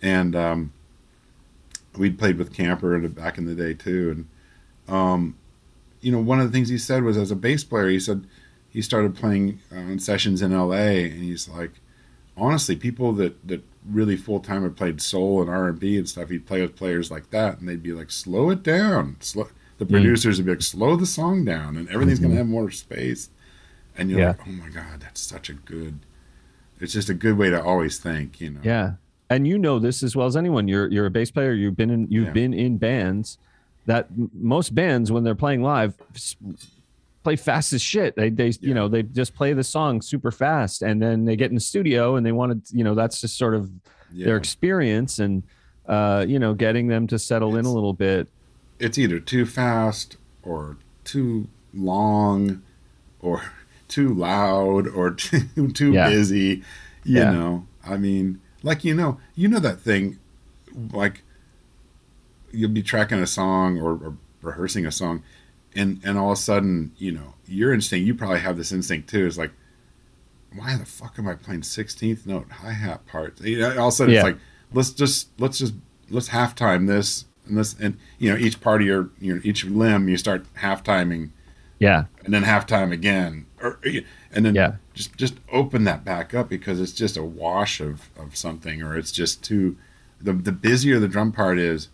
And 0.00 0.36
um, 0.36 0.72
we'd 1.96 2.18
played 2.18 2.38
with 2.38 2.52
Camper 2.52 2.96
back 3.08 3.36
in 3.38 3.46
the 3.46 3.54
day 3.56 3.74
too. 3.74 4.10
And 4.86 4.94
um, 4.96 5.36
you 6.00 6.12
know, 6.12 6.20
one 6.20 6.38
of 6.40 6.46
the 6.46 6.52
things 6.52 6.68
he 6.68 6.78
said 6.78 7.02
was, 7.02 7.16
as 7.16 7.30
a 7.32 7.36
bass 7.36 7.64
player, 7.64 7.88
he 7.88 7.98
said 7.98 8.26
he 8.70 8.80
started 8.80 9.16
playing 9.16 9.58
uh, 9.76 9.98
sessions 9.98 10.40
in 10.40 10.52
L.A. 10.52 11.10
and 11.10 11.20
he's 11.22 11.48
like, 11.48 11.72
honestly, 12.36 12.76
people 12.76 13.12
that 13.14 13.34
that 13.48 13.62
really 13.90 14.16
full 14.16 14.40
time 14.40 14.62
had 14.62 14.76
played 14.76 15.00
soul 15.00 15.40
and 15.40 15.50
R 15.50 15.68
and 15.68 15.78
B 15.80 15.96
and 15.98 16.08
stuff, 16.08 16.28
he'd 16.30 16.46
play 16.46 16.60
with 16.62 16.76
players 16.76 17.10
like 17.10 17.30
that, 17.30 17.58
and 17.58 17.68
they'd 17.68 17.82
be 17.82 17.92
like, 17.92 18.10
slow 18.10 18.50
it 18.50 18.62
down, 18.62 19.16
slow. 19.20 19.48
The 19.78 19.84
Mm. 19.86 19.90
producers 19.90 20.38
would 20.38 20.46
be 20.46 20.52
like, 20.52 20.62
slow 20.62 20.96
the 20.96 21.06
song 21.06 21.44
down, 21.44 21.76
and 21.76 21.88
everything's 21.88 22.18
Mhm. 22.18 22.22
gonna 22.24 22.34
have 22.36 22.48
more 22.48 22.70
space. 22.70 23.30
And 23.96 24.10
you're 24.10 24.20
Yeah. 24.20 24.28
like, 24.28 24.40
oh 24.46 24.52
my 24.52 24.68
god, 24.68 25.00
that's 25.00 25.20
such 25.20 25.48
a 25.50 25.54
good. 25.54 26.00
It's 26.80 26.92
just 26.92 27.08
a 27.08 27.14
good 27.14 27.36
way 27.38 27.50
to 27.50 27.62
always 27.62 27.98
think, 27.98 28.40
you 28.40 28.50
know. 28.50 28.60
yeah 28.62 28.94
and 29.30 29.46
you 29.46 29.58
know 29.58 29.78
this 29.78 30.02
as 30.02 30.16
well 30.16 30.26
as 30.26 30.36
anyone. 30.38 30.68
You're 30.68 30.88
you're 30.88 31.04
a 31.04 31.10
bass 31.10 31.30
player. 31.30 31.52
You've 31.52 31.76
been 31.76 31.90
in 31.90 32.06
you've 32.10 32.28
Yeah. 32.28 32.32
been 32.32 32.54
in 32.54 32.78
bands. 32.78 33.36
That 33.86 34.08
most 34.34 34.74
bands 34.74 35.10
when 35.12 35.22
they're 35.24 35.34
playing 35.34 35.62
live 35.62 35.94
play 37.24 37.36
fast 37.36 37.72
as 37.72 37.82
shit. 37.82 38.16
They 38.16 38.30
they 38.30 38.52
you 38.60 38.74
know 38.74 38.88
they 38.88 39.02
just 39.02 39.34
play 39.34 39.52
the 39.52 39.64
song 39.64 40.00
super 40.02 40.30
fast, 40.30 40.82
and 40.82 41.00
then 41.02 41.24
they 41.24 41.36
get 41.36 41.50
in 41.50 41.54
the 41.54 41.60
studio 41.60 42.16
and 42.16 42.24
they 42.24 42.32
want 42.32 42.66
to 42.66 42.76
you 42.76 42.84
know 42.84 42.94
that's 42.94 43.20
just 43.20 43.36
sort 43.36 43.54
of 43.54 43.70
Yeah. 44.12 44.26
their 44.26 44.36
experience 44.36 45.18
and 45.18 45.42
uh, 45.86 46.24
you 46.28 46.38
know 46.38 46.54
getting 46.54 46.88
them 46.88 47.06
to 47.08 47.18
settle 47.18 47.56
in 47.56 47.64
a 47.64 47.72
little 47.72 47.92
bit. 47.94 48.28
it's 48.78 48.96
either 48.98 49.18
too 49.18 49.44
fast 49.46 50.16
or 50.42 50.76
too 51.04 51.48
long 51.74 52.62
or 53.20 53.42
too 53.88 54.12
loud 54.14 54.86
or 54.86 55.10
too 55.10 55.70
too 55.72 55.92
Yeah. 55.92 56.08
busy 56.10 56.62
you 57.04 57.20
Yeah. 57.20 57.30
know 57.32 57.66
i 57.84 57.96
mean 57.96 58.40
like 58.62 58.84
you 58.84 58.94
know 58.94 59.18
you 59.34 59.48
know 59.48 59.58
that 59.60 59.80
thing 59.80 60.18
like 60.92 61.22
you'll 62.52 62.70
be 62.70 62.82
tracking 62.82 63.18
a 63.20 63.26
song 63.26 63.78
or, 63.80 63.92
or 63.92 64.16
rehearsing 64.42 64.86
a 64.86 64.92
song 64.92 65.22
and 65.78 66.00
and 66.04 66.18
all 66.18 66.32
of 66.32 66.38
a 66.38 66.40
sudden 66.40 66.92
you 66.98 67.12
know 67.12 67.34
your 67.46 67.72
instinct 67.72 68.06
you 68.06 68.14
probably 68.14 68.40
have 68.40 68.56
this 68.56 68.72
instinct 68.72 69.08
too 69.08 69.24
is 69.26 69.38
like 69.38 69.52
why 70.54 70.76
the 70.76 70.84
fuck 70.84 71.18
am 71.18 71.28
i 71.28 71.34
playing 71.34 71.60
16th 71.60 72.26
note 72.26 72.50
hi-hat 72.50 73.06
parts 73.06 73.40
you 73.42 73.58
know, 73.58 73.70
all 73.78 73.88
of 73.88 73.92
a 73.94 73.96
sudden 73.96 74.12
Yeah. 74.14 74.20
it's 74.20 74.24
like 74.24 74.38
let's 74.72 74.90
just 74.90 75.28
let's 75.38 75.58
just 75.58 75.74
let's 76.10 76.30
halftime 76.30 76.86
this 76.86 77.24
and 77.46 77.56
this 77.56 77.74
and 77.78 77.96
you 78.18 78.30
know 78.30 78.36
each 78.38 78.60
part 78.60 78.80
of 78.80 78.86
your 78.86 79.10
you 79.20 79.34
know 79.34 79.40
each 79.44 79.64
limb 79.64 80.08
you 80.08 80.16
start 80.16 80.44
half 80.54 80.82
timing 80.82 81.32
Yeah, 81.78 82.04
and 82.24 82.34
then 82.34 82.42
halftime 82.44 82.92
again 82.92 83.46
or 83.62 83.78
and 84.32 84.44
then 84.44 84.54
Yeah. 84.54 84.76
just 84.94 85.16
just 85.16 85.34
open 85.52 85.84
that 85.84 86.04
back 86.04 86.34
up 86.34 86.48
because 86.48 86.80
it's 86.80 86.92
just 86.92 87.16
a 87.16 87.22
wash 87.22 87.80
of 87.80 88.08
of 88.18 88.36
something 88.36 88.82
or 88.82 88.96
it's 88.96 89.12
just 89.12 89.42
too 89.44 89.76
the 90.20 90.32
the 90.32 90.52
busier 90.52 90.98
the 90.98 91.08
drum 91.08 91.30
part 91.32 91.58
is 91.58 91.88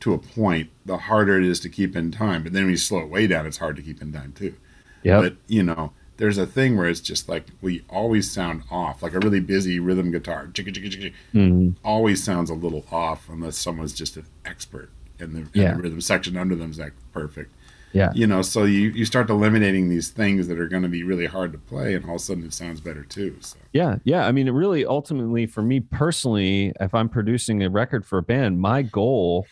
to 0.00 0.12
a 0.14 0.18
point 0.18 0.70
the 0.86 0.96
harder 0.96 1.38
it 1.38 1.44
is 1.44 1.60
to 1.60 1.68
keep 1.68 1.96
in 1.96 2.10
time 2.10 2.42
but 2.42 2.52
then 2.52 2.62
when 2.64 2.70
you 2.70 2.76
slow 2.76 3.00
it 3.00 3.08
way 3.08 3.26
down 3.26 3.46
it's 3.46 3.58
hard 3.58 3.76
to 3.76 3.82
keep 3.82 4.00
in 4.02 4.12
time 4.12 4.32
too 4.32 4.54
yeah, 5.02 5.20
but 5.20 5.36
you 5.46 5.62
know 5.62 5.92
there's 6.16 6.38
a 6.38 6.46
thing 6.46 6.76
where 6.76 6.88
it's 6.88 7.00
just 7.00 7.28
like 7.28 7.46
we 7.62 7.84
always 7.88 8.28
sound 8.30 8.62
off 8.70 9.02
like 9.02 9.14
a 9.14 9.20
really 9.20 9.38
busy 9.38 9.78
rhythm 9.78 10.10
guitar 10.10 10.46
chicka, 10.52 10.72
chicka, 10.74 10.90
chicka, 10.90 11.12
Mhm. 11.34 11.74
always 11.84 12.22
sounds 12.22 12.50
a 12.50 12.54
little 12.54 12.84
off 12.90 13.28
unless 13.28 13.56
someone's 13.56 13.92
just 13.92 14.16
an 14.16 14.24
expert 14.44 14.90
and 15.20 15.34
the, 15.34 15.58
Yeah. 15.60 15.74
the 15.74 15.82
rhythm 15.82 16.00
section 16.00 16.36
under 16.36 16.54
them 16.56 16.70
is 16.72 16.78
like 16.78 16.92
perfect 17.12 17.52
yeah. 17.92 18.10
you 18.14 18.26
know 18.26 18.42
so 18.42 18.64
you 18.64 18.90
you 18.90 19.04
start 19.04 19.30
eliminating 19.30 19.88
these 19.88 20.08
things 20.08 20.46
that 20.48 20.58
are 20.58 20.68
going 20.68 20.82
to 20.82 20.88
be 20.88 21.02
really 21.04 21.26
hard 21.26 21.52
to 21.52 21.58
play 21.58 21.94
and 21.94 22.04
all 22.04 22.16
of 22.16 22.20
a 22.20 22.24
sudden 22.24 22.44
it 22.44 22.52
sounds 22.52 22.80
better 22.80 23.02
too 23.04 23.36
so 23.40 23.56
Yeah, 23.72 23.98
yeah. 24.04 24.26
I 24.26 24.32
mean, 24.32 24.48
it 24.48 24.52
really 24.52 24.84
ultimately 24.84 25.46
for 25.46 25.62
me 25.62 25.80
personally, 25.80 26.72
if 26.80 26.92
I'm 26.94 27.08
producing 27.08 27.62
a 27.62 27.70
record 27.70 28.04
for 28.04 28.18
a 28.18 28.22
band, 28.22 28.60
my 28.60 28.82
goal 28.82 29.46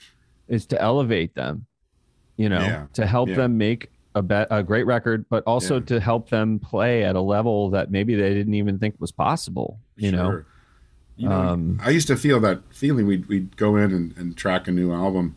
is 0.49 0.67
to 0.67 0.81
elevate 0.81 1.35
them, 1.35 1.67
you 2.37 2.49
know, 2.49 2.61
Yeah, 2.61 2.87
to 2.95 3.07
help 3.07 3.29
yeah. 3.29 3.37
them 3.37 3.59
make 3.59 3.91
a, 4.15 4.23
be- 4.23 4.35
a 4.51 4.63
great 4.63 4.87
record, 4.87 5.27
but 5.29 5.43
also 5.45 5.75
Yeah. 5.79 5.87
to 5.87 6.01
help 6.01 6.31
them 6.31 6.59
play 6.59 7.05
at 7.05 7.17
a 7.17 7.21
level 7.21 7.71
that 7.71 7.91
maybe 7.91 8.15
they 8.15 8.33
didn't 8.35 8.55
even 8.55 8.79
think 8.79 8.95
was 8.99 9.13
possible, 9.13 9.79
you 9.97 10.11
know? 10.13 10.31
Sure. 10.31 10.47
you 11.17 11.29
know 11.29 11.41
Um, 11.41 11.81
i 11.83 11.89
used 11.91 12.09
to 12.09 12.17
feel 12.17 12.41
that 12.41 12.61
feeling 12.75 13.07
we'd, 13.07 13.27
we'd 13.27 13.57
go 13.57 13.77
in 13.77 13.91
and, 13.93 14.15
and 14.19 14.37
track 14.37 14.69
a 14.69 14.71
new 14.71 14.93
album 14.93 15.35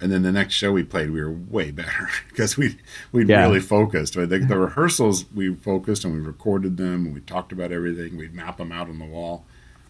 and 0.00 0.10
then 0.10 0.22
the 0.22 0.32
next 0.32 0.54
show 0.54 0.72
we 0.72 0.82
played 0.82 1.10
we 1.12 1.22
were 1.22 1.30
way 1.30 1.70
better 1.70 2.08
because 2.28 2.56
we 2.56 2.76
we 3.12 3.24
Yeah. 3.24 3.42
really 3.42 3.60
focused 3.60 4.14
the, 4.14 4.26
the 4.26 4.58
rehearsals 4.68 5.24
we 5.32 5.54
focused 5.54 6.04
and 6.04 6.12
we 6.14 6.20
recorded 6.20 6.76
them 6.78 7.06
and 7.06 7.14
we 7.14 7.20
talked 7.20 7.52
about 7.52 7.70
everything 7.70 8.16
we'd 8.16 8.34
map 8.34 8.56
them 8.58 8.72
out 8.72 8.88
on 8.88 8.98
the 8.98 9.04
wall 9.04 9.44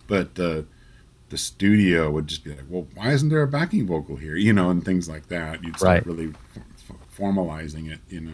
but 0.07 0.39
uh, 0.39 0.63
the 1.31 1.39
studio 1.39 2.11
would 2.11 2.27
just 2.27 2.45
be 2.45 2.51
like 2.51 2.65
well 2.69 2.87
why 2.95 3.13
isn't 3.13 3.29
there 3.31 3.43
a 3.43 3.49
backing 3.49 3.87
vocal 3.87 4.17
here 4.17 4.37
you 4.37 4.53
know 4.53 4.71
and 4.71 4.85
things 4.85 5.09
like 5.09 5.27
that 5.29 5.63
you'd 5.65 5.77
start 5.77 5.99
Right. 5.99 6.07
really 6.07 6.33
f- 6.55 6.97
formalizing 7.17 7.91
it 7.91 8.01
you 8.09 8.21
know 8.21 8.33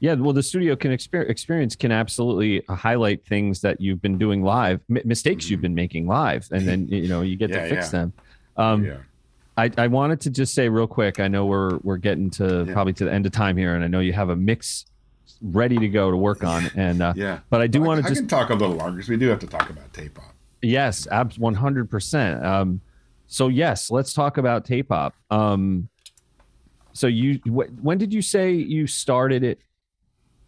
Yeah, 0.00 0.14
well, 0.14 0.32
the 0.32 0.42
studio 0.44 0.76
can 0.76 0.92
exper- 0.92 1.28
experience 1.28 1.74
can 1.74 1.90
absolutely 1.90 2.62
highlight 2.68 3.24
things 3.26 3.60
that 3.62 3.80
you've 3.80 4.00
been 4.00 4.16
doing 4.16 4.44
live, 4.44 4.80
m- 4.88 5.02
mistakes 5.04 5.50
you've 5.50 5.60
been 5.60 5.74
making 5.74 6.06
live, 6.06 6.46
and 6.52 6.68
then 6.68 6.86
you 6.88 7.08
know 7.08 7.22
you 7.22 7.34
get 7.36 7.50
Mm-hmm. 7.50 7.58
Yeah, 7.64 7.68
to 7.68 7.74
fix 7.74 7.86
yeah. 7.86 7.98
them. 7.98 8.12
Um, 8.56 8.84
yeah 8.84 8.96
I, 9.56 9.72
I 9.76 9.86
wanted 9.88 10.20
to 10.20 10.30
just 10.30 10.54
say 10.54 10.68
real 10.68 10.86
quick. 10.86 11.18
I 11.18 11.26
know 11.26 11.44
we're 11.46 11.78
we're 11.78 11.96
getting 11.96 12.30
to 12.38 12.64
Yeah. 12.64 12.72
probably 12.72 12.92
to 12.94 13.04
the 13.06 13.12
end 13.12 13.26
of 13.26 13.32
time 13.32 13.56
here, 13.56 13.74
and 13.74 13.82
I 13.82 13.88
know 13.88 13.98
you 13.98 14.12
have 14.12 14.28
a 14.28 14.36
mix 14.36 14.86
ready 15.42 15.76
to 15.78 15.88
go 15.88 16.10
to 16.12 16.16
work 16.16 16.44
on. 16.44 16.70
And 16.76 17.02
uh, 17.02 17.12
yeah 17.16 17.40
but 17.50 17.60
I 17.60 17.66
do 17.66 17.82
I, 17.82 17.86
want 17.88 18.02
to 18.02 18.08
just 18.08 18.20
can 18.22 18.28
talk 18.28 18.50
a 18.50 18.54
little 18.54 18.76
longer 18.76 18.96
because 18.98 19.08
we 19.08 19.16
do 19.16 19.26
have 19.28 19.40
to 19.40 19.48
talk 19.48 19.68
about 19.68 19.92
tape 19.92 20.16
op 20.20 20.34
yes, 20.62 21.06
abs 21.10 21.38
one 21.38 21.54
hundred 21.54 21.90
percent. 21.90 22.44
Um, 22.44 22.80
so 23.26 23.48
yes, 23.48 23.90
let's 23.90 24.12
talk 24.12 24.38
about 24.38 24.64
tape 24.64 24.90
op. 24.92 25.14
Um, 25.30 25.88
so 26.92 27.06
you 27.06 27.34
wh- 27.44 27.84
when 27.84 27.98
did 27.98 28.12
you 28.12 28.22
say 28.22 28.52
you 28.52 28.86
started 28.86 29.42
it? 29.44 29.60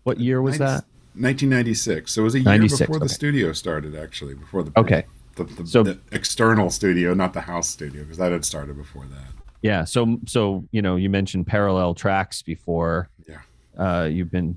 What 0.05 0.19
year 0.19 0.41
was 0.41 0.59
90 0.59 0.65
that? 0.65 0.85
1996 1.15 2.13
so 2.13 2.21
it 2.21 2.25
was 2.25 2.35
a 2.37 2.39
year 2.39 2.45
96, 2.45 2.81
before 2.87 2.99
the 3.01 3.09
studio 3.09 3.53
started 3.53 3.95
actually 3.97 4.35
before 4.35 4.63
the 4.63 4.73
Okay. 4.77 5.05
the, 5.37 5.45
the, 5.45 5.67
So- 5.67 5.83
the 5.83 5.99
external 6.13 6.71
studio 6.71 7.13
not 7.15 7.33
the 7.35 7.41
house 7.43 7.69
studio 7.69 8.03
because 8.03 8.17
that 8.19 8.33
had 8.33 8.45
started 8.45 8.77
before 8.77 9.05
that 9.07 9.27
Yeah. 9.63 9.85
So 9.85 10.19
so 10.27 10.65
you 10.73 10.81
know 10.83 10.97
you 10.97 11.11
mentioned 11.11 11.47
parallel 11.47 11.95
tracks 11.95 12.41
before. 12.43 13.11
Yeah. 13.29 13.41
Uh, 13.77 14.05
you've 14.05 14.31
been 14.31 14.57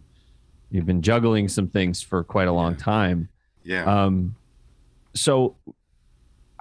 you've 0.72 0.86
been 0.86 1.02
juggling 1.02 1.48
some 1.50 1.68
things 1.68 2.02
for 2.02 2.24
quite 2.24 2.48
a 2.48 2.54
long 2.54 2.74
Yeah. 2.74 2.78
time. 2.80 3.30
yeah 3.64 3.84
Um, 4.06 4.36
so 5.14 5.56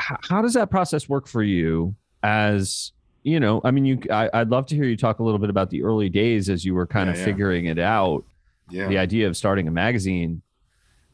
h- 0.00 0.18
how 0.28 0.42
does 0.42 0.54
that 0.54 0.70
process 0.70 1.08
work 1.08 1.26
for 1.26 1.42
you 1.42 1.94
as 2.22 2.92
you 3.24 3.38
know, 3.38 3.60
I 3.62 3.70
mean, 3.70 3.84
you, 3.84 4.00
I, 4.10 4.28
I'd 4.34 4.48
love 4.50 4.66
to 4.66 4.74
hear 4.74 4.84
you 4.84 4.96
talk 4.96 5.20
a 5.20 5.22
little 5.22 5.38
bit 5.38 5.48
about 5.48 5.70
the 5.70 5.84
early 5.84 6.08
days 6.08 6.50
as 6.50 6.64
you 6.64 6.74
were 6.74 6.86
kind 6.88 7.06
Yeah, 7.06 7.12
of 7.12 7.18
yeah. 7.20 7.24
figuring 7.24 7.66
it 7.66 7.78
out, 7.78 8.24
yeah 8.68 8.88
the 8.88 8.98
idea 8.98 9.28
of 9.28 9.36
starting 9.36 9.68
a 9.68 9.70
magazine 9.70 10.42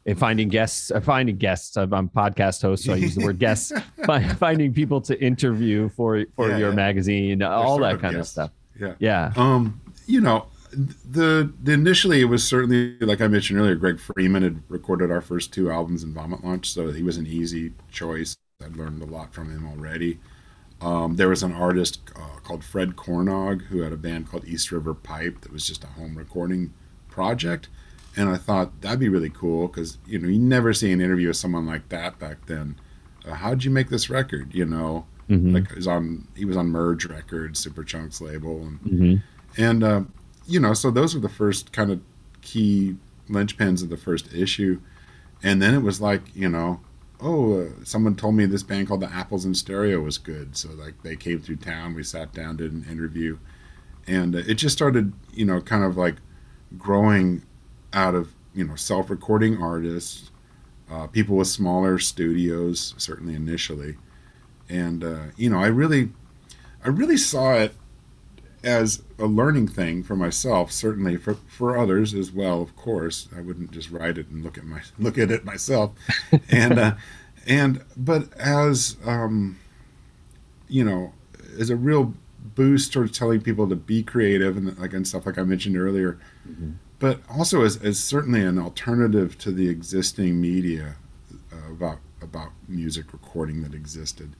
and 0.07 0.19
finding 0.19 0.49
guests, 0.49 0.91
uh, 0.91 1.01
finding 1.01 1.37
guests. 1.37 1.77
I'm, 1.77 1.93
I'm 1.93 2.09
podcast 2.09 2.63
host, 2.63 2.85
so 2.85 2.95
I 2.95 2.97
use 2.97 3.15
the 3.15 3.25
word 3.25 3.39
guests, 3.39 3.73
fi- 4.07 4.27
finding 4.35 4.73
people 4.73 5.03
to 5.03 5.23
interview 5.23 5.91
for, 5.91 6.25
for 6.35 6.57
your 6.57 6.73
magazine, 6.73 7.43
all 7.43 7.79
that 7.81 8.01
kind 8.01 8.17
of 8.17 8.27
stuff. 8.27 8.51
yeah 8.81 8.95
Yeah. 8.99 9.33
um 9.37 9.79
you 10.07 10.23
know 10.23 10.47
the, 10.73 11.53
the 11.63 11.73
initially 11.73 12.21
it 12.21 12.25
was 12.27 12.47
certainly 12.47 12.99
like 13.01 13.21
i 13.21 13.27
mentioned 13.29 13.59
earlier 13.59 13.75
greg 13.75 13.99
freeman 13.99 14.43
had 14.43 14.63
recorded 14.69 15.11
our 15.11 15.21
first 15.21 15.53
two 15.53 15.71
albums 15.71 16.03
in 16.03 16.13
vomit 16.13 16.45
launch 16.45 16.71
so 16.73 16.91
he 16.93 17.03
was 17.03 17.17
an 17.17 17.27
easy 17.27 17.73
choice. 17.91 18.37
I'd 18.65 18.77
learned 18.77 19.03
a 19.03 19.07
lot 19.07 19.33
from 19.33 19.51
him 19.53 19.67
already. 19.69 20.19
Um, 20.81 21.15
there 21.15 21.29
was 21.29 21.45
an 21.45 21.53
artist 21.53 22.01
uh, 22.17 22.41
called 22.43 22.65
fred 22.65 22.97
cornog 22.97 23.63
who 23.67 23.83
had 23.83 23.93
a 23.93 23.97
band 23.97 24.29
called 24.29 24.45
east 24.47 24.73
river 24.73 24.95
pipe 24.95 25.43
that 25.43 25.53
was 25.53 25.67
just 25.67 25.85
a 25.85 25.89
home 25.89 26.19
recording 26.19 26.73
project. 27.09 27.69
And 28.17 28.29
i 28.29 28.37
thought 28.37 28.81
that'd 28.81 28.99
be 28.99 29.09
really 29.09 29.31
cool 29.31 29.69
because 29.69 29.99
you 30.07 30.19
know 30.19 30.29
you 30.29 30.39
never 30.41 30.73
see 30.73 30.91
an 30.91 31.01
interview 31.01 31.29
with 31.29 31.37
someone 31.37 31.67
like 31.67 31.89
that 31.91 32.19
back 32.19 32.47
then. 32.47 32.77
Uh, 33.27 33.35
how'd 33.35 33.63
you 33.65 33.71
make 33.71 33.91
this 33.91 34.11
record 34.11 34.55
you 34.55 34.65
know? 34.65 35.07
Mhm. 35.31 35.53
like 35.53 35.69
he 35.69 35.75
was 35.77 35.87
on 35.87 36.27
he 36.35 36.45
was 36.47 36.57
on 36.57 36.69
merge 36.69 37.05
records 37.05 37.65
Superchunk's 37.65 38.21
label 38.21 38.63
and 38.67 38.81
Mhm. 38.81 39.23
and 39.59 39.85
uh, 39.85 40.03
you 40.49 40.59
know 40.59 40.75
so 40.75 40.91
those 40.91 41.15
were 41.15 41.21
the 41.21 41.29
first 41.29 41.73
kind 41.73 41.91
of 41.91 42.01
key 42.41 42.97
linchpins 43.29 43.83
of 43.83 43.91
the 43.91 43.97
first 43.97 44.33
issue. 44.35 44.81
And 45.43 45.63
then 45.63 45.75
it 45.75 45.83
was 45.83 46.01
like 46.01 46.35
you 46.35 46.49
know 46.49 46.81
oh 47.21 47.61
uh, 47.61 47.69
someone 47.85 48.17
told 48.17 48.35
me 48.35 48.47
this 48.47 48.63
band 48.63 48.89
called 48.89 49.01
the 49.01 49.13
apples 49.13 49.45
in 49.45 49.55
stereo 49.55 50.01
was 50.01 50.19
good. 50.19 50.57
So 50.57 50.71
like 50.71 51.03
they 51.03 51.15
came 51.15 51.41
through 51.41 51.57
town. 51.57 51.95
We 51.95 52.03
sat 52.03 52.33
down 52.33 52.57
did 52.57 52.73
an 52.73 52.87
interview. 52.91 53.39
And 54.07 54.35
uh, 54.35 54.39
it 54.39 54.55
just 54.55 54.75
started 54.75 55.13
you 55.33 55.45
know 55.45 55.61
kind 55.61 55.85
of 55.85 55.97
like 55.97 56.17
growing 56.77 57.43
out 57.93 58.15
of 58.15 58.35
you 58.55 58.65
know 58.65 58.75
self-recording 58.75 59.63
artists 59.63 60.31
uh, 60.91 61.07
people 61.07 61.37
with 61.37 61.49
smaller 61.49 61.99
studios 61.99 62.95
certainly 62.97 63.35
initially. 63.35 63.97
And 64.69 65.05
uh, 65.05 65.25
you 65.37 65.49
know 65.49 65.59
i 65.61 65.67
really 65.67 66.11
i 66.85 66.89
really 66.89 67.17
saw 67.17 67.55
it 67.55 67.75
as 68.69 69.03
a 69.19 69.27
learning 69.27 69.69
thing 69.69 70.03
for 70.03 70.15
myself 70.15 70.71
certainly 70.71 71.17
for, 71.17 71.35
for 71.47 71.79
others 71.79 72.15
as 72.15 72.31
well 72.31 72.61
of 72.63 72.77
course. 72.77 73.29
I 73.37 73.41
wouldn't 73.41 73.71
just 73.71 73.91
write 73.91 74.19
it 74.19 74.29
and 74.29 74.45
look 74.45 74.59
at 74.59 74.65
my 74.65 74.83
look 74.99 75.19
at 75.19 75.31
it 75.31 75.45
myself. 75.45 75.93
And 76.51 76.79
uh, 76.79 76.95
and 77.47 77.85
but 77.97 78.33
as 78.39 78.97
um, 79.05 79.59
you 80.69 80.85
know 80.85 81.13
as 81.59 81.71
a 81.71 81.77
real 81.77 82.15
boost 82.55 82.93
towards 82.93 83.17
telling 83.17 83.41
people 83.41 83.69
to 83.69 83.77
be 83.77 84.03
creative 84.03 84.57
and 84.57 84.79
like 84.79 84.93
and 84.93 85.07
stuff 85.07 85.27
like 85.27 85.39
i 85.39 85.43
mentioned 85.43 85.77
earlier 85.77 86.19
but 86.99 87.21
also 87.29 87.63
as, 87.63 87.77
as 87.83 87.99
certainly 88.03 88.43
an 88.43 88.59
alternative 88.59 89.39
to 89.39 89.53
the 89.53 89.69
existing 89.69 90.41
media 90.41 90.97
uh, 91.53 91.73
about 91.73 91.99
about 92.21 92.51
music 92.67 93.13
recording 93.13 93.63
that 93.63 93.75
existed. 93.75 94.35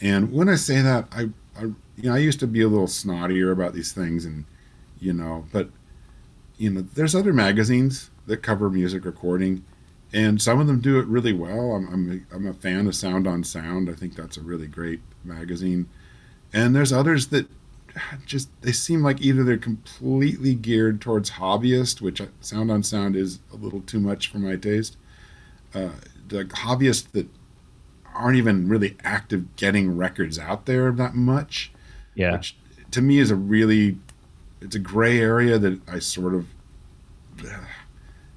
And 0.00 0.32
when 0.32 0.48
I 0.48 0.56
say 0.56 0.80
that, 0.80 1.06
I, 1.12 1.30
I, 1.58 1.62
you 1.62 1.74
know, 2.04 2.14
I 2.14 2.18
used 2.18 2.40
to 2.40 2.46
be 2.46 2.62
a 2.62 2.68
little 2.68 2.86
snottier 2.86 3.52
about 3.52 3.74
these 3.74 3.92
things, 3.92 4.24
and 4.24 4.44
you 5.00 5.12
know, 5.12 5.46
but 5.52 5.70
you 6.56 6.70
know, 6.70 6.82
there's 6.94 7.14
other 7.14 7.32
magazines 7.32 8.10
that 8.26 8.38
cover 8.38 8.70
music 8.70 9.04
recording, 9.04 9.64
and 10.12 10.40
some 10.40 10.60
of 10.60 10.66
them 10.66 10.80
do 10.80 10.98
it 10.98 11.06
really 11.06 11.32
well. 11.32 11.72
I'm 11.72 11.88
I'm 11.92 12.24
a, 12.30 12.34
I'm 12.34 12.46
a 12.46 12.54
fan 12.54 12.86
of 12.86 12.94
Sound 12.94 13.26
on 13.26 13.44
Sound. 13.44 13.90
I 13.90 13.94
think 13.94 14.14
that's 14.14 14.36
a 14.36 14.42
really 14.42 14.68
great 14.68 15.00
magazine. 15.24 15.88
And 16.52 16.74
there's 16.74 16.92
others 16.92 17.28
that 17.28 17.48
just 18.26 18.48
they 18.62 18.72
seem 18.72 19.02
like 19.02 19.20
either 19.20 19.44
they're 19.44 19.56
completely 19.56 20.54
geared 20.54 21.00
towards 21.00 21.32
hobbyist, 21.32 22.00
which 22.00 22.22
Sound 22.40 22.70
on 22.70 22.82
Sound 22.82 23.16
is 23.16 23.40
a 23.52 23.56
little 23.56 23.80
too 23.80 24.00
much 24.00 24.30
for 24.30 24.38
my 24.38 24.56
taste. 24.56 24.96
Uh, 25.74 25.90
the 26.28 26.44
hobbyists 26.44 27.10
that 27.12 27.28
aren't 28.14 28.36
even 28.36 28.68
really 28.68 28.96
active 29.04 29.56
getting 29.56 29.96
records 29.96 30.38
out 30.38 30.66
there 30.66 30.90
that 30.92 31.14
much. 31.14 31.72
Yeah. 32.14 32.32
Which 32.32 32.56
to 32.90 33.00
me 33.00 33.18
is 33.18 33.30
a 33.30 33.36
really 33.36 33.98
it's 34.60 34.76
a 34.76 34.78
gray 34.78 35.18
area 35.20 35.58
that 35.58 35.80
I 35.88 35.98
sort 35.98 36.34
of 36.34 36.46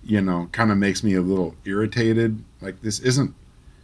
you 0.04 0.22
know 0.22 0.50
kind 0.52 0.72
of 0.72 0.78
makes 0.78 1.04
me 1.04 1.14
a 1.16 1.22
little 1.22 1.56
irritated. 1.66 2.44
Like 2.62 2.82
this 2.82 3.00
isn't 3.00 3.34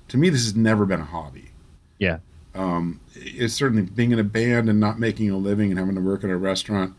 to 0.09 0.17
me 0.17 0.29
this 0.29 0.43
has 0.43 0.55
never 0.55 0.85
been 0.85 1.01
a 1.01 1.05
hobby. 1.05 1.51
Yeah. 1.97 2.19
Um, 2.53 2.99
it's 3.15 3.53
certainly 3.53 3.83
being 3.83 4.11
in 4.11 4.19
a 4.19 4.23
band 4.23 4.69
and 4.69 4.79
not 4.79 4.99
making 4.99 5.29
a 5.29 5.37
living 5.37 5.69
and 5.69 5.79
having 5.79 5.95
to 5.95 6.01
work 6.01 6.23
at 6.23 6.29
a 6.29 6.37
restaurant. 6.37 6.95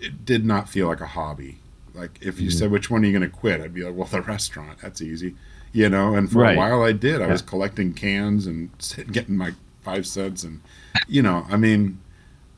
It 0.00 0.24
did 0.24 0.44
not 0.44 0.68
feel 0.68 0.88
like 0.88 1.00
a 1.00 1.06
hobby. 1.06 1.58
Like 1.94 2.18
if 2.20 2.40
you 2.40 2.48
mm-hmm. 2.48 2.58
said 2.58 2.70
which 2.70 2.90
one 2.90 3.02
are 3.02 3.06
you 3.06 3.16
going 3.16 3.30
to 3.30 3.34
quit, 3.34 3.60
I'd 3.60 3.72
be 3.72 3.84
like, 3.84 3.94
well, 3.94 4.08
the 4.08 4.20
restaurant. 4.20 4.80
That's 4.82 5.00
easy, 5.00 5.36
you 5.74 5.90
know. 5.90 6.14
And 6.14 6.32
for 6.32 6.38
right. 6.38 6.54
a 6.54 6.58
while, 6.58 6.82
I 6.82 6.92
did. 6.92 7.20
I 7.20 7.26
yeah. 7.26 7.32
was 7.32 7.42
collecting 7.42 7.92
cans 7.92 8.46
and 8.46 8.70
getting 9.12 9.36
my 9.36 9.52
five 9.82 10.06
cents, 10.06 10.42
and 10.42 10.62
you 11.06 11.20
know, 11.20 11.44
I 11.50 11.58
mean, 11.58 12.00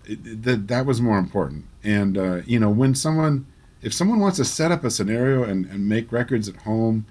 that 0.09 0.69
that 0.69 0.87
was 0.87 1.01
more 1.01 1.19
important. 1.19 1.65
And 1.83 2.17
uh, 2.17 2.37
you 2.47 2.61
know, 2.61 2.71
when 2.71 2.95
someone, 2.95 3.47
if 3.83 3.93
someone 3.93 4.21
wants 4.21 4.37
to 4.37 4.45
set 4.45 4.71
up 4.71 4.85
a 4.85 4.91
scenario 4.91 5.43
and, 5.43 5.67
and 5.67 5.89
make 5.89 6.13
records 6.13 6.49
at 6.49 6.57
home, 6.59 7.07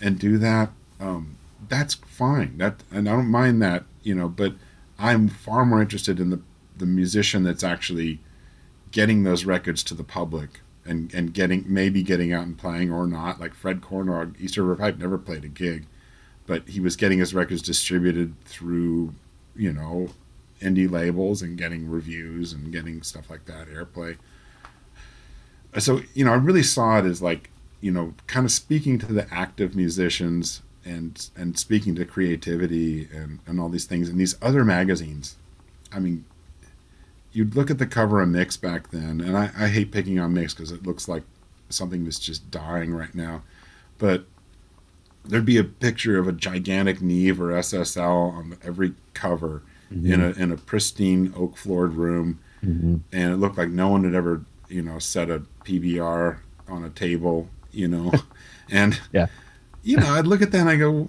and 0.00 0.18
do 0.18 0.38
that, 0.38 0.70
um, 1.00 1.36
that's 1.68 1.94
fine. 1.94 2.56
That 2.56 2.82
and 2.90 3.08
I 3.08 3.12
don't 3.12 3.30
mind 3.30 3.60
that 3.60 3.84
you 4.02 4.14
know, 4.14 4.28
but 4.28 4.54
I'm 4.98 5.28
far 5.28 5.66
more 5.66 5.82
interested 5.82 6.18
in 6.20 6.30
the 6.30 6.40
the 6.76 6.86
musician 6.86 7.42
that's 7.42 7.64
actually 7.64 8.20
getting 8.92 9.24
those 9.24 9.44
records 9.44 9.82
to 9.82 9.94
the 9.94 10.04
public 10.04 10.60
and 10.88 11.12
and 11.14 11.32
getting 11.34 11.64
maybe 11.66 12.02
getting 12.02 12.32
out 12.32 12.44
and 12.44 12.56
playing 12.56 12.90
or 12.90 13.06
not. 13.06 13.40
Like 13.40 13.54
Fred 13.54 13.80
Cornog, 13.80 14.40
East 14.40 14.56
River 14.56 14.76
Pipe 14.76 14.98
never 14.98 15.18
played 15.18 15.44
a 15.44 15.48
gig, 15.48 15.86
but 16.46 16.68
he 16.68 16.80
was 16.80 16.96
getting 16.96 17.18
his 17.18 17.34
records 17.34 17.62
distributed 17.62 18.34
through, 18.44 19.14
you 19.54 19.72
know, 19.72 20.10
indie 20.60 20.90
labels 20.90 21.42
and 21.42 21.58
getting 21.58 21.88
reviews 21.88 22.52
and 22.52 22.72
getting 22.72 23.02
stuff 23.02 23.30
like 23.30 23.44
that, 23.46 23.68
airplay. 23.68 24.16
So, 25.78 26.00
you 26.14 26.24
know, 26.24 26.32
I 26.32 26.36
really 26.36 26.62
saw 26.62 26.98
it 26.98 27.04
as 27.04 27.20
like, 27.20 27.50
you 27.80 27.92
know, 27.92 28.14
kind 28.26 28.46
of 28.46 28.50
speaking 28.50 28.98
to 29.00 29.06
the 29.06 29.32
active 29.32 29.76
musicians 29.76 30.62
and 30.88 31.30
and 31.36 31.58
speaking 31.58 31.94
to 31.96 32.04
creativity 32.04 33.08
and, 33.12 33.40
and 33.46 33.60
all 33.60 33.68
these 33.68 33.84
things 33.84 34.08
and 34.08 34.18
these 34.18 34.36
other 34.40 34.64
magazines 34.64 35.36
i 35.92 35.98
mean 35.98 36.24
you'd 37.32 37.54
look 37.54 37.70
at 37.70 37.78
the 37.78 37.86
cover 37.86 38.20
of 38.20 38.28
mix 38.28 38.56
back 38.56 38.90
then 38.90 39.20
and 39.20 39.36
i, 39.36 39.50
I 39.58 39.68
hate 39.68 39.92
picking 39.92 40.18
on 40.18 40.34
mix 40.34 40.54
because 40.54 40.72
it 40.72 40.86
looks 40.86 41.08
like 41.08 41.22
something 41.68 42.04
that's 42.04 42.18
just 42.18 42.50
dying 42.50 42.94
right 42.94 43.14
now 43.14 43.42
but 43.98 44.24
there'd 45.24 45.44
be 45.44 45.58
a 45.58 45.64
picture 45.64 46.18
of 46.18 46.26
a 46.26 46.32
gigantic 46.32 47.02
neve 47.02 47.40
or 47.40 47.48
ssl 47.48 48.32
on 48.32 48.56
every 48.62 48.94
cover 49.14 49.62
mm-hmm. 49.92 50.12
in 50.12 50.20
a 50.20 50.30
in 50.30 50.52
a 50.52 50.56
pristine 50.56 51.32
oak 51.36 51.56
floored 51.56 51.94
room 51.94 52.38
mm-hmm. 52.64 52.96
and 53.12 53.32
it 53.32 53.36
looked 53.36 53.58
like 53.58 53.68
no 53.68 53.88
one 53.88 54.04
had 54.04 54.14
ever 54.14 54.44
you 54.68 54.82
know 54.82 54.98
set 54.98 55.30
a 55.30 55.42
pbr 55.64 56.38
on 56.68 56.84
a 56.84 56.90
table 56.90 57.48
you 57.70 57.88
know 57.88 58.12
and 58.70 59.00
yeah 59.12 59.26
you 59.82 59.96
know, 59.96 60.08
I'd 60.08 60.26
look 60.26 60.42
at 60.42 60.52
that 60.52 60.60
and 60.60 60.68
I 60.68 60.76
go, 60.76 61.08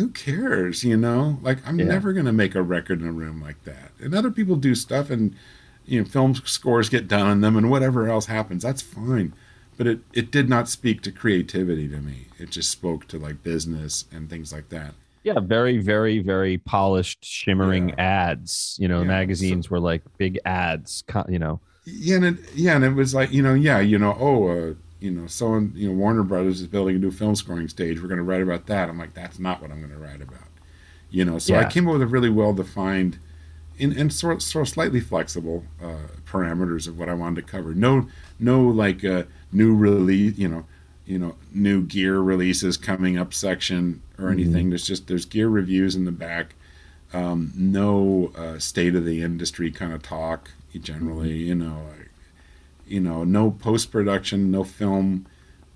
who 0.00 0.08
cares? 0.08 0.82
You 0.82 0.96
know, 0.96 1.38
like 1.42 1.58
I'm 1.66 1.78
yeah. 1.78 1.84
never 1.84 2.12
going 2.12 2.26
to 2.26 2.32
make 2.32 2.54
a 2.54 2.62
record 2.62 3.00
in 3.00 3.06
a 3.06 3.12
room 3.12 3.40
like 3.40 3.62
that. 3.64 3.92
And 4.00 4.14
other 4.14 4.30
people 4.30 4.56
do 4.56 4.74
stuff 4.74 5.10
and, 5.10 5.36
you 5.84 6.00
know, 6.00 6.08
film 6.08 6.34
scores 6.34 6.88
get 6.88 7.06
done 7.06 7.26
on 7.26 7.40
them 7.42 7.56
and 7.56 7.70
whatever 7.70 8.08
else 8.08 8.26
happens. 8.26 8.62
That's 8.62 8.82
fine. 8.82 9.34
But 9.76 9.86
it, 9.86 10.00
it 10.12 10.30
did 10.30 10.48
not 10.48 10.68
speak 10.68 11.02
to 11.02 11.12
creativity 11.12 11.86
to 11.88 11.98
me. 11.98 12.26
It 12.38 12.50
just 12.50 12.70
spoke 12.70 13.06
to 13.08 13.18
like 13.18 13.42
business 13.42 14.06
and 14.10 14.30
things 14.30 14.52
like 14.52 14.70
that. 14.70 14.94
Yeah, 15.22 15.40
very, 15.40 15.78
very, 15.78 16.20
very 16.20 16.56
polished, 16.56 17.22
shimmering 17.22 17.90
yeah. 17.90 18.30
ads. 18.30 18.76
You 18.80 18.88
know, 18.88 19.02
yeah. 19.02 19.08
magazines 19.08 19.66
so, 19.66 19.72
were 19.72 19.80
like 19.80 20.02
big 20.16 20.38
ads. 20.46 21.04
You 21.28 21.38
know. 21.38 21.60
Yeah, 21.84 22.16
and 22.16 22.24
it, 22.24 22.54
yeah, 22.54 22.76
and 22.76 22.84
it 22.84 22.94
was 22.94 23.14
like 23.14 23.32
you 23.32 23.42
know, 23.42 23.52
yeah, 23.52 23.80
you 23.80 23.98
know, 23.98 24.16
oh, 24.18 24.48
uh, 24.48 24.74
you 25.00 25.10
know, 25.10 25.26
someone, 25.26 25.72
you 25.74 25.88
know, 25.88 25.94
Warner 25.94 26.22
Brothers 26.22 26.60
is 26.60 26.66
building 26.66 26.96
a 26.96 26.98
new 26.98 27.10
film 27.10 27.34
scoring 27.34 27.68
stage. 27.68 28.00
We're 28.00 28.08
going 28.08 28.18
to 28.18 28.24
write 28.24 28.42
about 28.42 28.66
that. 28.66 28.88
I'm 28.88 28.98
like, 28.98 29.14
that's 29.14 29.38
not 29.38 29.60
what 29.60 29.70
I'm 29.70 29.78
going 29.78 29.92
to 29.92 29.98
write 29.98 30.20
about. 30.20 30.48
You 31.10 31.24
know, 31.24 31.38
so 31.38 31.54
yeah. 31.54 31.60
I 31.60 31.64
came 31.64 31.88
up 31.88 31.94
with 31.94 32.02
a 32.02 32.06
really 32.06 32.30
well 32.30 32.52
defined 32.52 33.18
and, 33.80 33.92
and 33.94 34.12
sort, 34.12 34.42
sort 34.42 34.68
of 34.68 34.72
slightly 34.72 35.00
flexible 35.00 35.64
uh, 35.82 36.08
parameters 36.26 36.86
of 36.86 36.98
what 36.98 37.08
I 37.08 37.14
wanted 37.14 37.46
to 37.46 37.50
cover. 37.50 37.74
No, 37.74 38.08
no 38.38 38.60
like 38.60 39.04
uh, 39.04 39.24
new 39.50 39.74
release, 39.74 40.38
you 40.38 40.48
know, 40.48 40.66
you 41.06 41.18
know, 41.18 41.34
new 41.52 41.82
gear 41.82 42.20
releases 42.20 42.76
coming 42.76 43.18
up 43.18 43.34
section 43.34 44.02
or 44.18 44.24
mm-hmm. 44.24 44.32
anything. 44.34 44.52
Mm-hmm. 44.52 44.68
There's 44.70 44.86
just 44.86 45.08
there's 45.08 45.24
gear 45.24 45.48
reviews 45.48 45.96
in 45.96 46.04
the 46.04 46.12
back. 46.12 46.54
Um, 47.12 47.52
no 47.56 48.30
uh, 48.36 48.58
state 48.60 48.94
of 48.94 49.04
the 49.04 49.22
industry 49.22 49.72
kind 49.72 49.92
of 49.92 50.02
talk 50.02 50.52
generally. 50.80 51.40
Mm-hmm. 51.40 51.48
You 51.48 51.54
know, 51.56 51.86
you 52.90 53.00
know, 53.00 53.22
no 53.22 53.52
post 53.52 53.92
production, 53.92 54.50
no 54.50 54.64
film 54.64 55.26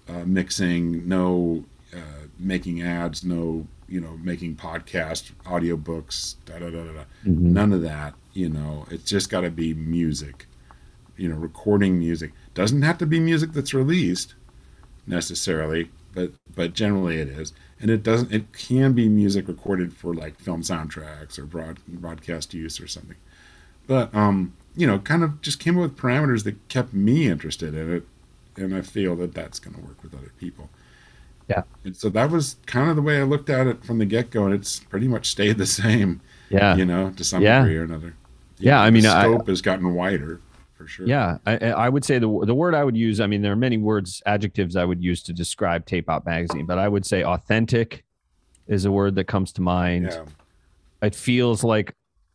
uh, 0.09 0.25
mixing, 0.27 1.09
no 1.09 1.65
uh, 1.95 2.27
making 2.39 2.83
ads, 2.83 3.25
no 3.25 3.67
you 3.89 4.01
know 4.01 4.19
making 4.23 4.57
podcasts, 4.57 5.31
audiobooks, 5.45 6.35
da 6.45 6.59
da 6.59 6.71
da 6.71 6.83
da. 6.83 7.05
Mm-hmm. 7.25 7.53
None 7.53 7.73
of 7.73 7.83
that. 7.83 8.15
You 8.33 8.49
know, 8.49 8.87
it's 8.91 9.09
just 9.09 9.31
got 9.31 9.43
to 9.43 9.51
be 9.51 9.73
music. 9.75 10.47
You 11.17 11.29
know, 11.29 11.37
recording 11.37 12.01
music 12.01 12.33
doesn't 12.55 12.83
have 12.83 12.99
to 12.99 13.07
be 13.07 13.21
music 13.21 13.53
that's 13.53 13.73
released 13.73 14.35
necessarily, 15.07 15.91
but 16.13 16.33
but 16.53 16.75
generally 16.75 17.19
it 17.21 17.29
is, 17.29 17.53
and 17.81 17.93
it 17.93 18.03
doesn't. 18.03 18.33
It 18.33 18.53
can 18.53 18.93
be 18.93 19.09
music 19.09 19.47
recorded 19.47 19.93
for 19.93 20.13
like 20.13 20.41
film 20.41 20.63
soundtracks 20.63 21.39
or 21.39 21.45
broad 21.45 21.79
broadcast 21.87 22.55
use 22.55 22.81
or 22.81 22.89
something. 22.89 23.17
But 23.87 24.13
um, 24.13 24.55
you 24.77 24.87
know, 24.87 24.99
kind 24.99 25.23
of 25.23 25.41
just 25.41 25.61
came 25.61 25.77
up 25.77 25.83
with 25.83 25.97
parameters 25.97 26.45
that 26.45 26.69
kept 26.69 26.93
me 26.93 27.29
interested 27.29 27.75
in 27.75 27.93
it, 27.95 28.07
and 28.57 28.75
I 28.75 28.83
feel 28.83 29.17
that 29.17 29.35
that's 29.35 29.59
going 29.59 29.77
to 29.77 29.83
work 29.83 30.03
with 30.03 30.15
other 30.15 30.33
people. 30.39 30.71
Yeah. 31.49 31.63
And 31.85 31.97
so 31.97 32.09
that 32.11 32.31
was 32.31 32.57
kind 32.67 32.89
of 32.89 32.97
the 32.97 33.03
way 33.03 33.19
I 33.19 33.25
looked 33.25 33.51
at 33.51 33.67
it 33.67 33.85
from 33.85 33.99
the 33.99 34.07
get 34.07 34.31
go, 34.31 34.45
and 34.45 34.55
it's 34.55 34.81
pretty 34.81 35.09
much 35.09 35.29
stayed 35.29 35.59
the 35.59 35.67
same. 35.67 36.21
Yeah. 36.51 36.77
You 36.77 36.85
know, 36.85 37.11
to 37.11 37.25
some 37.25 37.43
yeah. 37.43 37.61
degree 37.61 37.77
or 37.77 37.85
another. 37.85 38.15
You 38.59 38.67
yeah, 38.67 38.75
know, 38.77 38.83
I 38.83 38.91
mean, 38.91 39.03
the 39.03 39.21
scope 39.21 39.49
I, 39.49 39.51
has 39.51 39.61
gotten 39.61 39.95
wider 39.95 40.41
for 40.75 40.87
sure. 40.87 41.07
Yeah, 41.07 41.39
I, 41.47 41.57
I 41.57 41.89
would 41.89 42.05
say 42.05 42.19
the 42.19 42.29
the 42.45 42.55
word 42.55 42.75
I 42.75 42.85
would 42.85 42.97
use. 42.97 43.21
I 43.21 43.27
mean, 43.27 43.43
there 43.43 43.53
are 43.53 43.57
many 43.57 43.79
words, 43.79 44.23
adjectives 44.27 44.77
I 44.77 44.85
would 44.85 45.03
use 45.03 45.23
to 45.25 45.33
describe 45.33 45.87
Tape 45.87 46.09
Op 46.09 46.27
magazine, 46.27 46.67
but 46.67 46.79
I 46.79 46.89
would 46.89 47.05
say 47.05 47.25
authentic 47.25 48.05
is 48.67 48.85
a 48.85 48.93
word 48.93 49.15
that 49.17 49.25
comes 49.25 49.53
to 49.53 49.63
mind. 49.63 50.07
Yeah. 50.11 50.25
It 51.03 51.15
feels 51.15 51.65
like 51.65 51.95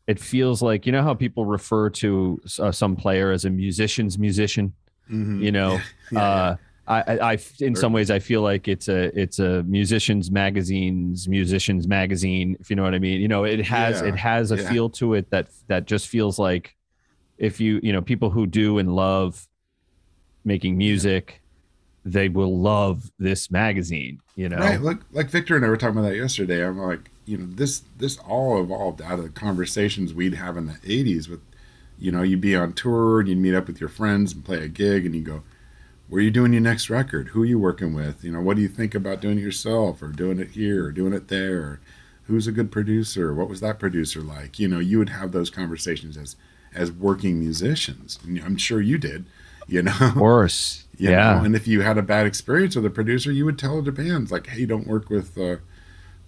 it 0.10 0.20
feels 0.20 0.64
like 0.64 0.88
you 0.88 0.92
know 0.92 1.04
how 1.04 1.14
people 1.14 1.46
refer 1.46 1.88
to 1.88 2.42
uh, 2.58 2.72
some 2.72 2.96
player 2.96 3.32
as 3.32 3.46
a 3.46 3.50
musician's 3.52 4.18
musician. 4.18 4.74
Mm-hmm. 5.08 5.44
You 5.44 5.52
know, 5.52 5.80
yeah. 6.12 6.20
uh, 6.20 6.56
I, 6.88 7.34
I, 7.34 7.38
in 7.60 7.76
some 7.76 7.94
ways, 7.94 8.10
I 8.10 8.18
feel 8.18 8.42
like 8.42 8.68
it's 8.68 8.88
a 8.88 9.16
it's 9.16 9.38
a 9.38 9.62
musician's 9.64 10.32
magazine's 10.32 11.28
musician's 11.28 11.88
magazine. 11.88 12.58
If 12.60 12.72
you 12.72 12.76
know 12.76 12.82
what 12.82 12.96
I 12.96 13.00
mean. 13.00 13.22
You 13.22 13.28
know, 13.28 13.44
it 13.44 13.64
has 13.68 14.02
yeah. 14.02 14.08
it 14.08 14.16
has 14.16 14.52
a 14.52 14.58
yeah. 14.58 14.70
feel 14.72 14.90
to 15.02 15.14
it 15.14 15.30
that 15.30 15.50
that 15.68 15.86
just 15.86 16.08
feels 16.08 16.40
like 16.40 16.76
if 17.38 17.62
you 17.62 17.80
you 17.84 17.94
know 17.94 18.02
people 18.02 18.32
who 18.32 18.48
do 18.48 18.80
and 18.80 18.96
love 18.96 19.48
making 20.44 20.76
music 20.76 21.42
they 22.06 22.30
will 22.30 22.58
love 22.58 23.12
this 23.20 23.52
magazine 23.52 24.22
you 24.36 24.48
know 24.48 24.58
right 24.58 24.82
like 24.82 25.00
like 25.12 25.30
victor 25.30 25.58
and 25.58 25.66
i 25.66 25.68
were 25.68 25.76
talking 25.76 25.98
about 25.98 26.08
that 26.08 26.16
yesterday 26.16 26.66
i'm 26.66 26.78
like 26.80 27.12
you 27.30 27.38
know 27.38 27.46
this 27.48 27.84
this 27.98 28.18
all 28.20 28.62
evolved 28.62 29.02
out 29.02 29.20
of 29.20 29.24
the 29.24 29.30
conversations 29.30 30.14
we'd 30.14 30.34
have 30.34 30.58
in 30.58 30.66
the 30.66 30.74
80s 30.74 31.30
with 31.30 31.42
you 32.00 32.12
know 32.12 32.24
you'd 32.24 32.42
be 32.42 32.56
on 32.56 32.74
tour 32.74 33.20
and 33.20 33.30
you'd 33.30 33.38
meet 33.38 33.54
up 33.54 33.68
with 33.68 33.80
your 33.80 33.90
friends 33.90 34.34
and 34.34 34.44
play 34.44 34.64
a 34.64 34.68
gig 34.68 35.06
and 35.06 35.14
you 35.14 35.22
go 35.22 35.44
where 36.08 36.20
are 36.20 36.24
you 36.24 36.32
doing 36.32 36.54
your 36.54 36.62
next 36.64 36.90
record? 36.90 37.28
Who 37.28 37.44
are 37.44 37.46
you 37.46 37.60
working 37.60 37.94
with? 37.94 38.24
You 38.24 38.32
know 38.32 38.42
what 38.42 38.56
do 38.56 38.64
you 38.64 38.68
think 38.68 38.96
about 38.96 39.22
doing 39.22 39.38
it 39.38 39.42
yourself 39.42 40.02
or 40.02 40.08
doing 40.08 40.40
it 40.40 40.52
here 40.52 40.86
or 40.86 40.92
doing 40.92 41.14
it 41.14 41.28
there? 41.28 41.80
Who's 42.24 42.48
a 42.48 42.52
good 42.52 42.72
producer? 42.72 43.34
What 43.34 43.48
was 43.48 43.60
that 43.62 43.78
producer 43.78 44.22
like? 44.22 44.58
You 44.58 44.68
know 44.68 44.80
you 44.80 44.98
would 44.98 45.10
have 45.10 45.32
those 45.32 45.52
conversations 45.52 46.18
as 46.18 46.36
as 46.74 46.92
working 46.92 47.40
musicians. 47.40 48.18
And 48.24 48.40
i'm 48.40 48.58
sure 48.58 48.82
you 48.82 48.98
did 48.98 49.26
you 49.68 49.84
know? 49.84 49.96
Of 50.02 50.16
course. 50.16 50.86
Yeah 51.00 51.36
know? 51.36 51.46
and 51.46 51.56
if 51.56 51.66
you 51.66 51.80
had 51.80 51.98
a 51.98 52.02
bad 52.02 52.26
experience 52.26 52.76
with 52.76 52.86
a 52.86 52.90
producer 52.90 53.32
you 53.32 53.46
would 53.46 53.58
tell 53.58 53.82
the 53.82 53.92
bands 53.92 54.34
like 54.34 54.48
hey 54.48 54.66
don't 54.66 54.86
work 54.86 55.10
with 55.10 55.38
uh, 55.38 55.56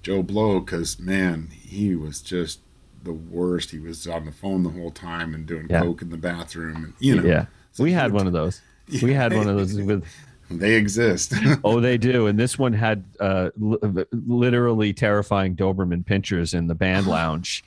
Joe 0.02 0.24
Blow 0.24 0.60
because 0.60 1.00
man, 1.00 1.50
he 1.52 1.96
was 1.96 2.22
just 2.22 2.60
the 3.04 3.14
worst. 3.14 3.72
He 3.72 3.80
was 3.80 4.08
on 4.08 4.26
the 4.26 4.32
phone 4.32 4.64
the 4.64 4.70
whole 4.70 4.92
time 4.92 5.34
and 5.34 5.46
doing 5.46 5.68
yeah. 5.70 5.82
coke 5.82 6.02
in 6.02 6.10
the 6.10 6.18
bathroom, 6.18 6.84
and 6.84 6.94
you 7.00 7.16
know. 7.16 7.28
Yeah, 7.28 7.46
so 7.72 7.84
we 7.84 7.92
had 7.92 8.12
one 8.12 8.28
of 8.28 8.34
those. 8.34 8.62
Yeah. 8.88 9.00
We 9.04 9.14
had 9.14 9.34
one 9.34 9.48
of 9.48 9.56
those 9.56 9.74
with 9.80 10.04
They 10.50 10.74
exist. 10.74 11.34
oh, 11.64 11.80
they 11.80 11.98
do. 11.98 12.28
And 12.28 12.38
this 12.38 12.60
one 12.60 12.74
had 12.74 13.06
uh, 13.22 13.52
li- 13.58 14.06
literally 14.12 14.92
terrifying 14.92 15.56
Doberman 15.56 16.04
pinschers 16.04 16.54
in 16.54 16.68
the 16.68 16.76
band 16.76 17.08
lounge, 17.08 17.64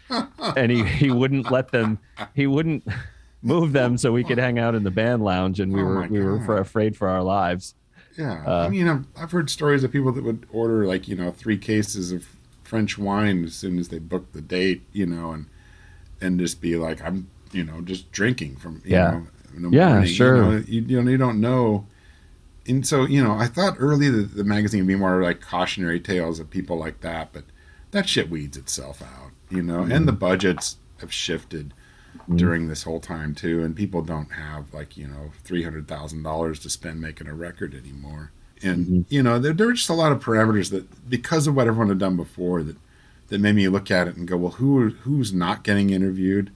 and 0.56 0.70
he 0.70 0.84
he 0.84 1.10
wouldn't 1.10 1.50
let 1.50 1.70
them. 1.70 1.98
He 2.34 2.46
wouldn't 2.46 2.86
move 3.42 3.72
them 3.72 3.96
so 3.96 4.12
we 4.12 4.24
could 4.24 4.38
hang 4.38 4.58
out 4.58 4.74
in 4.74 4.84
the 4.84 4.90
band 4.90 5.24
lounge, 5.24 5.60
and 5.60 5.72
we 5.72 5.80
Oh 5.80 5.84
were 5.84 6.06
we 6.08 6.20
were 6.20 6.38
God. 6.38 6.46
for, 6.46 6.58
afraid 6.58 6.96
for 6.96 7.08
our 7.08 7.22
lives. 7.22 7.74
Yeah, 8.16 8.44
Uh, 8.46 8.66
I 8.66 8.68
mean, 8.68 8.88
I've, 8.88 9.04
I've 9.16 9.30
heard 9.32 9.50
stories 9.50 9.82
of 9.82 9.90
people 9.92 10.12
that 10.12 10.24
would 10.24 10.46
order 10.52 10.86
like 10.86 11.08
you 11.08 11.16
know 11.16 11.32
three 11.32 11.58
cases 11.58 12.12
of 12.12 12.26
French 12.62 12.96
wine 12.98 13.44
as 13.44 13.54
soon 13.54 13.78
as 13.78 13.88
they 13.88 13.98
booked 13.98 14.32
the 14.32 14.40
date, 14.40 14.82
you 14.92 15.06
know, 15.06 15.32
and 15.32 15.46
and 16.20 16.38
just 16.40 16.60
be 16.60 16.76
like, 16.76 17.02
I'm, 17.02 17.28
you 17.52 17.64
know, 17.64 17.80
just 17.82 18.10
drinking 18.12 18.56
from, 18.56 18.82
you 18.84 18.92
Yeah. 18.94 19.10
know, 19.58 19.70
Yeah, 19.70 19.88
morning, 19.90 20.06
sure. 20.06 20.36
You, 20.36 20.42
know, 20.42 20.64
you, 20.66 20.82
you 20.82 21.02
know, 21.02 21.10
you 21.10 21.18
don't 21.18 21.40
know, 21.40 21.86
and 22.66 22.86
so 22.86 23.06
you 23.06 23.22
know, 23.22 23.32
I 23.32 23.46
thought 23.46 23.76
early 23.78 24.10
that 24.10 24.36
the 24.36 24.44
magazine 24.44 24.80
would 24.80 24.88
be 24.88 24.96
more 24.96 25.22
like 25.22 25.40
cautionary 25.40 26.00
tales 26.00 26.40
of 26.40 26.50
people 26.50 26.78
like 26.78 27.00
that, 27.02 27.32
but 27.32 27.44
that 27.92 28.08
shit 28.08 28.30
weeds 28.30 28.56
itself 28.56 29.02
out, 29.02 29.32
you 29.50 29.62
know, 29.62 29.82
and 29.82 30.08
the 30.08 30.12
budgets 30.12 30.76
have 31.00 31.12
shifted 31.12 31.74
during 32.34 32.68
this 32.68 32.84
whole 32.84 33.00
time 33.00 33.34
too 33.34 33.62
and 33.62 33.76
people 33.76 34.00
don't 34.00 34.32
have 34.32 34.72
like 34.72 34.96
you 34.96 35.06
know 35.06 35.32
$300000 35.46 36.62
to 36.62 36.70
spend 36.70 37.00
making 37.00 37.26
a 37.26 37.34
record 37.34 37.74
anymore. 37.74 38.30
And 38.62 39.04
you 39.08 39.22
know 39.22 39.38
there, 39.38 39.52
there 39.52 39.66
were 39.66 39.74
just 39.74 39.90
a 39.90 39.94
lot 39.94 40.12
of 40.12 40.22
parameters 40.22 40.70
that 40.70 41.08
because 41.10 41.46
of 41.46 41.54
what 41.54 41.66
everyone 41.66 41.88
had 41.88 41.98
done 41.98 42.16
before 42.16 42.62
that 42.62 42.76
that 43.28 43.40
made 43.40 43.54
me 43.56 43.68
look 43.68 43.90
at 43.90 44.08
it 44.08 44.16
and 44.16 44.26
go 44.28 44.36
well 44.36 44.52
who 44.52 44.90
who's 44.90 45.32
not 45.32 45.64
getting 45.64 45.90
interviewed? 45.90 46.50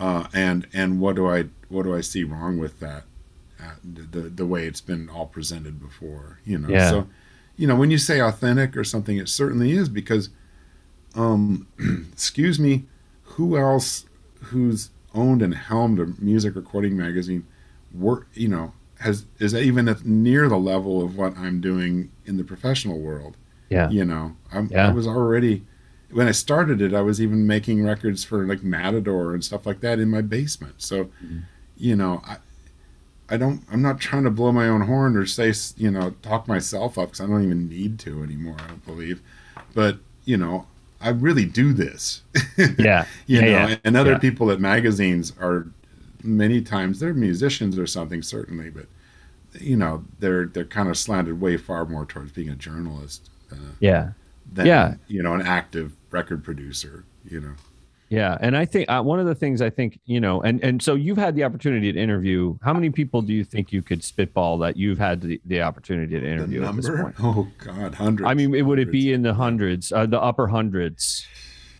Uh, 0.00 0.28
and 0.32 0.66
and 0.72 1.00
what 1.00 1.16
do 1.16 1.28
i 1.28 1.44
what 1.68 1.82
do 1.82 1.94
i 1.94 2.00
see 2.00 2.22
wrong 2.22 2.58
with 2.58 2.78
that 2.78 3.02
uh, 3.60 3.72
the, 3.82 4.02
the 4.02 4.28
the 4.28 4.46
way 4.46 4.66
it's 4.66 4.80
been 4.80 5.08
all 5.08 5.26
presented 5.26 5.80
before 5.80 6.38
you 6.44 6.56
know? 6.58 6.68
Yeah. 6.68 6.90
so 6.90 7.08
you 7.56 7.66
know 7.66 7.74
when 7.74 7.90
you 7.90 7.98
say 7.98 8.20
authentic 8.20 8.76
or 8.76 8.84
something 8.84 9.16
it 9.18 9.28
certainly 9.28 9.72
is 9.72 9.88
because 9.88 10.30
um 11.16 11.66
excuse 12.12 12.60
me 12.60 12.84
who 13.34 13.56
else 13.58 14.04
who's 14.44 14.90
owned 15.14 15.42
and 15.42 15.54
helmed 15.54 15.98
a 15.98 16.06
music 16.22 16.54
recording 16.54 16.96
magazine 16.96 17.46
work 17.94 18.26
you 18.34 18.48
know 18.48 18.72
has 19.00 19.24
is 19.38 19.54
even 19.54 19.88
at 19.88 20.04
near 20.04 20.48
the 20.48 20.58
level 20.58 21.02
of 21.02 21.16
what 21.16 21.36
i'm 21.38 21.60
doing 21.60 22.10
in 22.26 22.36
the 22.36 22.44
professional 22.44 22.98
world 22.98 23.36
Yeah. 23.70 23.88
you 23.90 24.04
know 24.04 24.36
I'm, 24.52 24.68
Yeah. 24.70 24.88
i 24.88 24.92
was 24.92 25.06
already 25.06 25.64
when 26.10 26.26
i 26.28 26.32
started 26.32 26.80
it 26.82 26.92
i 26.94 27.00
was 27.00 27.20
even 27.20 27.46
making 27.46 27.82
records 27.84 28.24
for 28.24 28.46
like 28.46 28.62
matador 28.62 29.34
and 29.34 29.44
stuff 29.44 29.66
like 29.66 29.80
that 29.80 29.98
in 29.98 30.08
my 30.10 30.20
basement 30.22 30.74
so 30.82 31.04
Mm-hmm. 31.04 31.38
you 31.76 31.96
know 31.96 32.22
i 32.26 32.36
i 33.30 33.36
don't 33.36 33.62
i'm 33.72 33.82
not 33.82 33.98
trying 34.00 34.24
to 34.24 34.30
blow 34.30 34.52
my 34.52 34.68
own 34.68 34.82
horn 34.82 35.16
or 35.16 35.24
say 35.26 35.52
you 35.76 35.90
know 35.90 36.10
talk 36.22 36.46
myself 36.48 36.98
up 36.98 37.08
because 37.08 37.20
i 37.22 37.26
don't 37.26 37.44
even 37.44 37.68
need 37.68 37.98
to 38.00 38.22
anymore 38.22 38.56
i 38.58 38.66
don't 38.68 38.84
believe 38.86 39.20
but 39.74 39.98
you 40.24 40.36
know 40.36 40.66
i 41.00 41.08
really 41.08 41.44
do 41.44 41.72
this 41.72 42.22
Yeah. 42.78 43.06
you 43.26 43.40
yeah, 43.40 43.40
know 43.40 43.68
yeah. 43.68 43.76
and 43.84 43.96
other 43.96 44.12
Yeah. 44.12 44.18
people 44.18 44.50
at 44.50 44.60
magazines 44.60 45.32
are 45.40 45.66
many 46.22 46.60
times 46.60 46.98
they're 47.00 47.14
musicians 47.14 47.78
or 47.78 47.86
something 47.86 48.22
certainly 48.22 48.70
but 48.70 48.86
you 49.60 49.76
know 49.76 50.04
they're 50.18 50.46
they're 50.46 50.64
kind 50.64 50.88
of 50.88 50.98
slanted 50.98 51.40
way 51.40 51.56
far 51.56 51.84
more 51.84 52.04
towards 52.04 52.32
being 52.32 52.48
a 52.50 52.56
journalist 52.56 53.30
a, 53.52 53.56
Yeah. 53.80 54.10
than 54.52 54.66
Yeah. 54.66 54.94
you 55.06 55.22
know 55.22 55.34
an 55.34 55.42
active 55.42 55.92
record 56.10 56.42
producer 56.44 57.04
you 57.24 57.40
know 57.40 57.52
Yeah, 58.10 58.38
and 58.40 58.56
I 58.56 58.64
think 58.64 58.90
uh, 58.90 59.02
one 59.02 59.20
of 59.20 59.26
the 59.26 59.34
things 59.34 59.60
I 59.60 59.68
think 59.68 60.00
you 60.06 60.18
know, 60.18 60.40
and 60.40 60.64
and 60.64 60.82
so 60.82 60.94
you've 60.94 61.18
had 61.18 61.34
the 61.34 61.44
opportunity 61.44 61.92
to 61.92 62.00
interview. 62.00 62.56
How 62.62 62.72
many 62.72 62.88
people 62.88 63.20
do 63.20 63.34
you 63.34 63.44
think 63.44 63.70
you 63.70 63.82
could 63.82 64.02
spitball 64.02 64.56
that 64.58 64.78
you've 64.78 64.98
had 64.98 65.20
the, 65.20 65.38
the 65.44 65.60
opportunity 65.60 66.14
to 66.14 66.20
the 66.20 66.26
interview 66.30 66.64
at 66.64 66.74
this 66.74 66.86
number 66.86 67.02
point? 67.02 67.16
oh 67.20 67.48
god 67.58 67.94
hundreds 67.94 68.26
I 68.26 68.32
mean, 68.34 68.54
it, 68.54 68.62
would 68.62 68.78
it 68.78 68.90
be 68.90 69.12
in 69.12 69.22
the 69.22 69.34
hundreds, 69.34 69.92
uh, 69.92 70.06
the 70.06 70.20
upper 70.20 70.46
hundreds? 70.46 71.26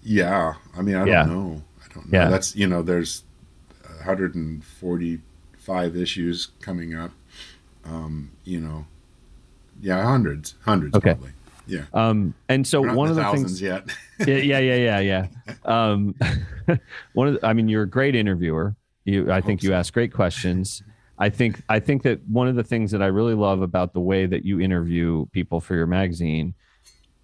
yeah 0.02 0.54
i 0.76 0.80
mean 0.80 0.94
i 0.94 1.04
don't 1.04 1.28
know 1.28 1.62
i 1.84 1.92
don't 1.94 2.10
know 2.12 2.18
Yeah. 2.18 2.28
that's 2.30 2.54
you 2.54 2.68
know 2.68 2.82
there's 2.82 3.24
145 3.96 5.96
issues 5.96 6.48
coming 6.60 6.94
up 6.94 7.10
um 7.84 8.30
you 8.44 8.60
know 8.60 8.86
yeah 9.80 10.02
hundreds 10.04 10.54
hundreds 10.64 10.94
Okay. 10.96 11.14
probably 11.14 11.30
yeah 11.68 11.84
Um, 11.92 12.34
and 12.48 12.66
so 12.66 12.80
one 12.80 13.08
of 13.08 13.16
the 13.16 13.30
things, 13.30 13.60
yet 13.62 13.88
yeah, 14.26 14.36
yeah, 14.36 14.58
yeah, 14.58 14.98
yeah, 14.98 15.00
yeah. 15.00 15.54
Um, 15.64 16.14
one 17.12 17.28
of, 17.28 17.34
the, 17.34 17.46
I 17.46 17.52
mean, 17.52 17.68
you're 17.68 17.84
a 17.84 17.88
great 17.88 18.14
interviewer. 18.16 18.74
You, 19.04 19.30
I 19.30 19.40
think 19.40 19.62
you 19.62 19.70
so. 19.70 19.74
ask 19.74 19.94
great 19.94 20.12
questions. 20.12 20.82
I 21.18 21.30
think, 21.30 21.62
I 21.68 21.80
think 21.80 22.02
that 22.02 22.20
one 22.28 22.48
of 22.48 22.56
the 22.56 22.64
things 22.64 22.90
that 22.92 23.02
I 23.02 23.06
really 23.06 23.34
love 23.34 23.62
about 23.62 23.92
the 23.92 24.00
way 24.00 24.26
that 24.26 24.44
you 24.44 24.60
interview 24.60 25.26
people 25.26 25.60
for 25.60 25.74
your 25.74 25.86
magazine 25.86 26.54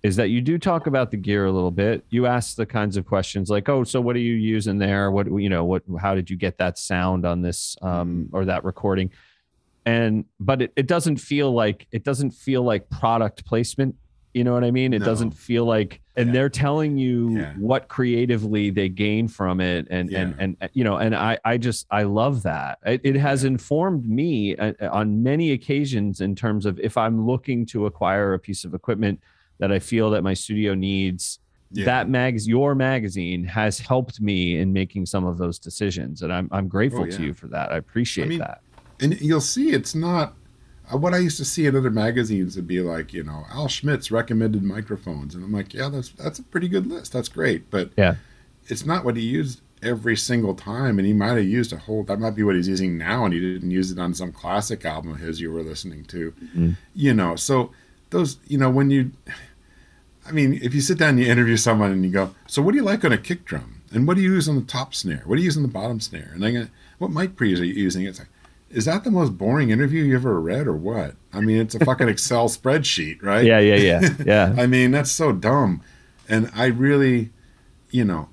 is 0.05 0.17
that 0.17 0.29
you 0.29 0.43
do 0.43 0.59
talk 0.59 0.87
about 0.87 1.11
the 1.11 1.17
gear 1.17 1.47
a 1.47 1.51
little 1.51 1.71
bit. 1.71 2.05
You 2.11 2.27
ask 2.27 2.57
the 2.57 2.67
kinds 2.67 2.99
of 2.99 3.07
questions 3.07 3.49
like, 3.49 3.71
"Oh, 3.71 3.85
so 3.85 4.03
what 4.03 4.15
are 4.15 4.21
you 4.21 4.35
using 4.35 4.79
there? 4.79 5.11
What 5.11 5.27
you 5.27 5.49
know? 5.49 5.65
What? 5.65 5.83
How 5.99 6.15
did 6.15 6.29
you 6.29 6.37
get 6.37 6.59
that 6.59 6.79
sound 6.79 7.25
on 7.25 7.41
this 7.41 7.75
um, 7.81 8.29
or 8.33 8.45
that 8.45 8.65
recording?" 8.65 9.11
And 9.87 10.27
but 10.39 10.61
it, 10.61 10.73
it 10.77 10.87
doesn't 10.87 11.17
feel 11.17 11.53
like 11.53 11.87
it 11.91 12.05
doesn't 12.05 12.33
feel 12.33 12.63
like 12.63 12.91
product 12.91 13.47
placement. 13.47 13.97
You 14.35 14.43
know 14.43 14.53
what 14.53 14.65
I 14.65 14.73
mean? 14.73 14.93
It 14.93 14.99
No. 14.99 15.05
doesn't 15.05 15.31
feel 15.31 15.65
like, 15.65 16.01
and 16.17 16.27
Yeah. 16.29 16.33
they're 16.33 16.49
telling 16.49 16.99
you 16.99 17.39
Yeah. 17.39 17.55
what 17.57 17.87
creatively 17.87 18.71
they 18.71 18.89
gain 18.89 19.29
from 19.29 19.61
it, 19.61 19.87
and 19.91 20.13
and 20.13 20.31
Yeah. 20.31 20.37
and 20.41 20.57
uh, 20.61 20.69
you 20.75 20.83
know, 20.83 20.97
and 20.97 21.15
I 21.15 21.39
I 21.45 21.57
just 21.57 21.87
I 21.89 22.03
love 22.03 22.43
that. 22.43 22.79
It, 22.85 23.01
it 23.05 23.15
has 23.17 23.45
informed 23.45 24.09
me 24.09 24.57
uh, 24.57 24.73
on 24.91 25.23
many 25.23 25.53
occasions 25.53 26.21
in 26.21 26.35
terms 26.35 26.67
of 26.67 26.81
if 26.81 26.97
I'm 26.97 27.25
looking 27.27 27.65
to 27.67 27.87
acquire 27.87 28.35
a 28.35 28.39
piece 28.41 28.65
of 28.65 28.75
equipment 28.75 29.21
that 29.61 29.71
I 29.71 29.79
feel 29.79 30.11
that 30.11 30.23
my 30.23 30.35
studio 30.35 30.75
needs. 30.75 31.39
That 31.77 32.09
mags 32.09 32.47
your 32.47 32.77
magazine 32.77 33.43
has 33.47 33.81
helped 33.81 34.21
me 34.21 34.59
in 34.59 34.73
making 34.73 35.07
some 35.07 35.25
of 35.27 35.39
those 35.39 35.59
decisions, 35.59 36.23
and 36.23 36.33
I'm 36.33 36.49
I'm 36.53 36.69
grateful 36.69 37.03
Oh, 37.03 37.07
to 37.17 37.23
you 37.23 37.35
for 37.35 37.49
that. 37.49 37.73
I 37.73 37.77
appreciate 37.79 38.27
I 38.27 38.29
mean, 38.29 38.39
that. 38.39 38.61
and 39.01 39.21
you'll 39.21 39.41
see 39.41 39.71
it's 39.73 39.93
not 39.93 40.29
uh, 40.29 40.33
what 40.91 41.15
I 41.15 41.19
used 41.19 41.39
to 41.39 41.45
see 41.45 41.67
in 41.67 41.75
other 41.77 41.91
magazines 41.91 42.57
would 42.57 42.67
be 42.67 42.81
like, 42.81 43.13
you 43.13 43.23
know, 43.25 43.45
Al 43.51 43.69
Schmitt's 43.69 44.11
recommended 44.11 44.63
microphones, 44.63 45.35
and 45.35 45.43
I'm 45.45 45.53
like, 45.53 45.73
yeah, 45.75 45.89
that's 45.89 46.11
that's 46.11 46.39
a 46.39 46.43
pretty 46.43 46.69
good 46.69 46.87
list. 46.87 47.13
That's 47.13 47.29
great, 47.29 47.71
but 47.71 47.91
Yeah. 47.97 48.17
it's 48.69 48.85
not 48.85 49.05
what 49.05 49.17
he 49.17 49.23
used 49.23 49.61
every 49.83 50.17
single 50.17 50.55
time, 50.55 50.99
and 50.99 51.07
he 51.07 51.13
might 51.13 51.37
have 51.37 51.45
used 51.45 51.73
a 51.73 51.77
whole. 51.77 52.05
That 52.05 52.21
might 52.21 52.35
be 52.35 52.43
what 52.43 52.55
he's 52.57 52.69
using 52.69 52.97
now, 52.99 53.25
and 53.25 53.35
he 53.35 53.41
didn't 53.41 53.71
use 53.71 53.91
it 53.91 53.99
on 53.99 54.15
some 54.15 54.33
classic 54.33 54.85
album 54.85 55.13
of 55.13 55.19
his 55.21 55.41
you 55.41 55.53
were 55.53 55.63
listening 55.63 56.05
to, 56.07 56.33
Mhm. 56.57 56.77
you 56.95 57.13
know. 57.15 57.37
So 57.37 57.71
those, 58.11 58.39
you 58.47 58.57
know, 58.59 58.71
when 58.71 58.91
you, 58.91 59.11
I 60.27 60.33
mean, 60.33 60.59
if 60.63 60.75
you 60.75 60.81
sit 60.81 60.99
down 60.99 61.11
and 61.11 61.21
you 61.21 61.27
interview 61.27 61.57
someone 61.57 61.91
and 61.93 62.05
you 62.05 62.11
go, 62.11 62.35
so 62.47 62.63
what 62.63 62.73
do 62.73 62.79
you 62.79 62.85
like 62.85 63.05
on 63.05 63.13
a 63.13 63.19
kick 63.19 63.45
drum, 63.45 63.83
and 63.93 64.07
what 64.07 64.17
do 64.17 64.23
you 64.23 64.33
use 64.33 64.49
on 64.49 64.57
the 64.57 64.63
top 64.63 64.95
snare, 64.95 65.23
what 65.27 65.37
do 65.37 65.43
you 65.43 65.47
use 65.47 65.57
on 65.57 65.63
the 65.63 65.69
bottom 65.69 66.01
snare, 66.01 66.31
and 66.35 66.43
then 66.43 66.71
what 66.99 67.11
mic 67.11 67.37
pre's 67.37 67.61
are 67.61 67.65
you 67.65 67.75
using? 67.75 68.05
It's 68.07 68.19
like 68.21 68.29
is 68.75 68.87
that 68.87 69.05
the 69.05 69.11
most 69.11 69.39
boring 69.39 69.71
interview 69.71 70.03
you 70.03 70.17
ever 70.17 70.41
read 70.41 70.67
or 70.67 70.75
what? 70.75 71.15
I 71.33 71.41
mean, 71.41 71.59
it's 71.59 71.77
a 71.77 71.85
fucking 71.85 72.09
Excel 72.15 72.49
spreadsheet, 72.49 73.23
right? 73.23 73.45
Yeah, 73.45 73.61
yeah, 73.61 73.77
yeah, 73.77 74.15
yeah. 74.27 74.55
I 74.59 74.67
mean, 74.67 74.91
that's 74.91 75.13
so 75.13 75.33
dumb. 75.33 75.81
And 76.29 76.51
I 76.55 76.67
really, 76.67 77.31
you 77.91 78.05
know, 78.05 78.29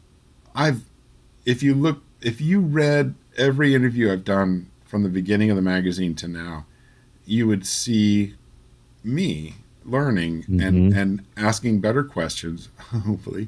I've, 0.55 0.81
if 1.45 1.61
you 1.61 1.75
look, 1.75 2.01
if 2.21 2.41
you 2.41 2.59
read 2.59 3.13
every 3.37 3.75
interview 3.75 4.11
I've 4.11 4.25
done 4.25 4.69
from 4.85 5.03
the 5.03 5.09
beginning 5.09 5.51
of 5.51 5.55
the 5.55 5.61
magazine 5.61 6.15
to 6.15 6.27
now, 6.27 6.65
you 7.25 7.47
would 7.47 7.65
see 7.65 8.35
me 9.03 9.55
learning 9.85 10.45
and, 10.47 10.93
and 10.93 11.25
asking 11.37 11.81
better 11.81 12.03
questions, 12.03 12.69
hopefully, 12.77 13.47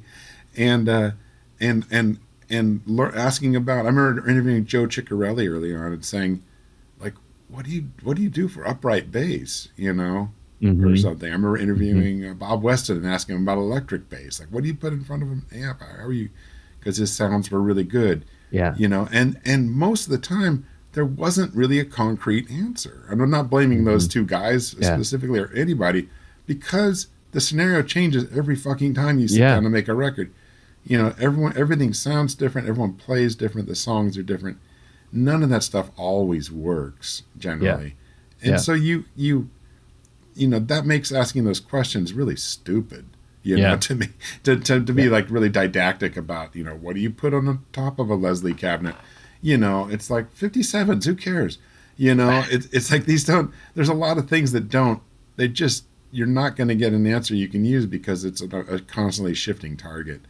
and, 0.55 0.87
uh, 0.87 1.11
and, 1.59 1.85
and, 1.91 2.19
and 2.49 2.81
lear- 2.85 3.15
asking 3.15 3.55
about, 3.55 3.85
I 3.85 3.89
remember 3.89 4.29
interviewing 4.29 4.65
Joe 4.65 4.85
Chiccarelli 4.85 5.49
early 5.49 5.75
on 5.75 5.91
and 5.91 6.05
saying, 6.05 6.43
what 7.53 7.65
do 7.65 7.71
you, 7.71 7.85
what 8.03 8.17
do 8.17 8.23
you 8.23 8.29
do 8.29 8.47
for 8.47 8.67
upright 8.67 9.11
bass? 9.11 9.69
You 9.77 9.93
know, 9.93 10.29
or 10.61 10.67
Mhm. 10.67 11.01
something. 11.01 11.27
I 11.29 11.33
remember 11.33 11.57
interviewing 11.57 12.25
uh, 12.25 12.33
Bob 12.33 12.63
Weston 12.63 12.97
and 12.97 13.05
asking 13.07 13.35
him 13.35 13.43
about 13.43 13.57
electric 13.57 14.09
bass. 14.09 14.39
Like, 14.39 14.49
what 14.49 14.63
do 14.63 14.67
you 14.69 14.75
put 14.75 14.93
in 14.93 15.03
front 15.03 15.21
of 15.23 15.29
an 15.29 15.43
amp? 15.53 15.81
How 15.81 16.05
are 16.05 16.11
you? 16.13 16.29
Because 16.79 16.97
his 16.97 17.11
sounds 17.11 17.51
were 17.51 17.61
really 17.61 17.83
good, 17.83 18.25
Yeah. 18.51 18.73
you 18.77 18.87
know. 18.87 19.07
And 19.11 19.39
and 19.45 19.71
most 19.71 20.05
of 20.05 20.11
the 20.11 20.17
time, 20.17 20.65
there 20.93 21.05
wasn't 21.05 21.53
really 21.55 21.79
a 21.79 21.85
concrete 21.85 22.49
answer. 22.51 23.03
And 23.09 23.21
I'm 23.21 23.29
not 23.29 23.49
blaming 23.49 23.83
those 23.83 24.07
two 24.07 24.25
guys 24.25 24.71
Mm-hmm. 24.71 24.83
Yeah. 24.83 24.95
specifically 24.95 25.39
or 25.39 25.51
anybody, 25.53 26.07
because 26.45 27.07
the 27.31 27.41
scenario 27.41 27.81
changes 27.81 28.25
every 28.35 28.55
fucking 28.55 28.93
time 28.93 29.19
you 29.19 29.27
sit 29.27 29.39
Yeah. 29.39 29.55
down 29.55 29.63
to 29.63 29.69
make 29.69 29.87
a 29.87 29.93
record. 29.93 30.29
You 30.85 30.97
know, 30.97 31.15
everyone, 31.19 31.53
everything 31.57 31.93
sounds 31.93 32.35
different. 32.35 32.67
Everyone 32.67 32.93
plays 32.93 33.35
different. 33.35 33.67
The 33.67 33.75
songs 33.75 34.17
are 34.17 34.23
different. 34.23 34.57
None 35.13 35.43
of 35.43 35.49
that 35.49 35.63
stuff 35.63 35.91
always 35.95 36.51
works 36.51 37.23
generally, 37.37 37.95
and 38.41 38.51
Yeah. 38.51 38.57
so 38.57 38.73
you 38.73 39.05
you 39.15 39.49
you 40.35 40.47
know 40.47 40.59
that 40.59 40.85
makes 40.85 41.11
asking 41.11 41.45
those 41.45 41.59
questions 41.59 42.11
really 42.13 42.35
stupid 42.35 43.05
you 43.43 43.55
Yeah. 43.57 43.69
know 43.71 43.77
to 43.87 43.95
me 43.95 44.07
to, 44.43 44.55
to, 44.59 44.83
to 44.83 44.93
be 44.93 45.07
like 45.09 45.29
really 45.29 45.49
didactic 45.49 46.17
about 46.17 46.55
you 46.55 46.63
know 46.63 46.75
what 46.75 46.95
do 46.95 47.01
you 47.01 47.11
put 47.11 47.33
on 47.35 47.45
the 47.45 47.59
top 47.71 47.99
of 47.99 48.09
a 48.09 48.15
leslie 48.15 48.53
cabinet 48.55 48.95
you 49.41 49.57
know 49.57 49.87
it's 49.89 50.09
like 50.09 50.33
57s 50.35 51.05
who 51.05 51.13
cares 51.15 51.59
You 51.95 52.15
know, 52.15 52.43
it's 52.49 52.65
it's 52.73 52.91
like 52.91 53.05
these 53.05 53.23
don't. 53.23 53.51
There's 53.75 53.89
a 53.89 53.93
lot 53.93 54.17
of 54.17 54.27
things 54.27 54.51
that 54.53 54.67
don't. 54.69 54.99
They 55.35 55.47
just 55.47 55.85
you're 56.11 56.25
not 56.41 56.55
going 56.55 56.67
to 56.69 56.75
get 56.75 56.91
an 56.93 57.05
answer 57.05 57.35
you 57.35 57.47
can 57.47 57.63
use 57.65 57.85
because 57.85 58.25
it's 58.25 58.41
a, 58.41 58.47
a 58.61 58.79
constantly 58.79 59.35
shifting 59.35 59.77
target. 59.77 60.21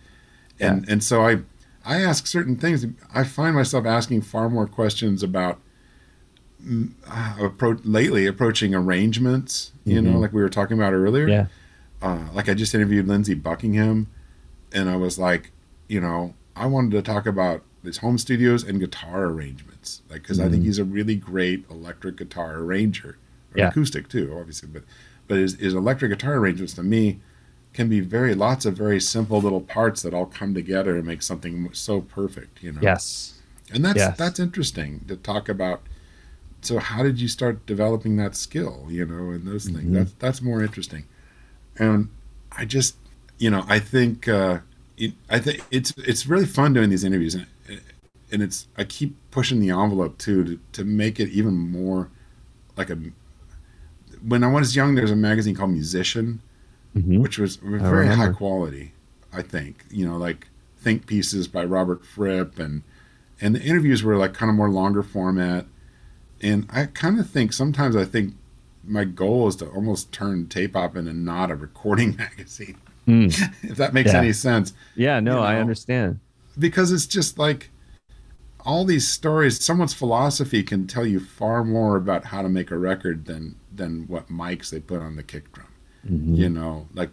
And 0.60 0.84
yeah. 0.86 0.92
and 0.92 1.02
so 1.04 1.26
I 1.26 1.40
I 1.86 2.02
ask 2.02 2.28
certain 2.28 2.56
things. 2.56 2.86
I 3.14 3.24
find 3.24 3.56
myself 3.56 3.86
asking 3.86 4.22
far 4.22 4.50
more 4.50 4.68
questions 4.68 5.22
about 5.22 5.60
mm, 6.64 6.92
uh, 7.08 7.46
approach 7.46 7.80
lately 7.84 8.26
approaching 8.26 8.74
arrangements. 8.74 9.72
You 9.84 10.02
mm-hmm. 10.02 10.14
know, 10.14 10.20
like 10.20 10.34
we 10.34 10.42
were 10.42 10.50
talking 10.50 10.78
about 10.78 10.94
earlier. 10.94 11.28
Yeah. 11.28 11.46
Uh, 12.02 12.28
like 12.34 12.50
I 12.50 12.54
just 12.54 12.74
interviewed 12.76 13.08
Lindsey 13.08 13.34
Buckingham, 13.34 14.08
and 14.74 14.90
I 14.90 14.98
was 14.98 15.18
like, 15.18 15.52
you 15.88 16.02
know, 16.02 16.34
I 16.56 16.66
wanted 16.66 16.92
to 16.92 17.02
talk 17.02 17.26
about 17.26 17.64
his 17.84 17.98
home 17.98 18.18
studios 18.18 18.64
and 18.64 18.80
guitar 18.80 19.26
arrangements, 19.26 20.02
like 20.10 20.22
because 20.22 20.38
mm-hmm. 20.38 20.48
I 20.48 20.50
think 20.50 20.62
mm-hmm. 20.62 20.68
he's 20.68 20.80
a 20.80 20.86
really 20.86 21.16
great 21.16 21.66
electric 21.70 22.18
guitar 22.18 22.56
arranger, 22.56 23.18
yeah. 23.56 23.70
acoustic 23.70 24.10
too, 24.10 24.36
obviously, 24.38 24.70
but 24.70 24.84
but 25.28 25.38
his, 25.38 25.56
his 25.56 25.74
electric 25.74 26.12
guitar 26.12 26.36
arrangements 26.36 26.74
to 26.74 26.84
me 26.84 27.20
can 27.74 27.90
be 27.90 28.00
very 28.00 28.36
lots 28.36 28.66
of 28.66 28.78
very 28.78 29.00
simple 29.00 29.42
little 29.42 29.62
parts 29.62 30.02
that 30.04 30.14
all 30.14 30.28
come 30.28 30.54
together 30.54 30.96
and 30.96 31.06
make 31.06 31.24
something 31.24 31.74
so 31.74 32.02
perfect, 32.02 32.62
you 32.62 32.72
know. 32.72 32.80
Yes. 32.82 33.42
And 33.74 33.84
that's 33.84 33.98
yes. 33.98 34.18
that's 34.18 34.40
interesting 34.40 35.06
to 35.08 35.16
talk 35.16 35.50
about. 35.50 35.82
So 36.62 36.80
how 36.80 37.04
did 37.04 37.20
you 37.20 37.28
start 37.28 37.66
developing 37.66 38.16
that 38.18 38.36
skill, 38.36 38.86
you 38.90 39.06
know, 39.06 39.32
and 39.32 39.46
those 39.46 39.66
things? 39.66 39.80
Mm-hmm. 39.80 39.94
That's 39.96 40.14
that's 40.14 40.42
more 40.42 40.62
interesting. 40.62 41.06
And 41.78 42.10
I 42.52 42.66
just, 42.66 42.96
you 43.40 43.50
know, 43.50 43.66
I 43.68 43.80
think 43.80 44.28
uh, 44.28 44.60
it, 44.98 45.14
I 45.30 45.40
think 45.40 45.64
it's 45.72 45.94
it's 45.98 46.28
really 46.28 46.46
fun 46.46 46.74
doing 46.74 46.90
these 46.90 47.04
interviews, 47.04 47.36
and, 47.36 47.48
and 48.32 48.44
it's 48.44 48.68
I 48.78 48.84
keep 48.84 49.16
pushing 49.32 49.60
the 49.60 49.72
envelope 49.72 50.18
too 50.18 50.44
to, 50.44 50.60
to 50.74 50.84
make 50.84 51.20
it 51.20 51.30
even 51.30 51.56
more 51.56 52.10
like 52.78 52.90
a. 52.90 52.98
When 54.22 54.44
I 54.44 54.52
was 54.52 54.76
young, 54.76 54.96
there 54.96 55.02
was 55.02 55.12
a 55.12 55.18
magazine 55.18 55.56
called 55.56 55.72
Musician, 55.72 56.42
mm-hmm. 56.96 57.22
which 57.22 57.38
was 57.38 57.58
very 57.58 58.08
high 58.08 58.32
quality. 58.32 58.94
I 59.32 59.42
think 59.42 59.86
you 59.90 60.08
know, 60.08 60.18
like 60.18 60.48
think 60.78 61.08
pieces 61.08 61.48
by 61.48 61.64
Robert 61.66 62.06
Fripp, 62.06 62.60
and 62.60 62.84
and 63.42 63.56
the 63.56 63.62
interviews 63.62 64.04
were 64.04 64.18
like 64.18 64.34
kind 64.34 64.50
of 64.50 64.56
more 64.56 64.70
longer 64.70 65.04
format. 65.04 65.66
And 66.42 66.68
I 66.70 66.86
kind 66.86 67.20
of 67.20 67.30
think 67.30 67.54
sometimes 67.54 67.96
I 67.96 68.06
think 68.06 68.36
my 68.84 69.06
goal 69.06 69.48
is 69.48 69.56
to 69.58 69.68
almost 69.68 70.12
turn 70.12 70.48
tape 70.48 70.76
op 70.76 70.96
into 70.96 71.14
not 71.14 71.52
a 71.52 71.56
recording 71.56 72.16
magazine. 72.18 72.78
Mm. 73.08 73.34
if 73.64 73.78
that 73.78 73.94
makes 73.94 74.12
yeah. 74.12 74.20
any 74.20 74.34
sense. 74.34 74.74
Yeah, 74.96 75.20
no, 75.20 75.32
you 75.32 75.38
know? 75.38 75.44
I 75.44 75.56
understand. 75.56 76.20
Because 76.58 76.92
it's 76.92 77.08
just 77.08 77.38
like 77.38 77.70
all 78.66 78.86
these 78.86 79.08
stories, 79.08 79.64
someone's 79.64 79.94
philosophy 79.94 80.64
can 80.64 80.88
tell 80.88 81.06
you 81.06 81.20
far 81.20 81.64
more 81.64 81.98
about 81.98 82.26
how 82.26 82.42
to 82.42 82.50
make 82.50 82.72
a 82.72 82.78
record 82.78 83.26
than 83.26 83.56
than 83.74 84.08
what 84.08 84.30
mics 84.30 84.70
they 84.70 84.80
put 84.80 85.02
on 85.02 85.16
the 85.16 85.24
kick 85.24 85.52
drum. 85.52 85.68
Mm-hmm. 86.06 86.36
You 86.36 86.50
know, 86.50 86.88
like 86.94 87.10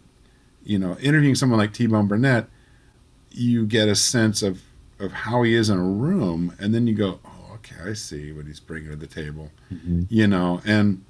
you 0.64 0.78
know, 0.78 0.96
interviewing 0.98 1.34
someone 1.34 1.58
like 1.58 1.72
T 1.72 1.86
Bone 1.86 2.06
Burnett, 2.06 2.48
you 3.30 3.66
get 3.66 3.88
a 3.88 3.94
sense 3.94 4.42
of 4.42 4.62
of 4.98 5.12
how 5.12 5.42
he 5.42 5.54
is 5.54 5.70
in 5.70 5.78
a 5.78 5.82
room, 5.82 6.54
and 6.58 6.74
then 6.74 6.86
you 6.86 6.94
go, 6.94 7.20
"Oh, 7.24 7.54
okay, 7.54 7.90
I 7.90 7.92
see 7.94 8.32
what 8.32 8.46
he's 8.46 8.60
bringing 8.60 8.90
to 8.90 8.96
the 8.96 9.06
table." 9.06 9.50
Mm-hmm. 9.72 10.02
You 10.08 10.26
know, 10.26 10.60
and 10.64 11.04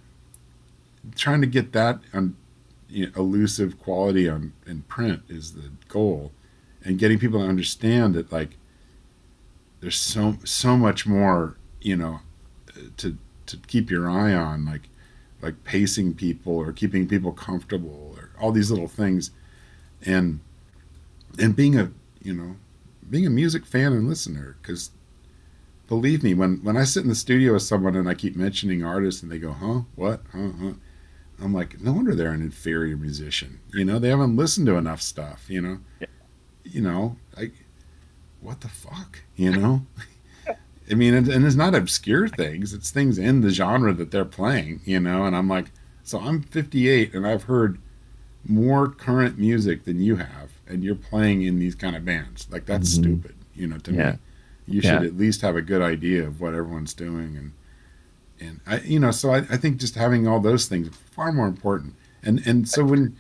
trying 1.16 1.40
to 1.40 1.47
get 1.47 1.73
that 1.73 2.01
on 2.12 2.36
you 2.89 3.07
know, 3.07 3.12
elusive 3.16 3.78
quality 3.78 4.28
on 4.28 4.52
in 4.66 4.82
print 4.82 5.23
is 5.28 5.52
the 5.52 5.70
goal, 5.89 6.32
and 6.85 6.98
getting 6.98 7.19
people 7.19 7.40
to 7.40 7.47
understand 7.47 8.15
that 8.15 8.31
like 8.31 8.57
there's 9.81 9.97
so 9.97 10.36
so 10.44 10.77
much 10.77 11.07
more 11.07 11.57
you 11.81 11.97
know 11.97 12.20
to 12.98 13.16
to 13.47 13.57
keep 13.66 13.90
your 13.90 14.09
eye 14.09 14.35
on 14.35 14.66
like 14.66 14.82
like 15.43 15.65
pacing 15.65 16.15
people 16.15 16.55
or 16.57 16.73
keeping 16.73 17.09
people 17.09 17.33
comfortable 17.33 18.15
or 18.17 18.31
all 18.41 18.53
these 18.53 18.71
little 18.71 18.89
things. 18.89 19.31
And 20.05 20.41
and 21.39 21.55
being 21.55 21.79
a 21.79 21.91
you 22.23 22.33
know 22.35 22.57
being 23.09 23.27
a 23.27 23.31
music 23.31 23.67
fan 23.67 23.93
and 23.93 24.09
listener 24.09 24.57
because 24.61 24.91
believe 25.89 26.23
me 26.23 26.35
when 26.35 26.59
when 26.62 26.77
i 26.77 26.85
sit 26.85 27.03
in 27.03 27.09
the 27.09 27.15
studio 27.15 27.53
with 27.53 27.62
someone 27.62 27.97
and 27.97 28.09
i 28.09 28.15
keep 28.15 28.37
mentioning 28.37 28.85
artists 28.85 29.23
and 29.23 29.31
they 29.31 29.39
go 29.39 29.53
huh? 29.53 29.81
What? 29.97 30.23
Huh? 30.33 30.51
Huh? 30.61 30.73
I'm 31.43 31.55
like 31.55 31.81
no 31.81 31.93
wonder 31.93 32.15
they're 32.15 32.33
an 32.33 32.43
inferior 32.43 32.97
musician. 32.97 33.61
You 33.73 33.85
know 33.85 33.99
they 33.99 34.09
haven't 34.09 34.37
listened 34.37 34.67
to 34.67 34.77
enough 34.77 35.03
stuff 35.03 35.47
you 35.49 35.61
know? 35.61 35.79
Yeah. 36.01 36.07
you 36.65 36.81
know 36.81 37.17
like 37.37 37.53
what 38.41 38.61
the 38.61 38.69
fuck? 38.69 39.21
You 39.37 39.51
know 39.57 39.87
I 40.91 40.95
mean, 40.95 41.15
and, 41.15 41.29
and 41.29 41.47
it's 41.47 41.57
not 41.57 41.75
obscure 41.75 42.29
things; 42.29 42.75
it's 42.75 42.91
things 42.91 43.19
in 43.19 43.41
the 43.41 43.51
genre 43.51 43.93
that 43.95 44.11
they're 44.11 44.25
playing, 44.25 44.81
you 44.85 45.01
know. 45.01 45.25
And 45.25 45.37
I'm 45.37 45.49
like, 45.49 45.67
so 46.03 46.19
I'm 46.19 46.43
58, 46.43 47.15
and 47.15 47.27
I've 47.27 47.45
heard 47.45 47.79
more 48.47 48.89
current 48.89 49.39
music 49.39 49.85
than 49.85 50.01
you 50.01 50.17
have, 50.17 50.51
and 50.67 50.83
you're 50.83 50.95
playing 50.95 51.43
in 51.43 51.59
these 51.59 51.75
kind 51.75 51.95
of 51.95 52.05
bands. 52.05 52.49
Like 52.51 52.67
that's 52.67 52.95
mm-hmm. 52.95 53.03
stupid, 53.03 53.37
you 53.55 53.67
know. 53.67 53.79
To 53.79 53.93
yeah. 53.93 54.12
me, 54.12 54.19
you 54.67 54.83
should 54.83 55.03
at 55.05 55.17
least 55.17 55.43
have 55.43 55.57
a 55.57 55.62
good 55.62 55.83
idea 55.83 56.27
of 56.27 56.41
what 56.41 56.55
everyone's 56.55 56.95
doing, 56.95 57.37
and 57.37 57.53
and 58.41 58.61
I, 58.67 58.81
you 58.81 58.99
know, 58.99 59.11
so 59.11 59.31
I, 59.31 59.39
I 59.39 59.57
think 59.57 59.77
just 59.77 59.95
having 59.95 60.27
all 60.27 60.41
those 60.41 60.67
things 60.67 60.89
far 61.12 61.33
more 61.33 61.47
important. 61.47 61.95
And 62.23 62.45
and 62.47 62.69
so 62.69 62.85
when 62.85 63.17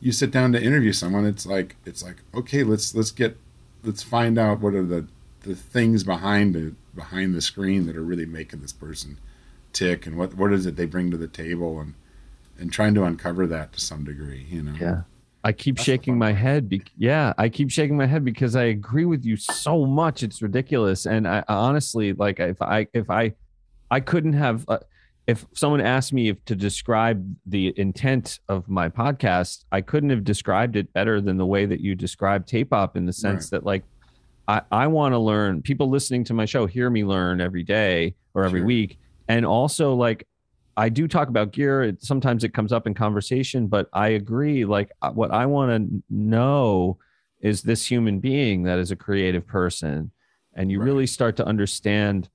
you 0.00 0.12
sit 0.12 0.30
down 0.30 0.52
to 0.52 0.62
interview 0.62 0.92
someone, 0.92 1.24
it's 1.24 1.46
like 1.46 1.76
it's 1.84 2.02
like 2.02 2.16
okay, 2.34 2.64
let's 2.64 2.94
let's 2.94 3.10
get 3.10 3.36
let's 3.84 4.02
find 4.02 4.38
out 4.38 4.60
what 4.60 4.74
are 4.74 4.84
the 4.84 5.06
the 5.42 5.54
things 5.54 6.04
behind 6.04 6.56
it 6.56 6.74
behind 6.94 7.34
the 7.34 7.40
screen 7.40 7.86
that 7.86 7.96
are 7.96 8.02
really 8.02 8.26
making 8.26 8.60
this 8.60 8.72
person 8.72 9.18
tick 9.72 10.06
and 10.06 10.16
what 10.16 10.34
what 10.34 10.52
is 10.52 10.66
it 10.66 10.76
they 10.76 10.84
bring 10.84 11.10
to 11.10 11.16
the 11.16 11.28
table 11.28 11.80
and 11.80 11.94
and 12.58 12.72
trying 12.72 12.94
to 12.94 13.04
uncover 13.04 13.46
that 13.46 13.72
to 13.72 13.80
some 13.80 14.04
degree 14.04 14.46
you 14.50 14.62
know 14.62 14.74
yeah 14.78 15.02
i 15.44 15.52
keep 15.52 15.76
That's 15.76 15.86
shaking 15.86 16.18
my 16.18 16.32
part. 16.32 16.42
head 16.42 16.68
be- 16.68 16.82
yeah 16.98 17.32
i 17.38 17.48
keep 17.48 17.70
shaking 17.70 17.96
my 17.96 18.06
head 18.06 18.24
because 18.24 18.54
i 18.54 18.64
agree 18.64 19.06
with 19.06 19.24
you 19.24 19.36
so 19.36 19.86
much 19.86 20.22
it's 20.22 20.42
ridiculous 20.42 21.06
and 21.06 21.26
i 21.26 21.42
honestly 21.48 22.12
like 22.12 22.38
if 22.38 22.60
i 22.60 22.86
if 22.92 23.08
i 23.08 23.32
i 23.90 24.00
couldn't 24.00 24.34
have 24.34 24.64
uh, 24.68 24.78
if 25.26 25.46
someone 25.54 25.80
asked 25.80 26.12
me 26.12 26.28
if 26.28 26.44
to 26.44 26.56
describe 26.56 27.34
the 27.46 27.72
intent 27.78 28.40
of 28.48 28.68
my 28.68 28.90
podcast 28.90 29.64
i 29.72 29.80
couldn't 29.80 30.10
have 30.10 30.24
described 30.24 30.76
it 30.76 30.92
better 30.92 31.20
than 31.20 31.38
the 31.38 31.46
way 31.46 31.64
that 31.64 31.80
you 31.80 31.94
described 31.94 32.46
tape 32.46 32.72
op 32.72 32.96
in 32.96 33.06
the 33.06 33.12
sense 33.12 33.46
right. 33.46 33.60
that 33.62 33.64
like 33.64 33.84
I, 34.52 34.60
I 34.70 34.86
want 34.86 35.14
to 35.14 35.18
learn. 35.18 35.62
People 35.62 35.88
listening 35.88 36.24
to 36.24 36.34
my 36.34 36.44
show 36.44 36.66
hear 36.66 36.90
me 36.90 37.04
learn 37.04 37.40
every 37.40 37.62
day 37.62 38.14
or 38.34 38.44
every 38.44 38.60
sure. 38.60 38.66
week. 38.66 38.98
And 39.26 39.46
also, 39.46 39.94
like, 39.94 40.28
I 40.76 40.90
do 40.90 41.08
talk 41.08 41.28
about 41.28 41.52
gear. 41.52 41.82
It, 41.82 42.02
sometimes 42.02 42.44
it 42.44 42.52
comes 42.52 42.70
up 42.70 42.86
in 42.86 42.92
conversation, 42.92 43.66
but 43.66 43.88
I 43.94 44.08
agree. 44.08 44.66
Like, 44.66 44.92
uh, 45.00 45.10
what 45.10 45.30
I 45.30 45.46
want 45.46 45.70
to 45.70 46.02
know 46.10 46.98
is 47.40 47.62
this 47.62 47.86
human 47.86 48.20
being 48.20 48.64
that 48.64 48.78
is 48.78 48.90
a 48.90 48.96
creative 48.96 49.46
person. 49.46 50.10
And 50.52 50.70
you 50.70 50.80
right. 50.80 50.84
really 50.84 51.06
start 51.06 51.36
to 51.36 51.46
understand 51.46 52.28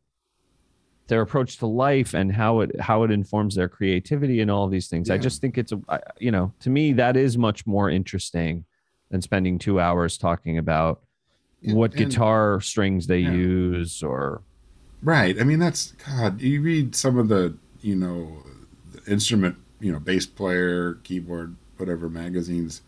their 1.06 1.22
approach 1.22 1.57
to 1.57 1.68
life 1.68 2.15
and 2.15 2.34
how 2.34 2.61
it 2.61 2.81
how 2.81 3.03
it 3.03 3.11
informs 3.11 3.56
their 3.56 3.69
creativity 3.69 4.41
and 4.41 4.49
all 4.49 4.68
these 4.68 4.88
things. 4.88 5.07
Yeah. 5.07 5.15
I 5.15 5.18
just 5.19 5.39
think 5.39 5.57
it's 5.57 5.72
a 5.72 5.99
you 6.19 6.31
know 6.31 6.52
to 6.61 6.69
me 6.69 6.94
that 6.94 7.15
is 7.15 7.38
much 7.38 7.65
more 7.65 7.89
interesting 7.89 8.65
than 9.10 9.22
spending 9.22 9.57
two 9.57 9.80
hours 9.80 10.18
talking 10.18 10.57
about 10.57 11.03
what 11.76 11.94
and, 11.94 12.10
guitar 12.10 12.61
strings 12.61 13.07
they 13.07 13.19
yeah. 13.19 13.31
use 13.31 14.03
or 14.03 14.41
right. 15.02 15.39
I 15.39 15.44
mean 15.44 15.60
that's 15.60 15.91
god 15.94 16.41
you 16.41 16.61
read 16.61 16.95
some 16.95 17.18
of 17.18 17.27
the 17.27 17.56
you 17.81 17.95
know 17.95 18.44
the 18.91 19.11
instrument 19.11 19.57
you 19.80 19.91
know 19.91 19.99
bass 19.99 20.26
player 20.26 20.95
keyboard 21.03 21.56
whatever 21.77 22.10
magazines 22.10 22.81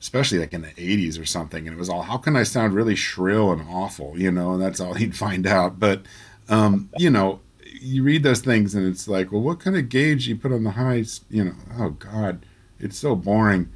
especially 0.00 0.38
like 0.38 0.52
in 0.52 0.62
the 0.62 0.68
80s 0.68 1.20
or 1.20 1.26
something 1.26 1.66
and 1.66 1.76
it 1.76 1.78
was 1.78 1.88
all 1.88 2.02
how 2.02 2.16
can 2.16 2.36
i 2.36 2.42
sound 2.42 2.74
really 2.74 2.94
shrill 2.94 3.52
and 3.52 3.62
awful? 3.68 4.18
You 4.18 4.30
know 4.30 4.52
and 4.54 4.62
that's 4.62 4.80
all 4.80 4.94
he'd 5.02 5.16
find 5.16 5.46
out. 5.46 5.78
But 5.78 6.02
um 6.48 6.90
you 6.98 7.10
know 7.10 7.40
you 7.80 8.02
read 8.02 8.22
those 8.22 8.40
things 8.40 8.74
and 8.74 8.86
it's 8.86 9.08
like 9.08 9.32
well 9.32 9.40
what 9.40 9.60
kind 9.60 9.76
of 9.76 9.88
gauge 9.88 10.28
you 10.28 10.36
put 10.36 10.52
on 10.52 10.64
the 10.64 10.72
highs? 10.72 11.22
You 11.30 11.44
know 11.44 11.54
oh 11.78 11.90
god 11.90 12.44
it's 12.78 12.98
so 12.98 13.14
boring. 13.14 13.70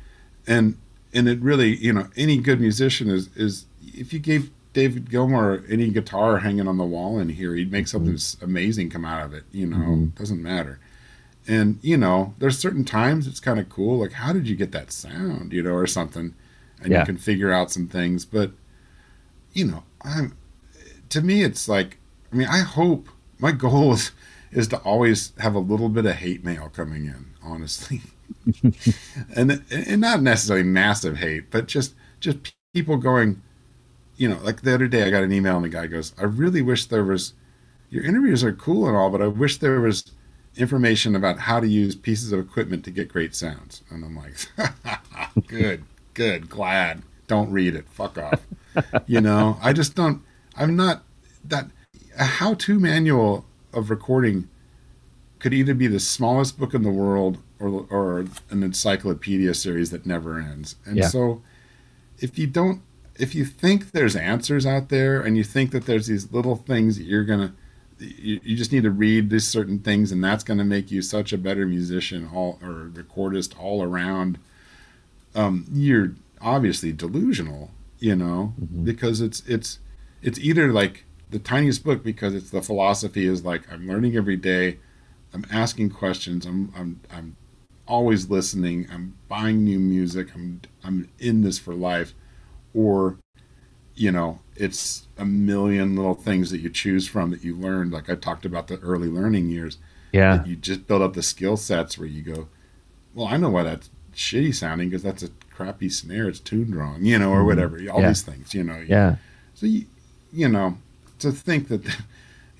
And 0.46 0.76
and 1.12 1.28
it 1.28 1.40
really 1.40 1.76
you 1.76 1.92
know 1.92 2.08
any 2.16 2.38
good 2.38 2.60
musician 2.60 3.08
is 3.08 3.28
is 3.36 3.66
if 3.94 4.12
you 4.12 4.18
gave 4.18 4.50
David 4.72 5.08
Gilmour 5.08 5.64
any 5.68 5.88
guitar 5.90 6.38
hanging 6.38 6.68
on 6.68 6.78
the 6.78 6.84
wall 6.84 7.18
in 7.18 7.28
here, 7.28 7.54
he'd 7.54 7.72
make 7.72 7.88
something 7.88 8.14
mm-hmm. 8.14 8.44
amazing 8.44 8.90
come 8.90 9.04
out 9.04 9.24
of 9.24 9.32
it. 9.32 9.44
You 9.52 9.66
know, 9.66 9.76
mm-hmm. 9.76 10.06
doesn't 10.16 10.42
matter. 10.42 10.80
And 11.46 11.78
you 11.82 11.96
know, 11.96 12.34
there's 12.38 12.58
certain 12.58 12.84
times 12.84 13.26
it's 13.26 13.40
kind 13.40 13.60
of 13.60 13.68
cool. 13.68 14.00
Like, 14.00 14.12
how 14.12 14.32
did 14.32 14.48
you 14.48 14.56
get 14.56 14.72
that 14.72 14.90
sound? 14.92 15.52
You 15.52 15.62
know, 15.62 15.74
or 15.74 15.86
something, 15.86 16.34
and 16.82 16.92
yeah. 16.92 17.00
you 17.00 17.06
can 17.06 17.16
figure 17.16 17.52
out 17.52 17.70
some 17.70 17.86
things. 17.86 18.24
But 18.24 18.52
you 19.52 19.66
know, 19.66 19.84
I'm 20.02 20.36
to 21.10 21.20
me, 21.20 21.42
it's 21.42 21.68
like, 21.68 21.98
I 22.32 22.36
mean, 22.36 22.48
I 22.48 22.60
hope 22.60 23.08
my 23.38 23.52
goal 23.66 23.92
is 23.92 24.10
is 24.50 24.68
to 24.68 24.78
always 24.78 25.32
have 25.38 25.54
a 25.54 25.60
little 25.60 25.88
bit 25.88 26.06
of 26.06 26.16
hate 26.16 26.44
mail 26.44 26.68
coming 26.68 27.04
in. 27.06 27.26
Honestly. 27.42 28.00
and 29.36 29.62
and 29.70 30.00
not 30.00 30.22
necessarily 30.22 30.64
massive 30.64 31.18
hate, 31.18 31.50
but 31.50 31.66
just 31.66 31.94
just 32.20 32.54
people 32.72 32.96
going, 32.96 33.42
you 34.16 34.28
know, 34.28 34.38
like 34.42 34.62
the 34.62 34.74
other 34.74 34.88
day 34.88 35.04
I 35.04 35.10
got 35.10 35.22
an 35.24 35.32
email 35.32 35.56
and 35.56 35.64
the 35.64 35.68
guy 35.68 35.86
goes, 35.86 36.14
I 36.18 36.24
really 36.24 36.62
wish 36.62 36.86
there 36.86 37.04
was, 37.04 37.34
your 37.90 38.04
interviews 38.04 38.44
are 38.44 38.52
cool 38.52 38.86
and 38.86 38.96
all, 38.96 39.10
but 39.10 39.22
I 39.22 39.26
wish 39.28 39.58
there 39.58 39.80
was 39.80 40.04
information 40.56 41.16
about 41.16 41.38
how 41.40 41.60
to 41.60 41.66
use 41.66 41.94
pieces 41.96 42.32
of 42.32 42.40
equipment 42.40 42.84
to 42.84 42.90
get 42.90 43.08
great 43.08 43.34
sounds. 43.34 43.82
And 43.90 44.04
I'm 44.04 44.16
like, 44.16 44.34
good, 45.46 45.84
good, 46.14 46.48
glad. 46.48 47.02
Don't 47.26 47.50
read 47.50 47.74
it. 47.74 47.88
Fuck 47.88 48.18
off. 48.18 48.46
you 49.06 49.20
know, 49.20 49.58
I 49.62 49.72
just 49.72 49.94
don't. 49.94 50.22
I'm 50.56 50.76
not 50.76 51.02
that 51.44 51.70
a 52.18 52.24
how-to 52.24 52.78
manual 52.78 53.44
of 53.72 53.90
recording 53.90 54.48
could 55.38 55.52
either 55.54 55.74
be 55.74 55.86
the 55.86 56.00
smallest 56.00 56.58
book 56.58 56.74
in 56.74 56.82
the 56.82 56.90
world 56.90 57.38
or 57.60 57.86
or 57.90 58.20
an 58.50 58.62
encyclopedia 58.62 59.54
series 59.54 59.90
that 59.90 60.06
never 60.06 60.38
ends. 60.38 60.76
And 60.84 60.98
Yeah. 60.98 61.08
so 61.08 61.42
if 62.18 62.38
you 62.38 62.46
don't 62.46 62.82
if 63.16 63.34
you 63.34 63.44
think 63.44 63.92
there's 63.92 64.16
answers 64.16 64.66
out 64.66 64.88
there 64.88 65.20
and 65.20 65.36
you 65.36 65.44
think 65.44 65.70
that 65.70 65.86
there's 65.86 66.06
these 66.06 66.32
little 66.32 66.56
things 66.56 66.98
that 66.98 67.04
you're 67.04 67.24
going 67.24 67.48
to 67.48 67.52
you, 68.04 68.40
you 68.42 68.56
just 68.56 68.72
need 68.72 68.82
to 68.82 68.90
read 68.90 69.30
these 69.30 69.46
certain 69.46 69.78
things 69.78 70.10
and 70.10 70.22
that's 70.22 70.42
going 70.42 70.58
to 70.58 70.64
make 70.64 70.90
you 70.90 71.00
such 71.00 71.32
a 71.32 71.38
better 71.38 71.64
musician 71.64 72.28
all 72.34 72.58
or 72.60 72.90
recordist 72.92 73.58
all 73.58 73.82
around 73.82 74.38
um, 75.36 75.64
you're 75.72 76.12
obviously 76.40 76.92
delusional 76.92 77.70
you 78.04 78.14
know? 78.14 78.52
Because 78.82 79.22
it's 79.22 79.42
it's 79.46 79.78
it's 80.22 80.38
either 80.38 80.70
like 80.72 81.04
the 81.30 81.38
tiniest 81.38 81.82
book 81.84 82.04
because 82.04 82.34
it's 82.34 82.50
the 82.50 82.62
philosophy 82.62 83.26
is 83.26 83.44
like 83.44 83.70
i'm 83.72 83.88
learning 83.88 84.14
every 84.14 84.36
day 84.36 84.78
i'm 85.32 85.44
asking 85.50 85.90
questions 85.90 86.46
i'm 86.46 86.72
i'm 86.76 87.00
i'm 87.10 87.36
always 87.88 88.30
listening 88.30 88.86
i'm 88.92 89.16
buying 89.26 89.64
new 89.64 89.78
music 89.78 90.28
i'm 90.34 90.60
i'm 90.84 91.08
in 91.18 91.40
this 91.40 91.58
for 91.58 91.74
life 91.74 92.14
or 92.74 93.16
you 93.94 94.10
know 94.10 94.40
it's 94.56 95.06
a 95.18 95.24
million 95.24 95.96
little 95.96 96.14
things 96.14 96.50
that 96.50 96.58
you 96.58 96.68
choose 96.70 97.06
from 97.08 97.30
that 97.30 97.44
you 97.44 97.54
learned 97.56 97.92
like 97.92 98.10
i 98.10 98.14
talked 98.14 98.44
about 98.44 98.66
the 98.68 98.78
early 98.80 99.08
learning 99.08 99.48
years 99.48 99.78
Yeah. 100.12 100.38
that 100.38 100.46
you 100.46 100.56
just 100.56 100.86
build 100.86 101.02
up 101.02 101.14
the 101.14 101.22
skill 101.22 101.56
sets 101.56 101.96
where 101.96 102.08
you 102.08 102.22
go 102.22 102.48
well 103.14 103.26
i 103.28 103.36
know 103.36 103.50
why 103.50 103.62
that's 103.62 103.90
shitty 104.14 104.54
sounding 104.54 104.88
because 104.90 105.02
that's 105.02 105.22
a 105.22 105.28
crappy 105.50 105.88
snare 105.88 106.28
it's 106.28 106.40
tuned 106.40 106.74
wrong 106.74 107.04
you 107.04 107.18
know 107.18 107.30
or 107.30 107.38
mm-hmm. 107.38 107.46
whatever 107.46 107.76
all 107.90 108.00
Yeah. 108.00 108.08
these 108.08 108.22
things 108.22 108.54
you 108.54 108.64
know 108.64 108.84
Yeah. 108.86 109.16
so 109.54 109.66
you, 109.66 109.86
you 110.32 110.48
know 110.48 110.78
to 111.20 111.30
think 111.30 111.68
that 111.68 111.84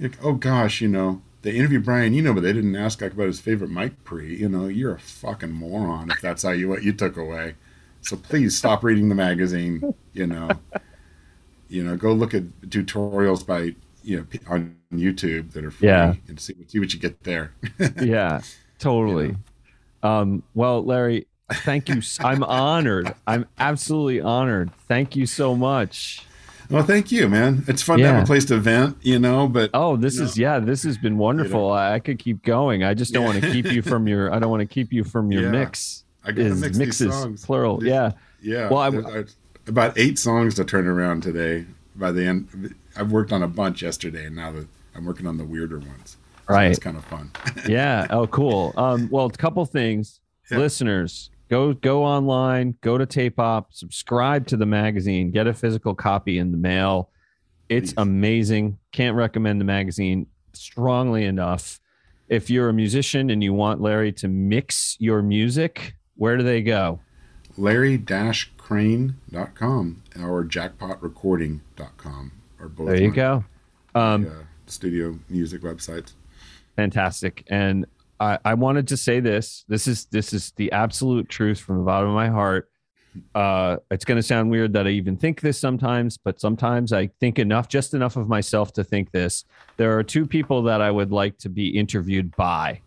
like, 0.01 0.17
oh 0.23 0.35
gosh 0.35 0.81
you 0.81 0.89
know 0.89 1.21
they 1.43 1.53
interviewed 1.57 1.85
brian 1.85 2.15
eno 2.15 2.33
but 2.33 2.43
they 2.43 2.53
didn't 2.53 2.77
ask 2.77 3.01
like 3.01 3.13
about 3.13 3.27
his 3.27 3.41
favorite 3.41 3.71
mic 3.71 4.03
pre 4.05 4.37
you 4.37 4.49
know 4.49 4.67
you're 4.67 4.95
a 4.95 5.01
fucking 5.01 5.53
moron 5.53 6.11
if 6.11 6.21
that's 6.21 6.43
how 6.45 6.51
you 6.51 6.69
what 6.69 6.83
you 6.85 6.93
took 6.93 7.17
away 7.17 7.55
so 8.05 8.17
please 8.17 8.57
stop 8.57 8.85
reading 8.85 9.09
the 9.09 9.15
magazine 9.15 9.95
you 10.13 10.27
know 10.27 10.49
you 11.69 11.83
know 11.83 11.97
go 11.97 12.13
look 12.13 12.35
at 12.35 12.43
tutorials 12.69 13.45
by 13.47 13.75
you 14.03 14.19
know 14.19 14.27
on 14.49 14.77
youtube 14.93 15.53
that 15.53 15.65
are 15.65 15.71
free 15.71 15.89
Yeah. 15.89 16.15
and 16.29 16.39
see, 16.39 16.55
see 16.69 16.79
what 16.79 16.93
you 16.93 17.01
get 17.01 17.23
there 17.25 17.53
yeah, 18.03 18.41
totally. 18.79 19.37
Um, 20.03 20.43
well, 20.55 20.85
Larry, 20.85 21.27
thank 21.51 21.89
you. 21.89 22.03
I'm 22.21 22.43
honored. 22.45 23.15
I'm 23.27 23.47
absolutely 23.59 24.21
honored. 24.21 24.71
Thank 24.87 25.17
you 25.17 25.25
so 25.25 25.57
much. 25.57 26.27
well 26.71 26.83
thank 26.83 27.11
you 27.13 27.29
man 27.29 27.63
it's 27.69 27.83
fun 27.83 27.99
to 28.01 28.07
have 28.07 28.23
a 28.23 28.27
place 28.27 28.45
to 28.47 28.57
vent 28.59 28.97
you 29.03 29.19
know 29.19 29.47
but 29.49 29.71
Oh, 29.75 29.97
this 29.97 30.19
No. 30.19 30.25
is 30.25 30.37
yeah, 30.39 30.59
this 30.59 30.83
has 30.83 30.99
been 30.99 31.17
wonderful. 31.17 31.73
I, 31.73 31.95
I 31.95 31.99
could 32.01 32.19
keep 32.19 32.43
going. 32.43 32.85
I 32.85 32.93
just 32.95 33.13
don't 33.15 33.23
Yeah. 33.23 33.29
want 33.33 33.43
to 33.45 33.51
keep 33.53 33.67
you 33.73 33.81
from 33.83 34.07
your. 34.07 34.33
I 34.33 34.39
don't 34.39 34.51
want 34.51 34.61
to 34.61 34.67
keep 34.67 34.93
you 34.93 35.05
from 35.05 35.33
your 35.33 35.45
Yeah. 35.45 35.51
mix. 35.51 36.04
I 36.25 36.33
gotta 36.33 36.49
Is 36.49 36.61
mix 36.61 36.77
mixes 36.79 36.99
these 37.07 37.13
songs 37.15 37.45
plural? 37.47 37.85
Yeah. 37.85 38.13
Yeah. 38.43 38.69
Well, 38.69 38.79
I- 38.81 38.91
there's- 38.91 39.07
there's 39.13 39.37
about 39.67 39.99
eight 39.99 40.19
songs 40.19 40.55
to 40.57 40.65
turn 40.65 40.87
around 40.87 41.23
today. 41.23 41.67
By 41.97 42.13
the 42.13 42.27
end, 42.27 42.75
I've 42.97 43.13
worked 43.13 43.33
on 43.33 43.43
a 43.43 43.49
bunch 43.49 43.83
yesterday, 43.83 44.27
and 44.27 44.37
now 44.37 44.53
that 44.53 44.67
I'm 44.95 45.05
working 45.05 45.27
on 45.27 45.37
the 45.39 45.45
weirder 45.45 45.79
ones. 45.79 46.17
So 46.49 46.55
Right. 46.55 46.71
It's 46.71 46.79
kind 46.79 46.97
of 46.97 47.05
fun. 47.05 47.31
yeah. 47.69 48.07
Oh, 48.11 48.27
cool. 48.27 48.75
Um, 48.77 49.09
well, 49.11 49.27
a 49.27 49.31
couple 49.31 49.65
things, 49.65 50.21
Yeah. 50.51 50.59
listeners. 50.59 51.31
Go 51.51 51.73
go 51.75 52.03
online, 52.05 52.75
go 52.81 52.99
to 52.99 53.07
Tape 53.07 53.39
Op, 53.39 53.73
subscribe 53.73 54.47
to 54.49 54.57
the 54.57 54.67
magazine, 54.67 55.31
get 55.31 55.47
a 55.47 55.55
physical 55.55 55.95
copy 55.95 56.39
in 56.39 56.51
the 56.51 56.57
mail. 56.59 57.11
It's 57.69 57.93
Please. 57.93 58.03
amazing. 58.03 58.79
Can't 58.93 59.15
recommend 59.17 59.61
the 59.61 59.65
magazine 59.65 60.27
strongly 60.53 61.25
enough. 61.25 61.81
If 62.29 62.51
you're 62.51 62.69
a 62.71 62.73
musician 62.75 63.31
and 63.31 63.43
you 63.43 63.53
want 63.53 63.81
Larry 63.81 64.13
to 64.13 64.29
mix 64.29 64.97
your 64.99 65.23
music, 65.23 65.95
where 66.17 66.37
do 66.37 66.43
they 66.43 66.63
go? 66.63 67.01
Larry-crane.com 67.57 70.03
or 70.21 70.45
jackpotrecording.com 70.45 72.33
are 72.61 72.69
both 72.69 72.87
There 72.87 73.01
you 73.01 73.11
go. 73.13 73.45
Um, 73.95 74.27
uh, 74.27 74.31
studio 74.67 75.19
music 75.29 75.63
websites. 75.63 76.13
fantastic 76.77 77.45
and 77.49 77.85
I, 78.19 78.39
I 78.45 78.55
wanted 78.55 78.89
to 78.89 78.97
say 78.97 79.21
this 79.21 79.65
this 79.69 79.87
is 79.87 80.07
this 80.07 80.33
is 80.33 80.53
the 80.57 80.73
absolute 80.73 81.29
truth 81.29 81.61
from 81.61 81.79
the 81.79 81.85
bottom 81.85 82.09
of 82.09 82.15
my 82.15 82.29
heart 82.29 82.71
uh 83.35 83.77
it's 83.91 84.05
going 84.07 84.17
to 84.17 84.23
sound 84.23 84.51
weird 84.51 84.73
that 84.73 84.87
i 84.87 84.91
even 84.91 85.17
think 85.17 85.41
this 85.43 85.59
sometimes 85.59 86.17
but 86.17 86.41
sometimes 86.41 86.93
i 86.93 87.07
think 87.21 87.39
enough 87.39 87.69
just 87.69 87.93
enough 87.95 88.17
of 88.17 88.27
myself 88.29 88.73
to 88.73 88.83
think 88.83 89.11
this 89.13 89.45
there 89.77 89.97
are 89.97 90.03
two 90.03 90.27
people 90.27 90.63
that 90.63 90.81
i 90.81 90.91
would 90.91 91.13
like 91.13 91.37
to 91.39 91.49
be 91.51 91.69
interviewed 91.69 92.35
by 92.37 92.81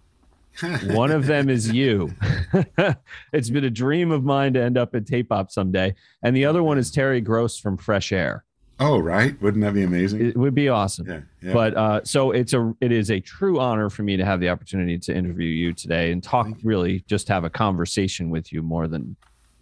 one 0.93 1.11
of 1.11 1.25
them 1.27 1.49
is 1.49 1.71
you 1.71 2.13
it's 3.33 3.49
been 3.49 3.63
a 3.63 3.69
dream 3.69 4.11
of 4.11 4.23
mine 4.23 4.53
to 4.53 4.61
end 4.61 4.77
up 4.77 4.95
at 4.95 5.05
tape 5.05 5.31
op 5.31 5.51
someday 5.51 5.93
and 6.23 6.35
the 6.35 6.45
other 6.45 6.63
one 6.63 6.77
is 6.77 6.91
terry 6.91 7.21
gross 7.21 7.57
from 7.57 7.77
fresh 7.77 8.11
air 8.11 8.43
oh, 8.79 8.99
right. 8.99 9.41
Wouldn't 9.41 9.63
that 9.63 9.73
be 9.73 9.81
amazing? 9.83 10.23
it 10.27 10.37
would 10.37 10.53
be 10.53 10.69
awesome 10.69 11.07
yeah. 11.07 11.21
Yeah. 11.41 11.53
but 11.53 11.75
uh, 11.75 12.01
so 12.03 12.31
it's 12.31 12.53
a 12.53 12.73
it 12.81 12.91
is 12.91 13.09
a 13.11 13.19
true 13.19 13.59
honor 13.59 13.89
for 13.89 14.03
me 14.03 14.17
to 14.17 14.25
have 14.25 14.39
the 14.39 14.49
opportunity 14.49 14.97
to 14.99 15.15
interview 15.15 15.47
you 15.49 15.73
today 15.73 16.11
and 16.11 16.21
talk 16.23 16.47
really 16.63 17.03
just 17.07 17.27
have 17.27 17.43
a 17.43 17.49
conversation 17.49 18.29
with 18.29 18.51
you 18.53 18.61
more 18.61 18.87
than 18.87 19.15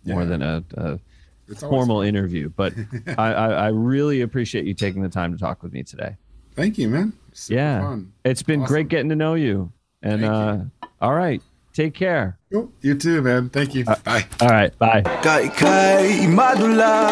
more 0.06 0.24
than 0.26 0.42
a, 0.44 0.64
a 0.78 1.00
formal 1.56 2.02
fun. 2.02 2.08
interview. 2.08 2.50
But 2.56 2.74
I, 3.18 3.34
I 3.34 3.48
I 3.50 3.68
really 3.70 4.22
appreciate 4.22 4.66
you 4.66 4.74
taking 4.76 5.02
the 5.02 5.10
time 5.10 5.32
to 5.32 5.38
talk 5.40 5.64
with 5.64 5.74
me 5.74 5.82
today. 5.82 6.16
Thank 6.54 6.78
you, 6.78 6.90
man. 6.90 7.14
Super 7.34 7.60
Yeah. 7.60 7.82
Fun. 7.82 8.14
It's 8.24 8.44
been 8.44 8.62
Awesome. 8.62 8.74
great 8.74 8.88
getting 8.88 9.10
to 9.10 9.16
know 9.16 9.34
you. 9.34 9.72
And 10.04 10.24
uh, 10.24 10.58
all 11.06 11.14
right, 11.14 11.40
take 11.72 11.94
care. 11.94 12.40
You 12.82 12.96
too, 12.96 13.22
man. 13.22 13.50
Thank 13.50 13.76
you. 13.76 13.84
Uh, 13.88 13.96
Bye. 14.04 14.26
All 14.42 14.48
right, 14.48 14.76
bye. 14.80 15.04
Kaikai 15.04 16.26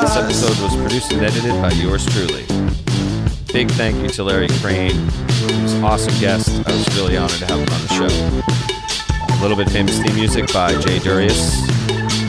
This 0.01 0.17
episode 0.17 0.63
was 0.63 0.75
produced 0.75 1.11
and 1.11 1.21
edited 1.21 1.51
by 1.61 1.69
yours 1.73 2.03
truly. 2.07 2.43
Big 3.53 3.69
thank 3.69 4.01
you 4.01 4.09
to 4.09 4.23
Larry 4.23 4.47
Crane. 4.61 4.95
He 4.95 5.61
was 5.61 5.73
an 5.73 5.83
awesome 5.83 6.19
guest. 6.19 6.49
I 6.67 6.71
was 6.71 6.97
really 6.97 7.17
honored 7.17 7.37
to 7.37 7.45
have 7.45 7.59
him 7.59 7.69
on 7.69 7.81
the 7.81 7.93
show. 7.93 9.35
A 9.35 9.41
little 9.43 9.57
bit 9.57 9.69
famous 9.69 10.01
theme 10.01 10.15
music 10.15 10.51
by 10.51 10.73
Jay 10.81 10.97
Durius. 10.97 11.53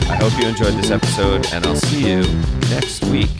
I 0.07 0.17
hope 0.17 0.39
you 0.39 0.47
enjoyed 0.47 0.75
this 0.75 0.91
episode, 0.91 1.51
and 1.51 1.65
I'll 1.65 1.75
see 1.75 2.07
you 2.11 2.21
next 2.69 3.03
week. 3.05 3.31